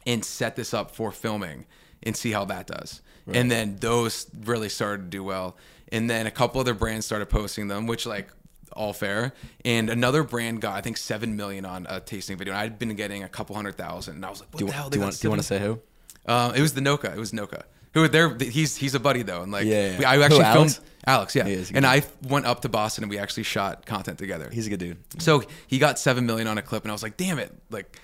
and 0.05 0.25
set 0.25 0.55
this 0.55 0.73
up 0.73 0.89
for 0.91 1.11
filming 1.11 1.65
and 2.03 2.15
see 2.15 2.31
how 2.31 2.45
that 2.45 2.65
does. 2.67 3.01
Right. 3.25 3.37
And 3.37 3.51
then 3.51 3.77
those 3.77 4.27
really 4.45 4.69
started 4.69 5.03
to 5.03 5.09
do 5.09 5.23
well. 5.23 5.57
And 5.91 6.09
then 6.09 6.27
a 6.27 6.31
couple 6.31 6.61
other 6.61 6.73
brands 6.73 7.05
started 7.05 7.27
posting 7.27 7.67
them, 7.67 7.87
which 7.87 8.05
like 8.05 8.29
all 8.73 8.93
fair. 8.93 9.33
And 9.65 9.89
another 9.89 10.23
brand 10.23 10.61
got 10.61 10.75
I 10.75 10.81
think 10.81 10.97
seven 10.97 11.35
million 11.35 11.65
on 11.65 11.85
a 11.89 11.99
tasting 11.99 12.37
video. 12.37 12.53
And 12.53 12.61
I'd 12.61 12.79
been 12.79 12.95
getting 12.95 13.23
a 13.23 13.29
couple 13.29 13.55
hundred 13.55 13.75
thousand, 13.75 14.15
and 14.15 14.25
I 14.25 14.29
was 14.29 14.39
like, 14.39 14.53
"What 14.53 14.59
do 14.59 14.65
the 14.67 14.71
hell?" 14.71 14.89
Do 14.89 14.97
you, 14.97 15.03
want, 15.03 15.19
do 15.19 15.25
you 15.25 15.29
want 15.29 15.41
to 15.41 15.47
say 15.47 15.59
who? 15.59 15.79
Uh, 16.25 16.53
it 16.55 16.61
was 16.61 16.73
the 16.73 16.81
Noka. 16.81 17.13
It 17.13 17.19
was 17.19 17.31
Noka. 17.31 17.63
Who 17.97 18.07
there? 18.07 18.35
He's 18.37 18.75
he's 18.75 18.93
a 18.93 18.99
buddy 18.99 19.23
though, 19.23 19.41
and 19.41 19.51
like 19.51 19.65
yeah, 19.65 19.99
yeah. 19.99 20.09
I 20.09 20.21
actually 20.23 20.45
who, 20.45 20.53
filmed 20.53 20.79
Alex. 21.05 21.35
Alex 21.35 21.35
yeah, 21.35 21.77
and 21.77 21.83
I 21.83 22.03
went 22.27 22.45
up 22.45 22.61
to 22.61 22.69
Boston 22.69 23.03
and 23.03 23.09
we 23.09 23.17
actually 23.17 23.41
shot 23.41 23.87
content 23.87 24.19
together. 24.19 24.51
He's 24.51 24.67
a 24.67 24.69
good 24.69 24.79
dude. 24.79 24.97
So 25.19 25.41
he 25.65 25.79
got 25.79 25.97
seven 25.97 26.27
million 26.27 26.47
on 26.47 26.59
a 26.59 26.61
clip, 26.61 26.83
and 26.83 26.91
I 26.91 26.93
was 26.93 27.01
like, 27.01 27.17
"Damn 27.17 27.39
it!" 27.39 27.51
Like 27.71 27.99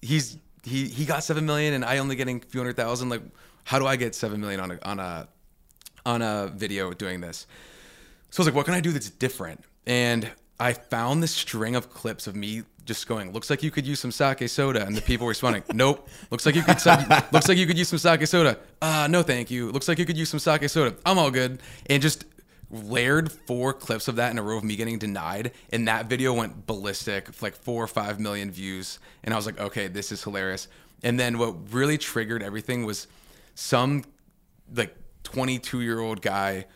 he's 0.00 0.38
he 0.62 0.88
he 0.88 1.04
got 1.04 1.24
seven 1.24 1.44
million, 1.44 1.74
and 1.74 1.84
I 1.84 1.98
only 1.98 2.16
getting 2.16 2.38
a 2.38 2.46
few 2.46 2.58
hundred 2.58 2.76
thousand. 2.76 3.10
Like, 3.10 3.20
how 3.64 3.78
do 3.78 3.86
I 3.86 3.96
get 3.96 4.14
seven 4.14 4.40
million 4.40 4.60
on 4.60 4.70
a 4.70 4.78
on 4.82 4.98
a 4.98 5.28
on 6.06 6.22
a 6.22 6.46
video 6.46 6.94
doing 6.94 7.20
this? 7.20 7.46
So 8.30 8.40
I 8.40 8.42
was 8.42 8.46
like, 8.46 8.54
"What 8.54 8.64
can 8.64 8.74
I 8.74 8.80
do 8.80 8.92
that's 8.92 9.10
different?" 9.10 9.62
And 9.86 10.30
I 10.58 10.72
found 10.72 11.22
this 11.22 11.32
string 11.32 11.76
of 11.76 11.90
clips 11.90 12.26
of 12.26 12.34
me 12.34 12.62
just 12.84 13.06
going, 13.08 13.32
looks 13.32 13.50
like 13.50 13.62
you 13.62 13.70
could 13.70 13.86
use 13.86 14.00
some 14.00 14.12
sake 14.12 14.48
soda, 14.48 14.84
and 14.84 14.96
the 14.96 15.02
people 15.02 15.26
responding, 15.26 15.62
nope. 15.74 16.08
Looks 16.30 16.46
like 16.46 16.54
you 16.54 16.62
could. 16.62 16.76
looks 17.32 17.48
like 17.48 17.58
you 17.58 17.66
could 17.66 17.78
use 17.78 17.88
some 17.88 17.98
sake 17.98 18.26
soda. 18.26 18.58
Uh, 18.82 19.06
no, 19.10 19.22
thank 19.22 19.50
you. 19.50 19.70
Looks 19.70 19.88
like 19.88 19.98
you 19.98 20.04
could 20.04 20.16
use 20.16 20.28
some 20.28 20.40
sake 20.40 20.68
soda. 20.68 20.96
I'm 21.06 21.18
all 21.18 21.30
good. 21.30 21.60
And 21.86 22.02
just 22.02 22.24
layered 22.70 23.30
four 23.30 23.72
clips 23.72 24.08
of 24.08 24.16
that 24.16 24.30
in 24.30 24.38
a 24.38 24.42
row 24.42 24.58
of 24.58 24.64
me 24.64 24.76
getting 24.76 24.98
denied, 24.98 25.52
and 25.72 25.88
that 25.88 26.06
video 26.06 26.32
went 26.32 26.66
ballistic, 26.66 27.40
like 27.42 27.54
four 27.54 27.82
or 27.82 27.88
five 27.88 28.20
million 28.20 28.50
views. 28.50 28.98
And 29.22 29.32
I 29.32 29.36
was 29.36 29.46
like, 29.46 29.60
okay, 29.60 29.88
this 29.88 30.12
is 30.12 30.22
hilarious. 30.22 30.68
And 31.02 31.18
then 31.18 31.38
what 31.38 31.72
really 31.72 31.98
triggered 31.98 32.42
everything 32.42 32.84
was 32.84 33.06
some 33.54 34.04
like 34.74 34.96
22 35.24 35.82
year 35.82 36.00
old 36.00 36.22
guy 36.22 36.66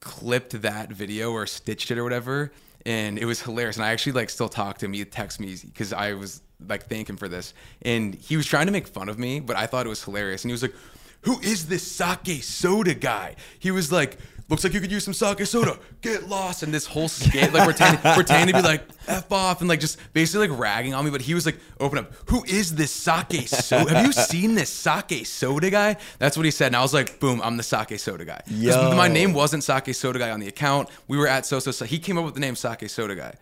clipped 0.00 0.62
that 0.62 0.92
video 0.92 1.32
or 1.32 1.46
stitched 1.46 1.90
it 1.90 1.98
or 1.98 2.04
whatever 2.04 2.52
and 2.86 3.18
it 3.18 3.24
was 3.26 3.42
hilarious. 3.42 3.76
And 3.76 3.84
I 3.84 3.90
actually 3.90 4.12
like 4.12 4.30
still 4.30 4.48
talk 4.48 4.78
to 4.78 4.86
him. 4.86 4.92
He 4.94 5.04
texted 5.04 5.40
me 5.40 5.56
because 5.62 5.92
I 5.92 6.14
was 6.14 6.40
like 6.66 6.86
thank 6.86 7.10
him 7.10 7.16
for 7.18 7.28
this, 7.28 7.52
and 7.82 8.14
he 8.14 8.36
was 8.36 8.46
trying 8.46 8.66
to 8.66 8.72
make 8.72 8.86
fun 8.86 9.10
of 9.10 9.18
me, 9.18 9.40
but 9.40 9.56
I 9.56 9.66
thought 9.66 9.84
it 9.84 9.90
was 9.90 10.02
hilarious. 10.02 10.44
And 10.44 10.50
he 10.50 10.52
was 10.52 10.62
like, 10.62 10.74
"Who 11.22 11.38
is 11.40 11.66
this 11.66 11.82
sake 11.82 12.42
soda 12.42 12.94
guy?" 12.94 13.36
He 13.58 13.70
was 13.70 13.92
like. 13.92 14.18
Looks 14.48 14.62
like 14.62 14.74
you 14.74 14.80
could 14.80 14.92
use 14.92 15.04
some 15.04 15.14
sake 15.14 15.44
soda. 15.44 15.76
Get 16.02 16.28
lost 16.28 16.62
and 16.62 16.72
this 16.72 16.86
whole 16.86 17.08
skit, 17.08 17.52
like 17.52 17.64
pretending, 17.64 18.00
pretending 18.14 18.54
to 18.54 18.62
be 18.62 18.66
like 18.66 18.82
f 19.08 19.30
off 19.32 19.60
and 19.60 19.68
like 19.68 19.80
just 19.80 19.98
basically 20.12 20.46
like 20.46 20.58
ragging 20.58 20.94
on 20.94 21.04
me. 21.04 21.10
But 21.10 21.20
he 21.20 21.34
was 21.34 21.44
like, 21.46 21.58
"Open 21.80 21.98
up. 21.98 22.12
Who 22.26 22.44
is 22.44 22.74
this 22.76 22.92
sake 22.92 23.48
soda? 23.48 23.92
Have 23.92 24.06
you 24.06 24.12
seen 24.12 24.54
this 24.54 24.70
sake 24.70 25.26
soda 25.26 25.68
guy?" 25.68 25.96
That's 26.20 26.36
what 26.36 26.44
he 26.44 26.52
said, 26.52 26.68
and 26.68 26.76
I 26.76 26.82
was 26.82 26.94
like, 26.94 27.18
"Boom, 27.18 27.40
I'm 27.42 27.56
the 27.56 27.64
sake 27.64 27.98
soda 27.98 28.24
guy." 28.24 28.40
Yo. 28.46 28.94
My 28.94 29.08
name 29.08 29.32
wasn't 29.32 29.64
sake 29.64 29.92
soda 29.94 30.20
guy 30.20 30.30
on 30.30 30.38
the 30.38 30.48
account. 30.48 30.90
We 31.08 31.18
were 31.18 31.26
at 31.26 31.44
so 31.44 31.58
so. 31.58 31.84
He 31.84 31.98
came 31.98 32.16
up 32.16 32.24
with 32.24 32.34
the 32.34 32.40
name 32.40 32.54
sake 32.54 32.88
soda 32.88 33.16
guy. 33.16 33.34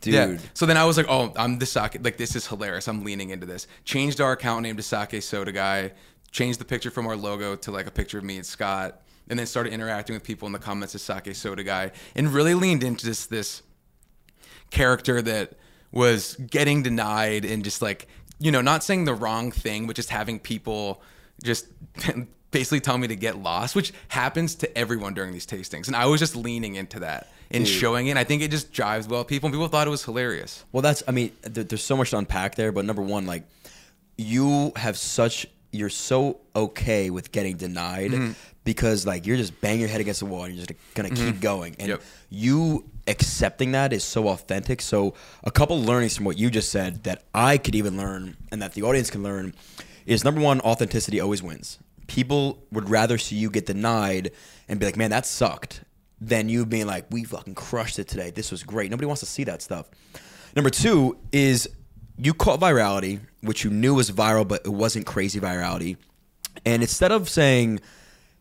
Dude. 0.00 0.14
Yeah. 0.14 0.38
So 0.54 0.66
then 0.66 0.76
I 0.76 0.84
was 0.84 0.96
like, 0.96 1.06
oh, 1.08 1.32
I'm 1.36 1.58
the 1.58 1.66
sake. 1.66 1.96
Like, 2.04 2.18
this 2.18 2.36
is 2.36 2.46
hilarious. 2.46 2.86
I'm 2.86 3.02
leaning 3.02 3.30
into 3.30 3.46
this. 3.46 3.66
Changed 3.84 4.20
our 4.20 4.32
account 4.32 4.62
name 4.62 4.76
to 4.76 4.82
Sake 4.82 5.22
Soda 5.22 5.52
Guy. 5.52 5.92
Changed 6.30 6.60
the 6.60 6.66
picture 6.66 6.90
from 6.90 7.06
our 7.06 7.16
logo 7.16 7.56
to 7.56 7.70
like 7.70 7.86
a 7.86 7.90
picture 7.90 8.18
of 8.18 8.24
me 8.24 8.36
and 8.36 8.44
Scott. 8.44 9.00
And 9.28 9.38
then 9.38 9.46
started 9.46 9.72
interacting 9.72 10.14
with 10.14 10.22
people 10.22 10.46
in 10.46 10.52
the 10.52 10.58
comments 10.58 10.94
as 10.94 11.02
Sake 11.02 11.34
Soda 11.34 11.64
Guy. 11.64 11.90
And 12.14 12.32
really 12.32 12.54
leaned 12.54 12.84
into 12.84 13.06
this, 13.06 13.26
this 13.26 13.62
character 14.70 15.20
that 15.22 15.54
was 15.90 16.36
getting 16.36 16.82
denied 16.82 17.44
and 17.44 17.64
just 17.64 17.82
like, 17.82 18.06
you 18.38 18.52
know, 18.52 18.60
not 18.60 18.84
saying 18.84 19.04
the 19.04 19.14
wrong 19.14 19.50
thing, 19.50 19.86
but 19.86 19.96
just 19.96 20.10
having 20.10 20.38
people 20.38 21.02
just 21.42 21.66
basically 22.50 22.80
tell 22.80 22.98
me 22.98 23.08
to 23.08 23.16
get 23.16 23.38
lost, 23.38 23.74
which 23.74 23.92
happens 24.08 24.54
to 24.56 24.78
everyone 24.78 25.14
during 25.14 25.32
these 25.32 25.46
tastings. 25.46 25.86
And 25.86 25.96
I 25.96 26.06
was 26.06 26.20
just 26.20 26.36
leaning 26.36 26.76
into 26.76 27.00
that 27.00 27.28
and 27.50 27.64
Dude. 27.64 27.74
showing 27.74 28.06
it. 28.08 28.16
I 28.16 28.24
think 28.24 28.42
it 28.42 28.50
just 28.50 28.72
jives 28.72 29.08
well 29.08 29.20
with 29.20 29.28
people. 29.28 29.48
And 29.48 29.54
people 29.54 29.68
thought 29.68 29.86
it 29.86 29.90
was 29.90 30.04
hilarious. 30.04 30.64
Well, 30.72 30.82
that's. 30.82 31.02
I 31.06 31.12
mean, 31.12 31.32
there, 31.42 31.64
there's 31.64 31.82
so 31.82 31.96
much 31.96 32.10
to 32.10 32.18
unpack 32.18 32.54
there. 32.54 32.72
But 32.72 32.84
number 32.84 33.02
one, 33.02 33.26
like, 33.26 33.44
you 34.16 34.72
have 34.76 34.96
such. 34.96 35.46
You're 35.76 35.90
so 35.90 36.40
okay 36.54 37.10
with 37.10 37.30
getting 37.32 37.56
denied 37.56 38.10
Mm-hmm. 38.12 38.32
because 38.64 39.06
like 39.06 39.26
you're 39.26 39.36
just 39.36 39.60
bang 39.60 39.78
your 39.78 39.88
head 39.88 40.00
against 40.00 40.20
the 40.20 40.26
wall 40.26 40.44
and 40.44 40.54
you're 40.54 40.66
just 40.66 40.78
gonna 40.94 41.10
keep 41.10 41.36
Mhm. 41.36 41.40
going. 41.40 41.76
And 41.78 41.88
Yep. 41.90 42.02
you 42.30 42.84
accepting 43.06 43.72
that 43.72 43.92
is 43.92 44.02
so 44.02 44.28
authentic. 44.28 44.82
So 44.82 45.14
a 45.44 45.50
couple 45.52 45.80
learnings 45.80 46.16
from 46.16 46.24
what 46.24 46.36
you 46.38 46.50
just 46.50 46.70
said 46.70 47.04
that 47.04 47.22
I 47.34 47.58
could 47.58 47.74
even 47.76 47.96
learn 47.96 48.36
and 48.50 48.60
that 48.62 48.74
the 48.74 48.82
audience 48.82 49.10
can 49.10 49.22
learn 49.22 49.54
is 50.06 50.24
number 50.24 50.40
one, 50.40 50.60
authenticity 50.60 51.20
always 51.20 51.42
wins. 51.42 51.78
People 52.08 52.64
would 52.72 52.88
rather 52.90 53.18
see 53.18 53.36
you 53.36 53.50
get 53.50 53.66
denied 53.66 54.30
and 54.68 54.80
be 54.80 54.86
like, 54.86 54.96
man, 54.96 55.10
that 55.10 55.26
sucked, 55.26 55.82
than 56.20 56.48
you 56.48 56.64
being 56.64 56.86
like, 56.86 57.04
we 57.10 57.24
fucking 57.24 57.54
crushed 57.54 57.98
it 57.98 58.08
today. 58.08 58.30
This 58.30 58.50
was 58.50 58.62
great. 58.62 58.90
Nobody 58.90 59.06
wants 59.06 59.20
to 59.20 59.26
see 59.26 59.44
that 59.44 59.60
stuff. 59.62 59.86
Number 60.56 60.70
two 60.70 61.18
is 61.32 61.68
you 62.18 62.34
caught 62.34 62.60
virality, 62.60 63.20
which 63.42 63.64
you 63.64 63.70
knew 63.70 63.94
was 63.94 64.10
viral, 64.10 64.46
but 64.46 64.62
it 64.64 64.70
wasn't 64.72 65.06
crazy 65.06 65.38
virality. 65.40 65.96
And 66.64 66.82
instead 66.82 67.12
of 67.12 67.28
saying, 67.28 67.80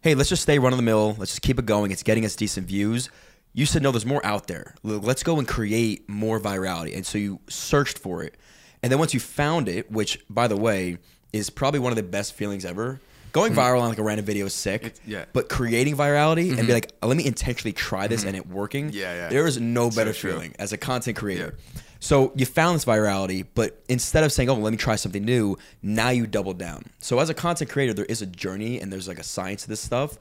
hey, 0.01 0.15
let's 0.15 0.29
just 0.29 0.43
stay 0.43 0.59
run 0.59 0.71
of 0.73 0.77
the 0.77 0.83
mill, 0.83 1.15
let's 1.17 1.31
just 1.31 1.41
keep 1.41 1.59
it 1.59 1.65
going, 1.65 1.91
it's 1.91 2.03
getting 2.03 2.25
us 2.25 2.35
decent 2.35 2.67
views, 2.67 3.09
you 3.53 3.65
said, 3.65 3.81
no, 3.81 3.91
there's 3.91 4.05
more 4.05 4.25
out 4.25 4.47
there. 4.47 4.75
Let's 4.83 5.23
go 5.23 5.39
and 5.39 5.47
create 5.47 6.07
more 6.09 6.39
virality. 6.39 6.95
And 6.95 7.05
so 7.05 7.17
you 7.17 7.39
searched 7.47 7.97
for 7.97 8.21
it. 8.23 8.35
And 8.83 8.91
then 8.91 8.99
once 8.99 9.13
you 9.13 9.19
found 9.19 9.67
it, 9.69 9.89
which, 9.91 10.19
by 10.29 10.47
the 10.47 10.57
way, 10.57 10.97
is 11.33 11.49
probably 11.49 11.79
one 11.79 11.91
of 11.91 11.95
the 11.95 12.03
best 12.03 12.33
feelings 12.33 12.65
ever. 12.65 12.99
Going 13.31 13.53
Mhm. 13.53 13.57
viral 13.57 13.81
on 13.81 13.89
like 13.89 13.97
a 13.97 14.03
random 14.03 14.25
video 14.25 14.45
is 14.45 14.53
sick. 14.53 14.93
yeah. 15.05 15.25
But 15.33 15.49
creating 15.49 15.95
virality 15.97 16.49
and 16.51 16.59
Mhm. 16.59 16.67
be 16.67 16.73
like, 16.73 16.91
let 17.03 17.17
me 17.17 17.25
intentionally 17.25 17.73
try 17.73 18.07
this 18.07 18.23
Mhm. 18.23 18.27
and 18.27 18.35
it 18.37 18.47
working. 18.47 18.91
Yeah, 18.93 19.13
yeah. 19.13 19.29
There 19.29 19.45
is 19.47 19.57
no 19.59 19.89
So 19.89 19.95
better 19.97 20.13
true. 20.13 20.31
feeling 20.33 20.53
as 20.59 20.71
a 20.71 20.77
content 20.77 21.17
creator. 21.17 21.55
So 21.99 22.31
you 22.35 22.45
found 22.45 22.75
this 22.75 22.85
virality, 22.85 23.45
but 23.55 23.83
instead 23.89 24.23
of 24.23 24.31
saying, 24.31 24.49
"Oh, 24.49 24.55
let 24.55 24.71
me 24.71 24.77
try 24.77 24.95
something 24.95 25.23
new," 25.25 25.57
now 25.81 26.09
you 26.09 26.27
double 26.27 26.53
down. 26.53 26.85
So 26.99 27.19
as 27.19 27.29
a 27.29 27.33
content 27.33 27.69
creator, 27.69 27.93
there 27.93 28.05
is 28.05 28.21
a 28.21 28.25
journey 28.25 28.79
and 28.79 28.91
there's 28.91 29.07
like 29.07 29.19
a 29.19 29.23
science 29.23 29.63
to 29.63 29.69
this 29.69 29.81
stuff. 29.81 30.17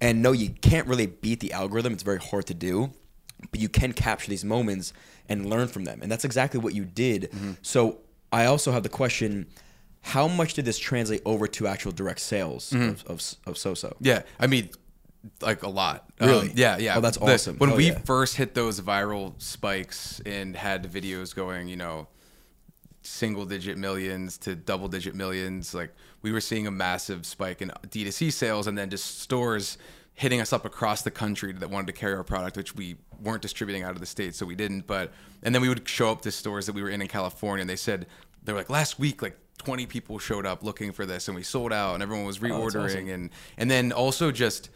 And 0.00 0.22
no, 0.22 0.32
you 0.32 0.50
can't 0.50 0.86
really 0.86 1.06
beat 1.06 1.40
the 1.40 1.52
algorithm. 1.52 1.92
It's 1.92 2.02
very 2.04 2.18
hard 2.20 2.46
to 2.46 2.54
do, 2.54 2.90
but 3.50 3.60
you 3.60 3.68
can 3.68 3.92
capture 3.92 4.30
these 4.30 4.44
moments 4.44 4.92
and 5.28 5.46
learn 5.50 5.68
from 5.68 5.84
them. 5.84 6.00
And 6.02 6.10
that's 6.10 6.24
exactly 6.24 6.60
what 6.60 6.74
you 6.74 6.84
did. 6.84 7.22
Mm-hmm. 7.32 7.52
So 7.62 7.98
I 8.32 8.44
also 8.46 8.72
have 8.72 8.82
the 8.82 8.88
question: 8.88 9.46
How 10.02 10.28
much 10.28 10.54
did 10.54 10.64
this 10.64 10.78
translate 10.78 11.22
over 11.24 11.46
to 11.48 11.66
actual 11.66 11.92
direct 11.92 12.20
sales 12.20 12.70
Mhm. 12.70 12.90
of, 12.90 13.04
of 13.06 13.22
of 13.46 13.54
Soso? 13.56 13.94
Yeah, 14.00 14.22
I 14.40 14.46
mean, 14.46 14.70
like 15.40 15.62
a 15.62 15.68
lot. 15.68 16.06
Really? 16.20 16.48
Um, 16.50 16.52
yeah, 16.54 16.78
yeah. 16.78 16.96
Oh, 16.96 17.00
that's 17.00 17.18
The- 17.18 17.24
awesome. 17.32 17.56
When 17.58 17.70
Hell 17.70 17.76
we 17.76 17.86
yeah. 17.88 17.98
first 18.00 18.36
hit 18.36 18.54
those 18.54 18.80
viral 18.80 19.34
spikes 19.40 20.20
and 20.24 20.56
had 20.56 20.90
videos 20.90 21.34
going, 21.34 21.68
you 21.68 21.76
know, 21.76 22.08
single 23.02 23.46
digit 23.46 23.78
millions 23.78 24.38
to 24.38 24.54
double 24.54 24.88
digit 24.88 25.14
millions, 25.14 25.74
like 25.74 25.94
we 26.22 26.32
were 26.32 26.40
seeing 26.40 26.66
a 26.66 26.70
massive 26.70 27.24
spike 27.26 27.62
in 27.62 27.70
D2C 27.88 28.32
sales 28.32 28.66
and 28.66 28.76
then 28.76 28.90
just 28.90 29.20
stores 29.20 29.78
hitting 30.14 30.40
us 30.40 30.52
up 30.52 30.64
across 30.64 31.02
the 31.02 31.10
country 31.10 31.52
that 31.52 31.70
wanted 31.70 31.86
to 31.86 31.92
carry 31.92 32.14
our 32.14 32.24
product, 32.24 32.56
which 32.56 32.74
we 32.74 32.96
weren't 33.22 33.40
distributing 33.40 33.84
out 33.84 33.92
of 33.92 34.00
the 34.00 34.06
States, 34.06 34.36
so 34.36 34.44
we 34.44 34.56
didn't. 34.56 34.86
But, 34.86 35.12
and 35.44 35.54
then 35.54 35.62
we 35.62 35.68
would 35.68 35.88
show 35.88 36.10
up 36.10 36.22
to 36.22 36.30
stores 36.32 36.66
that 36.66 36.74
we 36.74 36.82
were 36.82 36.90
in 36.90 37.00
in 37.00 37.08
California 37.08 37.60
and 37.60 37.70
they 37.70 37.76
said, 37.76 38.06
they 38.42 38.52
were 38.52 38.58
like, 38.58 38.68
last 38.70 38.98
week, 38.98 39.22
like 39.22 39.38
20 39.58 39.86
people 39.86 40.18
showed 40.18 40.44
up 40.44 40.62
looking 40.64 40.90
for 40.92 41.06
this 41.06 41.28
and 41.28 41.36
we 41.36 41.42
sold 41.44 41.72
out 41.72 41.94
and 41.94 42.02
everyone 42.02 42.24
was 42.26 42.38
Oh, 42.38 42.42
reordering 42.42 42.84
awesome. 42.86 43.08
and 43.10 43.30
and 43.58 43.70
then 43.70 43.90
also 43.92 44.30
just 44.30 44.70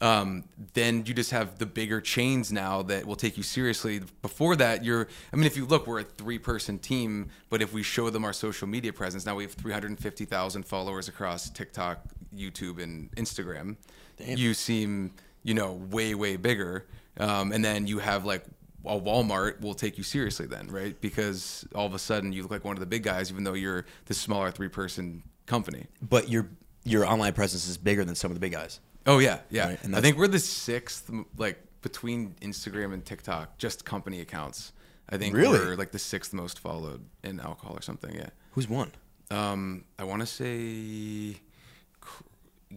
um, 0.00 0.44
then 0.74 1.04
you 1.06 1.14
just 1.14 1.30
have 1.30 1.58
the 1.58 1.66
bigger 1.66 2.00
chains 2.00 2.52
now 2.52 2.82
that 2.82 3.06
will 3.06 3.16
take 3.16 3.36
you 3.36 3.42
seriously. 3.42 4.00
Before 4.22 4.56
that, 4.56 4.84
you're, 4.84 5.08
I 5.32 5.36
mean, 5.36 5.46
if 5.46 5.56
you 5.56 5.64
look, 5.64 5.86
we're 5.86 6.00
a 6.00 6.04
three 6.04 6.38
person 6.38 6.78
team, 6.78 7.30
but 7.48 7.62
if 7.62 7.72
we 7.72 7.82
show 7.82 8.10
them 8.10 8.24
our 8.24 8.32
social 8.32 8.66
media 8.66 8.92
presence, 8.92 9.24
now 9.24 9.36
we 9.36 9.44
have 9.44 9.52
350,000 9.52 10.66
followers 10.66 11.08
across 11.08 11.48
TikTok, 11.48 12.04
YouTube, 12.34 12.82
and 12.82 13.10
Instagram. 13.12 13.76
Damn. 14.16 14.36
You 14.36 14.54
seem, 14.54 15.12
you 15.42 15.54
know, 15.54 15.72
way, 15.72 16.14
way 16.14 16.36
bigger. 16.36 16.86
Um, 17.18 17.52
and 17.52 17.64
then 17.64 17.86
you 17.86 18.00
have 18.00 18.24
like, 18.24 18.44
a 18.86 19.00
Walmart 19.00 19.62
will 19.62 19.72
take 19.72 19.96
you 19.96 20.04
seriously 20.04 20.44
then, 20.44 20.68
right? 20.68 21.00
Because 21.00 21.66
all 21.74 21.86
of 21.86 21.94
a 21.94 21.98
sudden 21.98 22.32
you 22.34 22.42
look 22.42 22.50
like 22.50 22.64
one 22.64 22.76
of 22.76 22.80
the 22.80 22.86
big 22.86 23.02
guys, 23.02 23.30
even 23.30 23.44
though 23.44 23.54
you're 23.54 23.86
the 24.04 24.12
smaller 24.12 24.50
three 24.50 24.68
person 24.68 25.22
company. 25.46 25.86
But 26.02 26.28
your 26.28 26.50
your 26.84 27.06
online 27.06 27.32
presence 27.32 27.66
is 27.66 27.78
bigger 27.78 28.04
than 28.04 28.14
some 28.14 28.30
of 28.30 28.34
the 28.34 28.40
big 28.40 28.52
guys. 28.52 28.80
Oh 29.06 29.18
yeah, 29.18 29.40
yeah. 29.50 29.68
Right, 29.68 29.84
and 29.84 29.94
I 29.96 30.00
think 30.00 30.16
we're 30.16 30.28
the 30.28 30.38
sixth, 30.38 31.10
like 31.36 31.58
between 31.82 32.34
Instagram 32.40 32.92
and 32.94 33.04
TikTok, 33.04 33.58
just 33.58 33.84
company 33.84 34.20
accounts. 34.20 34.72
I 35.10 35.18
think 35.18 35.34
Really? 35.36 35.58
we're 35.58 35.76
like 35.76 35.92
the 35.92 35.98
sixth 35.98 36.32
most 36.32 36.58
followed 36.58 37.04
in 37.22 37.38
alcohol 37.40 37.76
or 37.76 37.82
something. 37.82 38.14
Yeah. 38.14 38.28
Who's 38.52 38.68
won? 38.68 38.92
Um, 39.30 39.84
I 39.98 40.04
want 40.04 40.20
to 40.20 40.26
say 40.26 41.40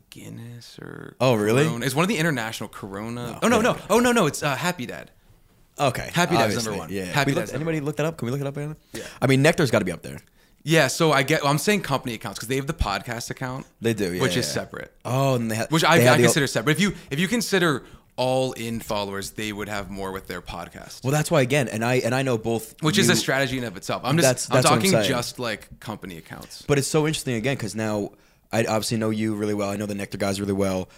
Guinness 0.10 0.78
or 0.80 1.16
Oh, 1.20 1.36
really? 1.36 1.64
Corona. 1.66 1.86
It's 1.86 1.96
one 1.96 2.04
of 2.04 2.10
the 2.10 2.18
international 2.18 2.70
Corona. 2.70 3.40
oh 3.42 3.48
no, 3.48 3.62
no, 3.62 3.78
oh 3.90 4.00
no, 4.00 4.12
no. 4.12 4.28
It's 4.28 4.44
uh, 4.44 4.56
Happy 4.56 4.86
Dad. 4.86 5.12
Okay, 5.80 6.10
Happy 6.14 6.36
Dad's 6.36 6.56
obviously, 6.58 6.72
number 6.72 6.80
one. 6.80 6.90
Yeah. 6.92 7.06
Happy 7.06 7.32
We 7.32 7.36
look- 7.36 7.42
Dad's 7.44 7.54
number 7.54 7.70
anybody 7.70 7.86
look 7.86 7.98
that 7.98 8.06
up? 8.06 8.18
Can 8.18 8.26
we 8.26 8.32
look 8.32 8.42
it 8.42 8.48
up? 8.48 8.58
Anna? 8.58 8.76
Yeah. 8.94 9.04
I 9.22 9.28
mean, 9.28 9.42
Nectar's 9.42 9.72
got 9.72 9.80
to 9.80 9.86
be 9.86 9.92
up 9.92 10.02
there. 10.02 10.20
Yeah, 10.68 10.88
so 10.88 11.14
I 11.14 11.24
get. 11.24 11.46
I'm 11.46 11.60
saying 11.60 11.84
company 11.84 12.14
accounts 12.14 12.40
because 12.40 12.50
they 12.50 12.58
have 12.58 12.68
the 12.68 12.74
podcast 12.74 13.30
account. 13.30 13.66
They 13.80 13.94
do, 13.94 14.14
yeah, 14.14 14.22
which 14.22 14.36
is 14.36 14.46
yeah. 14.48 14.52
separate. 14.52 14.92
Oh, 15.06 15.36
and 15.36 15.50
they 15.50 15.56
have 15.56 15.72
which 15.72 15.86
I, 15.86 15.98
they 15.98 16.04
have 16.04 16.16
I 16.16 16.18
the- 16.18 16.24
consider 16.24 16.46
separate. 16.46 16.74
If 16.74 16.82
you 16.82 16.94
if 17.10 17.20
you 17.20 17.30
consider 17.30 17.86
all 18.18 18.52
in 18.52 18.82
followers, 18.82 19.32
they 19.32 19.54
would 19.54 19.70
have 19.70 19.90
more 19.90 20.12
with 20.12 20.28
their 20.28 20.42
podcast. 20.42 21.06
Well, 21.06 21.14
that's 21.14 21.32
why 21.32 21.42
again, 21.42 21.70
and 21.70 21.86
I 21.86 21.96
and 21.96 22.14
I 22.14 22.22
know 22.22 22.38
both, 22.38 22.76
which 22.84 22.98
is 22.98 23.08
a 23.10 23.16
strategy 23.16 23.58
in 23.58 23.64
of 23.64 23.78
itself. 23.78 24.02
I'm 24.04 24.18
just 24.18 24.28
That's- 24.28 24.50
I'm 24.50 24.56
that's 24.56 24.66
I'm 24.66 24.92
talking 24.92 25.10
just 25.10 25.40
like 25.40 25.80
company 25.80 26.18
accounts. 26.18 26.64
But 26.64 26.78
it's 26.78 26.90
so 26.90 27.08
interesting 27.08 27.36
again 27.36 27.56
because 27.56 27.74
now 27.74 28.12
I 28.52 28.66
obviously 28.66 28.98
know 28.98 29.10
you 29.10 29.36
really 29.36 29.54
well. 29.54 29.70
I 29.70 29.78
know 29.78 29.86
the 29.86 29.96
Nectar 29.96 30.18
guys 30.18 30.42
really 30.42 30.52
well. 30.52 30.90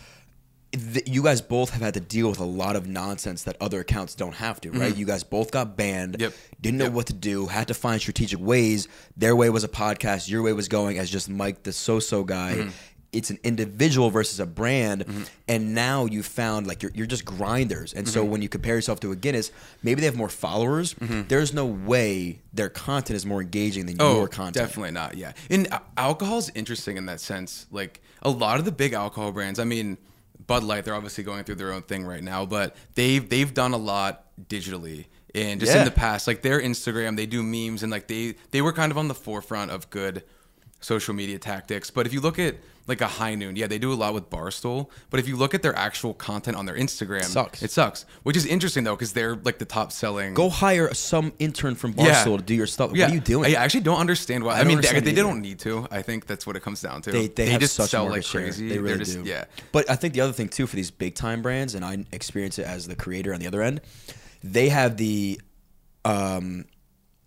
Th- 0.72 1.08
You 1.08 1.24
guys 1.24 1.42
both 1.42 1.72
have 1.72 1.82
had 1.82 1.96
to 1.96 2.00
deal 2.00 2.30
with 2.30 2.40
a 2.40 2.44
lot 2.46 2.76
of 2.76 2.88
nonsense 2.88 3.44
that 3.44 3.58
other 3.60 3.80
accounts 3.80 4.14
don't 4.14 4.36
have 4.36 4.62
to, 4.62 4.72
right? 4.72 4.94
Mhm. 4.94 4.98
You 4.98 5.06
guys 5.06 5.24
both 5.24 5.50
got 5.50 5.76
banned. 5.76 6.18
Yep. 6.20 6.34
Didn't 6.62 6.78
know 6.78 6.92
what 6.92 7.08
to 7.08 7.14
do. 7.14 7.48
Had 7.48 7.68
to 7.70 7.74
find 7.74 8.00
strategic 8.00 8.40
ways. 8.40 8.88
Their 9.18 9.36
way 9.36 9.50
was 9.50 9.64
a 9.64 9.68
podcast. 9.68 10.30
Your 10.30 10.44
way 10.44 10.54
was 10.54 10.68
going 10.68 11.00
as 11.00 11.10
just 11.10 11.28
Mike, 11.28 11.64
the 11.64 11.74
so-so 11.74 12.24
guy. 12.24 12.54
Mhm. 12.58 12.72
It's 13.12 13.32
an 13.32 13.40
individual 13.44 14.12
versus 14.12 14.40
a 14.40 14.46
brand, 14.46 15.04
Mm-hmm. 15.08 15.24
and 15.48 15.74
now 15.74 16.06
you 16.06 16.22
found 16.22 16.68
like 16.68 16.84
you're, 16.84 16.92
you're 16.94 17.08
just 17.08 17.26
grinders. 17.26 17.92
And 17.92 18.08
so 18.08 18.24
Mhm. 18.24 18.30
when 18.30 18.42
you 18.44 18.50
compare 18.50 18.76
yourself 18.76 19.00
to 19.00 19.12
a 19.12 19.16
Guinness, 19.16 19.50
maybe 19.82 20.02
they 20.02 20.06
have 20.06 20.16
more 20.16 20.30
followers. 20.30 20.94
Mhm. 20.94 21.28
There's 21.28 21.52
no 21.52 21.66
way 21.66 22.42
their 22.54 22.70
content 22.70 23.18
is 23.18 23.26
more 23.26 23.42
engaging 23.42 23.88
than 23.88 23.96
Oh, 24.00 24.18
your 24.18 24.28
content. 24.28 24.54
definitely 24.68 24.92
not. 24.92 25.18
Yeah, 25.18 25.32
and 25.50 25.68
alcohol 25.98 26.38
is 26.38 26.52
interesting 26.54 26.98
in 26.98 27.08
that 27.08 27.20
sense. 27.20 27.66
Like 27.72 28.00
a 28.22 28.30
lot 28.30 28.60
of 28.60 28.66
the 28.66 28.72
big 28.72 28.94
alcohol 28.94 29.32
brands. 29.32 29.58
I 29.58 29.64
mean, 29.64 29.98
Bud 30.50 30.64
Light. 30.66 30.84
They're 30.84 30.96
obviously 30.96 31.24
going 31.24 31.46
through 31.46 31.56
their 31.56 31.72
own 31.72 31.84
thing 31.84 32.04
right 32.06 32.24
now, 32.24 32.46
but 32.46 32.76
they've 32.96 33.28
they've 33.30 33.54
done 33.54 33.72
a 33.74 33.78
lot 33.78 34.26
digitally. 34.50 35.06
And 35.36 35.60
just 35.60 35.72
Yeah. 35.72 35.80
in 35.80 35.86
the 35.86 35.92
past, 35.92 36.26
like 36.28 36.42
their 36.42 36.60
Instagram, 36.60 37.16
they 37.16 37.28
do 37.28 37.44
memes 37.44 37.84
and 37.84 37.92
like 37.92 38.08
they 38.08 38.36
they 38.52 38.62
were 38.62 38.74
kind 38.74 38.92
of 38.92 38.98
on 38.98 39.08
the 39.08 39.14
forefront 39.14 39.70
of 39.72 39.90
good 39.92 40.24
social 40.82 41.14
media 41.14 41.38
tactics. 41.40 41.92
But 41.92 42.06
if 42.08 42.14
you 42.14 42.20
look 42.22 42.40
at 42.40 42.56
like 42.90 43.02
a 43.02 43.08
High 43.08 43.36
Noon, 43.36 43.56
yeah, 43.56 43.68
they 43.68 43.80
do 43.80 43.94
a 43.94 43.96
lot 43.96 44.14
with 44.14 44.30
Barstool. 44.30 44.90
But 45.10 45.20
if 45.20 45.28
you 45.28 45.38
look 45.38 45.54
at 45.54 45.62
their 45.62 45.76
actual 45.76 46.14
content 46.14 46.58
on 46.58 46.66
their 46.66 46.76
Instagram, 46.76 47.24
Sucks. 47.24 47.64
It 47.64 47.72
sucks. 47.72 48.06
Which 48.24 48.36
is 48.36 48.46
interesting 48.46 48.84
though, 48.84 48.96
because 48.96 49.14
they're 49.14 49.36
like 49.36 49.60
the 49.60 49.66
top 49.66 49.92
selling. 49.92 50.34
Go 50.34 50.50
hire 50.50 50.94
some 50.94 51.32
intern 51.40 51.76
from 51.76 51.94
Yeah. 51.98 52.24
Barstool 52.24 52.38
to 52.38 52.44
do 52.44 52.56
your 52.56 52.68
stuff. 52.68 52.92
Yeah. 52.94 53.06
What 53.06 53.12
are 53.12 53.16
you 53.16 53.22
doing? 53.22 53.56
I 53.56 53.64
actually 53.64 53.82
don't 53.82 54.00
understand 54.00 54.44
why. 54.44 54.54
I 54.54 54.56
I, 54.56 54.58
don't 54.60 54.68
mean, 54.68 54.76
they, 54.82 54.88
understand 54.90 55.06
they 55.06 55.12
either. 55.12 55.22
don't 55.22 55.42
need 55.42 55.60
to. 55.60 55.88
I 55.92 56.02
think 56.02 56.26
that's 56.26 56.46
what 56.46 56.56
it 56.56 56.64
comes 56.64 56.82
down 56.82 57.02
to. 57.04 57.12
They, 57.12 57.28
they, 57.28 57.46
have 57.48 57.62
just 57.62 57.76
such 57.76 57.92
sell 57.92 58.04
market 58.04 58.18
like 58.18 58.26
share. 58.26 58.42
crazy. 58.42 58.70
They 58.70 58.80
really 58.80 59.00
just, 59.00 59.24
do. 59.24 59.30
Yeah. 59.30 59.46
But 59.72 59.90
I 59.90 59.96
think 59.96 60.14
the 60.14 60.22
other 60.22 60.34
thing 60.34 60.50
too 60.50 60.68
for 60.68 60.76
these 60.76 60.92
big 60.92 61.16
time 61.16 61.42
brands, 61.42 61.76
and 61.76 61.86
I 61.86 62.06
experience 62.12 62.60
it 62.60 62.66
as 62.66 62.88
the 62.88 62.96
creator 62.96 63.34
on 63.34 63.40
the 63.40 63.48
other 63.48 63.62
end, 63.62 63.82
they 64.44 64.70
have 64.70 64.98
the 64.98 65.40
um, 66.06 66.66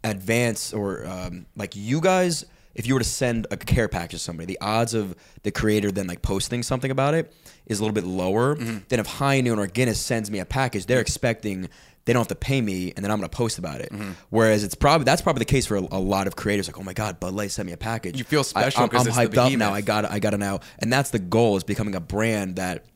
advance 0.05 0.73
or 0.73 1.07
um, 1.07 1.47
like 1.57 1.77
you 1.77 2.01
guys. 2.01 2.45
If 2.75 2.87
you 2.87 2.95
were 2.95 3.01
to 3.01 3.07
send 3.07 3.47
a 3.51 3.57
care 3.57 3.89
package 3.89 4.13
to 4.13 4.19
somebody, 4.19 4.47
the 4.47 4.61
odds 4.61 4.95
of 4.95 5.15
the 5.43 5.51
creator 5.51 5.91
then 5.91 6.07
like 6.07 6.23
posting 6.23 6.63
something 6.63 6.91
about 6.91 7.15
it 7.15 7.33
is 7.67 7.79
a 7.79 7.83
little 7.83 7.95
bit 7.95 8.05
lower 8.05 8.57
Mm-hmm. 8.57 8.79
than 8.89 9.01
if 9.01 9.07
High 9.07 9.41
Noon 9.41 9.59
or 9.59 9.67
Guinness 9.67 10.01
sends 10.01 10.31
me 10.31 10.39
a 10.39 10.45
package. 10.45 10.87
They're 10.87 11.01
expecting 11.01 11.69
they 12.05 12.13
don't 12.13 12.21
have 12.21 12.29
to 12.29 12.35
pay 12.35 12.61
me, 12.61 12.93
and 12.97 13.05
then 13.05 13.13
I'm 13.13 13.19
going 13.19 13.31
to 13.31 13.37
post 13.37 13.59
about 13.59 13.81
it. 13.81 13.93
Mm-hmm. 13.93 14.11
Whereas 14.31 14.65
it's 14.65 14.75
probably 14.75 15.05
that's 15.05 15.23
probably 15.23 15.39
the 15.41 15.45
case 15.45 15.67
for 15.67 15.77
a, 15.77 15.81
a 15.93 16.01
lot 16.01 16.27
of 16.27 16.35
creators. 16.35 16.67
Like, 16.67 16.79
oh 16.79 16.83
my 16.83 16.95
god, 16.95 17.21
Bud 17.21 17.33
Light 17.35 17.51
sent 17.53 17.67
me 17.67 17.73
a 17.73 17.77
package. 17.77 18.19
You 18.19 18.25
feel 18.25 18.43
special 18.43 18.81
I, 18.81 18.85
am 18.85 18.91
hyped 18.91 19.37
up 19.37 19.53
now. 19.53 19.73
I 19.73 19.83
got 19.83 20.05
I 20.05 20.19
got 20.19 20.31
to 20.31 20.39
now, 20.39 20.61
and 20.81 20.93
that's 20.93 21.11
the 21.11 21.21
goal 21.21 21.57
is 21.57 21.63
becoming 21.65 21.95
a 21.95 22.01
brand 22.01 22.57
that 22.57 22.87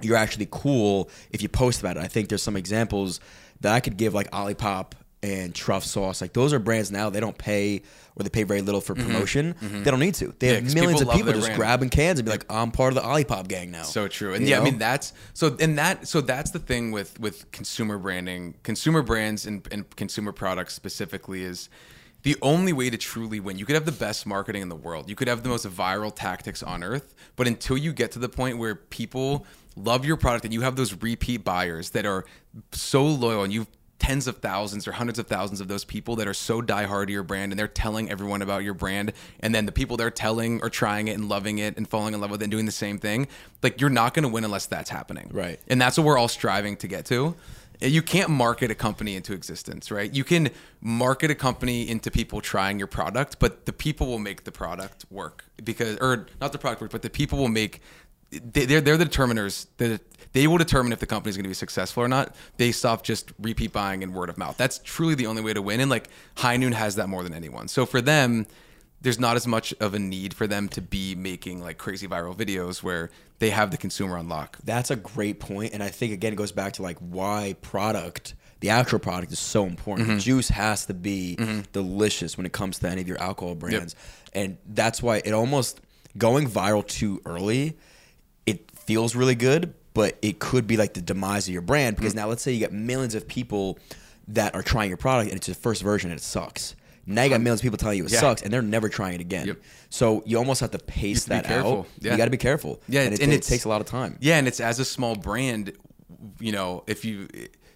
you're 0.00 0.16
actually 0.16 0.48
cool 0.50 1.10
if 1.30 1.42
you 1.42 1.48
post 1.48 1.80
about 1.80 1.96
it. 1.96 2.00
I 2.02 2.08
think 2.08 2.28
there's 2.30 2.42
some 2.42 2.56
examples 2.56 3.20
that 3.60 3.72
I 3.74 3.80
could 3.80 3.96
give 3.96 4.14
like 4.14 4.30
Olipop 4.30 4.92
and 5.24 5.54
Truff 5.54 5.84
Sauce. 5.84 6.20
Like 6.20 6.34
those 6.34 6.52
are 6.52 6.58
brands 6.58 6.90
now 6.90 7.08
they 7.08 7.20
don't 7.20 7.38
pay 7.38 7.80
or 8.16 8.22
they 8.22 8.28
pay 8.28 8.42
very 8.42 8.60
little 8.60 8.80
for 8.82 8.94
Mhm. 8.94 9.04
promotion. 9.06 9.54
Mhm. 9.60 9.82
They 9.84 9.90
don't 9.90 9.98
need 10.00 10.14
to. 10.16 10.34
They 10.38 10.48
Yeah, 10.48 10.54
have 10.60 10.74
millions 10.74 11.00
people 11.00 11.10
of 11.12 11.16
people 11.16 11.32
just 11.32 11.46
brand. 11.46 11.58
grabbing 11.58 11.88
cans 11.88 12.18
and 12.18 12.26
be 12.26 12.30
like, 12.30 12.44
I'm 12.50 12.70
part 12.70 12.94
of 12.94 13.02
the 13.02 13.08
Olipop 13.08 13.48
gang 13.48 13.70
now. 13.70 13.82
So 13.84 14.06
true. 14.06 14.34
And 14.34 14.42
You 14.44 14.50
yeah, 14.50 14.56
know? 14.56 14.62
I 14.62 14.64
mean 14.66 14.78
that's 14.78 15.12
so 15.32 15.56
and 15.58 15.78
that 15.78 16.06
so 16.06 16.20
that's 16.20 16.50
the 16.50 16.58
thing 16.58 16.92
with 16.92 17.18
with 17.18 17.50
consumer 17.52 17.96
branding, 17.98 18.54
consumer 18.62 19.02
brands 19.02 19.46
and, 19.46 19.66
and 19.72 19.84
consumer 19.96 20.30
products 20.32 20.74
specifically 20.74 21.42
is 21.42 21.68
the 22.22 22.36
only 22.42 22.72
way 22.72 22.88
to 22.90 22.96
truly 22.96 23.40
win. 23.40 23.58
You 23.58 23.66
could 23.66 23.74
have 23.74 23.84
the 23.86 23.92
best 23.92 24.26
marketing 24.26 24.62
in 24.62 24.68
the 24.68 24.76
world. 24.76 25.08
You 25.10 25.14
could 25.16 25.28
have 25.28 25.42
the 25.42 25.48
most 25.48 25.66
viral 25.66 26.12
tactics 26.14 26.62
on 26.62 26.82
earth, 26.84 27.14
but 27.36 27.46
until 27.46 27.76
you 27.78 27.92
get 27.92 28.12
to 28.12 28.18
the 28.18 28.28
point 28.30 28.58
where 28.58 28.74
people 28.74 29.46
love 29.76 30.04
your 30.06 30.16
product 30.16 30.44
and 30.44 30.54
you 30.54 30.60
have 30.62 30.76
those 30.76 30.94
repeat 31.02 31.44
buyers 31.44 31.90
that 31.90 32.06
are 32.06 32.24
so 32.72 33.04
loyal 33.04 33.42
and 33.42 33.52
you've 33.52 33.66
tens 34.04 34.26
of 34.26 34.36
thousands 34.38 34.86
or 34.86 34.92
hundreds 34.92 35.18
of 35.18 35.26
thousands 35.26 35.60
of 35.62 35.68
those 35.68 35.84
people 35.84 36.16
that 36.16 36.28
are 36.28 36.34
so 36.34 36.60
diehard 36.60 37.06
to 37.06 37.12
your 37.12 37.22
brand 37.22 37.52
and 37.52 37.58
they're 37.58 37.66
telling 37.66 38.10
everyone 38.10 38.42
about 38.42 38.62
your 38.62 38.74
brand. 38.74 39.12
And 39.40 39.54
then 39.54 39.64
the 39.64 39.72
people 39.72 39.96
they're 39.96 40.10
telling 40.10 40.60
are 40.62 40.68
trying 40.68 41.08
it 41.08 41.12
and 41.12 41.28
loving 41.28 41.58
it 41.58 41.76
and 41.78 41.88
falling 41.88 42.12
in 42.12 42.20
love 42.20 42.30
with 42.30 42.42
it 42.42 42.44
and 42.44 42.50
doing 42.50 42.66
the 42.66 42.72
same 42.72 42.98
thing 42.98 43.28
like 43.62 43.80
you're 43.80 43.90
not 43.90 44.12
going 44.12 44.24
to 44.24 44.28
win 44.28 44.44
unless 44.44 44.66
that's 44.66 44.90
happening. 44.90 45.30
Right. 45.32 45.58
and 45.68 45.80
that's 45.80 45.96
what 45.96 46.04
we're 46.04 46.18
all 46.18 46.28
striving 46.28 46.76
to 46.78 46.86
get 46.86 47.06
to. 47.06 47.34
You 47.80 48.02
can't 48.02 48.30
market 48.30 48.70
a 48.70 48.74
company 48.74 49.16
into 49.16 49.32
existence 49.32 49.90
right? 49.90 50.12
You 50.14 50.24
can 50.24 50.50
market 50.80 51.30
a 51.30 51.34
company 51.34 51.88
into 51.88 52.10
people 52.10 52.40
trying 52.42 52.78
your 52.78 52.88
product 52.88 53.38
but 53.38 53.64
the 53.64 53.72
people 53.72 54.06
will 54.06 54.18
make 54.18 54.44
the 54.44 54.52
product 54.52 55.06
work 55.10 55.44
because 55.64 55.96
or 55.98 56.26
not 56.42 56.52
the 56.52 56.58
product 56.58 56.82
work 56.82 56.90
but 56.92 57.02
the 57.02 57.10
people 57.10 57.38
will 57.38 57.48
make 57.48 57.80
they- 58.30 58.66
they're 58.66 58.80
they're 58.80 58.96
the 58.96 59.06
determiners 59.06 59.66
that 59.78 60.00
they 60.34 60.46
will 60.46 60.58
determine 60.58 60.92
if 60.92 60.98
the 61.00 61.06
company 61.06 61.30
is 61.30 61.36
going 61.36 61.44
to 61.44 61.48
be 61.48 61.54
successful 61.54 62.02
or 62.02 62.08
not 62.08 62.36
based 62.58 62.84
off 62.84 63.02
just 63.02 63.32
repeat 63.40 63.72
buying 63.72 64.02
and 64.02 64.12
word 64.14 64.28
of 64.28 64.36
mouth. 64.36 64.56
That's 64.58 64.78
truly 64.84 65.14
the 65.14 65.26
only 65.26 65.40
way 65.42 65.54
to 65.54 65.62
win. 65.62 65.80
And 65.80 65.90
like 65.90 66.08
High 66.36 66.56
Noon 66.58 66.72
has 66.72 66.96
that 66.96 67.08
more 67.08 67.22
than 67.22 67.32
anyone. 67.32 67.68
So 67.68 67.86
for 67.86 68.00
them, 68.02 68.46
there's 69.00 69.18
not 69.20 69.36
as 69.36 69.46
much 69.46 69.72
of 69.80 69.94
a 69.94 69.98
need 69.98 70.34
for 70.34 70.46
them 70.46 70.68
to 70.70 70.80
be 70.82 71.14
making 71.14 71.60
like 71.60 71.78
crazy 71.78 72.06
viral 72.08 72.34
videos 72.36 72.82
where 72.82 73.10
they 73.38 73.50
have 73.50 73.70
the 73.70 73.76
consumer 73.76 74.16
on 74.16 74.28
lock. 74.28 74.58
That's 74.64 74.90
a 74.90 74.96
great 74.96 75.40
point, 75.40 75.72
and 75.74 75.82
I 75.82 75.88
think 75.88 76.12
again 76.12 76.32
it 76.32 76.36
goes 76.36 76.52
back 76.52 76.72
to 76.74 76.82
like 76.82 76.96
why 76.98 77.54
product, 77.60 78.34
the 78.60 78.70
actual 78.70 78.98
product, 78.98 79.30
is 79.32 79.38
so 79.38 79.66
important. 79.66 80.08
The 80.08 80.14
Mhm. 80.14 80.20
juice 80.20 80.48
has 80.48 80.86
to 80.86 80.94
be 80.94 81.36
Mhm. 81.38 81.64
delicious 81.72 82.36
when 82.38 82.46
it 82.46 82.52
comes 82.52 82.78
to 82.78 82.88
any 82.88 83.02
of 83.02 83.08
your 83.08 83.20
alcohol 83.20 83.54
brands, 83.54 83.94
and 84.32 84.56
that's 84.66 85.02
why 85.02 85.20
it 85.24 85.32
almost 85.32 85.80
going 86.16 86.48
viral 86.48 86.86
too 86.86 87.20
early. 87.26 87.76
It 88.46 88.70
feels 88.86 89.14
really 89.14 89.34
good, 89.34 89.74
but 89.94 90.18
it 90.20 90.40
could 90.40 90.66
be 90.66 90.76
like 90.76 90.94
the 90.94 91.00
demise 91.00 91.46
of 91.48 91.52
your 91.52 91.62
brand 91.62 91.96
because 91.96 92.12
mm. 92.12 92.16
now 92.16 92.28
let's 92.28 92.42
say 92.42 92.52
you 92.52 92.58
get 92.58 92.72
millions 92.72 93.14
of 93.14 93.26
people 93.26 93.78
that 94.28 94.54
are 94.54 94.62
trying 94.62 94.88
your 94.88 94.96
product 94.96 95.30
and 95.30 95.36
it's 95.38 95.46
the 95.46 95.54
first 95.54 95.82
version 95.82 96.10
and 96.10 96.18
it 96.18 96.22
sucks. 96.22 96.74
Now 97.06 97.22
you 97.22 97.30
got 97.30 97.40
millions 97.40 97.60
of 97.60 97.64
people 97.64 97.78
telling 97.78 97.98
you 97.98 98.06
it 98.06 98.12
Yeah. 98.12 98.20
sucks 98.20 98.42
and 98.42 98.52
they're 98.52 98.62
never 98.62 98.88
trying 98.88 99.14
it 99.14 99.20
again. 99.20 99.56
So 99.90 100.22
you 100.26 100.38
almost 100.38 100.60
have 100.60 100.72
to 100.72 100.78
pace 100.78 101.24
that 101.26 101.42
to 101.42 101.48
be 101.48 101.54
careful. 101.54 101.78
out. 101.78 101.86
Yeah. 102.00 102.12
You 102.12 102.18
got 102.18 102.24
to 102.24 102.30
be 102.30 102.36
careful. 102.36 102.80
Yeah, 102.88 103.02
and, 103.02 103.14
it, 103.14 103.20
and 103.20 103.32
it 103.32 103.42
takes 103.42 103.64
a 103.64 103.68
lot 103.68 103.80
of 103.80 103.86
time. 103.86 104.16
Yeah, 104.20 104.38
and 104.38 104.48
it's 104.48 104.60
as 104.60 104.80
a 104.80 104.84
small 104.84 105.14
brand, 105.14 105.72
you 106.40 106.52
know, 106.52 106.82
if 106.86 107.04
you 107.04 107.28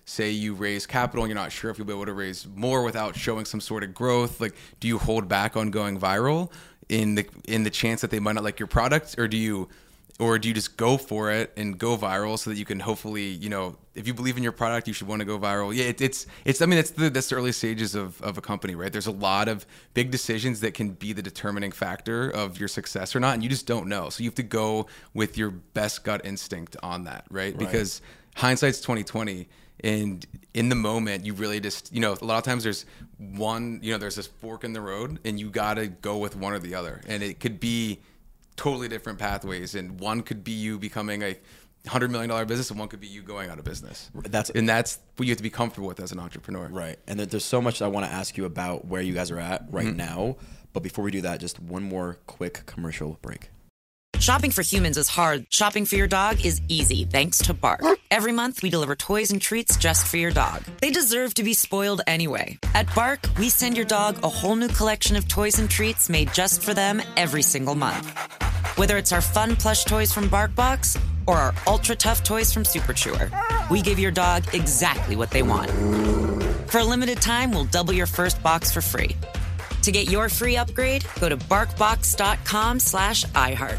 say 0.06 0.30
you 0.30 0.54
raise 0.54 0.86
capital 0.86 1.24
and 1.24 1.30
you're 1.30 1.40
not 1.40 1.52
sure 1.52 1.70
if 1.70 1.76
you'll 1.76 1.86
be 1.86 1.92
able 1.92 2.06
to 2.06 2.14
raise 2.14 2.46
more 2.54 2.82
without 2.82 3.14
showing 3.14 3.44
some 3.44 3.60
sort 3.60 3.84
of 3.84 3.94
growth, 3.94 4.40
like 4.40 4.54
do 4.80 4.88
you 4.88 4.98
hold 4.98 5.28
back 5.28 5.56
on 5.56 5.70
going 5.70 6.00
viral 6.00 6.50
in 6.88 7.14
the 7.14 7.26
in 7.46 7.64
the 7.64 7.70
chance 7.70 8.00
that 8.00 8.10
they 8.10 8.18
might 8.18 8.34
not 8.34 8.42
like 8.42 8.58
your 8.58 8.66
product 8.66 9.16
or 9.18 9.28
do 9.28 9.36
you 9.36 9.68
or 10.18 10.38
do 10.38 10.48
you 10.48 10.54
just 10.54 10.76
go 10.76 10.96
for 10.96 11.30
it 11.30 11.52
and 11.56 11.78
go 11.78 11.96
viral 11.96 12.36
so 12.38 12.50
that 12.50 12.56
you 12.56 12.64
can 12.64 12.80
hopefully, 12.80 13.28
you 13.28 13.48
know, 13.48 13.76
if 13.94 14.06
you 14.06 14.14
believe 14.14 14.36
in 14.36 14.42
your 14.42 14.52
product, 14.52 14.88
you 14.88 14.92
should 14.92 15.06
want 15.06 15.20
to 15.20 15.24
go 15.24 15.38
viral. 15.38 15.74
Yeah, 15.74 15.84
it, 15.84 16.00
it's 16.00 16.26
it's. 16.44 16.60
I 16.60 16.66
mean, 16.66 16.76
that's 16.76 16.90
the 16.90 17.08
that's 17.10 17.28
the 17.28 17.36
early 17.36 17.52
stages 17.52 17.94
of 17.94 18.20
of 18.22 18.36
a 18.36 18.40
company, 18.40 18.74
right? 18.74 18.92
There's 18.92 19.06
a 19.06 19.12
lot 19.12 19.48
of 19.48 19.64
big 19.94 20.10
decisions 20.10 20.60
that 20.60 20.74
can 20.74 20.90
be 20.90 21.12
the 21.12 21.22
determining 21.22 21.72
factor 21.72 22.30
of 22.30 22.58
your 22.58 22.68
success 22.68 23.14
or 23.14 23.20
not, 23.20 23.34
and 23.34 23.42
you 23.42 23.48
just 23.48 23.66
don't 23.66 23.86
know. 23.86 24.08
So 24.10 24.22
you 24.22 24.28
have 24.28 24.36
to 24.36 24.42
go 24.42 24.86
with 25.14 25.38
your 25.38 25.50
best 25.50 26.04
gut 26.04 26.24
instinct 26.24 26.76
on 26.82 27.04
that, 27.04 27.24
right? 27.30 27.54
Right. 27.54 27.58
Because 27.58 28.02
hindsight's 28.34 28.80
2020 28.80 29.48
and 29.80 30.26
in 30.54 30.68
the 30.68 30.74
moment 30.74 31.24
you 31.24 31.34
really 31.34 31.58
just 31.58 31.92
you 31.92 32.00
know 32.00 32.16
a 32.20 32.24
lot 32.24 32.38
of 32.38 32.44
times 32.44 32.62
there's 32.62 32.86
one 33.18 33.80
you 33.82 33.90
know 33.90 33.98
there's 33.98 34.14
this 34.14 34.28
fork 34.28 34.62
in 34.62 34.72
the 34.72 34.80
road 34.80 35.18
and 35.24 35.40
you 35.40 35.50
got 35.50 35.74
to 35.74 35.88
go 35.88 36.18
with 36.18 36.36
one 36.36 36.52
or 36.52 36.60
the 36.60 36.74
other 36.74 37.00
and 37.08 37.22
it 37.22 37.40
could 37.40 37.58
be 37.58 37.98
totally 38.58 38.88
different 38.88 39.18
pathways 39.18 39.74
and 39.74 39.98
one 40.00 40.20
could 40.22 40.44
be 40.44 40.52
you 40.52 40.78
becoming 40.78 41.22
a 41.22 41.36
hundred 41.86 42.10
million 42.10 42.28
dollar 42.28 42.44
business 42.44 42.68
and 42.70 42.78
one 42.78 42.88
could 42.88 43.00
be 43.00 43.06
you 43.06 43.22
going 43.22 43.48
out 43.48 43.58
of 43.58 43.64
business 43.64 44.10
That's 44.14 44.50
and 44.50 44.68
that's 44.68 44.98
what 45.16 45.26
you 45.26 45.30
have 45.30 45.38
to 45.38 45.42
be 45.42 45.48
comfortable 45.48 45.88
with 45.88 46.00
as 46.00 46.12
an 46.12 46.18
entrepreneur 46.18 46.68
Right. 46.68 46.98
And 47.06 47.18
there's 47.20 47.44
so 47.44 47.62
much 47.62 47.80
I 47.80 47.86
want 47.88 48.04
to 48.04 48.12
ask 48.12 48.36
you 48.36 48.44
about 48.44 48.84
where 48.86 49.00
you 49.00 49.14
guys 49.14 49.30
are 49.30 49.38
at 49.38 49.64
right 49.70 49.86
Mhm. 49.86 49.96
now. 49.96 50.36
But 50.74 50.82
before 50.82 51.02
we 51.04 51.10
do 51.10 51.22
that, 51.22 51.40
just 51.40 51.58
one 51.58 51.82
more 51.82 52.18
quick 52.26 52.64
commercial 52.66 53.18
break. 53.22 53.48
Shopping 54.16 54.50
for 54.50 54.62
humans 54.62 54.96
is 54.98 55.08
hard. 55.08 55.46
Shopping 55.48 55.84
for 55.84 55.96
your 55.96 56.06
dog 56.06 56.44
is 56.44 56.60
easy 56.68 57.04
thanks 57.04 57.38
to 57.38 57.54
Bark. 57.54 57.82
Every 58.10 58.32
month, 58.32 58.62
we 58.62 58.70
deliver 58.70 58.96
toys 58.96 59.30
and 59.30 59.40
treats 59.40 59.76
just 59.76 60.06
for 60.06 60.16
your 60.16 60.30
dog. 60.30 60.62
They 60.80 60.90
deserve 60.90 61.34
to 61.34 61.42
be 61.42 61.54
spoiled 61.54 62.00
anyway. 62.06 62.58
At 62.74 62.92
Bark, 62.94 63.20
we 63.38 63.48
send 63.48 63.76
your 63.76 63.86
dog 63.86 64.22
a 64.22 64.28
whole 64.28 64.56
new 64.56 64.68
collection 64.68 65.16
of 65.16 65.28
toys 65.28 65.58
and 65.58 65.70
treats 65.70 66.08
made 66.08 66.32
just 66.34 66.62
for 66.62 66.74
them 66.74 67.00
every 67.16 67.42
single 67.42 67.74
month. 67.74 68.06
Whether 68.76 68.96
it's 68.96 69.12
our 69.12 69.20
fun 69.20 69.56
plush 69.56 69.84
toys 69.84 70.12
from 70.12 70.28
BarkBox 70.28 71.00
or 71.26 71.36
our 71.36 71.54
ultra 71.66 71.94
tough 71.94 72.24
toys 72.24 72.52
from 72.52 72.64
Super 72.64 72.92
Chewer, 72.92 73.30
we 73.70 73.82
give 73.82 73.98
your 73.98 74.10
dog 74.10 74.44
exactly 74.52 75.16
what 75.16 75.30
they 75.30 75.42
want. 75.42 75.70
For 76.70 76.78
a 76.78 76.84
limited 76.84 77.20
time, 77.20 77.50
we'll 77.50 77.64
double 77.64 77.92
your 77.92 78.06
first 78.06 78.42
box 78.42 78.72
for 78.72 78.80
free. 78.80 79.16
To 79.82 79.92
get 79.92 80.10
your 80.10 80.28
free 80.28 80.56
upgrade, 80.56 81.04
go 81.20 81.28
to 81.28 81.36
barkbox.com 81.36 82.80
slash 82.80 83.24
iHeart. 83.26 83.78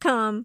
Come. 0.00 0.44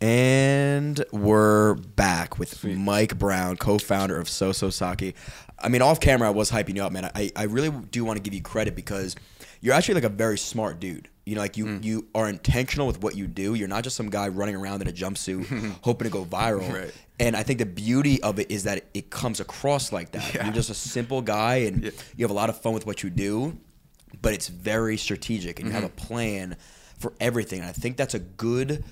And 0.00 1.02
we're 1.10 1.74
back 1.74 2.38
with 2.38 2.62
Mike 2.64 3.18
Brown, 3.18 3.56
co-founder 3.56 4.18
of 4.18 4.26
Soso 4.26 4.70
Sake. 4.70 5.16
I 5.58 5.68
mean, 5.70 5.80
off 5.80 6.00
camera, 6.00 6.28
I 6.28 6.32
was 6.32 6.50
hyping 6.50 6.76
you 6.76 6.84
up, 6.84 6.92
man. 6.92 7.10
I, 7.14 7.32
I 7.34 7.44
really 7.44 7.70
do 7.70 8.04
want 8.04 8.18
to 8.18 8.22
give 8.22 8.34
you 8.34 8.42
credit 8.42 8.76
because 8.76 9.16
you're 9.62 9.72
actually 9.72 9.94
like 9.94 10.04
a 10.04 10.10
very 10.10 10.36
smart 10.36 10.80
dude. 10.80 11.08
You 11.24 11.34
know, 11.34 11.40
like 11.40 11.56
you 11.56 11.64
mm. 11.64 11.82
you 11.82 12.06
are 12.14 12.28
intentional 12.28 12.86
with 12.86 13.02
what 13.02 13.16
you 13.16 13.26
do. 13.26 13.54
You're 13.54 13.68
not 13.68 13.84
just 13.84 13.96
some 13.96 14.10
guy 14.10 14.28
running 14.28 14.54
around 14.54 14.82
in 14.82 14.88
a 14.88 14.92
jumpsuit 14.92 15.46
hoping 15.82 16.06
to 16.06 16.12
go 16.12 16.24
viral. 16.24 16.72
Right. 16.72 16.94
And 17.18 17.34
I 17.34 17.42
think 17.42 17.58
the 17.58 17.66
beauty 17.66 18.22
of 18.22 18.38
it 18.38 18.50
is 18.50 18.64
that 18.64 18.84
it 18.92 19.08
comes 19.08 19.40
across 19.40 19.92
like 19.92 20.12
that. 20.12 20.34
Yeah. 20.34 20.44
You're 20.44 20.54
just 20.54 20.68
a 20.68 20.74
simple 20.74 21.22
guy, 21.22 21.56
and 21.56 21.84
you 21.84 22.24
have 22.24 22.30
a 22.30 22.34
lot 22.34 22.50
of 22.50 22.60
fun 22.60 22.74
with 22.74 22.84
what 22.84 23.02
you 23.02 23.08
do, 23.08 23.56
but 24.20 24.34
it's 24.34 24.48
very 24.48 24.98
strategic, 24.98 25.58
and 25.58 25.66
you 25.66 25.72
have 25.72 25.84
mm-hmm. 25.84 26.02
a 26.02 26.06
plan 26.06 26.56
for 26.98 27.14
everything. 27.18 27.60
And 27.60 27.68
I 27.68 27.72
think 27.72 27.96
that's 27.96 28.14
a 28.14 28.18
good 28.18 28.84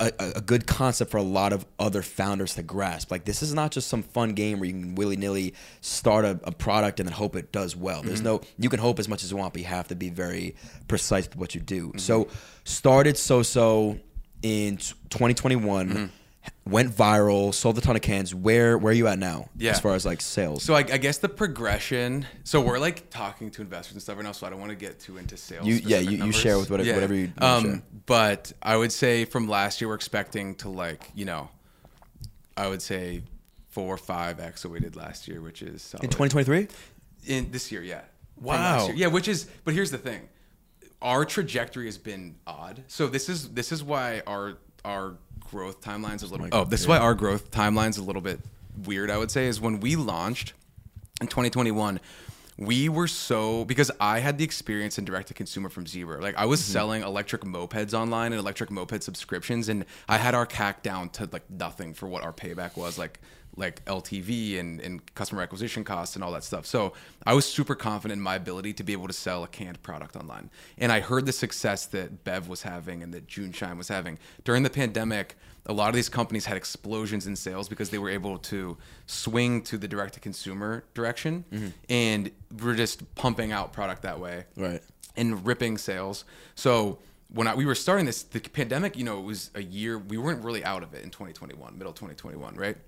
a, 0.00 0.12
a 0.36 0.40
good 0.40 0.66
concept 0.66 1.10
for 1.10 1.18
a 1.18 1.22
lot 1.22 1.52
of 1.52 1.64
other 1.78 2.02
founders 2.02 2.54
to 2.56 2.62
grasp. 2.62 3.10
Like 3.10 3.24
this 3.26 3.42
is 3.42 3.52
not 3.54 3.70
just 3.70 3.86
some 3.88 4.02
fun 4.02 4.32
game 4.32 4.58
where 4.58 4.66
you 4.66 4.72
can 4.72 4.94
willy 4.94 5.16
nilly 5.16 5.54
start 5.82 6.24
a, 6.24 6.40
a 6.44 6.52
product 6.52 6.98
and 7.00 7.08
then 7.08 7.14
hope 7.14 7.36
it 7.36 7.52
does 7.52 7.76
well. 7.76 8.02
There's 8.02 8.20
Mhm. 8.20 8.24
no 8.24 8.40
you 8.58 8.68
can 8.70 8.80
hope 8.80 8.98
as 8.98 9.08
much 9.08 9.22
as 9.22 9.30
you 9.30 9.36
want, 9.36 9.52
but 9.52 9.60
you 9.60 9.68
have 9.68 9.88
to 9.88 9.94
be 9.94 10.08
very 10.10 10.56
precise 10.88 11.26
with 11.28 11.36
what 11.36 11.54
you 11.54 11.60
do. 11.60 11.88
Mm-hmm. 11.88 11.98
So 11.98 12.28
started 12.64 13.16
so 13.18 13.98
in 14.42 14.78
2021, 14.78 15.88
Mm-hmm. 15.88 16.04
Went 16.70 16.90
viral, 16.94 17.52
sold 17.52 17.76
a 17.78 17.80
ton 17.80 17.96
of 17.96 18.02
cans. 18.02 18.34
Where 18.34 18.78
where 18.78 18.90
are 18.92 18.94
you 18.94 19.06
at 19.08 19.18
now? 19.18 19.48
Yeah. 19.56 19.72
as 19.72 19.80
far 19.80 19.94
as 19.94 20.06
like 20.06 20.20
sales. 20.20 20.62
So 20.62 20.74
I, 20.74 20.78
I 20.80 20.98
guess 20.98 21.18
the 21.18 21.28
progression. 21.28 22.26
So 22.44 22.60
we're 22.60 22.78
like 22.78 23.10
talking 23.10 23.50
to 23.52 23.62
investors 23.62 23.94
and 23.94 24.02
stuff 24.02 24.16
right 24.16 24.24
now. 24.24 24.32
So 24.32 24.46
I 24.46 24.50
don't 24.50 24.60
want 24.60 24.70
to 24.70 24.76
get 24.76 25.00
too 25.00 25.18
into 25.18 25.36
sales. 25.36 25.66
You- 25.66 25.80
yeah, 25.84 25.98
you- 25.98 26.24
you 26.24 26.32
share 26.32 26.58
with 26.58 26.70
whatever- 26.70 26.92
whatever 26.94 27.14
you 27.14 27.32
Um, 27.38 27.82
but 28.06 28.52
I 28.62 28.76
would 28.76 28.92
say 28.92 29.24
from 29.24 29.48
last 29.48 29.80
year 29.80 29.88
we're 29.88 29.94
expecting 29.96 30.54
to 30.56 30.68
like 30.68 31.10
you 31.14 31.24
know, 31.24 31.50
I 32.56 32.68
would 32.68 32.82
say 32.82 33.22
four 33.68 33.94
or 33.94 33.98
five 33.98 34.40
x 34.40 34.64
what 34.64 34.72
we 34.72 34.80
did 34.80 34.96
last 34.96 35.28
year, 35.28 35.40
which 35.40 35.62
is 35.62 35.82
solid. 35.82 36.04
in 36.04 36.10
2023. 36.10 36.68
in 37.26 37.50
this 37.50 37.70
year, 37.70 37.82
yeah. 37.82 38.02
Wow. 38.40 38.86
year. 38.86 38.94
Yeah, 38.96 39.06
which 39.08 39.28
is 39.28 39.46
but 39.64 39.74
here's 39.74 39.90
the 39.90 39.98
thing. 39.98 40.28
Our 41.02 41.24
trajectory 41.24 41.86
has 41.86 41.96
been 41.98 42.36
odd. 42.46 42.82
So 42.88 43.06
this 43.06 43.28
is 43.28 43.50
this 43.50 43.72
is 43.72 43.82
why 43.82 44.22
our 44.26 44.58
our 44.84 45.16
growth 45.40 45.80
timelines 45.80 46.16
is 46.22 46.30
a 46.30 46.34
little 46.34 46.48
Oh, 46.52 46.64
this 46.64 46.80
is 46.80 46.86
why 46.88 46.98
our 46.98 47.14
growth 47.14 47.50
timelines 47.50 47.98
a 47.98 48.02
little 48.02 48.22
bit 48.22 48.40
weird, 48.84 49.10
I 49.10 49.18
would 49.18 49.30
say, 49.30 49.46
is 49.46 49.60
when 49.60 49.80
we 49.80 49.96
launched 49.96 50.52
in 51.20 51.26
2021, 51.26 52.00
we 52.56 52.88
were 52.90 53.08
so 53.08 53.64
because 53.64 53.90
I 54.00 54.18
had 54.18 54.36
the 54.36 54.44
experience 54.44 54.98
in 54.98 55.04
direct 55.06 55.28
to 55.28 55.34
consumer 55.34 55.68
from 55.70 55.86
zero. 55.86 56.20
Like 56.20 56.36
I 56.36 56.44
was 56.44 56.60
Mm-hmm. 56.60 56.72
selling 56.72 57.02
electric 57.02 57.42
mopeds 57.42 57.94
online 57.94 58.32
and 58.32 58.38
electric 58.40 58.70
moped 58.70 59.02
subscriptions, 59.02 59.68
and 59.68 59.84
I 60.08 60.18
had 60.18 60.34
our 60.34 60.46
CAC 60.46 60.82
down 60.82 61.08
to 61.10 61.28
like 61.32 61.48
nothing 61.50 61.94
for 61.94 62.06
what 62.06 62.22
our 62.22 62.32
payback 62.32 62.76
was, 62.76 62.98
like 62.98 63.18
like 63.56 63.84
LTV 63.84 64.58
and, 64.60 64.80
and 64.80 65.14
customer 65.14 65.42
acquisition 65.42 65.84
costs 65.84 66.14
and 66.14 66.24
all 66.24 66.32
that 66.32 66.44
stuff. 66.44 66.64
So 66.66 66.92
I 67.26 67.34
was 67.34 67.44
super 67.44 67.74
confident 67.74 68.18
in 68.18 68.22
my 68.22 68.36
ability 68.36 68.72
to 68.74 68.82
be 68.84 68.92
able 68.92 69.06
to 69.08 69.12
sell 69.12 69.42
a 69.44 69.48
canned 69.48 69.82
product 69.82 70.16
online. 70.16 70.50
And 70.78 70.90
I 70.92 71.00
heard 71.00 71.26
the 71.26 71.32
success 71.32 71.86
that 71.86 72.24
Bev 72.24 72.48
was 72.48 72.62
having 72.62 73.02
and 73.02 73.12
that 73.12 73.26
JuneShine 73.26 73.76
was 73.76 73.88
having 73.88 74.18
during 74.44 74.62
the 74.62 74.70
pandemic 74.70 75.36
a 75.66 75.74
lot 75.74 75.90
of 75.90 75.94
these 75.94 76.08
companies 76.08 76.46
had 76.46 76.56
explosions 76.56 77.26
in 77.26 77.36
sales 77.36 77.68
because 77.68 77.90
they 77.90 77.98
were 77.98 78.08
able 78.08 78.38
to 78.38 78.78
swing 79.06 79.62
to 79.64 79.76
the 79.76 79.86
direct 79.86 80.14
to 80.14 80.20
consumer 80.20 80.84
direction 80.94 81.44
Mhm. 81.52 81.72
and 81.90 82.30
we're 82.62 82.74
just 82.74 83.14
pumping 83.14 83.52
out 83.52 83.72
product 83.72 84.02
that 84.02 84.18
way 84.18 84.46
Right. 84.56 84.82
and 85.16 85.44
ripping 85.46 85.76
sales 85.76 86.24
so 86.54 86.98
when 87.28 87.46
I, 87.46 87.54
we 87.54 87.66
were 87.66 87.74
starting 87.74 88.06
this 88.06 88.22
the 88.22 88.40
pandemic 88.40 88.96
you 88.96 89.04
know 89.04 89.18
it 89.18 89.24
was 89.24 89.50
a 89.54 89.62
year 89.62 89.98
we 89.98 90.16
weren't 90.16 90.42
really 90.42 90.64
out 90.64 90.82
of 90.82 90.94
it 90.94 91.04
in 91.04 91.10
2021 91.10 91.76
middle 91.76 91.92
2021 91.92 92.54
right 92.54 92.78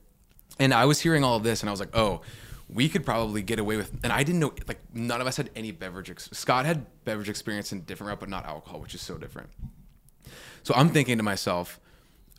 and 0.59 0.73
i 0.75 0.85
was 0.85 1.01
hearing 1.01 1.25
all 1.25 1.37
of 1.37 1.43
this 1.43 1.61
and 1.61 1.69
i 1.69 1.73
was 1.73 1.81
like 1.81 1.95
oh 1.95 2.21
we 2.69 2.89
could 2.89 3.05
probably 3.05 3.43
get 3.43 3.59
away 3.59 3.77
with 3.77 3.93
and 4.03 4.13
i 4.13 4.23
didn't 4.23 4.41
know 4.41 4.53
like 4.67 4.81
none 4.95 5.21
of 5.21 5.27
us 5.27 5.37
had 5.37 5.51
any 5.55 5.71
beverage 5.71 6.11
ex- 6.11 6.29
scott 6.33 6.65
had 6.65 6.87
beverage 7.05 7.29
experience 7.29 7.73
in 7.73 7.81
different 7.83 8.09
route 8.09 8.21
but 8.21 8.29
not 8.29 8.47
alcohol 8.47 8.81
which 8.81 8.95
is 8.95 9.01
so 9.01 9.19
different. 9.19 9.51
So 10.63 10.75
I'm 10.75 10.91
thinking 10.91 11.17
to 11.17 11.23
myself, 11.25 11.81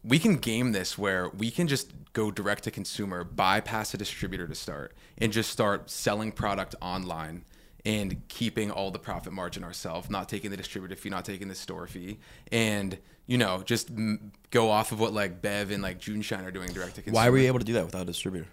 we 0.04 0.20
can 0.20 0.38
game 0.38 0.72
this 0.72 0.98
where 0.98 1.30
we 1.30 1.52
can 1.52 1.68
just 1.68 1.92
go 2.14 2.32
direct 2.32 2.64
to 2.64 2.72
consumer, 2.72 3.24
bypass 3.24 3.94
a 3.94 3.98
distributor 3.98 4.48
to 4.48 4.56
start, 4.56 4.96
and 5.18 5.32
just 5.32 5.50
start 5.50 5.90
selling 5.90 6.32
product 6.32 6.76
online 6.82 7.44
and 7.86 8.26
keeping 8.30 8.72
all 8.72 8.92
the 8.92 9.00
profit 9.00 9.34
margin 9.34 9.64
ourselves, 9.64 10.10
not 10.10 10.30
taking 10.30 10.52
the 10.52 10.58
distributor 10.58 10.96
fee, 10.96 11.10
not 11.10 11.26
taking 11.26 11.50
the 11.50 11.56
store 11.56 11.86
fee, 11.86 12.18
and 12.52 12.98
you 13.28 13.38
know 13.38 13.62
just 13.66 13.90
m- 13.90 14.32
go 14.52 14.70
off 14.70 14.92
of 14.92 15.00
what 15.00 15.14
like 15.14 15.42
Bev 15.42 15.72
and 15.72 15.82
like 15.82 16.00
JuneShine 16.00 16.44
are 16.46 16.52
doing 16.52 16.72
direct 16.74 16.96
to 16.96 17.02
consumer. 17.02 17.16
Why 17.24 17.30
were 17.30 17.38
you 17.38 17.48
able 17.48 17.60
to 17.60 17.66
do 17.66 17.74
that 17.74 17.86
without 17.86 18.02
a 18.04 18.06
distributor? 18.06 18.48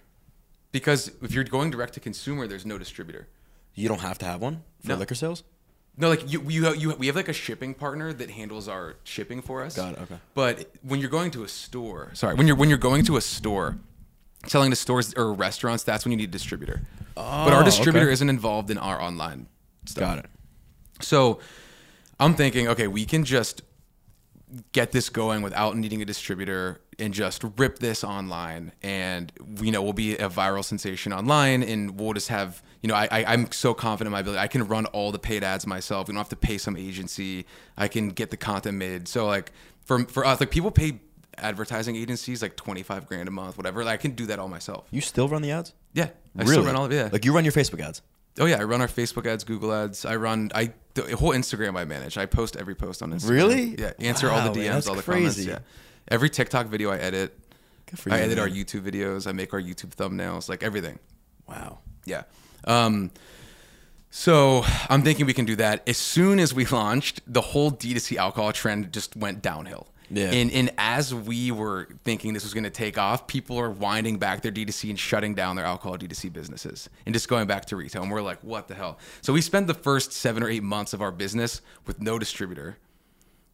Because 0.71 1.11
if 1.21 1.33
you're 1.33 1.43
going 1.43 1.69
direct 1.71 1.93
to 1.95 1.99
consumer, 1.99 2.47
there's 2.47 2.65
no 2.65 2.77
distributor. 2.77 3.27
You 3.75 3.87
don't 3.89 3.99
have 4.01 4.17
to 4.19 4.25
have 4.25 4.41
one 4.41 4.63
for 4.81 4.89
No. 4.89 4.95
liquor 4.95 5.15
sales. 5.15 5.43
No, 5.97 6.07
like 6.07 6.31
you, 6.31 6.41
you, 6.49 6.73
you, 6.75 6.95
we 6.95 7.07
have 7.07 7.17
like 7.17 7.27
a 7.27 7.33
shipping 7.33 7.73
partner 7.73 8.13
that 8.13 8.31
handles 8.31 8.69
our 8.69 8.95
shipping 9.03 9.41
for 9.41 9.61
us. 9.63 9.75
Got 9.75 9.93
it, 9.93 9.99
okay. 10.03 10.15
But 10.33 10.71
when 10.81 11.01
you're 11.01 11.09
going 11.09 11.31
to 11.31 11.43
a 11.43 11.47
store, 11.49 12.11
sorry, 12.13 12.35
when 12.35 12.47
you're 12.47 12.55
when 12.55 12.69
you're 12.69 12.77
going 12.77 13.03
to 13.05 13.17
a 13.17 13.21
store, 13.21 13.77
selling 14.47 14.69
to 14.69 14.75
stores 14.77 15.13
or 15.15 15.33
restaurants, 15.33 15.83
that's 15.83 16.05
when 16.05 16.11
you 16.13 16.17
need 16.17 16.29
a 16.29 16.31
distributor. 16.31 16.81
but 17.13 17.21
Oh, 17.21 17.53
our 17.53 17.63
distributor 17.65 18.05
okay. 18.07 18.13
isn't 18.13 18.29
involved 18.29 18.71
in 18.71 18.77
our 18.77 19.01
online 19.01 19.47
stuff. 19.85 19.99
Got 20.01 20.17
it. 20.19 20.25
So 21.01 21.39
I'm 22.21 22.35
thinking, 22.35 22.69
okay, 22.69 22.87
we 22.87 23.05
can 23.05 23.25
just 23.25 23.61
get 24.71 24.91
this 24.91 25.09
going 25.09 25.41
without 25.41 25.77
needing 25.77 26.01
a 26.01 26.05
distributor 26.05 26.81
and 26.99 27.13
just 27.13 27.43
rip 27.57 27.79
this 27.79 28.03
online. 28.03 28.71
And 28.81 29.31
you 29.61 29.71
know 29.71 29.81
we'll 29.81 29.93
be 29.93 30.15
a 30.15 30.29
viral 30.29 30.63
sensation 30.63 31.13
online 31.13 31.63
and 31.63 31.99
we'll 31.99 32.13
just 32.13 32.29
have 32.29 32.61
you 32.81 32.87
know 32.87 32.95
I, 32.95 33.07
I 33.11 33.25
i'm 33.25 33.51
so 33.51 33.73
confident 33.73 34.07
in 34.07 34.11
my 34.11 34.19
ability. 34.21 34.39
I 34.39 34.47
can 34.47 34.67
run 34.67 34.85
all 34.87 35.11
the 35.11 35.19
paid 35.19 35.43
ads 35.43 35.65
myself. 35.65 36.07
We 36.07 36.13
don't 36.13 36.19
have 36.19 36.29
to 36.29 36.35
pay 36.35 36.57
some 36.57 36.77
agency. 36.77 37.45
I 37.77 37.87
can 37.87 38.09
get 38.09 38.31
the 38.31 38.37
content 38.37 38.77
made. 38.77 39.07
So 39.07 39.25
like 39.25 39.51
for 39.85 40.05
for 40.05 40.25
us 40.25 40.39
like 40.39 40.51
people 40.51 40.71
pay 40.71 40.99
advertising 41.37 41.95
agencies 41.95 42.41
like 42.41 42.55
25 42.55 43.07
grand 43.07 43.27
a 43.27 43.31
month 43.31 43.57
whatever. 43.57 43.83
Like, 43.83 43.93
i 43.93 43.97
can 43.97 44.11
do 44.11 44.25
that 44.27 44.39
all 44.39 44.49
myself. 44.49 44.87
You 44.91 45.01
still 45.01 45.27
run 45.27 45.41
the 45.41 45.51
ads? 45.51 45.73
yeah. 45.93 46.09
I 46.37 46.43
really? 46.43 46.53
still 46.53 46.65
run 46.65 46.75
all 46.75 46.85
of 46.85 46.93
yeah. 46.93 47.09
Like 47.11 47.25
you 47.25 47.33
run 47.33 47.43
your 47.43 47.51
Facebook 47.51 47.81
ads. 47.81 48.01
Oh 48.39 48.45
yeah, 48.45 48.59
I 48.59 48.63
run 48.63 48.81
our 48.81 48.87
Facebook 48.87 49.25
ads, 49.25 49.43
Google 49.43 49.73
ads. 49.73 50.05
I 50.05 50.15
run 50.15 50.51
I 50.55 50.73
the 50.93 51.15
whole 51.17 51.31
Instagram 51.31 51.77
I 51.77 51.85
manage. 51.85 52.17
I 52.17 52.25
post 52.25 52.55
every 52.55 52.75
post 52.75 53.01
on 53.01 53.11
Instagram. 53.13 53.29
Really? 53.29 53.75
Yeah. 53.77 53.93
Answer 53.99 54.29
all 54.29 54.51
the 54.51 54.59
DMs, 54.59 54.85
man, 54.85 54.89
all 54.89 54.95
the 54.95 55.03
crazy. 55.03 55.45
comments. 55.45 55.47
Yeah. 55.47 55.59
Every 56.07 56.29
TikTok 56.29 56.67
video 56.67 56.91
I 56.91 56.97
edit. 56.97 57.37
Good 57.87 57.99
for 57.99 58.11
I 58.11 58.17
you, 58.17 58.23
edit 58.23 58.39
our. 58.39 58.47
YouTube 58.47 58.81
videos. 58.81 59.27
I 59.27 59.31
make 59.31 59.53
our 59.53 59.61
YouTube 59.61 59.95
thumbnails, 59.95 60.47
like 60.49 60.63
everything. 60.63 60.99
Wow. 61.47 61.79
Yeah. 62.05 62.23
Um, 62.65 63.11
so 64.09 64.63
I'm 64.89 65.03
thinking 65.03 65.25
we 65.25 65.33
can 65.33 65.45
do 65.45 65.55
that. 65.57 65.87
As 65.87 65.97
soon 65.97 66.39
as 66.39 66.53
we 66.53 66.65
launched, 66.65 67.21
the 67.25 67.41
whole 67.41 67.71
D2C 67.71 68.17
alcohol 68.17 68.51
trend 68.51 68.91
just 68.93 69.15
went 69.15 69.41
downhill. 69.41 69.87
Yeah. 70.11 70.31
And, 70.31 70.51
and 70.51 70.71
as 70.77 71.15
we 71.15 71.51
were 71.51 71.87
thinking 72.03 72.33
this 72.33 72.43
was 72.43 72.53
going 72.53 72.65
to 72.65 72.69
take 72.69 72.97
off, 72.97 73.27
people 73.27 73.57
are 73.57 73.69
winding 73.69 74.17
back 74.17 74.41
their 74.41 74.51
D2C 74.51 74.89
and 74.89 74.99
shutting 74.99 75.33
down 75.33 75.55
their 75.55 75.65
alcohol 75.65 75.97
D2C 75.97 76.33
businesses 76.33 76.89
and 77.05 77.15
just 77.15 77.29
going 77.29 77.47
back 77.47 77.65
to 77.65 77.77
retail. 77.77 78.03
And 78.03 78.11
we're 78.11 78.21
like, 78.21 78.43
what 78.43 78.67
the 78.67 78.75
hell? 78.75 78.99
So 79.21 79.31
we 79.31 79.41
spent 79.41 79.67
the 79.67 79.73
first 79.73 80.11
seven 80.11 80.43
or 80.43 80.49
eight 80.49 80.63
months 80.63 80.93
of 80.93 81.01
our 81.01 81.11
business 81.11 81.61
with 81.85 82.01
no 82.01 82.19
distributor 82.19 82.77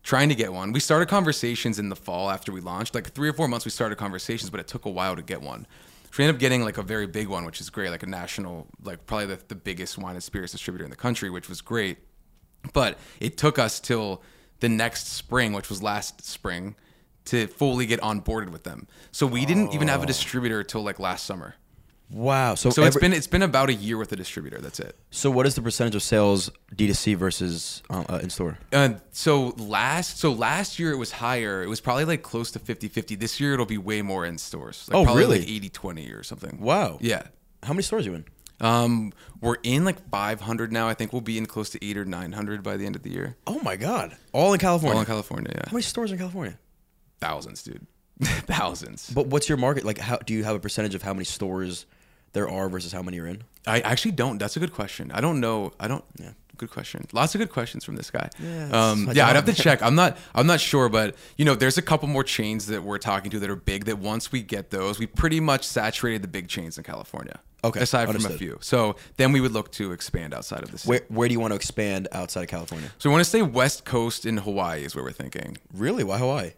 trying 0.02 0.30
to 0.30 0.36
get 0.36 0.52
one. 0.52 0.72
We 0.72 0.80
started 0.80 1.08
conversations 1.10 1.80
in 1.80 1.90
the 1.90 1.96
fall 1.96 2.32
after 2.32 2.52
we 2.52 2.62
launched. 2.62 2.96
Like 2.96 3.12
three 3.12 3.30
or 3.30 3.34
four 3.34 3.48
months, 3.48 3.66
we 3.66 3.72
started 3.72 3.98
conversations, 3.98 4.50
but 4.50 4.60
it 4.60 4.68
took 4.68 4.86
a 4.86 4.90
while 4.90 5.16
to 5.16 5.22
get 5.22 5.42
one. 5.42 5.68
So 6.06 6.12
we 6.20 6.24
ended 6.24 6.38
up 6.38 6.40
getting 6.40 6.64
like 6.64 6.78
a 6.78 6.84
very 6.84 7.06
big 7.06 7.28
one, 7.28 7.46
which 7.46 7.62
is 7.62 7.70
great, 7.70 7.92
like 7.92 8.04
a 8.04 8.08
national, 8.08 8.68
like 8.84 9.06
probably 9.06 9.28
the, 9.28 9.40
the 9.50 9.56
biggest 9.56 9.98
wine 9.98 10.16
and 10.16 10.24
spirits 10.24 10.54
distributor 10.54 10.86
in 10.86 10.90
the 10.90 10.96
country, 10.96 11.30
which 11.30 11.50
was 11.50 11.62
great. 11.62 11.98
But 12.74 12.98
it 13.20 13.38
took 13.38 13.60
us 13.60 13.80
till 13.80 14.24
the 14.60 14.70
next 14.70 15.08
spring, 15.14 15.54
which 15.54 15.70
was 15.70 15.82
last 15.84 16.26
spring, 16.26 16.76
to 17.26 17.48
fully 17.48 17.86
get 17.86 18.00
onboarded 18.02 18.50
with 18.50 18.64
them. 18.64 18.88
So 19.12 19.28
we 19.28 19.46
didn't 19.46 19.74
even 19.74 19.88
have 19.90 20.02
a 20.04 20.06
distributor 20.06 20.64
till 20.64 20.84
like 20.84 21.00
last 21.00 21.26
summer. 21.26 21.56
Wow. 22.10 22.56
So, 22.56 22.70
So, 22.70 22.84
it's 22.84 22.96
every- 22.96 23.02
been 23.10 23.12
it's 23.18 23.28
been 23.28 23.42
about 23.42 23.70
a 23.70 23.74
year 23.74 23.98
with 23.98 24.14
a 24.14 24.16
distributor. 24.16 24.60
That's 24.62 24.80
it. 24.80 24.96
So 25.12 25.30
what 25.30 25.46
is 25.46 25.56
the 25.56 25.62
percentage 25.62 25.94
of 25.94 26.02
sales 26.02 26.50
D2C 26.74 27.16
versus 27.18 27.84
uh, 27.90 28.06
uh, 28.08 28.20
in 28.24 28.30
store? 28.30 28.58
Uh, 28.72 28.92
so 29.12 29.50
last 29.58 30.18
so 30.18 30.32
last 30.32 30.80
year 30.80 30.94
it 30.94 30.96
was 30.98 31.12
higher. 31.12 31.62
It 31.64 31.68
was 31.68 31.82
probably 31.82 32.06
like 32.06 32.24
close 32.24 32.50
to 32.52 32.60
50-50. 32.60 33.20
This 33.20 33.42
year 33.42 33.54
it'll 33.54 33.66
be 33.66 33.78
way 33.78 34.02
more 34.02 34.26
in 34.26 34.38
stores. 34.38 34.88
Like 34.88 34.96
Oh, 34.96 35.04
probably 35.04 35.24
really? 35.24 35.40
Like 35.40 35.72
80-20 35.74 36.18
or 36.18 36.24
something. 36.24 36.60
Wow. 36.62 36.98
Yeah. 37.02 37.24
How 37.64 37.74
many 37.74 37.84
stores 37.84 38.08
are 38.08 38.12
you 38.12 38.16
in? 38.16 38.26
Um, 38.60 39.14
we're 39.40 39.58
in 39.64 39.86
like 39.86 40.10
500 40.10 40.72
now. 40.72 40.88
I 40.88 40.94
think 40.94 41.14
we'll 41.14 41.22
be 41.22 41.38
in 41.38 41.46
close 41.46 41.70
to 41.72 41.86
8 41.86 41.98
or 41.98 42.06
900 42.06 42.64
by 42.64 42.78
the 42.78 42.86
end 42.86 42.96
of 42.96 43.04
the 43.04 43.12
year. 43.12 43.38
Oh 43.46 43.60
my 43.62 43.76
god. 43.76 44.18
All 44.34 44.54
in 44.54 44.60
California. 44.60 44.96
All 44.96 45.02
in 45.02 45.06
California, 45.06 45.52
yeah. 45.54 45.64
How 45.68 45.74
many 45.74 45.84
stores 45.84 46.12
in 46.12 46.18
California? 46.18 46.58
Thousands, 47.20 47.64
dude. 47.64 47.86
Thousands. 48.22 49.10
But 49.12 49.28
what's 49.28 49.48
your 49.48 49.58
market 49.58 49.86
like? 49.86 50.00
How 50.00 50.18
do 50.18 50.34
you 50.34 50.44
have 50.44 50.56
a 50.56 50.60
percentage 50.60 50.96
of 50.96 51.04
how 51.04 51.14
many 51.14 51.26
stores 51.26 51.86
there 52.34 52.50
are 52.50 52.68
versus 52.68 52.92
how 52.92 53.04
many 53.04 53.18
you're 53.18 53.28
in? 53.28 53.44
I 53.66 53.82
actually 53.82 54.12
don't. 54.12 54.40
That's 54.40 54.58
a 54.58 54.60
good 54.60 54.74
question. 54.74 55.12
I 55.12 55.22
don't 55.22 55.40
know. 55.40 55.72
I 55.80 55.88
don't. 55.88 56.04
Yeah, 56.20 56.32
good 56.58 56.72
question. 56.72 57.06
Lots 57.12 57.36
of 57.36 57.40
good 57.40 57.52
questions 57.52 57.84
from 57.84 57.96
this 57.96 58.10
guy. 58.10 58.30
Yeah, 58.40 58.70
um, 58.72 59.10
yeah. 59.14 59.28
I'd 59.28 59.36
have 59.36 59.46
to 59.46 59.54
check. 59.54 59.84
I'm 59.84 59.94
not. 59.94 60.18
I'm 60.34 60.48
not 60.48 60.60
sure, 60.60 60.90
but 60.90 61.16
you 61.38 61.46
know, 61.46 61.54
there's 61.54 61.78
a 61.78 61.82
couple 61.84 62.08
more 62.08 62.24
chains 62.24 62.66
that 62.68 62.82
we're 62.82 62.98
talking 62.98 63.30
to 63.32 63.40
that 63.40 63.50
are 63.52 63.56
big. 63.56 63.86
That 63.86 64.00
once 64.00 64.32
we 64.32 64.42
get 64.42 64.72
those, 64.72 64.98
we 64.98 65.06
pretty 65.06 65.40
much 65.40 65.64
saturated 65.64 66.24
the 66.24 66.28
big 66.28 66.48
chains 66.48 66.78
in 66.78 66.84
California. 66.84 67.40
Okay, 67.68 67.82
Aside 67.82 68.08
from 68.08 68.26
a 68.26 68.30
few, 68.30 68.58
so 68.62 68.96
then 69.18 69.32
we 69.32 69.42
would 69.42 69.52
look 69.52 69.72
to 69.74 69.92
expand 69.92 70.34
outside 70.34 70.64
of 70.64 70.72
the 70.72 70.78
state. 70.78 70.90
Where 70.90 71.02
where 71.10 71.28
do 71.28 71.34
you 71.34 71.40
want 71.40 71.52
to 71.52 71.56
expand 71.56 72.08
outside 72.12 72.44
of 72.44 72.50
California? 72.50 72.92
So 72.98 73.10
we 73.10 73.12
want 73.14 73.22
to 73.22 73.30
stay 73.30 73.42
West 73.42 73.86
Coast 73.86 74.26
in 74.26 74.38
Hawaii 74.38 74.84
is 74.84 74.96
where 74.96 75.04
we're 75.04 75.12
thinking. 75.12 75.58
Really? 75.74 76.04
Why 76.04 76.18
Hawaii? 76.18 76.52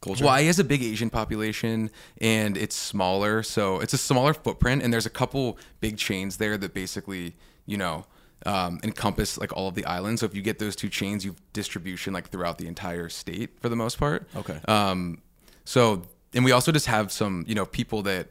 Culture. 0.00 0.24
Hawaii 0.24 0.46
has 0.46 0.58
a 0.58 0.64
big 0.64 0.82
Asian 0.82 1.10
population 1.10 1.90
and 2.20 2.56
it's 2.56 2.76
smaller, 2.76 3.42
so 3.42 3.80
it's 3.80 3.94
a 3.94 3.98
smaller 3.98 4.34
footprint. 4.34 4.82
And 4.82 4.92
there's 4.92 5.06
a 5.06 5.10
couple 5.10 5.58
big 5.80 5.96
chains 5.96 6.36
there 6.36 6.58
that 6.58 6.74
basically, 6.74 7.34
you 7.64 7.78
know, 7.78 8.04
um, 8.44 8.78
encompass 8.82 9.38
like 9.38 9.56
all 9.56 9.68
of 9.68 9.74
the 9.74 9.84
islands. 9.86 10.20
So 10.20 10.26
if 10.26 10.34
you 10.34 10.42
get 10.42 10.58
those 10.58 10.76
two 10.76 10.88
chains, 10.88 11.24
you've 11.24 11.40
distribution 11.52 12.12
like 12.12 12.28
throughout 12.28 12.58
the 12.58 12.66
entire 12.66 13.08
state 13.08 13.58
for 13.60 13.68
the 13.68 13.76
most 13.76 13.98
part. 13.98 14.28
Okay. 14.36 14.60
Um, 14.68 15.22
so 15.64 16.02
and 16.34 16.44
we 16.44 16.52
also 16.52 16.72
just 16.72 16.86
have 16.86 17.10
some, 17.10 17.44
you 17.48 17.54
know, 17.54 17.64
people 17.64 18.02
that 18.02 18.28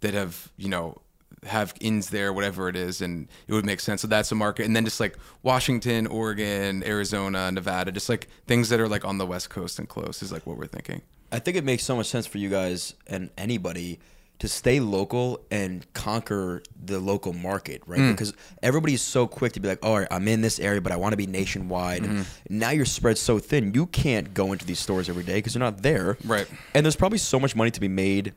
that 0.00 0.14
have, 0.14 0.50
you 0.56 0.68
know, 0.68 1.00
have 1.44 1.74
ins 1.80 2.10
there, 2.10 2.32
whatever 2.32 2.68
it 2.68 2.76
is, 2.76 3.00
and 3.00 3.28
it 3.46 3.52
would 3.52 3.66
make 3.66 3.80
sense. 3.80 4.02
So 4.02 4.08
that's 4.08 4.30
a 4.32 4.34
market, 4.34 4.66
and 4.66 4.74
then 4.74 4.84
just 4.84 5.00
like 5.00 5.16
Washington, 5.42 6.06
Oregon, 6.06 6.82
Arizona, 6.84 7.50
Nevada, 7.50 7.92
just 7.92 8.08
like 8.08 8.28
things 8.46 8.68
that 8.68 8.80
are 8.80 8.88
like 8.88 9.04
on 9.04 9.18
the 9.18 9.26
West 9.26 9.50
Coast 9.50 9.78
and 9.78 9.88
close 9.88 10.22
is 10.22 10.32
like 10.32 10.46
what 10.46 10.56
we're 10.56 10.66
thinking. 10.66 11.02
I 11.32 11.38
think 11.38 11.56
it 11.56 11.64
makes 11.64 11.84
so 11.84 11.96
much 11.96 12.06
sense 12.06 12.26
for 12.26 12.38
you 12.38 12.48
guys 12.48 12.94
and 13.06 13.30
anybody 13.36 13.98
to 14.40 14.48
stay 14.48 14.80
local 14.80 15.40
and 15.50 15.86
conquer 15.94 16.62
the 16.84 16.98
local 16.98 17.32
market, 17.32 17.82
right? 17.86 18.00
Mm. 18.00 18.12
Because 18.12 18.32
everybody's 18.62 19.00
so 19.00 19.26
quick 19.26 19.52
to 19.52 19.60
be 19.60 19.68
like, 19.68 19.84
all 19.84 19.98
right, 19.98 20.08
I'm 20.10 20.26
in 20.26 20.40
this 20.40 20.58
area, 20.58 20.80
but 20.80 20.92
I 20.92 20.96
want 20.96 21.12
to 21.12 21.16
be 21.16 21.26
nationwide. 21.26 22.02
Mm-hmm. 22.02 22.22
Now 22.50 22.70
you're 22.70 22.84
spread 22.84 23.16
so 23.16 23.38
thin, 23.38 23.72
you 23.74 23.86
can't 23.86 24.34
go 24.34 24.52
into 24.52 24.64
these 24.64 24.80
stores 24.80 25.08
every 25.08 25.22
day 25.22 25.34
because 25.34 25.54
you're 25.54 25.60
not 25.60 25.82
there. 25.82 26.18
Right. 26.24 26.46
And 26.74 26.84
there's 26.84 26.96
probably 26.96 27.18
so 27.18 27.38
much 27.38 27.54
money 27.54 27.70
to 27.70 27.80
be 27.80 27.88
made. 27.88 28.34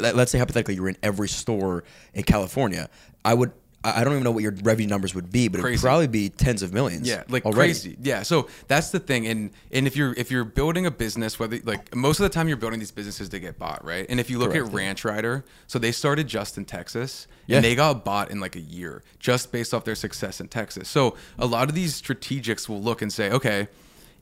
Let- 0.00 0.16
Let's 0.16 0.32
say 0.32 0.38
hypothetically 0.38 0.74
you're 0.74 0.88
in 0.88 0.96
every 1.02 1.28
store 1.28 1.84
in 2.14 2.24
California. 2.24 2.88
I 3.24 3.34
would. 3.34 3.52
I 3.84 4.00
I 4.00 4.04
don't 4.04 4.14
even 4.14 4.24
know 4.24 4.30
what 4.30 4.42
your 4.42 4.54
revenue 4.62 4.88
numbers 4.88 5.14
would 5.14 5.30
be, 5.30 5.48
but 5.48 5.60
it 5.60 5.62
would 5.62 5.78
probably 5.78 6.06
be 6.08 6.30
tens 6.30 6.62
of 6.62 6.72
millions. 6.72 7.06
Yeah, 7.06 7.22
like 7.28 7.44
already. 7.44 7.58
crazy. 7.72 7.96
Yeah, 8.02 8.22
so 8.22 8.48
that's 8.66 8.90
the 8.90 8.98
thing, 8.98 9.26
and 9.26 9.50
and 9.70 9.86
if 9.86 9.94
you're 9.94 10.14
if 10.14 10.30
you're 10.30 10.44
building 10.44 10.86
a 10.86 10.90
business, 10.90 11.38
whether 11.38 11.58
like 11.64 11.94
most 11.94 12.18
of 12.18 12.22
the 12.24 12.30
time 12.30 12.48
you're 12.48 12.56
building 12.56 12.78
these 12.80 12.90
businesses 12.90 13.28
to 13.28 13.38
get 13.38 13.58
bought, 13.58 13.84
right? 13.84 14.06
And 14.08 14.18
if 14.18 14.30
you 14.30 14.38
look 14.38 14.52
Correct, 14.52 14.68
at 14.68 14.72
yeah. 14.72 14.78
Ranch 14.78 15.04
Rider, 15.04 15.44
so 15.66 15.78
they 15.78 15.92
started 15.92 16.26
just 16.28 16.56
in 16.56 16.64
Texas, 16.64 17.26
Yeah. 17.46 17.56
and 17.56 17.64
they 17.64 17.74
got 17.74 18.04
bought 18.06 18.30
in 18.30 18.40
like 18.40 18.56
a 18.56 18.60
year, 18.60 19.02
just 19.18 19.52
based 19.52 19.74
off 19.74 19.84
their 19.84 19.94
success 19.94 20.40
in 20.40 20.48
Texas. 20.48 20.88
So 20.88 21.14
a 21.38 21.44
lot 21.46 21.68
of 21.68 21.74
these 21.74 22.00
strategics 22.00 22.68
will 22.70 22.82
look 22.82 23.02
and 23.02 23.12
say, 23.12 23.30
okay, 23.30 23.68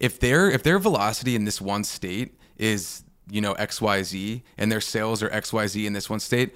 if 0.01 0.19
their 0.19 0.51
if 0.51 0.65
their 0.65 0.81
velocity 0.81 1.37
in 1.37 1.45
this 1.45 1.61
one 1.61 1.85
state 1.85 2.35
is 2.59 3.05
you 3.33 3.41
know 3.41 3.53
X 3.55 3.81
Y 3.81 4.03
Z, 4.03 4.43
and 4.59 4.71
their 4.71 4.81
sales 4.81 5.23
are 5.23 5.31
X 5.31 5.53
Y 5.53 5.67
Z 5.67 5.87
in 5.87 5.93
this 5.93 6.09
one 6.09 6.21
state, 6.21 6.55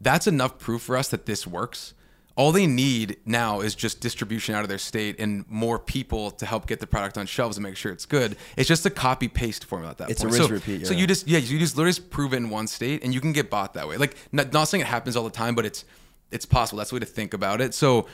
that's 0.00 0.26
enough 0.26 0.58
proof 0.58 0.82
for 0.82 0.96
us 0.96 1.08
that 1.08 1.26
this 1.26 1.46
works 1.46 1.94
all 2.38 2.52
they 2.52 2.68
need 2.68 3.16
now 3.26 3.60
is 3.60 3.74
just 3.74 4.00
distribution 4.00 4.54
out 4.54 4.62
of 4.62 4.68
their 4.68 4.78
state 4.78 5.18
and 5.18 5.44
more 5.50 5.76
people 5.76 6.30
to 6.30 6.46
help 6.46 6.68
get 6.68 6.78
the 6.78 6.86
product 6.86 7.18
on 7.18 7.26
shelves 7.26 7.56
and 7.56 7.64
make 7.64 7.74
sure 7.74 7.90
it's 7.90 8.06
good. 8.06 8.36
It's 8.56 8.68
just 8.68 8.86
a 8.86 8.90
copy 8.90 9.26
paste 9.26 9.64
formula 9.64 9.90
at 9.90 9.98
that 9.98 10.10
It's 10.10 10.22
a 10.22 10.26
point. 10.26 10.34
rinse 10.34 10.46
so, 10.46 10.54
repeat, 10.54 10.86
So 10.86 10.94
you 10.94 11.08
just 11.08 11.26
yeah, 11.26 11.40
you 11.40 11.58
just 11.58 11.76
literally 11.76 11.90
just 11.90 12.10
prove 12.10 12.32
it 12.32 12.36
in 12.36 12.48
one 12.48 12.68
state 12.68 13.02
and 13.02 13.12
you 13.12 13.20
can 13.20 13.32
get 13.32 13.50
bought 13.50 13.74
that 13.74 13.88
way. 13.88 13.96
Like 13.96 14.16
not, 14.30 14.52
not 14.52 14.68
saying 14.68 14.82
it 14.82 14.86
happens 14.86 15.16
all 15.16 15.24
the 15.24 15.30
time, 15.30 15.56
but 15.56 15.66
it's 15.66 15.84
it's 16.30 16.46
possible. 16.46 16.78
That's 16.78 16.90
the 16.90 16.94
way 16.94 17.00
to 17.00 17.06
think 17.06 17.34
about 17.34 17.60
it. 17.60 17.74
So 17.74 18.06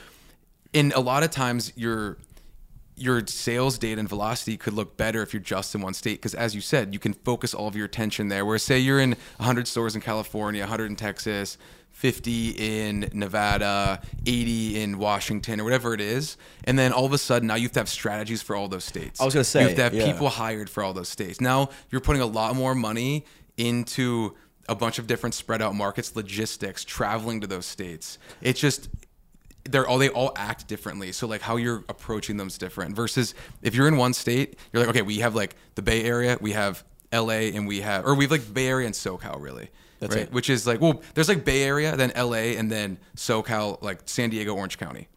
in 0.73 0.95
a 0.97 1.01
lot 1.01 1.23
of 1.23 1.31
times 1.31 1.75
your 1.77 2.17
your 2.97 3.27
sales 3.27 3.79
data 3.79 3.99
and 3.99 4.09
velocity 4.09 4.57
could 4.57 4.73
look 4.73 4.97
better 4.97 5.23
if 5.23 5.33
you're 5.33 5.43
just 5.43 5.75
in 5.75 5.81
one 5.81 5.95
state 5.95 6.15
because 6.15 6.35
as 6.35 6.55
you 6.55 6.61
said 6.61 6.93
you 6.93 7.01
can 7.01 7.13
focus 7.13 7.53
all 7.53 7.67
of 7.67 7.75
your 7.75 7.87
attention 7.87 8.29
there 8.29 8.45
whereas 8.45 8.63
say 8.63 8.79
you're 8.79 9.01
in 9.01 9.11
100 9.39 9.67
stores 9.67 9.95
in 9.95 10.01
california 10.01 10.63
100 10.63 10.87
in 10.87 10.97
texas 10.97 11.59
50 11.95 12.51
in 12.59 13.09
Nevada, 13.13 14.03
80 14.27 14.83
in 14.83 14.99
Washington, 14.99 15.61
or 15.61 15.65
whatever 15.65 15.95
it 15.95 16.01
is. 16.01 16.37
And 16.65 16.77
then 16.77 16.93
all 16.93 17.07
of 17.07 17.13
a 17.13 17.19
sudden, 17.19 17.47
now 17.47 17.55
you 17.55 17.63
have 17.63 17.73
to 17.73 17.81
have 17.81 17.89
strategies 17.89 18.43
for 18.43 18.57
all 18.57 18.67
those 18.67 18.85
states. 18.85 19.21
I 19.21 19.25
was 19.25 19.33
gonna 19.33 19.45
say 19.45 19.61
you 19.61 19.69
have 19.69 19.77
to 19.77 19.83
have 19.85 19.95
yeah. 19.95 20.13
people 20.13 20.29
hired 20.29 20.69
for 20.69 20.83
all 20.83 20.93
those 20.93 21.09
states. 21.09 21.41
Now 21.41 21.71
you're 21.91 22.01
putting 22.01 22.21
a 22.21 22.27
lot 22.27 22.57
more 22.57 22.75
money 22.75 23.25
into 23.57 24.35
a 24.69 24.75
bunch 24.75 24.99
of 24.99 25.07
different 25.07 25.35
spread 25.35 25.63
out 25.63 25.75
markets, 25.75 26.17
logistics, 26.17 26.85
traveling 26.85 27.41
to 27.43 27.47
those 27.47 27.67
states. 27.67 28.19
It's 28.41 28.61
just 28.61 28.89
they're 29.69 29.87
all 29.87 29.99
they 29.99 30.09
all 30.11 30.33
act 30.37 30.67
differently. 30.69 31.13
So 31.13 31.27
like 31.27 31.41
how 31.41 31.57
you're 31.57 31.85
approaching 31.89 32.37
them 32.37 32.49
is 32.49 32.59
different. 32.59 32.95
Versus 32.97 33.35
if 33.63 33.75
you're 33.75 33.89
in 33.89 33.97
one 33.97 34.13
state, 34.13 34.59
you're 34.73 34.83
like, 34.83 34.91
okay, 34.91 35.03
we 35.03 35.19
have 35.19 35.35
like 35.35 35.57
the 35.75 35.83
Bay 35.83 36.05
Area, 36.05 36.39
we 36.41 36.53
have 36.53 36.85
LA, 37.13 37.51
and 37.55 37.67
we 37.67 37.81
have 37.81 38.05
or 38.07 38.15
we 38.15 38.25
have 38.25 38.31
like 38.31 38.53
Bay 38.53 38.67
Area 38.67 38.87
and 38.87 38.95
SoCal 38.95 39.41
really. 39.41 39.71
That's 40.01 40.15
right? 40.15 40.25
it. 40.25 40.33
Which 40.33 40.51
is 40.51 40.67
like 40.67 40.81
well, 40.81 41.03
there's 41.15 41.29
like 41.29 41.45
Bay 41.45 41.63
Area, 41.63 41.97
then 41.97 42.13
LA, 42.17 42.57
and 42.59 42.71
then 42.71 42.99
SoCal, 43.17 43.81
like 43.83 44.01
San 44.07 44.31
Diego, 44.31 44.55
Orange 44.55 44.79
County. 44.79 45.09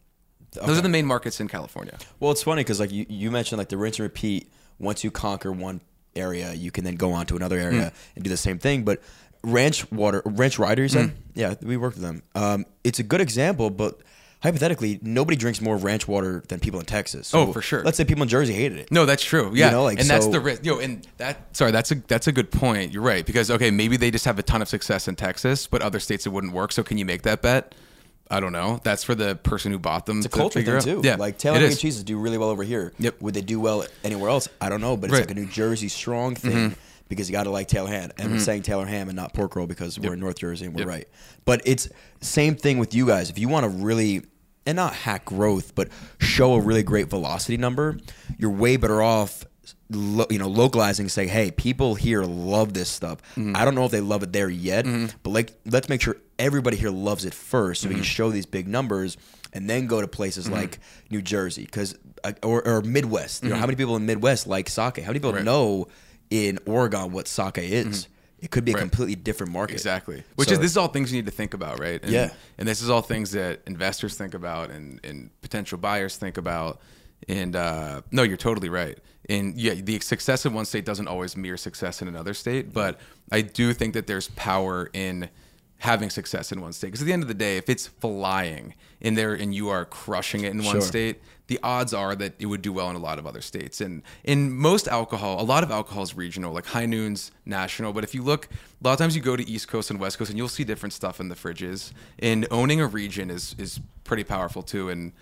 Those 0.52 0.78
are 0.78 0.82
the 0.82 0.88
main 0.88 1.04
markets 1.06 1.40
in 1.40 1.48
California. 1.48 1.98
Well, 2.20 2.30
it's 2.32 2.42
funny 2.42 2.60
because 2.62 2.80
like 2.80 2.90
you, 2.90 3.04
you 3.08 3.30
mentioned 3.30 3.58
like 3.58 3.68
the 3.68 3.76
rinse 3.76 3.98
and 3.98 4.04
repeat. 4.04 4.50
Once 4.78 5.04
you 5.04 5.10
conquer 5.10 5.52
one 5.52 5.80
area, 6.16 6.54
you 6.54 6.70
can 6.70 6.84
then 6.84 6.94
go 6.94 7.12
on 7.12 7.26
to 7.26 7.36
another 7.36 7.58
area 7.58 7.92
Mm. 7.92 7.92
and 8.14 8.24
do 8.24 8.30
the 8.30 8.36
same 8.36 8.58
thing. 8.58 8.82
But 8.84 9.02
ranch 9.42 9.90
water, 9.92 10.22
ranch 10.24 10.58
rider, 10.58 10.82
you 10.82 10.88
said, 10.88 11.12
yeah, 11.34 11.54
we 11.62 11.76
worked 11.76 11.96
with 11.96 12.04
them. 12.04 12.22
Um, 12.34 12.64
it's 12.82 12.98
a 12.98 13.02
good 13.02 13.20
example, 13.20 13.70
but 13.70 14.00
hypothetically, 14.42 14.98
nobody 15.02 15.36
drinks 15.36 15.60
more 15.60 15.76
ranch 15.76 16.06
water 16.08 16.42
than 16.48 16.60
people 16.60 16.80
in 16.80 16.86
Texas. 16.86 17.34
Oh, 17.34 17.52
for 17.52 17.62
sure. 17.62 17.82
Let's 17.82 17.96
say 17.96 18.04
people 18.04 18.22
in 18.22 18.28
Jersey 18.28 18.52
hated 18.54 18.78
it. 18.78 18.92
No, 18.92 19.06
that's 19.06 19.22
true. 19.24 19.50
Yeah, 19.54 19.66
You 19.66 19.72
know, 19.72 19.84
like, 19.84 20.00
and 20.00 20.08
that's 20.08 20.26
the 20.26 20.40
risk. 20.40 20.64
Yo, 20.64 20.78
and 20.78 21.06
that 21.18 21.54
sorry, 21.56 21.70
that's 21.72 21.90
a 21.90 21.96
that's 22.06 22.26
a 22.26 22.32
good 22.32 22.50
point. 22.50 22.92
You're 22.92 23.02
right 23.02 23.24
because 23.24 23.50
okay, 23.50 23.70
maybe 23.70 23.96
they 23.96 24.10
just 24.10 24.24
have 24.24 24.38
a 24.38 24.42
ton 24.42 24.62
of 24.62 24.68
success 24.68 25.08
in 25.08 25.16
Texas, 25.16 25.66
but 25.66 25.82
other 25.82 26.00
states 26.00 26.26
it 26.26 26.30
wouldn't 26.30 26.52
work. 26.52 26.72
So 26.72 26.82
can 26.82 26.98
you 26.98 27.04
make 27.04 27.22
that 27.22 27.42
bet? 27.42 27.74
I 28.30 28.40
don't 28.40 28.52
know. 28.52 28.78
That's 28.84 29.02
for 29.04 29.14
the 29.14 29.36
person 29.36 29.72
who 29.72 29.78
bought 29.78 30.04
them. 30.04 30.18
It's 30.18 30.26
a 30.26 30.28
culture 30.28 30.62
thing 30.62 30.74
out. 30.74 30.82
too. 30.82 31.00
Yeah, 31.02 31.16
like 31.16 31.38
Taylor 31.38 31.56
and 31.64 31.78
cheeses 31.78 32.04
do 32.04 32.18
really 32.18 32.36
well 32.36 32.50
over 32.50 32.62
here. 32.62 32.92
Yep. 32.98 33.22
Would 33.22 33.32
they 33.32 33.40
do 33.40 33.58
well 33.58 33.86
anywhere 34.04 34.28
else? 34.28 34.48
I 34.60 34.68
don't 34.68 34.82
know, 34.82 34.98
but 34.98 35.06
it's 35.08 35.14
Right. 35.18 35.28
like 35.28 35.30
a 35.36 35.40
New 35.40 35.46
Jersey 35.46 35.88
strong 35.88 36.34
thing 36.34 36.72
Mhm. 36.72 36.76
Because 37.08 37.28
you 37.28 37.32
got 37.32 37.44
to 37.44 37.50
like 37.50 37.68
Taylor 37.68 37.88
ham. 37.88 38.10
And 38.18 38.30
we're 38.32 38.36
Mhm. 38.38 38.42
saying 38.44 38.62
Taylor 38.62 38.86
ham 38.86 39.08
and 39.08 39.16
not 39.16 39.32
pork 39.34 39.56
roll 39.56 39.66
because 39.66 39.98
we're 39.98 40.14
in 40.14 40.20
North 40.20 40.38
Jersey 40.38 40.66
and 40.66 40.74
we're 40.74 40.80
Yep. 40.82 40.88
right. 40.88 41.08
But 41.44 41.62
it's 41.64 41.88
same 42.20 42.54
thing 42.56 42.78
with 42.78 42.94
you 42.94 43.06
guys. 43.06 43.30
If 43.30 43.38
you 43.38 43.48
want 43.48 43.64
to 43.64 43.70
really 43.70 44.22
and 44.66 44.76
not 44.76 44.92
hack 44.92 45.24
growth, 45.24 45.74
but 45.74 45.88
show 46.18 46.52
a 46.54 46.60
really 46.60 46.82
great 46.82 47.08
velocity 47.08 47.56
number, 47.56 47.96
you're 48.38 48.50
way 48.50 48.76
better 48.76 49.00
off. 49.02 49.44
Lo, 49.90 50.26
you 50.28 50.38
know, 50.38 50.48
localizing, 50.48 51.08
say, 51.08 51.26
hey, 51.26 51.50
people 51.50 51.94
here 51.94 52.22
love 52.22 52.74
this 52.74 52.90
stuff. 52.90 53.20
Mm-hmm. 53.38 53.56
I 53.56 53.64
don't 53.64 53.74
know 53.74 53.86
if 53.86 53.90
they 53.90 54.02
love 54.02 54.22
it 54.22 54.34
there 54.34 54.50
yet, 54.50 54.84
but 55.22 55.30
like, 55.30 55.54
let's 55.64 55.88
make 55.88 56.02
sure 56.02 56.16
everybody 56.38 56.76
here 56.76 56.90
loves 56.90 57.24
it 57.24 57.32
first, 57.32 57.80
so 57.82 57.88
we 57.88 57.94
can 57.94 58.02
Mhm. 58.04 58.06
show 58.06 58.30
these 58.30 58.44
big 58.44 58.68
numbers, 58.68 59.16
and 59.54 59.68
then 59.70 59.86
go 59.86 60.02
to 60.02 60.06
places 60.06 60.46
Mhm. 60.48 60.52
like 60.52 60.78
New 61.10 61.22
Jersey, 61.22 61.62
because 61.62 61.94
or, 62.42 62.66
or 62.68 62.82
Midwest. 62.82 63.42
You 63.42 63.48
know, 63.48 63.56
Mhm. 63.56 63.60
how 63.60 63.66
many 63.66 63.76
people 63.76 63.96
in 63.96 64.04
Midwest 64.04 64.46
like 64.46 64.68
sake? 64.68 64.98
How 64.98 65.06
many 65.06 65.14
people 65.20 65.32
Right. 65.32 65.44
know 65.44 65.86
in 66.30 66.58
Oregon 66.66 67.12
what 67.12 67.28
sake 67.28 67.58
is? 67.58 67.86
Mhm. 68.04 68.06
It 68.40 68.50
could 68.52 68.64
be 68.64 68.70
a 68.70 68.74
Right. 68.74 68.80
completely 68.82 69.16
different 69.16 69.52
market. 69.52 69.74
Exactly. 69.74 70.22
Which 70.36 70.48
So- 70.48 70.54
is 70.54 70.60
this 70.60 70.70
is 70.72 70.76
all 70.76 70.88
things 70.88 71.10
you 71.12 71.18
need 71.18 71.26
to 71.26 71.32
think 71.32 71.54
about, 71.54 71.80
right? 71.80 72.00
And, 72.02 72.12
Yeah. 72.12 72.30
And 72.56 72.68
this 72.68 72.80
is 72.82 72.88
all 72.88 73.02
things 73.02 73.32
that 73.32 73.62
investors 73.66 74.14
think 74.16 74.32
about 74.34 74.70
and, 74.70 75.00
and 75.02 75.30
potential 75.42 75.76
buyers 75.78 76.16
think 76.16 76.36
about. 76.36 76.80
And 77.28 77.56
uh, 77.56 78.02
no, 78.12 78.22
you're 78.22 78.36
totally 78.36 78.68
right. 78.68 78.96
And 79.28 79.58
yeah, 79.58 79.74
the 79.74 79.98
success 80.00 80.46
in 80.46 80.52
one 80.54 80.66
state 80.66 80.84
doesn't 80.84 81.08
always 81.08 81.36
mirror 81.36 81.56
success 81.56 82.00
in 82.00 82.06
another 82.06 82.32
state, 82.32 82.72
but 82.72 83.00
I 83.32 83.40
do 83.40 83.74
think 83.74 83.94
that 83.94 84.06
there's 84.06 84.28
power 84.28 84.88
in 84.92 85.28
having 85.78 86.08
success 86.10 86.52
in 86.52 86.60
one 86.60 86.72
state. 86.72 86.88
Because 86.88 87.02
at 87.02 87.06
the 87.06 87.12
end 87.12 87.22
of 87.22 87.28
the 87.28 87.34
day, 87.34 87.56
if 87.56 87.68
it's 87.68 87.86
flying 87.88 88.74
in 89.00 89.14
there 89.14 89.34
and 89.34 89.52
you 89.54 89.68
are 89.68 89.84
crushing 89.84 90.42
it 90.44 90.52
in 90.52 90.62
one 90.62 90.76
Sure. 90.76 90.80
state, 90.80 91.20
the 91.48 91.58
odds 91.62 91.92
are 91.92 92.14
that 92.14 92.34
it 92.38 92.46
would 92.46 92.62
do 92.62 92.72
well 92.72 92.88
in 92.90 92.96
a 92.96 92.98
lot 93.00 93.18
of 93.18 93.26
other 93.26 93.40
states. 93.40 93.80
And 93.80 94.02
in 94.24 94.52
most 94.52 94.86
alcohol, 94.86 95.40
a 95.40 95.44
lot 95.44 95.62
of 95.64 95.70
alcohol 95.70 96.02
is 96.04 96.14
regional, 96.14 96.52
like 96.52 96.66
High 96.66 96.86
Noon's 96.86 97.32
national. 97.44 97.92
But 97.92 98.04
if 98.04 98.14
you 98.14 98.22
look, 98.22 98.46
a 98.46 98.86
lot 98.86 98.92
of 98.92 98.98
times 98.98 99.16
you 99.16 99.22
go 99.22 99.34
to 99.36 99.48
East 99.48 99.66
Coast 99.68 99.90
and 99.90 99.98
West 99.98 100.18
Coast, 100.18 100.30
and 100.30 100.38
you'll 100.38 100.48
see 100.48 100.62
different 100.64 100.92
stuff 100.92 101.20
in 101.20 101.28
the 101.28 101.34
fridges. 101.34 101.92
And 102.20 102.46
owning 102.50 102.80
a 102.80 102.86
region 102.86 103.30
is 103.30 103.54
is 103.58 103.80
pretty 104.04 104.24
powerful 104.24 104.62
too. 104.62 104.88
And 104.90 105.12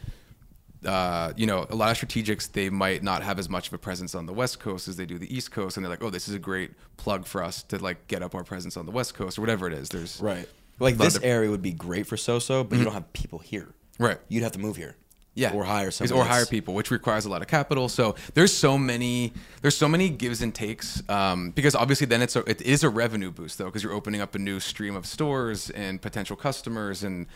uh, 0.85 1.33
you 1.37 1.47
know, 1.47 1.67
a 1.71 1.75
lot 1.75 1.91
of 1.91 1.97
strategics 2.09 2.51
they 2.53 2.71
might 2.71 3.03
not 3.03 3.23
have 3.23 3.39
as 3.39 3.49
much 3.49 3.69
of 3.69 3.73
a 3.73 3.79
presence 3.79 4.15
on 4.15 4.27
the 4.27 4.33
West 4.33 4.61
Coast 4.61 4.89
as 4.89 4.97
they 4.97 5.07
do 5.07 5.19
the 5.19 5.35
East 5.35 5.51
Coast, 5.51 5.77
and 5.77 5.85
they're 5.85 5.91
like, 5.91 6.03
oh, 6.03 6.11
this 6.11 6.29
is 6.29 6.35
a 6.35 6.39
great 6.39 6.73
plug 6.97 7.27
for 7.27 7.43
us 7.43 7.63
to 7.65 7.79
like 7.79 8.07
get 8.09 8.23
up 8.23 8.35
our 8.35 8.45
presence 8.45 8.77
on 8.77 8.85
the 8.87 8.93
West 8.93 9.15
Coast 9.15 9.39
or 9.39 9.41
whatever 9.41 9.67
it 9.67 9.73
is. 9.73 9.89
There's 9.89 10.21
Right. 10.21 10.49
Like 10.79 10.97
this 10.99 11.19
area 11.23 11.51
would 11.51 11.63
be 11.63 11.73
great 11.73 12.07
for 12.07 12.17
Soso, 12.17 12.69
but 12.69 12.77
you 12.77 12.83
Mhm. 12.83 12.85
don't 12.85 12.95
have 12.95 13.13
people 13.15 13.39
here. 13.39 13.69
Right. 13.99 14.19
You'd 14.29 14.43
have 14.43 14.53
to 14.53 14.59
move 14.59 14.77
here. 14.77 14.95
Yeah, 15.37 15.53
Or 15.53 15.65
hire 15.65 15.91
somebody. 15.91 16.19
or 16.19 16.25
hire 16.25 16.47
people, 16.47 16.73
which 16.73 16.91
requires 16.91 17.27
a 17.27 17.29
lot 17.29 17.43
of 17.43 17.49
capital. 17.49 17.91
So 17.91 18.15
there's 18.33 18.53
so 18.57 18.79
many 18.79 19.35
there's 19.61 19.77
so 19.77 19.87
many 19.87 20.09
gives 20.09 20.41
and 20.41 20.55
takes. 20.55 21.07
Um, 21.11 21.51
because 21.51 21.75
obviously 21.75 22.07
then 22.07 22.23
it's 22.23 22.37
a, 22.37 22.41
it 22.51 22.63
is 22.63 22.83
a 22.83 22.89
revenue 22.89 23.31
boost 23.31 23.59
though, 23.59 23.67
because 23.67 23.83
you're 23.83 23.93
opening 23.93 24.23
up 24.23 24.35
a 24.35 24.39
new 24.39 24.61
stream 24.61 24.97
of 24.97 25.05
stores 25.07 25.69
and 25.71 26.01
potential 26.01 26.37
customers 26.37 27.05
and 27.05 27.27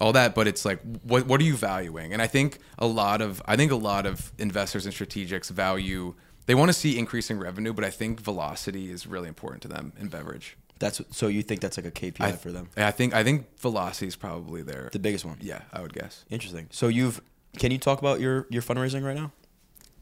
all 0.00 0.12
that. 0.12 0.34
But 0.34 0.46
it's 0.46 0.66
like 0.66 0.80
what 1.02 1.26
what 1.26 1.40
are 1.40 1.44
you 1.44 1.56
valuing? 1.56 2.12
And 2.12 2.20
I 2.20 2.26
think 2.26 2.58
a 2.78 2.86
lot 2.86 3.22
of 3.22 3.40
I 3.46 3.56
think 3.56 3.72
a 3.72 3.76
lot 3.76 4.04
of 4.04 4.32
investors 4.38 4.84
and 4.84 4.94
strategics 4.94 5.50
value 5.50 6.14
they 6.44 6.54
want 6.54 6.68
to 6.68 6.72
see 6.74 6.98
increasing 6.98 7.38
revenue, 7.38 7.72
but 7.72 7.84
I 7.84 7.90
think 7.90 8.20
velocity 8.20 8.90
is 8.90 9.06
really 9.06 9.28
important 9.28 9.62
to 9.62 9.68
them 9.68 9.92
in 9.98 10.08
beverage. 10.08 10.56
That's 10.78 11.00
so 11.10 11.28
you 11.28 11.42
think 11.42 11.60
that's 11.60 11.78
like 11.78 11.86
a 11.86 11.90
KPI 11.90 12.20
I, 12.20 12.32
for 12.32 12.52
them. 12.52 12.68
I 12.76 12.90
think 12.90 13.14
I 13.14 13.24
think 13.24 13.58
velocity 13.58 14.06
is 14.08 14.16
probably 14.16 14.62
their 14.62 14.90
The 14.92 14.98
biggest 14.98 15.24
one. 15.24 15.38
Yeah, 15.40 15.62
I 15.72 15.80
would 15.80 15.94
guess. 15.94 16.24
Interesting. 16.30 16.68
So 16.70 16.88
you've 16.88 17.20
can 17.58 17.72
you 17.72 17.78
talk 17.78 17.98
about 17.98 18.20
your 18.20 18.46
your 18.50 18.62
fundraising 18.62 19.04
right 19.04 19.16
now? 19.16 19.32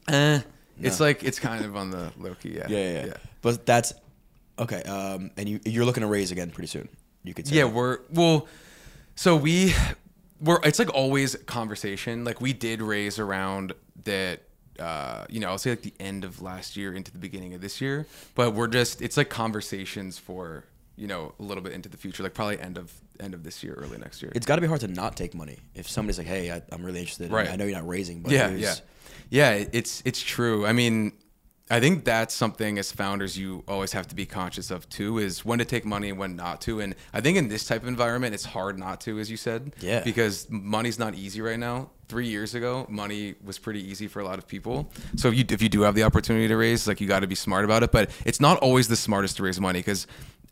Eh, 0.09 0.41
it's 0.81 1.01
like 1.01 1.23
it's 1.23 1.39
kind 1.39 1.65
of 1.65 1.77
on 1.77 1.91
the 1.91 2.13
low 2.19 2.35
key. 2.35 2.51
Yeah, 2.51 2.67
Yeah, 2.69 2.93
yeah, 2.93 3.07
yeah. 3.07 3.15
But 3.43 3.65
that's 3.67 3.95
okay. 4.59 4.83
Um, 4.83 5.31
and 5.37 5.49
you 5.49 5.61
you're 5.65 5.85
looking 5.85 6.03
to 6.03 6.07
raise 6.07 6.31
again 6.31 6.51
pretty 6.51 6.69
soon. 6.69 6.89
You 7.23 7.35
could 7.35 7.47
say. 7.47 7.57
Yeah, 7.57 7.65
that. 7.65 7.73
we're 7.73 7.99
well. 8.11 8.49
So 9.17 9.37
we 9.37 9.75
we're 10.41 10.59
it's 10.65 10.79
like 10.79 10.93
always 10.93 11.37
conversation. 11.47 12.25
Like 12.25 12.41
we 12.41 12.53
did 12.53 12.83
raise 12.83 13.19
around 13.19 13.73
that. 14.05 14.41
Uh, 14.79 15.25
you 15.29 15.39
know, 15.39 15.51
I'll 15.51 15.59
say 15.59 15.71
like 15.71 15.83
the 15.83 15.95
end 16.01 16.25
of 16.25 16.43
last 16.43 16.77
year 16.77 16.93
into 16.93 17.13
the 17.13 17.19
beginning 17.19 17.55
of 17.55 17.61
this 17.61 17.81
year, 17.81 18.07
but 18.35 18.55
we're 18.55 18.67
just 18.67 19.01
it's 19.01 19.17
like 19.17 19.31
conversations 19.31 20.19
for 20.19 20.65
you 20.97 21.07
know 21.07 21.35
a 21.39 21.43
little 21.43 21.63
bit 21.63 21.73
into 21.73 21.89
the 21.89 21.97
future, 21.97 22.23
like 22.23 22.35
probably 22.35 22.61
end 22.61 22.79
of 22.79 22.93
end 23.21 23.35
of 23.35 23.43
this 23.43 23.63
year, 23.63 23.75
early 23.75 23.99
next 23.99 24.23
year. 24.23 24.33
It's 24.35 24.47
got 24.47 24.57
to 24.57 24.61
be 24.61 24.69
hard 24.69 24.81
to 24.81 24.89
not 24.89 25.17
take 25.17 25.35
money 25.35 25.59
if 25.75 25.89
somebody's 25.89 26.19
like, 26.19 26.27
"Hey, 26.27 26.51
I, 26.51 26.63
I'm 26.73 26.85
really 26.85 27.01
interested. 27.01 27.31
Right. 27.31 27.51
I 27.51 27.57
know 27.57 27.65
you're 27.65 27.77
not 27.77 27.89
raising, 27.89 28.23
but 28.23 28.33
yeah, 28.33 28.51
yeah, 28.51 28.75
yeah. 29.31 29.65
It's 29.73 30.03
it's 30.05 30.23
true. 30.23 30.67
I 30.67 30.73
mean, 30.73 31.13
I 31.71 31.81
think 31.81 32.05
that's 32.05 32.35
something 32.35 32.79
as 32.79 32.93
founders 32.93 33.39
you 33.39 33.65
always 33.67 33.93
have 33.93 34.07
to 34.09 34.15
be 34.15 34.27
conscious 34.27 34.71
of 34.71 34.87
too. 34.91 35.19
Is 35.19 35.45
when 35.45 35.59
to 35.61 35.65
take 35.65 35.85
money 35.85 36.11
and 36.11 36.19
when 36.19 36.37
not 36.37 36.61
to. 36.63 36.81
And 36.81 36.95
I 37.13 37.21
think 37.23 37.39
in 37.39 37.49
this 37.49 37.67
type 37.67 37.83
of 37.83 37.89
environment, 37.89 38.35
it's 38.35 38.45
hard 38.45 38.79
not 38.79 39.01
to, 39.03 39.19
as 39.19 39.31
you 39.31 39.39
said. 39.39 39.75
Yeah. 39.81 40.03
Because 40.05 40.47
money's 40.51 40.99
not 40.99 41.15
easy 41.15 41.41
right 41.41 41.59
now. 41.59 41.91
Three 42.07 42.29
years 42.29 42.55
ago, 42.55 42.87
money 42.91 43.35
was 43.43 43.59
pretty 43.59 43.83
easy 43.83 44.09
for 44.09 44.21
a 44.21 44.25
lot 44.27 44.37
of 44.39 44.47
people. 44.47 44.93
So 45.17 45.29
if 45.29 45.35
you 45.37 45.45
if 45.49 45.63
you 45.63 45.71
do 45.71 45.81
have 45.83 45.95
the 45.95 46.03
opportunity 46.03 46.49
to 46.49 46.57
raise, 46.57 46.87
like 46.87 47.01
you 47.01 47.09
got 47.09 47.21
to 47.21 47.27
be 47.27 47.35
smart 47.35 47.65
about 47.65 47.83
it. 47.83 47.93
But 47.93 48.11
it's 48.27 48.41
not 48.41 48.59
always 48.59 48.89
the 48.89 48.97
smartest 48.97 49.39
to 49.39 49.43
raise 49.43 49.59
money 49.59 49.79
because, 49.79 50.07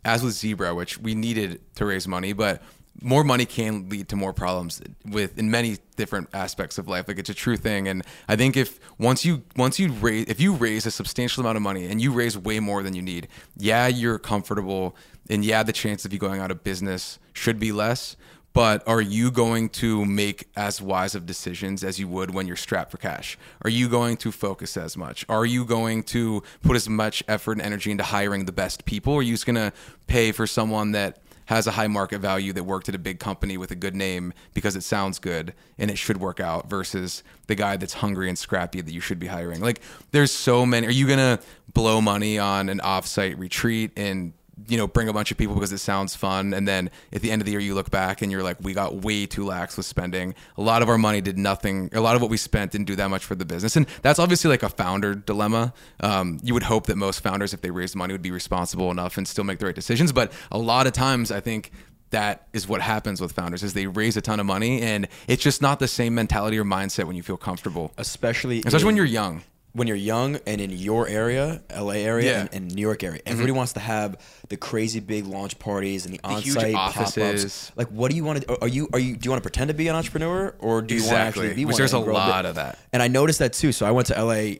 as 0.05 0.23
with 0.23 0.35
Zebra, 0.35 0.75
which 0.75 0.99
we 0.99 1.15
needed 1.15 1.61
to 1.77 1.87
raise 1.87 2.09
money, 2.09 2.33
but 2.33 2.63
more 3.01 3.25
money 3.25 3.47
can 3.47 3.89
lead 3.89 4.09
to 4.09 4.17
more 4.17 4.33
problems 4.33 4.83
with 5.07 5.39
in 5.39 5.51
many 5.51 5.79
different 5.97 6.29
aspects 6.35 6.79
of 6.79 6.89
life. 6.89 7.09
Like 7.09 7.19
it's 7.19 7.31
a 7.31 7.35
true 7.35 7.57
thing. 7.57 7.89
And 7.89 8.05
i 8.29 8.37
think 8.37 8.57
if 8.57 8.79
once 8.99 9.25
you 9.25 9.43
once 9.57 9.79
you 9.79 9.93
raise 9.93 10.27
if 10.29 10.41
you 10.41 10.53
raise 10.53 10.87
a 10.87 10.91
substantial 10.91 11.43
amount 11.43 11.57
of 11.57 11.63
money 11.63 11.87
and 11.87 12.01
you 12.01 12.13
raise 12.13 12.37
way 12.37 12.61
more 12.61 12.83
than 12.83 12.95
you 12.95 13.03
need 13.03 13.29
yeah 13.57 13.87
you're 13.87 14.19
comfortable 14.19 14.97
and 15.31 15.45
yeah 15.45 15.63
the 15.63 15.73
chance 15.73 16.05
of 16.05 16.13
you 16.13 16.19
going 16.19 16.41
out 16.41 16.51
of 16.51 16.63
business 16.63 17.19
should 17.33 17.59
be 17.59 17.73
less 17.73 18.17
but 18.53 18.87
are 18.87 19.01
you 19.01 19.31
going 19.31 19.69
to 19.69 20.05
make 20.05 20.49
as 20.57 20.83
wise 20.83 21.15
of 21.15 21.27
decisions 21.27 21.83
as 21.83 21.99
you 21.99 22.09
would 22.09 22.33
when 22.33 22.47
you're 22.47 22.57
strapped 22.57 22.91
for 22.91 22.99
cash? 22.99 23.39
Are 23.63 23.71
you 23.71 23.89
going 23.89 24.17
to 24.19 24.33
focus 24.33 24.77
as 24.77 24.97
much? 24.97 25.25
Are 25.29 25.47
you 25.47 25.65
going 25.65 26.03
to 26.05 26.43
put 26.63 26.77
as 26.77 26.89
much 26.89 27.23
effort 27.29 27.53
and 27.53 27.63
energy 27.63 27.91
into 27.91 28.05
hiring 28.05 28.45
the 28.45 28.53
best 28.53 28.85
people? 28.85 29.15
Are 29.15 29.23
you 29.23 29.33
just 29.33 29.47
going 29.47 29.57
to 29.57 29.73
pay 30.07 30.33
for 30.33 30.47
someone 30.47 30.93
that 30.93 31.19
has 31.47 31.67
a 31.67 31.73
high 31.73 31.89
market 31.89 32.19
value 32.19 32.53
that 32.53 32.65
worked 32.65 32.89
at 32.89 32.95
a 32.95 32.99
big 32.99 33.19
company 33.19 33.57
with 33.57 33.71
a 33.71 33.75
good 33.75 33.95
name 33.95 34.33
because 34.55 34.77
it 34.77 34.83
sounds 34.83 35.19
good 35.19 35.53
and 35.79 35.91
it 35.91 35.99
should 35.99 36.19
work 36.19 36.41
out 36.41 36.69
versus 36.71 37.23
the 37.47 37.55
guy 37.55 37.77
that's 37.77 37.95
hungry 37.95 38.29
and 38.29 38.39
scrappy 38.39 38.81
that 38.81 38.93
you 38.93 39.01
should 39.01 39.19
be 39.19 39.27
hiring? 39.27 39.61
Like, 39.61 39.81
there's 40.13 40.31
so 40.31 40.65
many. 40.65 40.87
Are 40.87 40.93
you 40.93 41.07
going 41.07 41.19
to 41.19 41.41
blow 41.73 42.01
money 42.01 42.39
on 42.39 42.69
an 42.69 42.79
offsite 42.79 43.39
retreat 43.39 43.93
and 43.97 44.33
you 44.69 44.77
know, 44.77 44.87
bring 44.87 45.09
a 45.09 45.13
bunch 45.13 45.31
of 45.31 45.37
people 45.39 45.55
because 45.55 45.73
it 45.73 45.79
sounds 45.79 46.15
fun. 46.17 46.55
And 46.55 46.67
then 46.67 46.91
at 47.13 47.23
the 47.23 47.31
end 47.31 47.43
of 47.43 47.47
the 47.47 47.53
year, 47.53 47.61
you 47.61 47.75
look 47.75 47.91
back 47.91 48.23
and 48.23 48.31
you're 48.31 48.43
like, 48.43 48.57
we 48.61 48.73
got 48.75 48.97
way 48.97 49.27
too 49.27 49.45
lax 49.45 49.77
with 49.77 49.87
spending. 49.87 50.35
A 50.57 50.63
lot 50.63 50.83
of 50.83 50.89
our 50.89 50.99
money 50.99 51.21
did 51.21 51.39
nothing. 51.39 51.91
A 51.93 52.01
lot 52.01 52.17
of 52.17 52.23
what 52.23 52.31
we 52.31 52.37
spent 52.37 52.73
didn't 52.73 52.87
do 52.87 52.97
that 52.97 53.09
much 53.09 53.25
for 53.25 53.35
the 53.35 53.45
business. 53.45 53.77
And 53.77 53.87
that's 54.03 54.19
obviously 54.19 54.49
like 54.51 54.63
a 54.63 54.69
founder 54.69 55.15
dilemma. 55.15 55.73
Um, 56.01 56.39
you 56.43 56.55
would 56.55 56.63
hope 56.65 56.87
that 56.87 56.97
most 56.97 57.21
founders, 57.21 57.55
if 57.55 57.61
they 57.61 57.71
raised 57.71 57.97
money, 57.97 58.13
would 58.13 58.23
be 58.23 58.31
responsible 58.31 58.91
enough 58.91 59.17
and 59.17 59.27
still 59.27 59.45
make 59.45 59.59
the 59.59 59.67
right 59.67 59.75
decisions. 59.75 60.13
But 60.13 60.33
a 60.51 60.59
lot 60.59 60.87
of 60.87 60.93
times, 60.93 61.31
I 61.31 61.41
think 61.41 61.71
that 62.11 62.47
is 62.53 62.69
what 62.69 62.81
happens 62.83 63.21
with 63.21 63.33
founders 63.33 63.63
is 63.63 63.73
they 63.73 63.87
raise 63.87 64.17
a 64.17 64.21
ton 64.21 64.39
of 64.39 64.45
money 64.45 64.83
and 64.83 65.09
it's 65.29 65.43
just 65.43 65.63
not 65.63 65.79
the 65.79 65.89
same 65.89 66.15
mentality 66.15 66.59
or 66.59 66.65
mindset 66.65 67.05
when 67.05 67.17
you 67.17 67.23
feel 67.23 67.39
comfortable 67.39 67.91
especially 67.97 68.59
especially 68.59 68.81
in- 68.81 68.87
when 68.87 68.97
you're 68.97 69.07
young 69.07 69.43
when 69.75 69.89
you're 69.89 69.97
young 69.97 70.37
and 70.47 70.61
in 70.61 70.71
your 70.71 71.09
area, 71.09 71.63
LA 71.75 71.93
area, 71.95 72.31
Yeah. 72.33 72.41
and, 72.41 72.51
and 72.53 72.75
New 72.75 72.83
York 72.83 73.03
area, 73.03 73.21
Mhm. 73.21 73.31
everybody 73.33 73.53
wants 73.53 73.73
to 73.73 73.81
have 73.81 74.17
the 74.49 74.57
crazy 74.59 75.01
big 75.01 75.27
launch 75.27 75.59
parties 75.59 76.05
and 76.05 76.13
the, 76.15 76.19
The 76.19 76.25
on-site 76.29 76.75
pop-ups. 76.75 77.73
Like, 77.75 77.89
what 77.89 78.11
do 78.11 78.17
you 78.17 78.25
want 78.25 78.43
to? 78.43 78.61
Are 78.61 78.69
you 78.69 78.89
are 78.93 78.99
you? 78.99 79.17
Do 79.17 79.25
you 79.27 79.31
want 79.31 79.43
to 79.43 79.49
pretend 79.49 79.69
to 79.69 79.75
be 79.75 79.89
an 79.89 79.97
entrepreneur, 79.97 80.55
or 80.59 80.83
do 80.83 80.95
you 80.95 81.01
want 81.03 81.13
to 81.13 81.19
actually 81.19 81.55
be 81.55 81.65
Which 81.65 81.75
one? 81.75 81.79
there's 81.79 81.93
a 81.95 81.99
lot 81.99 82.45
of 82.45 82.57
that. 82.57 82.79
And 82.93 83.03
I 83.03 83.09
noticed 83.09 83.39
that 83.39 83.55
too. 83.55 83.73
So 83.73 83.87
I 83.87 83.91
went 83.91 84.09
to 84.09 84.15
LA 84.19 84.59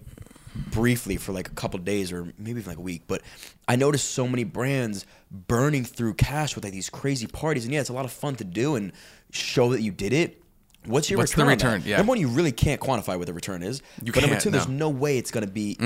briefly 0.71 1.17
for 1.17 1.33
like 1.33 1.49
a 1.49 1.53
couple 1.53 1.79
days 1.81 2.13
or 2.13 2.25
maybe 2.39 2.61
even 2.61 2.65
like 2.67 2.77
a 2.79 2.83
week, 2.83 3.03
but 3.07 3.23
I 3.69 3.77
noticed 3.77 4.11
so 4.11 4.29
many 4.29 4.45
brands 4.45 5.07
burning 5.31 5.85
through 5.85 6.15
cash 6.15 6.55
with 6.55 6.65
like 6.65 6.75
these 6.75 6.91
crazy 6.91 7.27
parties. 7.27 7.65
And 7.65 7.73
yeah, 7.73 7.81
it's 7.81 7.89
a 7.89 7.95
lot 7.95 8.05
of 8.05 8.13
fun 8.13 8.35
to 8.37 8.45
do 8.45 8.77
and 8.77 8.93
show 9.31 9.71
that 9.73 9.81
you 9.81 9.91
did 9.93 10.13
it. 10.13 10.42
What's 10.87 11.11
your 11.11 11.19
What's 11.19 11.33
return? 11.33 11.47
that? 11.47 11.53
return? 11.53 11.83
Yeah. 11.85 11.99
Number 11.99 12.11
one, 12.11 12.21
you 12.21 12.29
really 12.29 12.53
can't 12.53 12.81
quantify 12.81 13.17
what 13.17 13.27
the 13.27 13.33
return 13.33 13.63
is. 13.63 13.83
You 14.03 14.13
but 14.13 14.23
number 14.23 14.41
two, 14.41 14.51
there's 14.51 14.69
no. 14.69 14.89
no 14.89 14.91
way 14.91 15.19
it's 15.19 15.31
going 15.31 15.47
to 15.47 15.51
be 15.53 15.77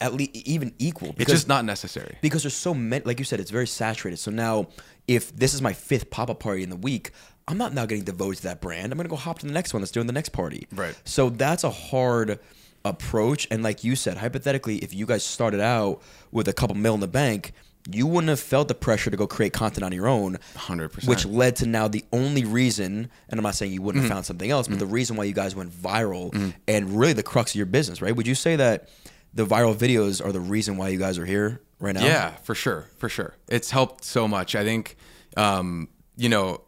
at 0.00 0.14
least 0.14 0.34
even 0.34 0.72
equal. 0.78 1.12
Because, 1.12 1.32
it's 1.32 1.42
just 1.42 1.48
not 1.48 1.64
necessary 1.64 2.16
because 2.20 2.42
there's 2.42 2.54
so 2.54 2.74
many. 2.74 3.04
Like 3.04 3.18
you 3.18 3.24
said, 3.24 3.40
it's 3.40 3.50
very 3.50 3.66
saturated. 3.66 4.16
So 4.16 4.30
now, 4.30 4.68
if 5.06 5.34
this 5.34 5.54
is 5.54 5.62
my 5.62 5.72
fifth 5.72 6.10
pop 6.10 6.30
up 6.30 6.40
party 6.40 6.62
in 6.62 6.70
the 6.70 6.76
week, 6.76 7.12
I'm 7.46 7.58
not 7.58 7.74
now 7.74 7.86
getting 7.86 8.04
devoted 8.04 8.38
to 8.38 8.42
that 8.44 8.60
brand. 8.60 8.92
I'm 8.92 8.96
going 8.96 9.04
to 9.04 9.10
go 9.10 9.16
hop 9.16 9.40
to 9.40 9.46
the 9.46 9.52
next 9.52 9.72
one 9.72 9.82
that's 9.82 9.92
doing 9.92 10.06
the 10.06 10.12
next 10.12 10.30
party. 10.30 10.66
Right. 10.72 11.00
So 11.04 11.30
that's 11.30 11.64
a 11.64 11.70
hard 11.70 12.38
approach. 12.84 13.46
And 13.50 13.62
like 13.62 13.84
you 13.84 13.96
said, 13.96 14.16
hypothetically, 14.18 14.76
if 14.78 14.94
you 14.94 15.06
guys 15.06 15.24
started 15.24 15.60
out 15.60 16.02
with 16.30 16.48
a 16.48 16.52
couple 16.52 16.76
mil 16.76 16.94
in 16.94 17.00
the 17.00 17.08
bank, 17.08 17.52
you 17.94 18.06
wouldn't 18.06 18.28
have 18.28 18.40
felt 18.40 18.68
the 18.68 18.74
pressure 18.74 19.10
to 19.10 19.16
go 19.16 19.26
create 19.26 19.52
content 19.52 19.84
on 19.84 19.92
your 19.92 20.06
own. 20.08 20.38
100%. 20.54 21.06
Which 21.06 21.24
led 21.26 21.56
to 21.56 21.66
now 21.66 21.88
the 21.88 22.04
only 22.12 22.44
reason, 22.44 23.10
and 23.28 23.38
I'm 23.38 23.42
not 23.42 23.54
saying 23.54 23.72
you 23.72 23.82
wouldn't 23.82 24.04
Mhm. 24.04 24.08
have 24.08 24.14
found 24.16 24.26
something 24.26 24.50
else, 24.50 24.68
but 24.68 24.78
the 24.78 24.86
reason 24.86 25.16
why 25.16 25.24
you 25.24 25.32
guys 25.32 25.54
went 25.54 25.70
viral 25.72 26.32
Mhm. 26.32 26.54
and 26.68 26.98
really 26.98 27.12
the 27.12 27.22
crux 27.22 27.52
of 27.52 27.56
your 27.56 27.66
business, 27.66 28.00
right? 28.02 28.14
Would 28.14 28.26
you 28.26 28.34
say 28.34 28.56
that 28.56 28.88
the 29.34 29.46
viral 29.46 29.74
videos 29.76 30.24
are 30.24 30.32
the 30.32 30.40
reason 30.40 30.76
why 30.76 30.88
you 30.88 30.98
guys 30.98 31.18
are 31.18 31.26
here 31.26 31.60
right 31.78 31.94
now? 31.94 32.04
Yeah, 32.04 32.36
for 32.42 32.54
sure, 32.54 32.86
for 32.98 33.08
sure. 33.08 33.34
It's 33.48 33.70
helped 33.70 34.04
so 34.04 34.26
much. 34.28 34.54
I 34.54 34.64
think, 34.64 34.96
um, 35.36 35.88
you 36.16 36.28
know, 36.28 36.62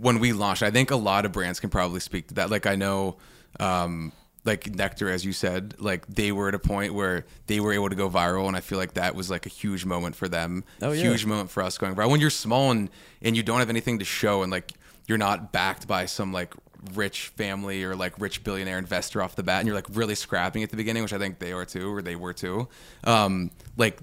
when 0.00 0.18
we 0.18 0.32
launched, 0.32 0.62
I 0.62 0.70
think 0.70 0.90
a 0.90 0.96
lot 0.96 1.24
of 1.26 1.32
brands 1.32 1.60
can 1.60 1.70
probably 1.70 2.00
speak 2.00 2.28
to 2.28 2.34
that. 2.34 2.50
Like 2.50 2.66
I 2.66 2.74
know, 2.74 3.16
um, 3.60 4.12
like 4.44 4.74
Nectar, 4.74 5.08
as 5.08 5.24
you 5.24 5.32
said, 5.32 5.74
like 5.78 6.06
they 6.06 6.30
were 6.30 6.48
at 6.48 6.54
a 6.54 6.58
point 6.58 6.94
where 6.94 7.24
they 7.46 7.60
were 7.60 7.72
able 7.72 7.88
to 7.88 7.96
go 7.96 8.10
viral, 8.10 8.46
and 8.46 8.56
I 8.56 8.60
feel 8.60 8.78
like 8.78 8.94
that 8.94 9.14
was 9.14 9.30
like 9.30 9.46
a 9.46 9.48
huge 9.48 9.84
moment 9.84 10.16
for 10.16 10.28
them. 10.28 10.64
Oh, 10.82 10.92
yeah. 10.92 11.02
Huge 11.02 11.24
moment 11.24 11.50
for 11.50 11.62
us 11.62 11.78
going 11.78 11.94
viral. 11.94 12.10
When 12.10 12.20
you're 12.20 12.30
small 12.30 12.70
and 12.70 12.90
and 13.22 13.36
you 13.36 13.42
don't 13.42 13.58
have 13.58 13.70
anything 13.70 13.98
to 14.00 14.04
show, 14.04 14.42
and 14.42 14.52
like 14.52 14.72
you're 15.06 15.18
not 15.18 15.52
backed 15.52 15.86
by 15.88 16.06
some 16.06 16.32
like 16.32 16.54
rich 16.92 17.28
family 17.28 17.82
or 17.84 17.96
like 17.96 18.20
rich 18.20 18.44
billionaire 18.44 18.78
investor 18.78 19.22
off 19.22 19.34
the 19.34 19.42
bat, 19.42 19.60
and 19.60 19.66
you're 19.66 19.76
like 19.76 19.86
really 19.92 20.14
scrapping 20.14 20.62
at 20.62 20.70
the 20.70 20.76
beginning, 20.76 21.02
which 21.02 21.14
I 21.14 21.18
think 21.18 21.38
they 21.38 21.52
are 21.52 21.64
too, 21.64 21.94
or 21.94 22.02
they 22.02 22.16
were 22.16 22.34
too. 22.34 22.68
Um, 23.04 23.50
like 23.76 23.98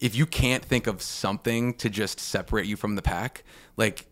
if 0.00 0.14
you 0.14 0.26
can't 0.26 0.64
think 0.64 0.86
of 0.86 1.00
something 1.00 1.74
to 1.74 1.88
just 1.88 2.20
separate 2.20 2.66
you 2.66 2.76
from 2.76 2.96
the 2.96 3.02
pack, 3.02 3.44
like 3.76 4.06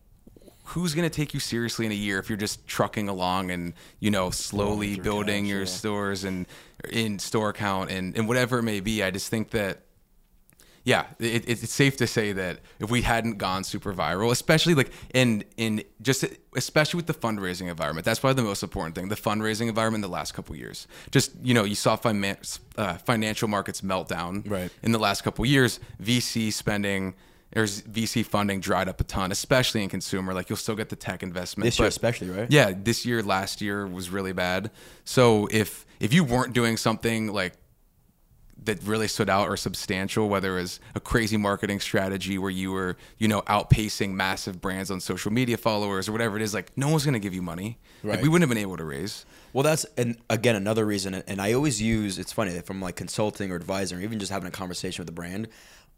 who's 0.65 0.93
going 0.95 1.07
to 1.09 1.15
take 1.15 1.33
you 1.33 1.39
seriously 1.39 1.85
in 1.85 1.91
a 1.91 1.95
year 1.95 2.19
if 2.19 2.29
you're 2.29 2.37
just 2.37 2.65
trucking 2.67 3.07
along 3.09 3.51
and 3.51 3.73
you 3.99 4.11
know 4.11 4.29
slowly 4.31 4.99
building 4.99 5.45
your 5.45 5.65
stores 5.65 6.23
and 6.23 6.45
in 6.91 7.19
store 7.19 7.53
count 7.53 7.89
and, 7.91 8.15
and 8.17 8.27
whatever 8.27 8.59
it 8.59 8.63
may 8.63 8.79
be? 8.79 9.03
I 9.03 9.11
just 9.11 9.29
think 9.29 9.51
that 9.51 9.81
yeah 10.83 11.05
it, 11.19 11.49
it's 11.49 11.71
safe 11.71 11.97
to 11.97 12.05
say 12.05 12.31
that 12.33 12.59
if 12.79 12.91
we 12.91 13.01
hadn't 13.01 13.37
gone 13.39 13.63
super 13.63 13.91
viral 13.91 14.31
especially 14.31 14.75
like 14.75 14.91
in 15.15 15.43
in 15.57 15.83
just 16.01 16.23
especially 16.55 16.97
with 16.97 17.07
the 17.07 17.13
fundraising 17.13 17.69
environment 17.71 18.05
that's 18.05 18.19
probably 18.19 18.35
the 18.41 18.47
most 18.47 18.61
important 18.61 18.93
thing 18.93 19.07
the 19.09 19.15
fundraising 19.15 19.67
environment 19.67 20.03
in 20.03 20.09
the 20.09 20.13
last 20.15 20.33
couple 20.33 20.55
years. 20.55 20.87
Just 21.09 21.31
you 21.41 21.53
know 21.55 21.63
you 21.63 21.73
saw 21.75 21.97
finan- 21.97 22.59
uh, 22.77 22.97
financial 22.97 23.47
markets 23.47 23.81
melt 23.81 24.07
down 24.07 24.43
Right. 24.45 24.69
in 24.83 24.91
the 24.91 24.99
last 24.99 25.23
couple 25.23 25.43
years 25.45 25.79
vc 26.01 26.53
spending 26.53 27.15
there's 27.55 27.83
VC 27.83 28.25
funding 28.25 28.59
dried 28.59 28.89
up 28.89 28.99
a 28.99 29.05
ton, 29.05 29.31
especially 29.31 29.81
in 29.81 29.87
consumer. 29.87 30.33
Like 30.33 30.49
you'll 30.49 30.57
still 30.57 30.75
get 30.75 30.89
the 30.89 30.97
tech 30.97 31.23
investment 31.23 31.63
This 31.63 31.79
year 31.79 31.87
especially, 31.87 32.29
right? 32.29 32.51
Yeah, 32.51 32.73
this 32.75 33.05
year, 33.05 33.23
last 33.23 33.61
year 33.61 33.87
was 33.87 34.09
really 34.09 34.33
bad. 34.33 34.71
So 35.05 35.47
if 35.49 35.85
if 36.01 36.13
you 36.13 36.25
weren't 36.25 36.51
doing 36.51 36.75
something 36.75 37.31
like 37.31 37.53
that 38.65 38.83
really 38.83 39.07
stood 39.07 39.29
out 39.29 39.47
or 39.47 39.55
substantial, 39.55 40.27
whether 40.27 40.57
it 40.57 40.61
was 40.61 40.81
a 40.95 40.99
crazy 40.99 41.37
marketing 41.37 41.79
strategy 41.79 42.37
where 42.37 42.51
you 42.51 42.73
were, 42.73 42.97
you 43.17 43.29
know, 43.29 43.41
outpacing 43.43 44.11
massive 44.11 44.59
brands 44.59 44.91
on 44.91 44.99
social 44.99 45.31
media 45.31 45.55
followers 45.55 46.09
or 46.09 46.11
whatever 46.11 46.35
it 46.35 46.41
is, 46.41 46.53
like 46.53 46.77
no 46.77 46.89
one's 46.89 47.05
gonna 47.05 47.19
give 47.19 47.33
you 47.33 47.41
money. 47.41 47.79
Like 48.03 48.21
we 48.21 48.27
wouldn't 48.27 48.49
have 48.49 48.53
been 48.53 48.61
able 48.61 48.75
to 48.75 48.83
raise. 48.83 49.25
Well, 49.53 49.63
that's 49.63 49.85
and 49.95 50.17
again 50.29 50.57
another 50.57 50.85
reason, 50.85 51.15
and 51.15 51.41
I 51.41 51.53
always 51.53 51.81
use. 51.81 52.19
It's 52.19 52.33
funny 52.33 52.51
if 52.51 52.69
I'm 52.69 52.81
like 52.81 52.97
consulting 52.97 53.49
or 53.49 53.55
advising, 53.55 53.97
or 53.97 54.01
even 54.01 54.19
just 54.19 54.29
having 54.29 54.49
a 54.49 54.51
conversation 54.51 55.01
with 55.01 55.07
a 55.07 55.13
brand. 55.13 55.47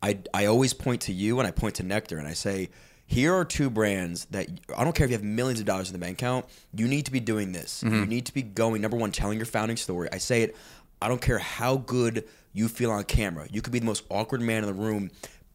I 0.01 0.19
I 0.33 0.45
always 0.45 0.73
point 0.73 1.01
to 1.01 1.13
you 1.13 1.39
and 1.39 1.47
I 1.47 1.51
point 1.51 1.75
to 1.75 1.83
Nectar 1.83 2.17
and 2.17 2.27
I 2.27 2.33
say, 2.33 2.69
here 3.05 3.33
are 3.33 3.45
two 3.45 3.69
brands 3.69 4.25
that 4.31 4.47
I 4.77 4.83
don't 4.83 4.93
care 4.95 5.05
if 5.05 5.11
you 5.11 5.17
have 5.17 5.23
millions 5.23 5.59
of 5.59 5.65
dollars 5.65 5.87
in 5.89 5.93
the 5.93 5.99
bank 5.99 6.17
account. 6.19 6.45
You 6.73 6.87
need 6.87 7.05
to 7.05 7.11
be 7.11 7.19
doing 7.19 7.51
this. 7.53 7.81
You 7.83 7.89
Mhm. 7.89 8.07
need 8.07 8.25
to 8.25 8.33
be 8.33 8.41
going. 8.43 8.81
Number 8.81 8.97
one, 8.97 9.11
telling 9.11 9.37
your 9.37 9.45
founding 9.45 9.77
story. 9.77 10.09
I 10.11 10.17
say 10.17 10.41
it. 10.43 10.55
I 11.01 11.07
don't 11.07 11.21
care 11.21 11.39
how 11.39 11.77
good 11.77 12.25
you 12.53 12.67
feel 12.67 12.91
on 12.91 13.03
camera. 13.05 13.47
You 13.51 13.61
could 13.61 13.71
be 13.73 13.79
the 13.79 13.85
most 13.85 14.03
awkward 14.09 14.41
man 14.41 14.63
in 14.63 14.67
the 14.67 14.73
room. 14.73 15.11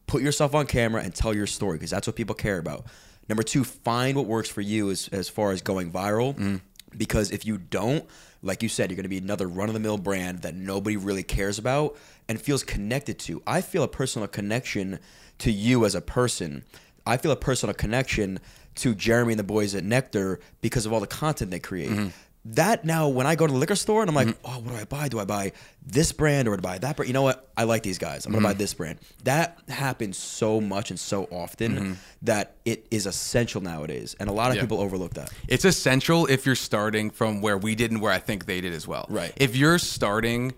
Put 0.07 0.21
yourself 0.21 0.55
on 0.55 0.65
camera 0.67 1.01
and 1.03 1.13
tell 1.13 1.33
your 1.35 1.47
story 1.47 1.77
because 1.77 1.91
that's 1.91 2.07
what 2.07 2.15
people 2.15 2.35
care 2.35 2.57
about. 2.57 2.85
Number 3.29 3.43
two, 3.43 3.63
find 3.63 4.17
what 4.17 4.25
works 4.25 4.49
for 4.49 4.61
you 4.61 4.89
as, 4.89 5.09
as 5.11 5.29
far 5.29 5.51
as 5.51 5.61
going 5.61 5.91
viral. 5.91 6.59
Because 6.97 7.31
if 7.31 7.45
you 7.45 7.57
don't, 7.57 8.05
like 8.43 8.61
you 8.61 8.69
said, 8.69 8.91
you're 8.91 8.97
going 8.97 9.03
to 9.03 9.09
be 9.09 9.17
another 9.17 9.47
run 9.47 9.69
of 9.69 9.73
the 9.73 9.79
mill 9.79 9.97
brand 9.97 10.41
that 10.41 10.53
nobody 10.53 10.97
really 10.97 11.23
cares 11.23 11.57
about 11.57 11.97
and 12.27 12.39
feels 12.39 12.63
connected 12.63 13.17
to. 13.19 13.41
I 13.47 13.61
feel 13.61 13.83
a 13.83 13.87
personal 13.87 14.27
connection 14.27 14.99
to 15.39 15.51
you 15.51 15.85
as 15.85 15.95
a 15.95 16.01
person. 16.01 16.63
I 17.05 17.17
feel 17.17 17.31
a 17.31 17.37
personal 17.37 17.73
connection 17.73 18.39
to 18.75 18.93
Jeremy 18.93 19.33
and 19.33 19.39
the 19.39 19.43
boys 19.43 19.73
at 19.75 19.83
Nectar 19.83 20.39
because 20.61 20.85
of 20.85 20.93
all 20.93 20.99
the 20.99 21.07
content 21.07 21.51
they 21.51 21.59
create. 21.59 21.89
Mm-hmm. 21.89 22.07
That 22.45 22.83
now, 22.83 23.07
when 23.07 23.25
I 23.25 23.35
go 23.35 23.47
to 23.47 23.53
the 23.53 23.57
liquor 23.57 23.75
store 23.75 24.01
and 24.01 24.09
I'm 24.09 24.15
like, 24.15 24.35
oh, 24.43 24.59
what 24.59 24.71
do 24.73 24.75
I 24.75 24.83
buy? 24.83 25.07
Do 25.07 25.17
I 25.17 25.23
buy 25.23 25.53
this 25.85 26.11
brand 26.11 26.49
or 26.49 26.57
do 26.57 26.59
I 26.67 26.73
buy 26.73 26.77
that 26.79 26.97
brand? 26.97 27.07
You 27.07 27.13
know 27.13 27.21
what? 27.21 27.49
I 27.55 27.63
like 27.63 27.83
these 27.83 27.97
guys. 27.97 28.25
I'm 28.25 28.33
going 28.33 28.41
to 28.43 28.49
buy 28.49 28.53
this 28.53 28.73
brand. 28.73 28.99
That 29.23 29.59
happens 29.69 30.17
so 30.17 30.59
much 30.59 30.89
and 30.89 30.99
so 30.99 31.23
often 31.31 31.71
Mhm. 31.77 31.95
that 32.23 32.57
it 32.65 32.85
is 32.91 33.05
essential 33.05 33.61
nowadays. 33.61 34.13
And 34.19 34.29
a 34.29 34.33
lot 34.33 34.49
of 34.49 34.55
Yeah. 34.57 34.61
people 34.63 34.81
overlook 34.81 35.13
that. 35.13 35.31
It's 35.47 35.63
essential 35.63 36.25
if 36.25 36.45
you're 36.45 36.55
starting 36.55 37.11
from 37.11 37.39
where 37.41 37.57
we 37.57 37.75
did 37.75 37.91
and 37.91 38.01
where 38.01 38.11
I 38.11 38.19
think 38.19 38.45
they 38.45 38.59
did 38.59 38.73
as 38.73 38.85
well. 38.85 39.05
Right. 39.09 39.31
If 39.37 39.55
you're 39.55 39.79
starting, 39.79 40.53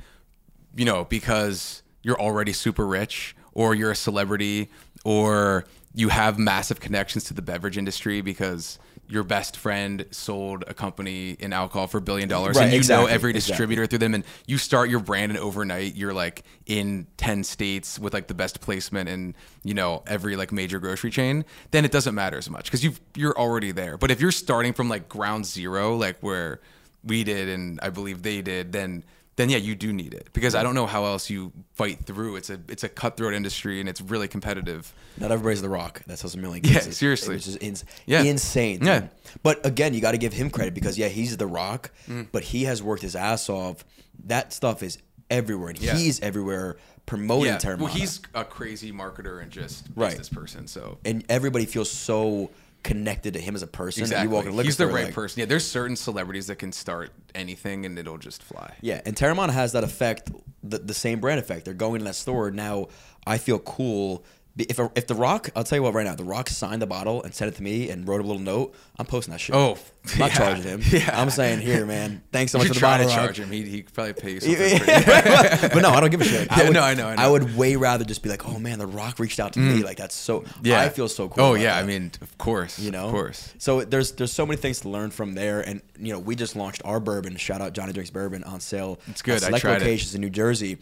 you 0.76 0.86
know, 0.86 1.06
because 1.06 1.84
you're 2.02 2.20
already 2.20 2.54
super 2.54 2.88
rich 2.88 3.36
or 3.54 3.76
you're 3.76 3.92
a 3.92 3.96
celebrity 3.96 4.72
or 5.04 5.66
you 5.94 6.10
have 6.10 6.40
massive 6.40 6.80
connections 6.80 7.26
to 7.26 7.34
the 7.36 7.44
beverage 7.44 7.78
industry 7.78 8.22
because 8.22 8.80
your 9.08 9.24
best 9.24 9.58
friend 9.58 10.06
sold 10.12 10.64
a 10.68 10.74
company 10.74 11.32
in 11.40 11.54
alcohol 11.54 11.88
for 11.88 12.00
a 12.00 12.02
billion 12.02 12.28
dollars 12.28 12.56
Right, 12.56 12.64
and 12.64 12.72
you 12.74 12.78
know 12.78 12.82
exactly, 12.82 13.12
every 13.12 13.32
exactly. 13.32 13.52
distributor 13.52 13.88
through 13.88 14.00
them 14.00 14.14
and 14.16 14.24
you 14.48 14.58
start 14.58 14.90
your 14.90 15.00
brand 15.00 15.32
and 15.32 15.40
overnight 15.40 15.96
you're 15.96 16.14
like 16.14 16.44
in 16.66 17.08
10 17.18 17.44
states 17.44 18.00
with 18.00 18.14
like 18.14 18.28
the 18.28 18.34
best 18.34 18.62
placement 18.62 19.10
in 19.10 19.36
you 19.64 19.74
know 19.74 20.04
every 20.08 20.36
like 20.36 20.52
major 20.52 20.80
grocery 20.80 21.12
chain 21.12 21.46
then 21.72 21.86
it 21.86 21.92
doesn't 21.92 22.16
matter 22.16 22.38
as 22.38 22.50
much 22.50 22.66
because 22.66 22.84
you 22.84 22.94
you're 23.16 23.38
already 23.38 23.72
there 23.72 23.98
but 23.98 24.12
if 24.12 24.20
you're 24.20 24.32
starting 24.32 24.74
from 24.74 24.90
like 24.90 25.08
ground 25.08 25.46
zero 25.46 25.96
like 25.96 26.18
where 26.22 26.60
we 27.04 27.24
did 27.24 27.48
and 27.50 27.80
i 27.82 27.90
believe 27.90 28.24
they 28.24 28.42
did 28.42 28.72
then 28.72 29.04
then 29.38 29.50
yeah 29.50 29.58
you 29.58 29.76
do 29.76 29.92
need 29.92 30.14
it 30.14 30.30
because 30.34 30.56
i 30.56 30.64
don't 30.64 30.76
know 30.76 30.86
how 30.86 31.04
else 31.06 31.30
you 31.30 31.52
fight 31.74 32.00
through 32.06 32.36
it's 32.38 32.50
a 32.50 32.60
it's 32.70 32.84
a 32.84 32.90
cutthroat 32.90 33.34
industry 33.34 33.80
and 33.80 33.90
it's 33.90 34.00
really 34.02 34.28
competitive 34.28 34.94
Not 35.18 35.32
everybody's 35.32 35.62
The 35.62 35.70
Rock. 35.70 36.02
That's 36.08 36.22
how 36.22 36.28
some 36.30 36.42
million 36.42 36.64
Yeah, 36.66 36.80
seriously. 36.80 37.36
it's 37.36 37.48
is 37.48 37.58
ins- 37.58 37.86
Yeah. 38.06 38.24
insane. 38.24 38.80
Yeah. 38.84 39.08
But 39.44 39.66
again, 39.66 39.94
you 39.94 40.02
got 40.02 40.12
to 40.12 40.18
give 40.18 40.34
him 40.34 40.50
credit 40.50 40.74
because, 40.74 40.98
yeah, 40.98 41.08
he's 41.08 41.38
The 41.38 41.48
Rock, 41.48 41.92
Mm. 42.10 42.28
but 42.34 42.44
he 42.44 42.64
has 42.66 42.84
worked 42.84 43.02
his 43.02 43.16
ass 43.16 43.50
off. 43.50 43.86
That 44.26 44.52
stuff 44.54 44.84
is 44.84 44.98
everywhere, 45.30 45.70
and 45.70 45.80
Yeah. 45.80 45.96
he's 45.96 46.20
everywhere 46.22 46.76
promoting 47.06 47.46
yeah 47.54 47.58
Teremana. 47.58 47.78
well 47.80 47.88
he's 47.94 48.20
a 48.34 48.44
crazy 48.44 48.92
marketer 48.92 49.42
and 49.42 49.52
just 49.52 49.88
Right. 49.96 50.10
business 50.10 50.28
person 50.30 50.68
so 50.68 50.98
and 51.06 51.24
everybody 51.30 51.66
feels 51.66 51.90
so 51.92 52.50
connected 52.86 53.34
to 53.34 53.40
him 53.42 53.56
as 53.56 53.64
a 53.64 53.68
person. 53.68 54.04
Exactly. 54.04 54.28
You 54.28 54.30
walk 54.30 54.46
in 54.46 54.52
a 54.52 54.56
liquor 54.56 54.68
He's 54.68 54.78
the 54.78 54.84
store, 54.86 54.96
right 54.96 55.06
like- 55.06 55.14
person. 55.16 55.40
Yeah, 55.40 55.48
there's 55.48 55.66
certain 55.66 55.96
celebrities 55.96 56.46
that 56.48 56.58
can 56.58 56.72
start 56.72 57.10
anything 57.34 57.84
and 57.86 57.98
it'll 57.98 58.20
just 58.20 58.44
fly. 58.44 58.76
Yeah, 58.80 59.02
and 59.06 59.16
Teremana 59.16 59.50
has 59.50 59.72
that 59.72 59.84
effect, 59.84 60.30
the, 60.64 60.78
the 60.78 60.94
same 60.94 61.20
brand 61.20 61.40
effect. 61.40 61.66
They're 61.66 61.74
going 61.74 62.00
to 62.00 62.06
that 62.06 62.14
store 62.16 62.52
now. 62.52 62.88
I 63.26 63.40
feel 63.40 63.58
cool 63.58 64.24
If, 64.58 64.80
a, 64.80 64.90
if 64.96 65.06
the 65.08 65.16
Rock, 65.16 65.50
I'll 65.54 65.66
tell 65.66 65.78
you 65.78 65.84
what, 65.84 65.94
right 65.94 66.06
now, 66.06 66.16
the 66.16 66.24
Rock 66.24 66.48
signed 66.48 66.82
the 66.82 66.88
bottle 66.88 67.22
and 67.24 67.34
sent 67.36 67.52
it 67.52 67.58
to 67.58 67.64
me 67.64 67.90
and 67.90 68.08
wrote 68.08 68.22
a 68.22 68.24
little 68.24 68.42
note. 68.42 68.74
I'm 68.98 69.06
posting 69.06 69.34
that 69.34 69.40
shit. 69.40 69.54
Oh, 69.54 69.78
I'm 70.14 70.20
not 70.20 70.30
yeah. 70.32 70.38
charging 70.38 70.64
him. 70.64 70.82
Yeah. 70.90 71.10
I'm 71.14 71.30
saying 71.30 71.60
here, 71.60 71.86
man. 71.86 72.22
Thanks 72.32 72.54
so 72.54 72.60
You 72.60 72.62
much 72.62 72.68
for 72.70 72.74
should 72.76 72.76
the 72.76 72.80
try 72.80 72.98
bottle. 73.00 73.10
to 73.10 73.16
charge 73.16 73.38
him. 73.40 73.52
He 73.52 73.64
he 73.64 73.84
could 73.84 73.94
probably 73.94 74.14
pay 74.14 74.32
you 74.32 74.40
something. 74.40 74.80
yeah. 74.88 75.68
but 75.74 75.82
no, 75.82 75.90
I 75.90 76.00
don't 76.00 76.10
give 76.10 76.22
a 76.22 76.24
shit. 76.24 76.48
Yeah, 76.56 76.64
would, 76.66 76.74
no, 76.74 76.82
I 76.82 76.94
know, 76.94 77.08
I 77.10 77.16
know. 77.16 77.32
would 77.34 77.58
way 77.58 77.76
rather 77.76 78.06
just 78.06 78.24
be 78.24 78.30
like, 78.30 78.48
oh 78.48 78.58
man, 78.58 78.80
the 78.80 78.88
Rock 78.88 79.20
reached 79.20 79.42
out 79.42 79.52
to 79.54 79.60
me. 79.60 79.82
Mm. 79.82 79.84
Like 79.84 79.98
that's 79.98 80.16
so. 80.16 80.46
Yeah. 80.64 80.80
I 80.80 80.88
feel 80.88 81.10
so 81.10 81.28
cool. 81.28 81.44
Oh 81.44 81.54
yeah, 81.56 81.74
that. 81.76 81.84
I 81.84 81.86
mean, 81.86 82.12
of 82.22 82.38
course, 82.38 82.80
you 82.80 82.92
know, 82.92 83.08
of 83.08 83.12
course. 83.12 83.54
So 83.58 83.82
there's 83.84 84.14
there's 84.14 84.32
so 84.32 84.46
many 84.46 84.56
things 84.56 84.80
to 84.82 84.90
learn 84.90 85.12
from 85.12 85.36
there, 85.36 85.60
and 85.60 85.82
you 86.00 86.14
know, 86.14 86.20
we 86.20 86.36
just 86.38 86.56
launched 86.56 86.82
our 86.86 87.02
bourbon. 87.02 87.36
Shout 87.36 87.60
out 87.60 87.74
Johnny 87.74 87.92
Drinks 87.92 88.10
Bourbon 88.12 88.46
on 88.46 88.62
sale. 88.62 89.00
It's 89.08 89.22
good. 89.22 89.36
At 89.38 89.44
I 89.44 89.46
select 89.48 89.62
tried 89.64 89.74
it. 89.78 89.80
locations 89.82 90.16
in 90.16 90.22
New 90.22 90.30
Jersey, 90.30 90.78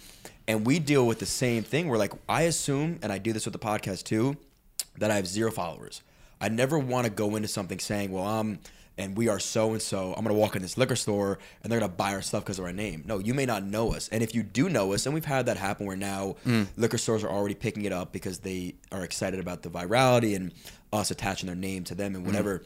and 0.48 0.66
we 0.66 0.80
deal 0.80 1.06
with 1.08 1.20
the 1.20 1.26
same 1.26 1.64
thing. 1.64 1.88
We're 1.88 1.98
like, 1.98 2.14
I 2.28 2.44
assume, 2.44 3.00
and 3.02 3.12
I 3.12 3.18
do 3.18 3.34
this 3.34 3.46
with 3.46 3.54
the 3.54 3.60
podcast 3.60 4.04
too, 4.04 4.38
that 4.98 5.12
I 5.12 5.16
have 5.16 5.28
zero 5.28 5.52
followers. 5.52 6.02
I 6.42 6.50
never 6.50 6.78
want 6.78 7.06
to 7.06 7.12
go 7.12 7.36
into 7.36 7.48
something 7.48 7.80
saying, 7.80 8.12
well, 8.12 8.26
I'm 8.28 8.60
and 8.96 9.18
we 9.18 9.28
are 9.28 9.40
so 9.40 9.72
and 9.72 9.82
so. 9.82 10.14
I'm 10.16 10.24
gonna 10.24 10.38
walk 10.38 10.56
in 10.56 10.62
this 10.62 10.78
liquor 10.78 10.96
store 10.96 11.40
and 11.64 11.72
they're 11.72 11.80
gonna 11.80 11.92
buy 11.92 12.14
our 12.14 12.22
stuff 12.22 12.44
because 12.44 12.60
of 12.60 12.66
our 12.66 12.74
name. 12.74 13.04
No, 13.08 13.18
you 13.18 13.34
may 13.34 13.46
not 13.48 13.64
know 13.64 13.92
us, 13.94 14.08
and 14.10 14.22
if 14.22 14.36
you 14.36 14.44
do 14.44 14.70
know 14.70 14.94
us, 14.94 15.06
and 15.08 15.16
we've 15.16 15.26
had 15.26 15.48
that 15.48 15.58
happen 15.58 15.88
where 15.88 15.98
now 15.98 16.36
Mm. 16.46 16.68
liquor 16.78 17.00
stores 17.00 17.24
are 17.24 17.30
already 17.30 17.56
picking 17.56 17.86
it 17.86 17.92
up 17.92 18.12
because 18.12 18.40
they 18.40 18.76
are 18.92 19.04
excited 19.04 19.40
about 19.40 19.64
the 19.64 19.70
virality 19.70 20.36
and 20.36 20.52
us 20.92 21.10
attaching 21.10 21.48
their 21.48 21.56
name 21.56 21.84
to 21.86 21.96
them 21.96 22.14
and 22.16 22.24
whatever. 22.24 22.62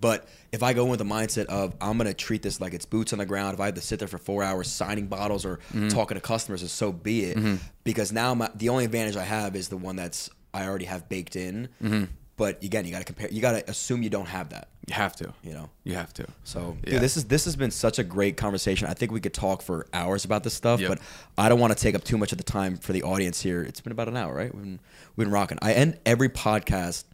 But 0.00 0.26
if 0.52 0.62
I 0.62 0.72
go 0.72 0.84
in 0.84 0.90
with 0.90 0.98
the 0.98 1.04
mindset 1.04 1.46
of 1.46 1.74
I'm 1.80 1.98
gonna 1.98 2.14
treat 2.14 2.42
this 2.42 2.60
like 2.60 2.72
it's 2.74 2.86
boots 2.86 3.12
on 3.12 3.18
the 3.18 3.26
ground, 3.26 3.54
if 3.54 3.60
I 3.60 3.66
have 3.66 3.74
to 3.74 3.80
sit 3.80 3.98
there 3.98 4.08
for 4.08 4.18
four 4.18 4.42
hours 4.42 4.68
signing 4.70 5.06
bottles 5.06 5.44
or 5.44 5.60
Mhm. 5.72 5.90
talking 5.90 6.14
to 6.16 6.20
customers, 6.20 6.70
so 6.72 6.92
be 6.92 7.24
it. 7.24 7.36
Mhm. 7.36 7.58
Because 7.84 8.10
now 8.12 8.34
my, 8.34 8.50
the 8.54 8.68
only 8.70 8.84
advantage 8.84 9.16
I 9.16 9.24
have 9.24 9.54
is 9.56 9.68
the 9.68 9.76
one 9.76 9.96
that's 9.96 10.30
I 10.54 10.66
already 10.66 10.84
have 10.86 11.08
baked 11.08 11.36
in. 11.36 11.68
Mhm. 11.82 12.08
But 12.36 12.62
again, 12.64 12.84
you 12.86 12.90
got 12.92 12.98
to 13.00 13.04
compare. 13.04 13.28
You 13.30 13.40
got 13.42 13.52
to 13.52 13.70
assume 13.70 14.02
you 14.02 14.10
don't 14.10 14.26
have 14.28 14.48
that. 14.50 14.68
You 14.88 14.94
have 14.94 15.14
to. 15.16 15.32
You 15.44 15.52
know. 15.52 15.70
You 15.84 15.94
have 15.94 16.12
to. 16.14 16.26
So, 16.44 16.76
Yeah. 16.84 16.92
dude, 16.94 17.00
this 17.02 17.16
is 17.16 17.24
this 17.26 17.44
has 17.44 17.54
been 17.56 17.70
such 17.70 17.98
a 17.98 18.04
great 18.04 18.36
conversation. 18.36 18.88
I 18.88 18.94
think 18.94 19.12
we 19.12 19.20
could 19.20 19.34
talk 19.34 19.62
for 19.62 19.86
hours 19.92 20.24
about 20.24 20.42
this 20.42 20.54
stuff, 20.54 20.80
Yep. 20.80 20.88
but 20.88 20.98
I 21.38 21.48
don't 21.48 21.60
want 21.60 21.76
to 21.76 21.80
take 21.80 21.94
up 21.94 22.02
too 22.04 22.16
much 22.18 22.32
of 22.32 22.38
the 22.38 22.44
time 22.44 22.78
for 22.78 22.92
the 22.92 23.02
audience 23.02 23.42
here. 23.42 23.62
It's 23.62 23.80
been 23.80 23.92
about 23.92 24.08
an 24.08 24.16
hour, 24.16 24.34
right? 24.34 24.52
We've 24.54 24.64
been, 24.64 24.80
we've 25.16 25.26
been 25.26 25.32
rocking. 25.32 25.58
I 25.62 25.72
end 25.74 25.98
every 26.06 26.28
podcast 26.30 27.04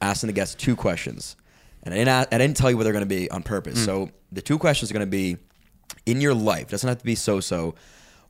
asking 0.00 0.28
the 0.28 0.32
guests 0.32 0.54
two 0.56 0.74
questions, 0.74 1.36
and 1.84 1.94
I 1.94 1.96
didn't 1.98 2.08
I 2.34 2.38
didn't 2.38 2.56
tell 2.56 2.70
you 2.70 2.76
what 2.76 2.84
they're 2.84 2.92
going 2.92 3.04
to 3.08 3.14
be 3.20 3.30
on 3.30 3.42
purpose. 3.42 3.78
Mm. 3.80 3.84
So 3.84 4.10
the 4.32 4.42
two 4.42 4.58
questions 4.58 4.90
are 4.90 4.94
going 4.94 5.06
to 5.06 5.10
be 5.10 5.36
in 6.06 6.20
your 6.20 6.34
life. 6.34 6.68
Doesn't 6.68 6.88
have 6.88 6.98
to 6.98 7.04
be 7.04 7.14
so 7.14 7.40
so. 7.40 7.74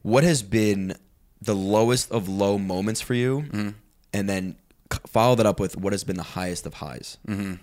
What 0.02 0.22
has 0.24 0.42
been 0.42 0.94
the 1.40 1.54
lowest 1.54 2.10
of 2.10 2.28
low 2.28 2.58
moments 2.58 3.00
for 3.00 3.14
you, 3.14 3.42
Mm. 3.50 3.74
and 4.12 4.28
then 4.28 4.56
follow 5.06 5.34
that 5.34 5.46
up 5.46 5.58
with 5.60 5.76
what 5.76 5.92
has 5.92 6.04
been 6.04 6.16
the 6.16 6.22
highest 6.22 6.66
of 6.66 6.74
highs. 6.74 7.18
hmm 7.26 7.54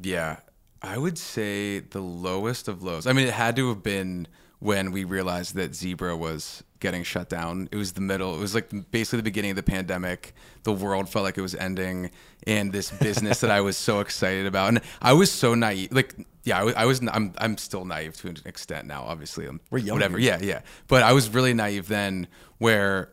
Yeah, 0.00 0.38
I 0.82 0.98
would 0.98 1.16
say 1.18 1.80
the 1.80 2.00
lowest 2.00 2.68
of 2.68 2.82
lows. 2.82 3.06
I 3.06 3.12
mean, 3.12 3.26
it 3.26 3.34
had 3.34 3.56
to 3.56 3.68
have 3.68 3.82
been 3.82 4.26
when 4.58 4.90
we 4.92 5.04
realized 5.04 5.54
that 5.54 5.74
Zebra 5.74 6.16
was 6.16 6.62
getting 6.84 7.02
shut 7.02 7.30
down. 7.30 7.66
It 7.72 7.76
was 7.76 7.94
the 7.94 8.02
middle. 8.02 8.36
It 8.36 8.40
was 8.40 8.54
like 8.54 8.68
basically 8.90 9.16
the 9.16 9.22
beginning 9.22 9.52
of 9.52 9.56
the 9.56 9.62
pandemic. 9.62 10.34
The 10.64 10.72
world 10.72 11.08
felt 11.08 11.24
like 11.24 11.38
it 11.38 11.40
was 11.40 11.54
ending, 11.54 12.10
and 12.46 12.72
this 12.72 12.90
business 12.90 13.40
that 13.40 13.50
I 13.50 13.62
was 13.62 13.78
so 13.78 14.00
excited 14.00 14.44
about, 14.44 14.68
and 14.68 14.80
I 15.00 15.14
was 15.14 15.32
so 15.32 15.54
naive. 15.54 15.92
Like, 15.92 16.14
yeah, 16.44 16.60
I 16.60 16.62
was. 16.62 16.74
I 16.74 16.84
was 16.84 17.00
I'm. 17.10 17.32
I'm 17.38 17.56
still 17.56 17.86
naive 17.86 18.16
to 18.18 18.28
an 18.28 18.36
extent 18.44 18.86
now. 18.86 19.02
Obviously, 19.04 19.46
I'm 19.46 19.62
We're 19.70 19.78
young 19.78 19.96
whatever. 19.96 20.18
Yeah, 20.18 20.38
yeah. 20.42 20.60
But 20.86 21.02
I 21.02 21.12
was 21.14 21.30
really 21.30 21.54
naive 21.54 21.88
then, 21.88 22.28
where 22.58 23.08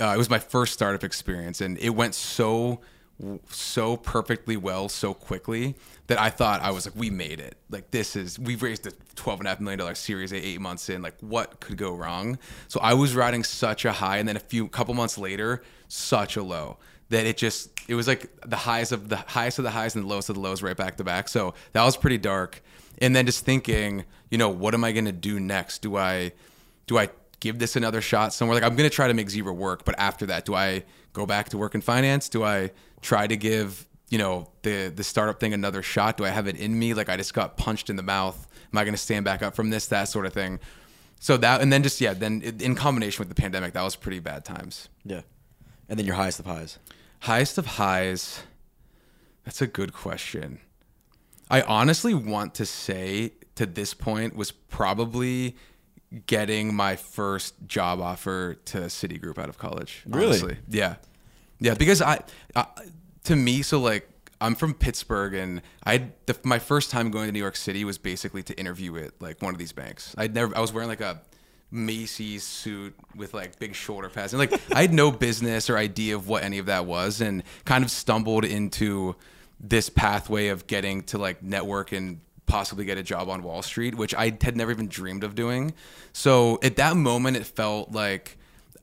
uh, 0.00 0.12
it 0.12 0.18
was 0.18 0.28
my 0.28 0.40
first 0.40 0.72
startup 0.72 1.04
experience, 1.04 1.60
and 1.60 1.78
it 1.78 1.90
went 1.90 2.16
so 2.16 2.80
so 3.50 3.96
perfectly 3.96 4.56
well 4.56 4.88
so 4.88 5.12
quickly 5.12 5.74
that 6.06 6.20
I 6.20 6.30
thought 6.30 6.62
I 6.62 6.70
was 6.70 6.86
like, 6.86 6.94
we 6.96 7.10
made 7.10 7.40
it. 7.40 7.56
Like 7.70 7.90
this 7.90 8.16
is 8.16 8.38
we've 8.38 8.62
raised 8.62 8.86
a 8.86 8.92
twelve 9.14 9.40
and 9.40 9.46
a 9.46 9.50
half 9.50 9.60
million 9.60 9.78
dollar 9.78 9.94
series 9.94 10.32
eight 10.32 10.60
months 10.60 10.88
in. 10.88 11.02
Like 11.02 11.18
what 11.20 11.60
could 11.60 11.76
go 11.76 11.94
wrong? 11.94 12.38
So 12.68 12.80
I 12.80 12.94
was 12.94 13.14
riding 13.14 13.44
such 13.44 13.84
a 13.84 13.92
high, 13.92 14.18
and 14.18 14.28
then 14.28 14.36
a 14.36 14.40
few 14.40 14.68
couple 14.68 14.94
months 14.94 15.18
later, 15.18 15.62
such 15.88 16.36
a 16.36 16.42
low 16.42 16.78
that 17.10 17.26
it 17.26 17.36
just 17.36 17.70
it 17.88 17.94
was 17.94 18.06
like 18.06 18.30
the 18.46 18.56
highs 18.56 18.92
of 18.92 19.08
the 19.08 19.16
highest 19.16 19.58
of 19.58 19.64
the 19.64 19.70
highs 19.70 19.94
and 19.94 20.04
the 20.04 20.08
lowest 20.08 20.28
of 20.28 20.34
the 20.34 20.40
lows 20.40 20.62
right 20.62 20.76
back 20.76 20.96
to 20.98 21.04
back. 21.04 21.28
So 21.28 21.54
that 21.72 21.84
was 21.84 21.96
pretty 21.96 22.18
dark. 22.18 22.62
And 23.00 23.14
then 23.14 23.26
just 23.26 23.44
thinking, 23.44 24.04
you 24.30 24.38
know, 24.38 24.48
what 24.48 24.74
am 24.74 24.84
I 24.84 24.92
gonna 24.92 25.12
do 25.12 25.40
next? 25.40 25.82
Do 25.82 25.96
I 25.96 26.32
do 26.86 26.98
I 26.98 27.08
give 27.40 27.58
this 27.58 27.76
another 27.76 28.00
shot 28.00 28.32
somewhere? 28.32 28.54
Like 28.54 28.64
I'm 28.64 28.76
gonna 28.76 28.90
try 28.90 29.08
to 29.08 29.14
make 29.14 29.30
Zebra 29.30 29.52
work, 29.52 29.84
but 29.84 29.94
after 29.98 30.26
that, 30.26 30.44
do 30.44 30.54
I 30.54 30.84
go 31.12 31.26
back 31.26 31.48
to 31.50 31.58
work 31.58 31.74
in 31.74 31.80
finance? 31.80 32.28
Do 32.28 32.44
I 32.44 32.70
try 33.00 33.26
to 33.26 33.36
give 33.36 33.86
you 34.10 34.18
know 34.18 34.50
the 34.62 34.92
the 34.94 35.04
startup 35.04 35.40
thing 35.40 35.52
another 35.52 35.82
shot? 35.82 36.16
Do 36.16 36.24
I 36.24 36.30
have 36.30 36.46
it 36.46 36.56
in 36.56 36.78
me? 36.78 36.94
Like 36.94 37.08
I 37.08 37.16
just 37.16 37.34
got 37.34 37.56
punched 37.56 37.90
in 37.90 37.96
the 37.96 38.02
mouth. 38.02 38.46
Am 38.72 38.78
I 38.78 38.84
gonna 38.84 38.96
stand 38.96 39.24
back 39.24 39.42
up 39.42 39.54
from 39.54 39.70
this? 39.70 39.86
That 39.86 40.04
sort 40.04 40.26
of 40.26 40.32
thing. 40.32 40.60
So 41.20 41.36
that 41.38 41.60
and 41.60 41.72
then 41.72 41.82
just 41.82 42.00
yeah, 42.00 42.14
then 42.14 42.42
in 42.42 42.74
combination 42.74 43.20
with 43.20 43.28
the 43.28 43.34
pandemic, 43.34 43.74
that 43.74 43.82
was 43.82 43.96
pretty 43.96 44.20
bad 44.20 44.44
times. 44.44 44.88
Yeah. 45.04 45.22
And 45.88 45.98
then 45.98 46.06
your 46.06 46.16
highest 46.16 46.38
of 46.38 46.46
highs. 46.46 46.78
Highest 47.20 47.58
of 47.58 47.66
highs. 47.66 48.42
That's 49.44 49.62
a 49.62 49.66
good 49.66 49.92
question. 49.92 50.60
I 51.50 51.62
honestly 51.62 52.12
want 52.12 52.54
to 52.56 52.66
say 52.66 53.32
to 53.54 53.64
this 53.64 53.94
point 53.94 54.36
was 54.36 54.52
probably 54.52 55.56
getting 56.26 56.74
my 56.74 56.96
first 56.96 57.54
job 57.66 58.00
offer 58.00 58.54
to 58.66 58.78
Citigroup 58.82 59.38
out 59.38 59.48
of 59.48 59.58
college. 59.58 60.02
Really? 60.06 60.26
Honestly. 60.26 60.56
Yeah. 60.68 60.96
Yeah, 61.60 61.74
because 61.74 62.02
I, 62.02 62.20
I 62.54 62.66
to 63.24 63.36
me 63.36 63.62
so 63.62 63.80
like 63.80 64.08
I'm 64.40 64.54
from 64.54 64.74
Pittsburgh 64.74 65.34
and 65.34 65.62
I 65.84 66.10
the, 66.26 66.36
my 66.44 66.58
first 66.58 66.90
time 66.90 67.10
going 67.10 67.26
to 67.26 67.32
New 67.32 67.38
York 67.38 67.56
City 67.56 67.84
was 67.84 67.98
basically 67.98 68.42
to 68.44 68.58
interview 68.58 68.96
at 68.96 69.20
like 69.20 69.42
one 69.42 69.54
of 69.54 69.58
these 69.58 69.72
banks. 69.72 70.14
I'd 70.16 70.34
never 70.34 70.56
I 70.56 70.60
was 70.60 70.72
wearing 70.72 70.88
like 70.88 71.00
a 71.00 71.20
Macy's 71.70 72.44
suit 72.44 72.94
with 73.14 73.34
like 73.34 73.58
big 73.58 73.74
shoulder 73.74 74.08
pads 74.08 74.32
and 74.32 74.38
like 74.38 74.60
I 74.74 74.82
had 74.82 74.92
no 74.92 75.10
business 75.10 75.68
or 75.68 75.76
idea 75.76 76.14
of 76.14 76.28
what 76.28 76.42
any 76.42 76.58
of 76.58 76.66
that 76.66 76.86
was 76.86 77.20
and 77.20 77.42
kind 77.64 77.84
of 77.84 77.90
stumbled 77.90 78.44
into 78.44 79.16
this 79.60 79.90
pathway 79.90 80.48
of 80.48 80.66
getting 80.66 81.02
to 81.02 81.18
like 81.18 81.42
network 81.42 81.92
and 81.92 82.20
possibly 82.46 82.84
get 82.84 82.96
a 82.96 83.02
job 83.02 83.28
on 83.28 83.42
Wall 83.42 83.62
Street, 83.62 83.94
which 83.94 84.14
I 84.14 84.36
had 84.40 84.56
never 84.56 84.70
even 84.70 84.88
dreamed 84.88 85.22
of 85.22 85.34
doing. 85.34 85.74
So 86.12 86.58
at 86.62 86.76
that 86.76 86.96
moment, 86.96 87.36
it 87.36 87.44
felt 87.44 87.92
like 87.92 88.37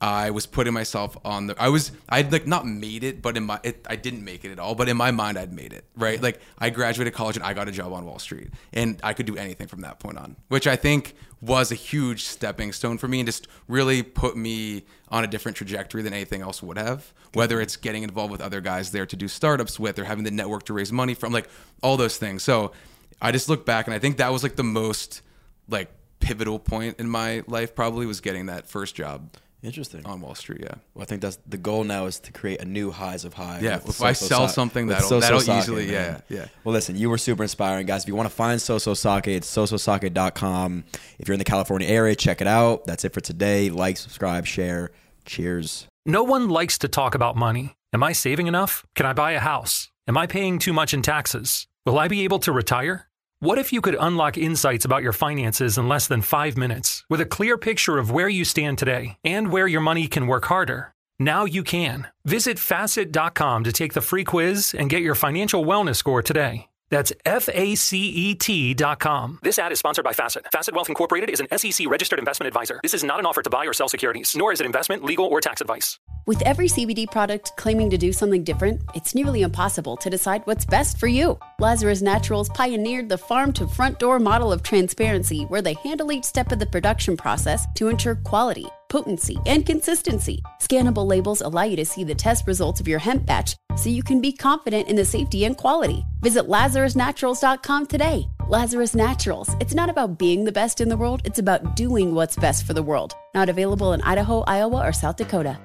I 0.06 0.30
was 0.30 0.45
putting 0.45 0.72
myself 0.72 1.18
on 1.26 1.47
the. 1.47 1.56
I 1.60 1.70
was 1.70 1.91
I'd 2.08 2.32
like 2.32 2.45
not 2.45 2.68
made 2.68 3.03
it, 3.03 3.24
but 3.24 3.36
in 3.36 3.43
my 3.43 3.60
it, 3.64 3.88
I 3.89 3.95
didn't 3.95 4.24
make 4.24 4.45
it 4.45 4.51
at 4.51 4.60
all. 4.60 4.76
But 4.76 4.88
in 4.88 4.95
my 4.95 5.10
mind, 5.10 5.36
I'd 5.36 5.51
made 5.51 5.74
it. 5.74 5.84
Right, 5.97 6.22
like 6.22 6.39
I 6.60 6.70
graduated 6.70 7.16
college 7.16 7.38
and 7.38 7.43
I 7.43 7.56
got 7.56 7.68
a 7.68 7.72
job 7.72 7.91
on 7.91 8.06
Wall 8.06 8.20
Street, 8.20 8.49
and 8.72 8.99
I 9.01 9.14
could 9.14 9.26
do 9.26 9.36
anything 9.36 9.66
from 9.66 9.82
that 9.82 9.97
point 9.97 10.20
on, 10.20 10.36
which 10.47 10.68
I 10.68 10.76
think 10.76 11.16
was 11.41 11.72
a 11.72 11.76
huge 11.76 12.24
stepping 12.24 12.72
stone 12.72 12.99
for 12.99 13.08
me 13.08 13.20
and 13.20 13.28
just 13.28 13.47
really 13.68 14.03
put 14.03 14.38
me 14.38 14.84
on 15.10 15.24
a 15.24 15.28
different 15.28 15.58
trajectory 15.58 16.03
than 16.03 16.14
anything 16.14 16.43
else 16.43 16.62
would 16.62 16.78
have. 16.78 17.12
Whether 17.34 17.60
it's 17.60 17.76
getting 17.76 18.03
involved 18.03 18.32
with 18.32 18.41
other 18.41 18.62
guys 18.62 18.91
there 18.91 19.08
to 19.08 19.16
do 19.16 19.28
startups 19.28 19.80
with, 19.80 19.97
or 19.97 20.03
having 20.03 20.24
the 20.24 20.30
network 20.30 20.66
to 20.66 20.74
raise 20.74 20.91
money 20.91 21.16
from, 21.16 21.34
like 21.34 21.49
all 21.82 21.97
those 21.97 22.18
things. 22.18 22.43
So 22.43 22.74
I 23.20 23.32
just 23.32 23.49
look 23.49 23.66
back 23.66 23.88
and 23.88 23.95
I 23.95 23.97
think 23.97 24.18
that 24.18 24.32
was 24.32 24.43
like 24.43 24.56
the 24.56 24.64
most 24.64 25.24
like 25.68 25.91
pivotal 26.20 26.60
point 26.60 26.99
in 26.99 27.10
my 27.10 27.41
life. 27.47 27.74
Probably 27.74 28.06
was 28.06 28.22
getting 28.22 28.45
that 28.45 28.68
first 28.68 28.93
job. 28.93 29.36
Interesting. 29.66 30.05
On 30.05 30.22
Wall 30.22 30.36
Street, 30.36 30.61
yeah. 30.61 30.76
Well, 30.93 31.01
I 31.03 31.05
think 31.05 31.22
that's 31.22 31.38
the 31.47 31.57
goal 31.57 31.84
now 31.84 32.05
is 32.05 32.20
to 32.22 32.32
create 32.32 32.61
a 32.61 32.66
new 32.66 32.91
highs 32.91 33.26
of 33.26 33.34
high. 33.34 33.59
Yeah, 33.61 33.78
with 33.78 33.89
if 33.89 34.01
I 34.01 34.13
So-So 34.13 34.28
sell 34.28 34.47
Sa- 34.47 34.53
something, 34.53 34.88
that'll- 34.88 35.07
So-So 35.09 35.20
that'll 35.22 35.39
Sake, 35.41 35.57
easily- 35.57 35.88
man. 35.88 36.22
yeah, 36.30 36.38
yeah. 36.38 36.45
Well, 36.63 36.74
listen, 36.74 36.95
you 36.95 37.09
were 37.09 37.18
super 37.18 37.43
inspiring, 37.43 37.86
guys. 37.88 38.03
If 38.03 38.07
you 38.07 38.16
want 38.16 38.30
to 38.30 38.36
find 38.36 38.59
Soso 38.59 38.95
Sake, 38.95 39.28
it's 39.28 39.49
sososake.com. 39.53 40.84
If 41.20 41.28
you're 41.28 41.34
in 41.34 41.39
the 41.39 41.45
California 41.45 41.88
area, 41.88 42.16
check 42.16 42.41
it 42.41 42.47
out. 42.47 42.86
That's 42.86 43.03
it 43.05 43.13
for 43.13 43.22
today. 43.22 43.70
Like, 43.70 43.97
subscribe, 43.97 44.45
share. 44.45 44.91
Cheers. 45.26 45.88
No 46.05 46.24
one 46.24 46.49
likes 46.49 46.78
to 46.80 46.88
talk 46.88 47.16
about 47.16 47.36
money. 47.36 47.76
Am 47.93 48.03
I 48.03 48.11
saving 48.13 48.47
enough? 48.47 48.86
Can 48.95 49.05
I 49.05 49.13
buy 49.13 49.32
a 49.32 49.39
house? 49.39 49.89
Am 50.07 50.18
I 50.18 50.28
paying 50.28 50.59
too 50.59 50.74
much 50.74 50.93
in 50.93 51.01
taxes? 51.01 51.66
Will 51.86 51.97
I 51.97 52.07
be 52.07 52.24
able 52.24 52.39
to 52.39 52.51
retire? 52.51 53.07
What 53.39 53.57
if 53.57 53.73
you 53.73 53.81
could 53.81 53.97
unlock 53.99 54.38
insights 54.38 54.86
about 54.86 55.03
your 55.03 55.11
finances 55.11 55.77
in 55.77 55.89
less 55.89 56.07
than 56.07 56.21
five 56.21 56.55
minutes 56.57 57.03
with 57.09 57.19
a 57.19 57.25
clear 57.25 57.57
picture 57.57 57.97
of 57.97 58.09
where 58.09 58.29
you 58.29 58.45
stand 58.45 58.77
today 58.77 59.17
and 59.23 59.51
where 59.51 59.67
your 59.67 59.81
money 59.81 60.07
can 60.07 60.27
work 60.27 60.45
harder? 60.45 60.93
Now 61.19 61.45
you 61.45 61.63
can. 61.63 62.07
Visit 62.23 62.57
facet.com 62.57 63.63
to 63.65 63.71
take 63.73 63.93
the 63.93 64.01
free 64.01 64.23
quiz 64.23 64.73
and 64.77 64.89
get 64.89 65.01
your 65.01 65.15
financial 65.15 65.65
wellness 65.65 65.97
score 65.97 66.22
today. 66.22 66.68
That's 66.90 67.12
F-A-C-E-T 67.26 68.74
dot 68.76 68.99
com. 68.99 69.40
This 69.41 69.60
ad 69.60 69.72
is 69.72 69.80
sponsored 69.80 70.06
by 70.06 70.14
Facet. 70.14 70.45
Facet 70.52 70.76
Wealth 70.76 70.90
Incorporated 70.90 71.30
is 71.30 71.40
an 71.40 71.48
SEC 71.57 71.90
registered 71.90 72.20
investment 72.20 72.48
advisor. 72.48 72.80
This 72.84 72.94
is 72.94 73.03
not 73.03 73.20
an 73.20 73.26
offer 73.26 73.41
to 73.41 73.49
buy 73.49 73.66
or 73.66 73.74
sell 73.74 73.90
securities, 73.90 74.36
nor 74.36 74.52
is 74.52 74.60
it 74.60 74.66
investment, 74.66 75.03
legal, 75.03 75.26
or 75.26 75.41
tax 75.41 75.62
advice. 75.62 75.99
With 76.28 76.41
every 76.41 76.68
CBD 76.68 77.10
product 77.12 77.52
claiming 77.56 77.91
to 77.91 77.99
do 77.99 78.12
something 78.12 78.44
different, 78.44 78.82
it's 78.95 79.14
nearly 79.14 79.44
impossible 79.44 79.95
to 79.98 80.10
decide 80.10 80.41
what's 80.45 80.66
best 80.66 80.99
for 80.99 81.06
you. 81.06 81.38
Lazarus 81.60 82.02
Naturals 82.02 82.49
pioneered 82.49 83.10
the 83.10 83.18
farm 83.18 83.53
to 83.53 83.68
front 83.68 83.99
door 83.99 84.18
model 84.18 84.52
of 84.52 84.64
transparency 84.64 85.44
where 85.44 85.62
they 85.62 85.76
handle 85.84 86.12
each 86.12 86.24
step 86.24 86.52
of 86.52 86.57
the 86.57 86.66
production 86.66 87.16
process 87.16 87.68
to 87.76 87.90
ensure 87.90 88.16
quality, 88.16 88.66
potency, 88.90 89.38
and 89.45 89.66
consistency. 89.66 90.41
Scannable 90.62 91.07
labels 91.07 91.41
allow 91.41 91.64
you 91.64 91.76
to 91.76 91.86
see 91.86 92.03
the 92.03 92.16
test 92.16 92.48
results 92.48 92.80
of 92.80 92.88
your 92.88 92.99
hemp 92.99 93.26
batch 93.26 93.56
so 93.78 93.90
you 93.90 94.03
can 94.03 94.22
be 94.22 94.32
confident 94.32 94.88
in 94.88 94.95
the 94.95 95.06
safety 95.06 95.45
and 95.45 95.57
quality. 95.57 96.06
Visit 96.22 96.48
LazarusNaturals.com 96.48 97.86
today. 97.88 98.28
Lazarus 98.48 98.95
Naturals. 98.95 99.56
It's 99.60 99.74
not 99.74 99.90
about 99.90 100.20
being 100.20 100.44
the 100.44 100.52
best 100.52 100.80
in 100.82 100.90
the 100.90 100.98
world, 100.98 101.22
it's 101.26 101.40
about 101.40 101.76
doing 101.76 102.14
what's 102.14 102.36
best 102.36 102.66
for 102.66 102.74
the 102.74 102.84
world. 102.84 103.16
Not 103.34 103.49
available 103.49 103.94
in 103.94 104.02
Idaho, 104.02 104.41
Iowa, 104.41 104.88
or 104.88 104.94
South 104.94 105.18
Dakota. 105.18 105.60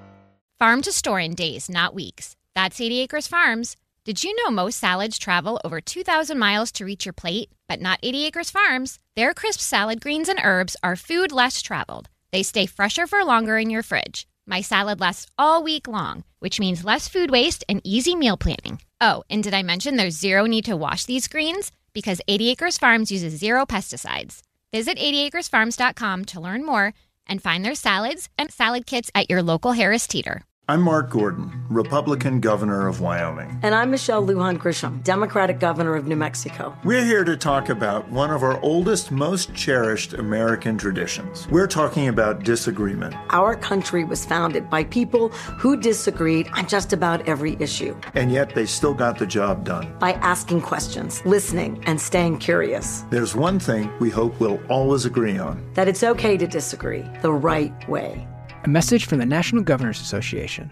Farm 0.58 0.82
to 0.82 0.92
store 0.92 1.20
in 1.20 1.34
days, 1.34 1.68
not 1.68 1.94
weeks. 1.94 2.36
That's 2.54 2.80
80 2.80 3.00
Acres 3.00 3.26
Farms. 3.26 3.76
Did 4.04 4.24
you 4.24 4.34
know 4.36 4.50
most 4.50 4.78
salads 4.78 5.18
travel 5.18 5.60
over 5.62 5.80
2,000 5.80 6.38
miles 6.38 6.72
to 6.72 6.84
reach 6.84 7.06
your 7.06 7.12
plate? 7.12 7.50
But 7.68 7.80
not 7.80 7.98
80 8.02 8.26
Acres 8.26 8.50
Farms. 8.50 8.98
Their 9.14 9.34
crisp 9.34 9.60
salad 9.60 10.00
greens 10.00 10.28
and 10.28 10.40
herbs 10.42 10.76
are 10.82 10.96
food 10.96 11.32
less 11.32 11.62
traveled. 11.62 12.08
They 12.32 12.42
stay 12.42 12.66
fresher 12.66 13.06
for 13.06 13.24
longer 13.24 13.58
in 13.58 13.70
your 13.70 13.82
fridge. 13.82 14.26
My 14.46 14.60
salad 14.60 15.00
lasts 15.00 15.26
all 15.38 15.62
week 15.62 15.86
long, 15.86 16.24
which 16.38 16.60
means 16.60 16.84
less 16.84 17.08
food 17.08 17.30
waste 17.30 17.64
and 17.68 17.80
easy 17.84 18.16
meal 18.16 18.36
planning. 18.36 18.80
Oh, 19.00 19.22
and 19.30 19.42
did 19.42 19.54
I 19.54 19.62
mention 19.62 19.96
there's 19.96 20.18
zero 20.18 20.46
need 20.46 20.64
to 20.64 20.76
wash 20.76 21.04
these 21.04 21.28
greens? 21.28 21.70
Because 21.92 22.20
80 22.28 22.50
Acres 22.50 22.78
Farms 22.78 23.12
uses 23.12 23.38
zero 23.38 23.66
pesticides. 23.66 24.42
Visit 24.72 24.98
80acresfarms.com 24.98 26.24
to 26.26 26.40
learn 26.40 26.64
more 26.64 26.94
and 27.26 27.42
find 27.42 27.64
their 27.64 27.74
salads 27.74 28.28
and 28.36 28.50
salad 28.50 28.86
kits 28.86 29.10
at 29.14 29.30
your 29.30 29.42
local 29.42 29.72
Harris 29.72 30.06
Teeter. 30.06 30.42
I'm 30.68 30.82
Mark 30.82 31.10
Gordon, 31.10 31.50
Republican 31.68 32.38
governor 32.38 32.86
of 32.86 33.00
Wyoming. 33.00 33.58
And 33.64 33.74
I'm 33.74 33.90
Michelle 33.90 34.24
Lujan 34.24 34.56
Grisham, 34.56 35.02
Democratic 35.02 35.58
governor 35.58 35.96
of 35.96 36.06
New 36.06 36.14
Mexico. 36.14 36.76
We're 36.84 37.02
here 37.02 37.24
to 37.24 37.36
talk 37.36 37.70
about 37.70 38.08
one 38.08 38.30
of 38.30 38.44
our 38.44 38.60
oldest, 38.62 39.10
most 39.10 39.52
cherished 39.52 40.12
American 40.12 40.78
traditions. 40.78 41.48
We're 41.48 41.66
talking 41.66 42.06
about 42.06 42.44
disagreement. 42.44 43.16
Our 43.30 43.56
country 43.56 44.04
was 44.04 44.24
founded 44.24 44.70
by 44.70 44.84
people 44.84 45.30
who 45.30 45.76
disagreed 45.76 46.48
on 46.52 46.68
just 46.68 46.92
about 46.92 47.26
every 47.26 47.56
issue. 47.58 47.98
And 48.14 48.30
yet 48.30 48.54
they 48.54 48.66
still 48.66 48.94
got 48.94 49.18
the 49.18 49.26
job 49.26 49.64
done. 49.64 49.92
By 49.98 50.12
asking 50.12 50.60
questions, 50.60 51.20
listening, 51.26 51.82
and 51.84 52.00
staying 52.00 52.38
curious. 52.38 53.04
There's 53.10 53.34
one 53.34 53.58
thing 53.58 53.90
we 53.98 54.08
hope 54.08 54.38
we'll 54.38 54.60
always 54.68 55.04
agree 55.04 55.36
on 55.36 55.68
that 55.74 55.88
it's 55.88 56.04
okay 56.04 56.36
to 56.36 56.46
disagree 56.46 57.04
the 57.22 57.32
right 57.32 57.88
way. 57.88 58.24
A 58.62 58.68
message 58.68 59.06
from 59.06 59.18
the 59.18 59.26
National 59.26 59.62
Governors 59.62 60.02
Association. 60.02 60.70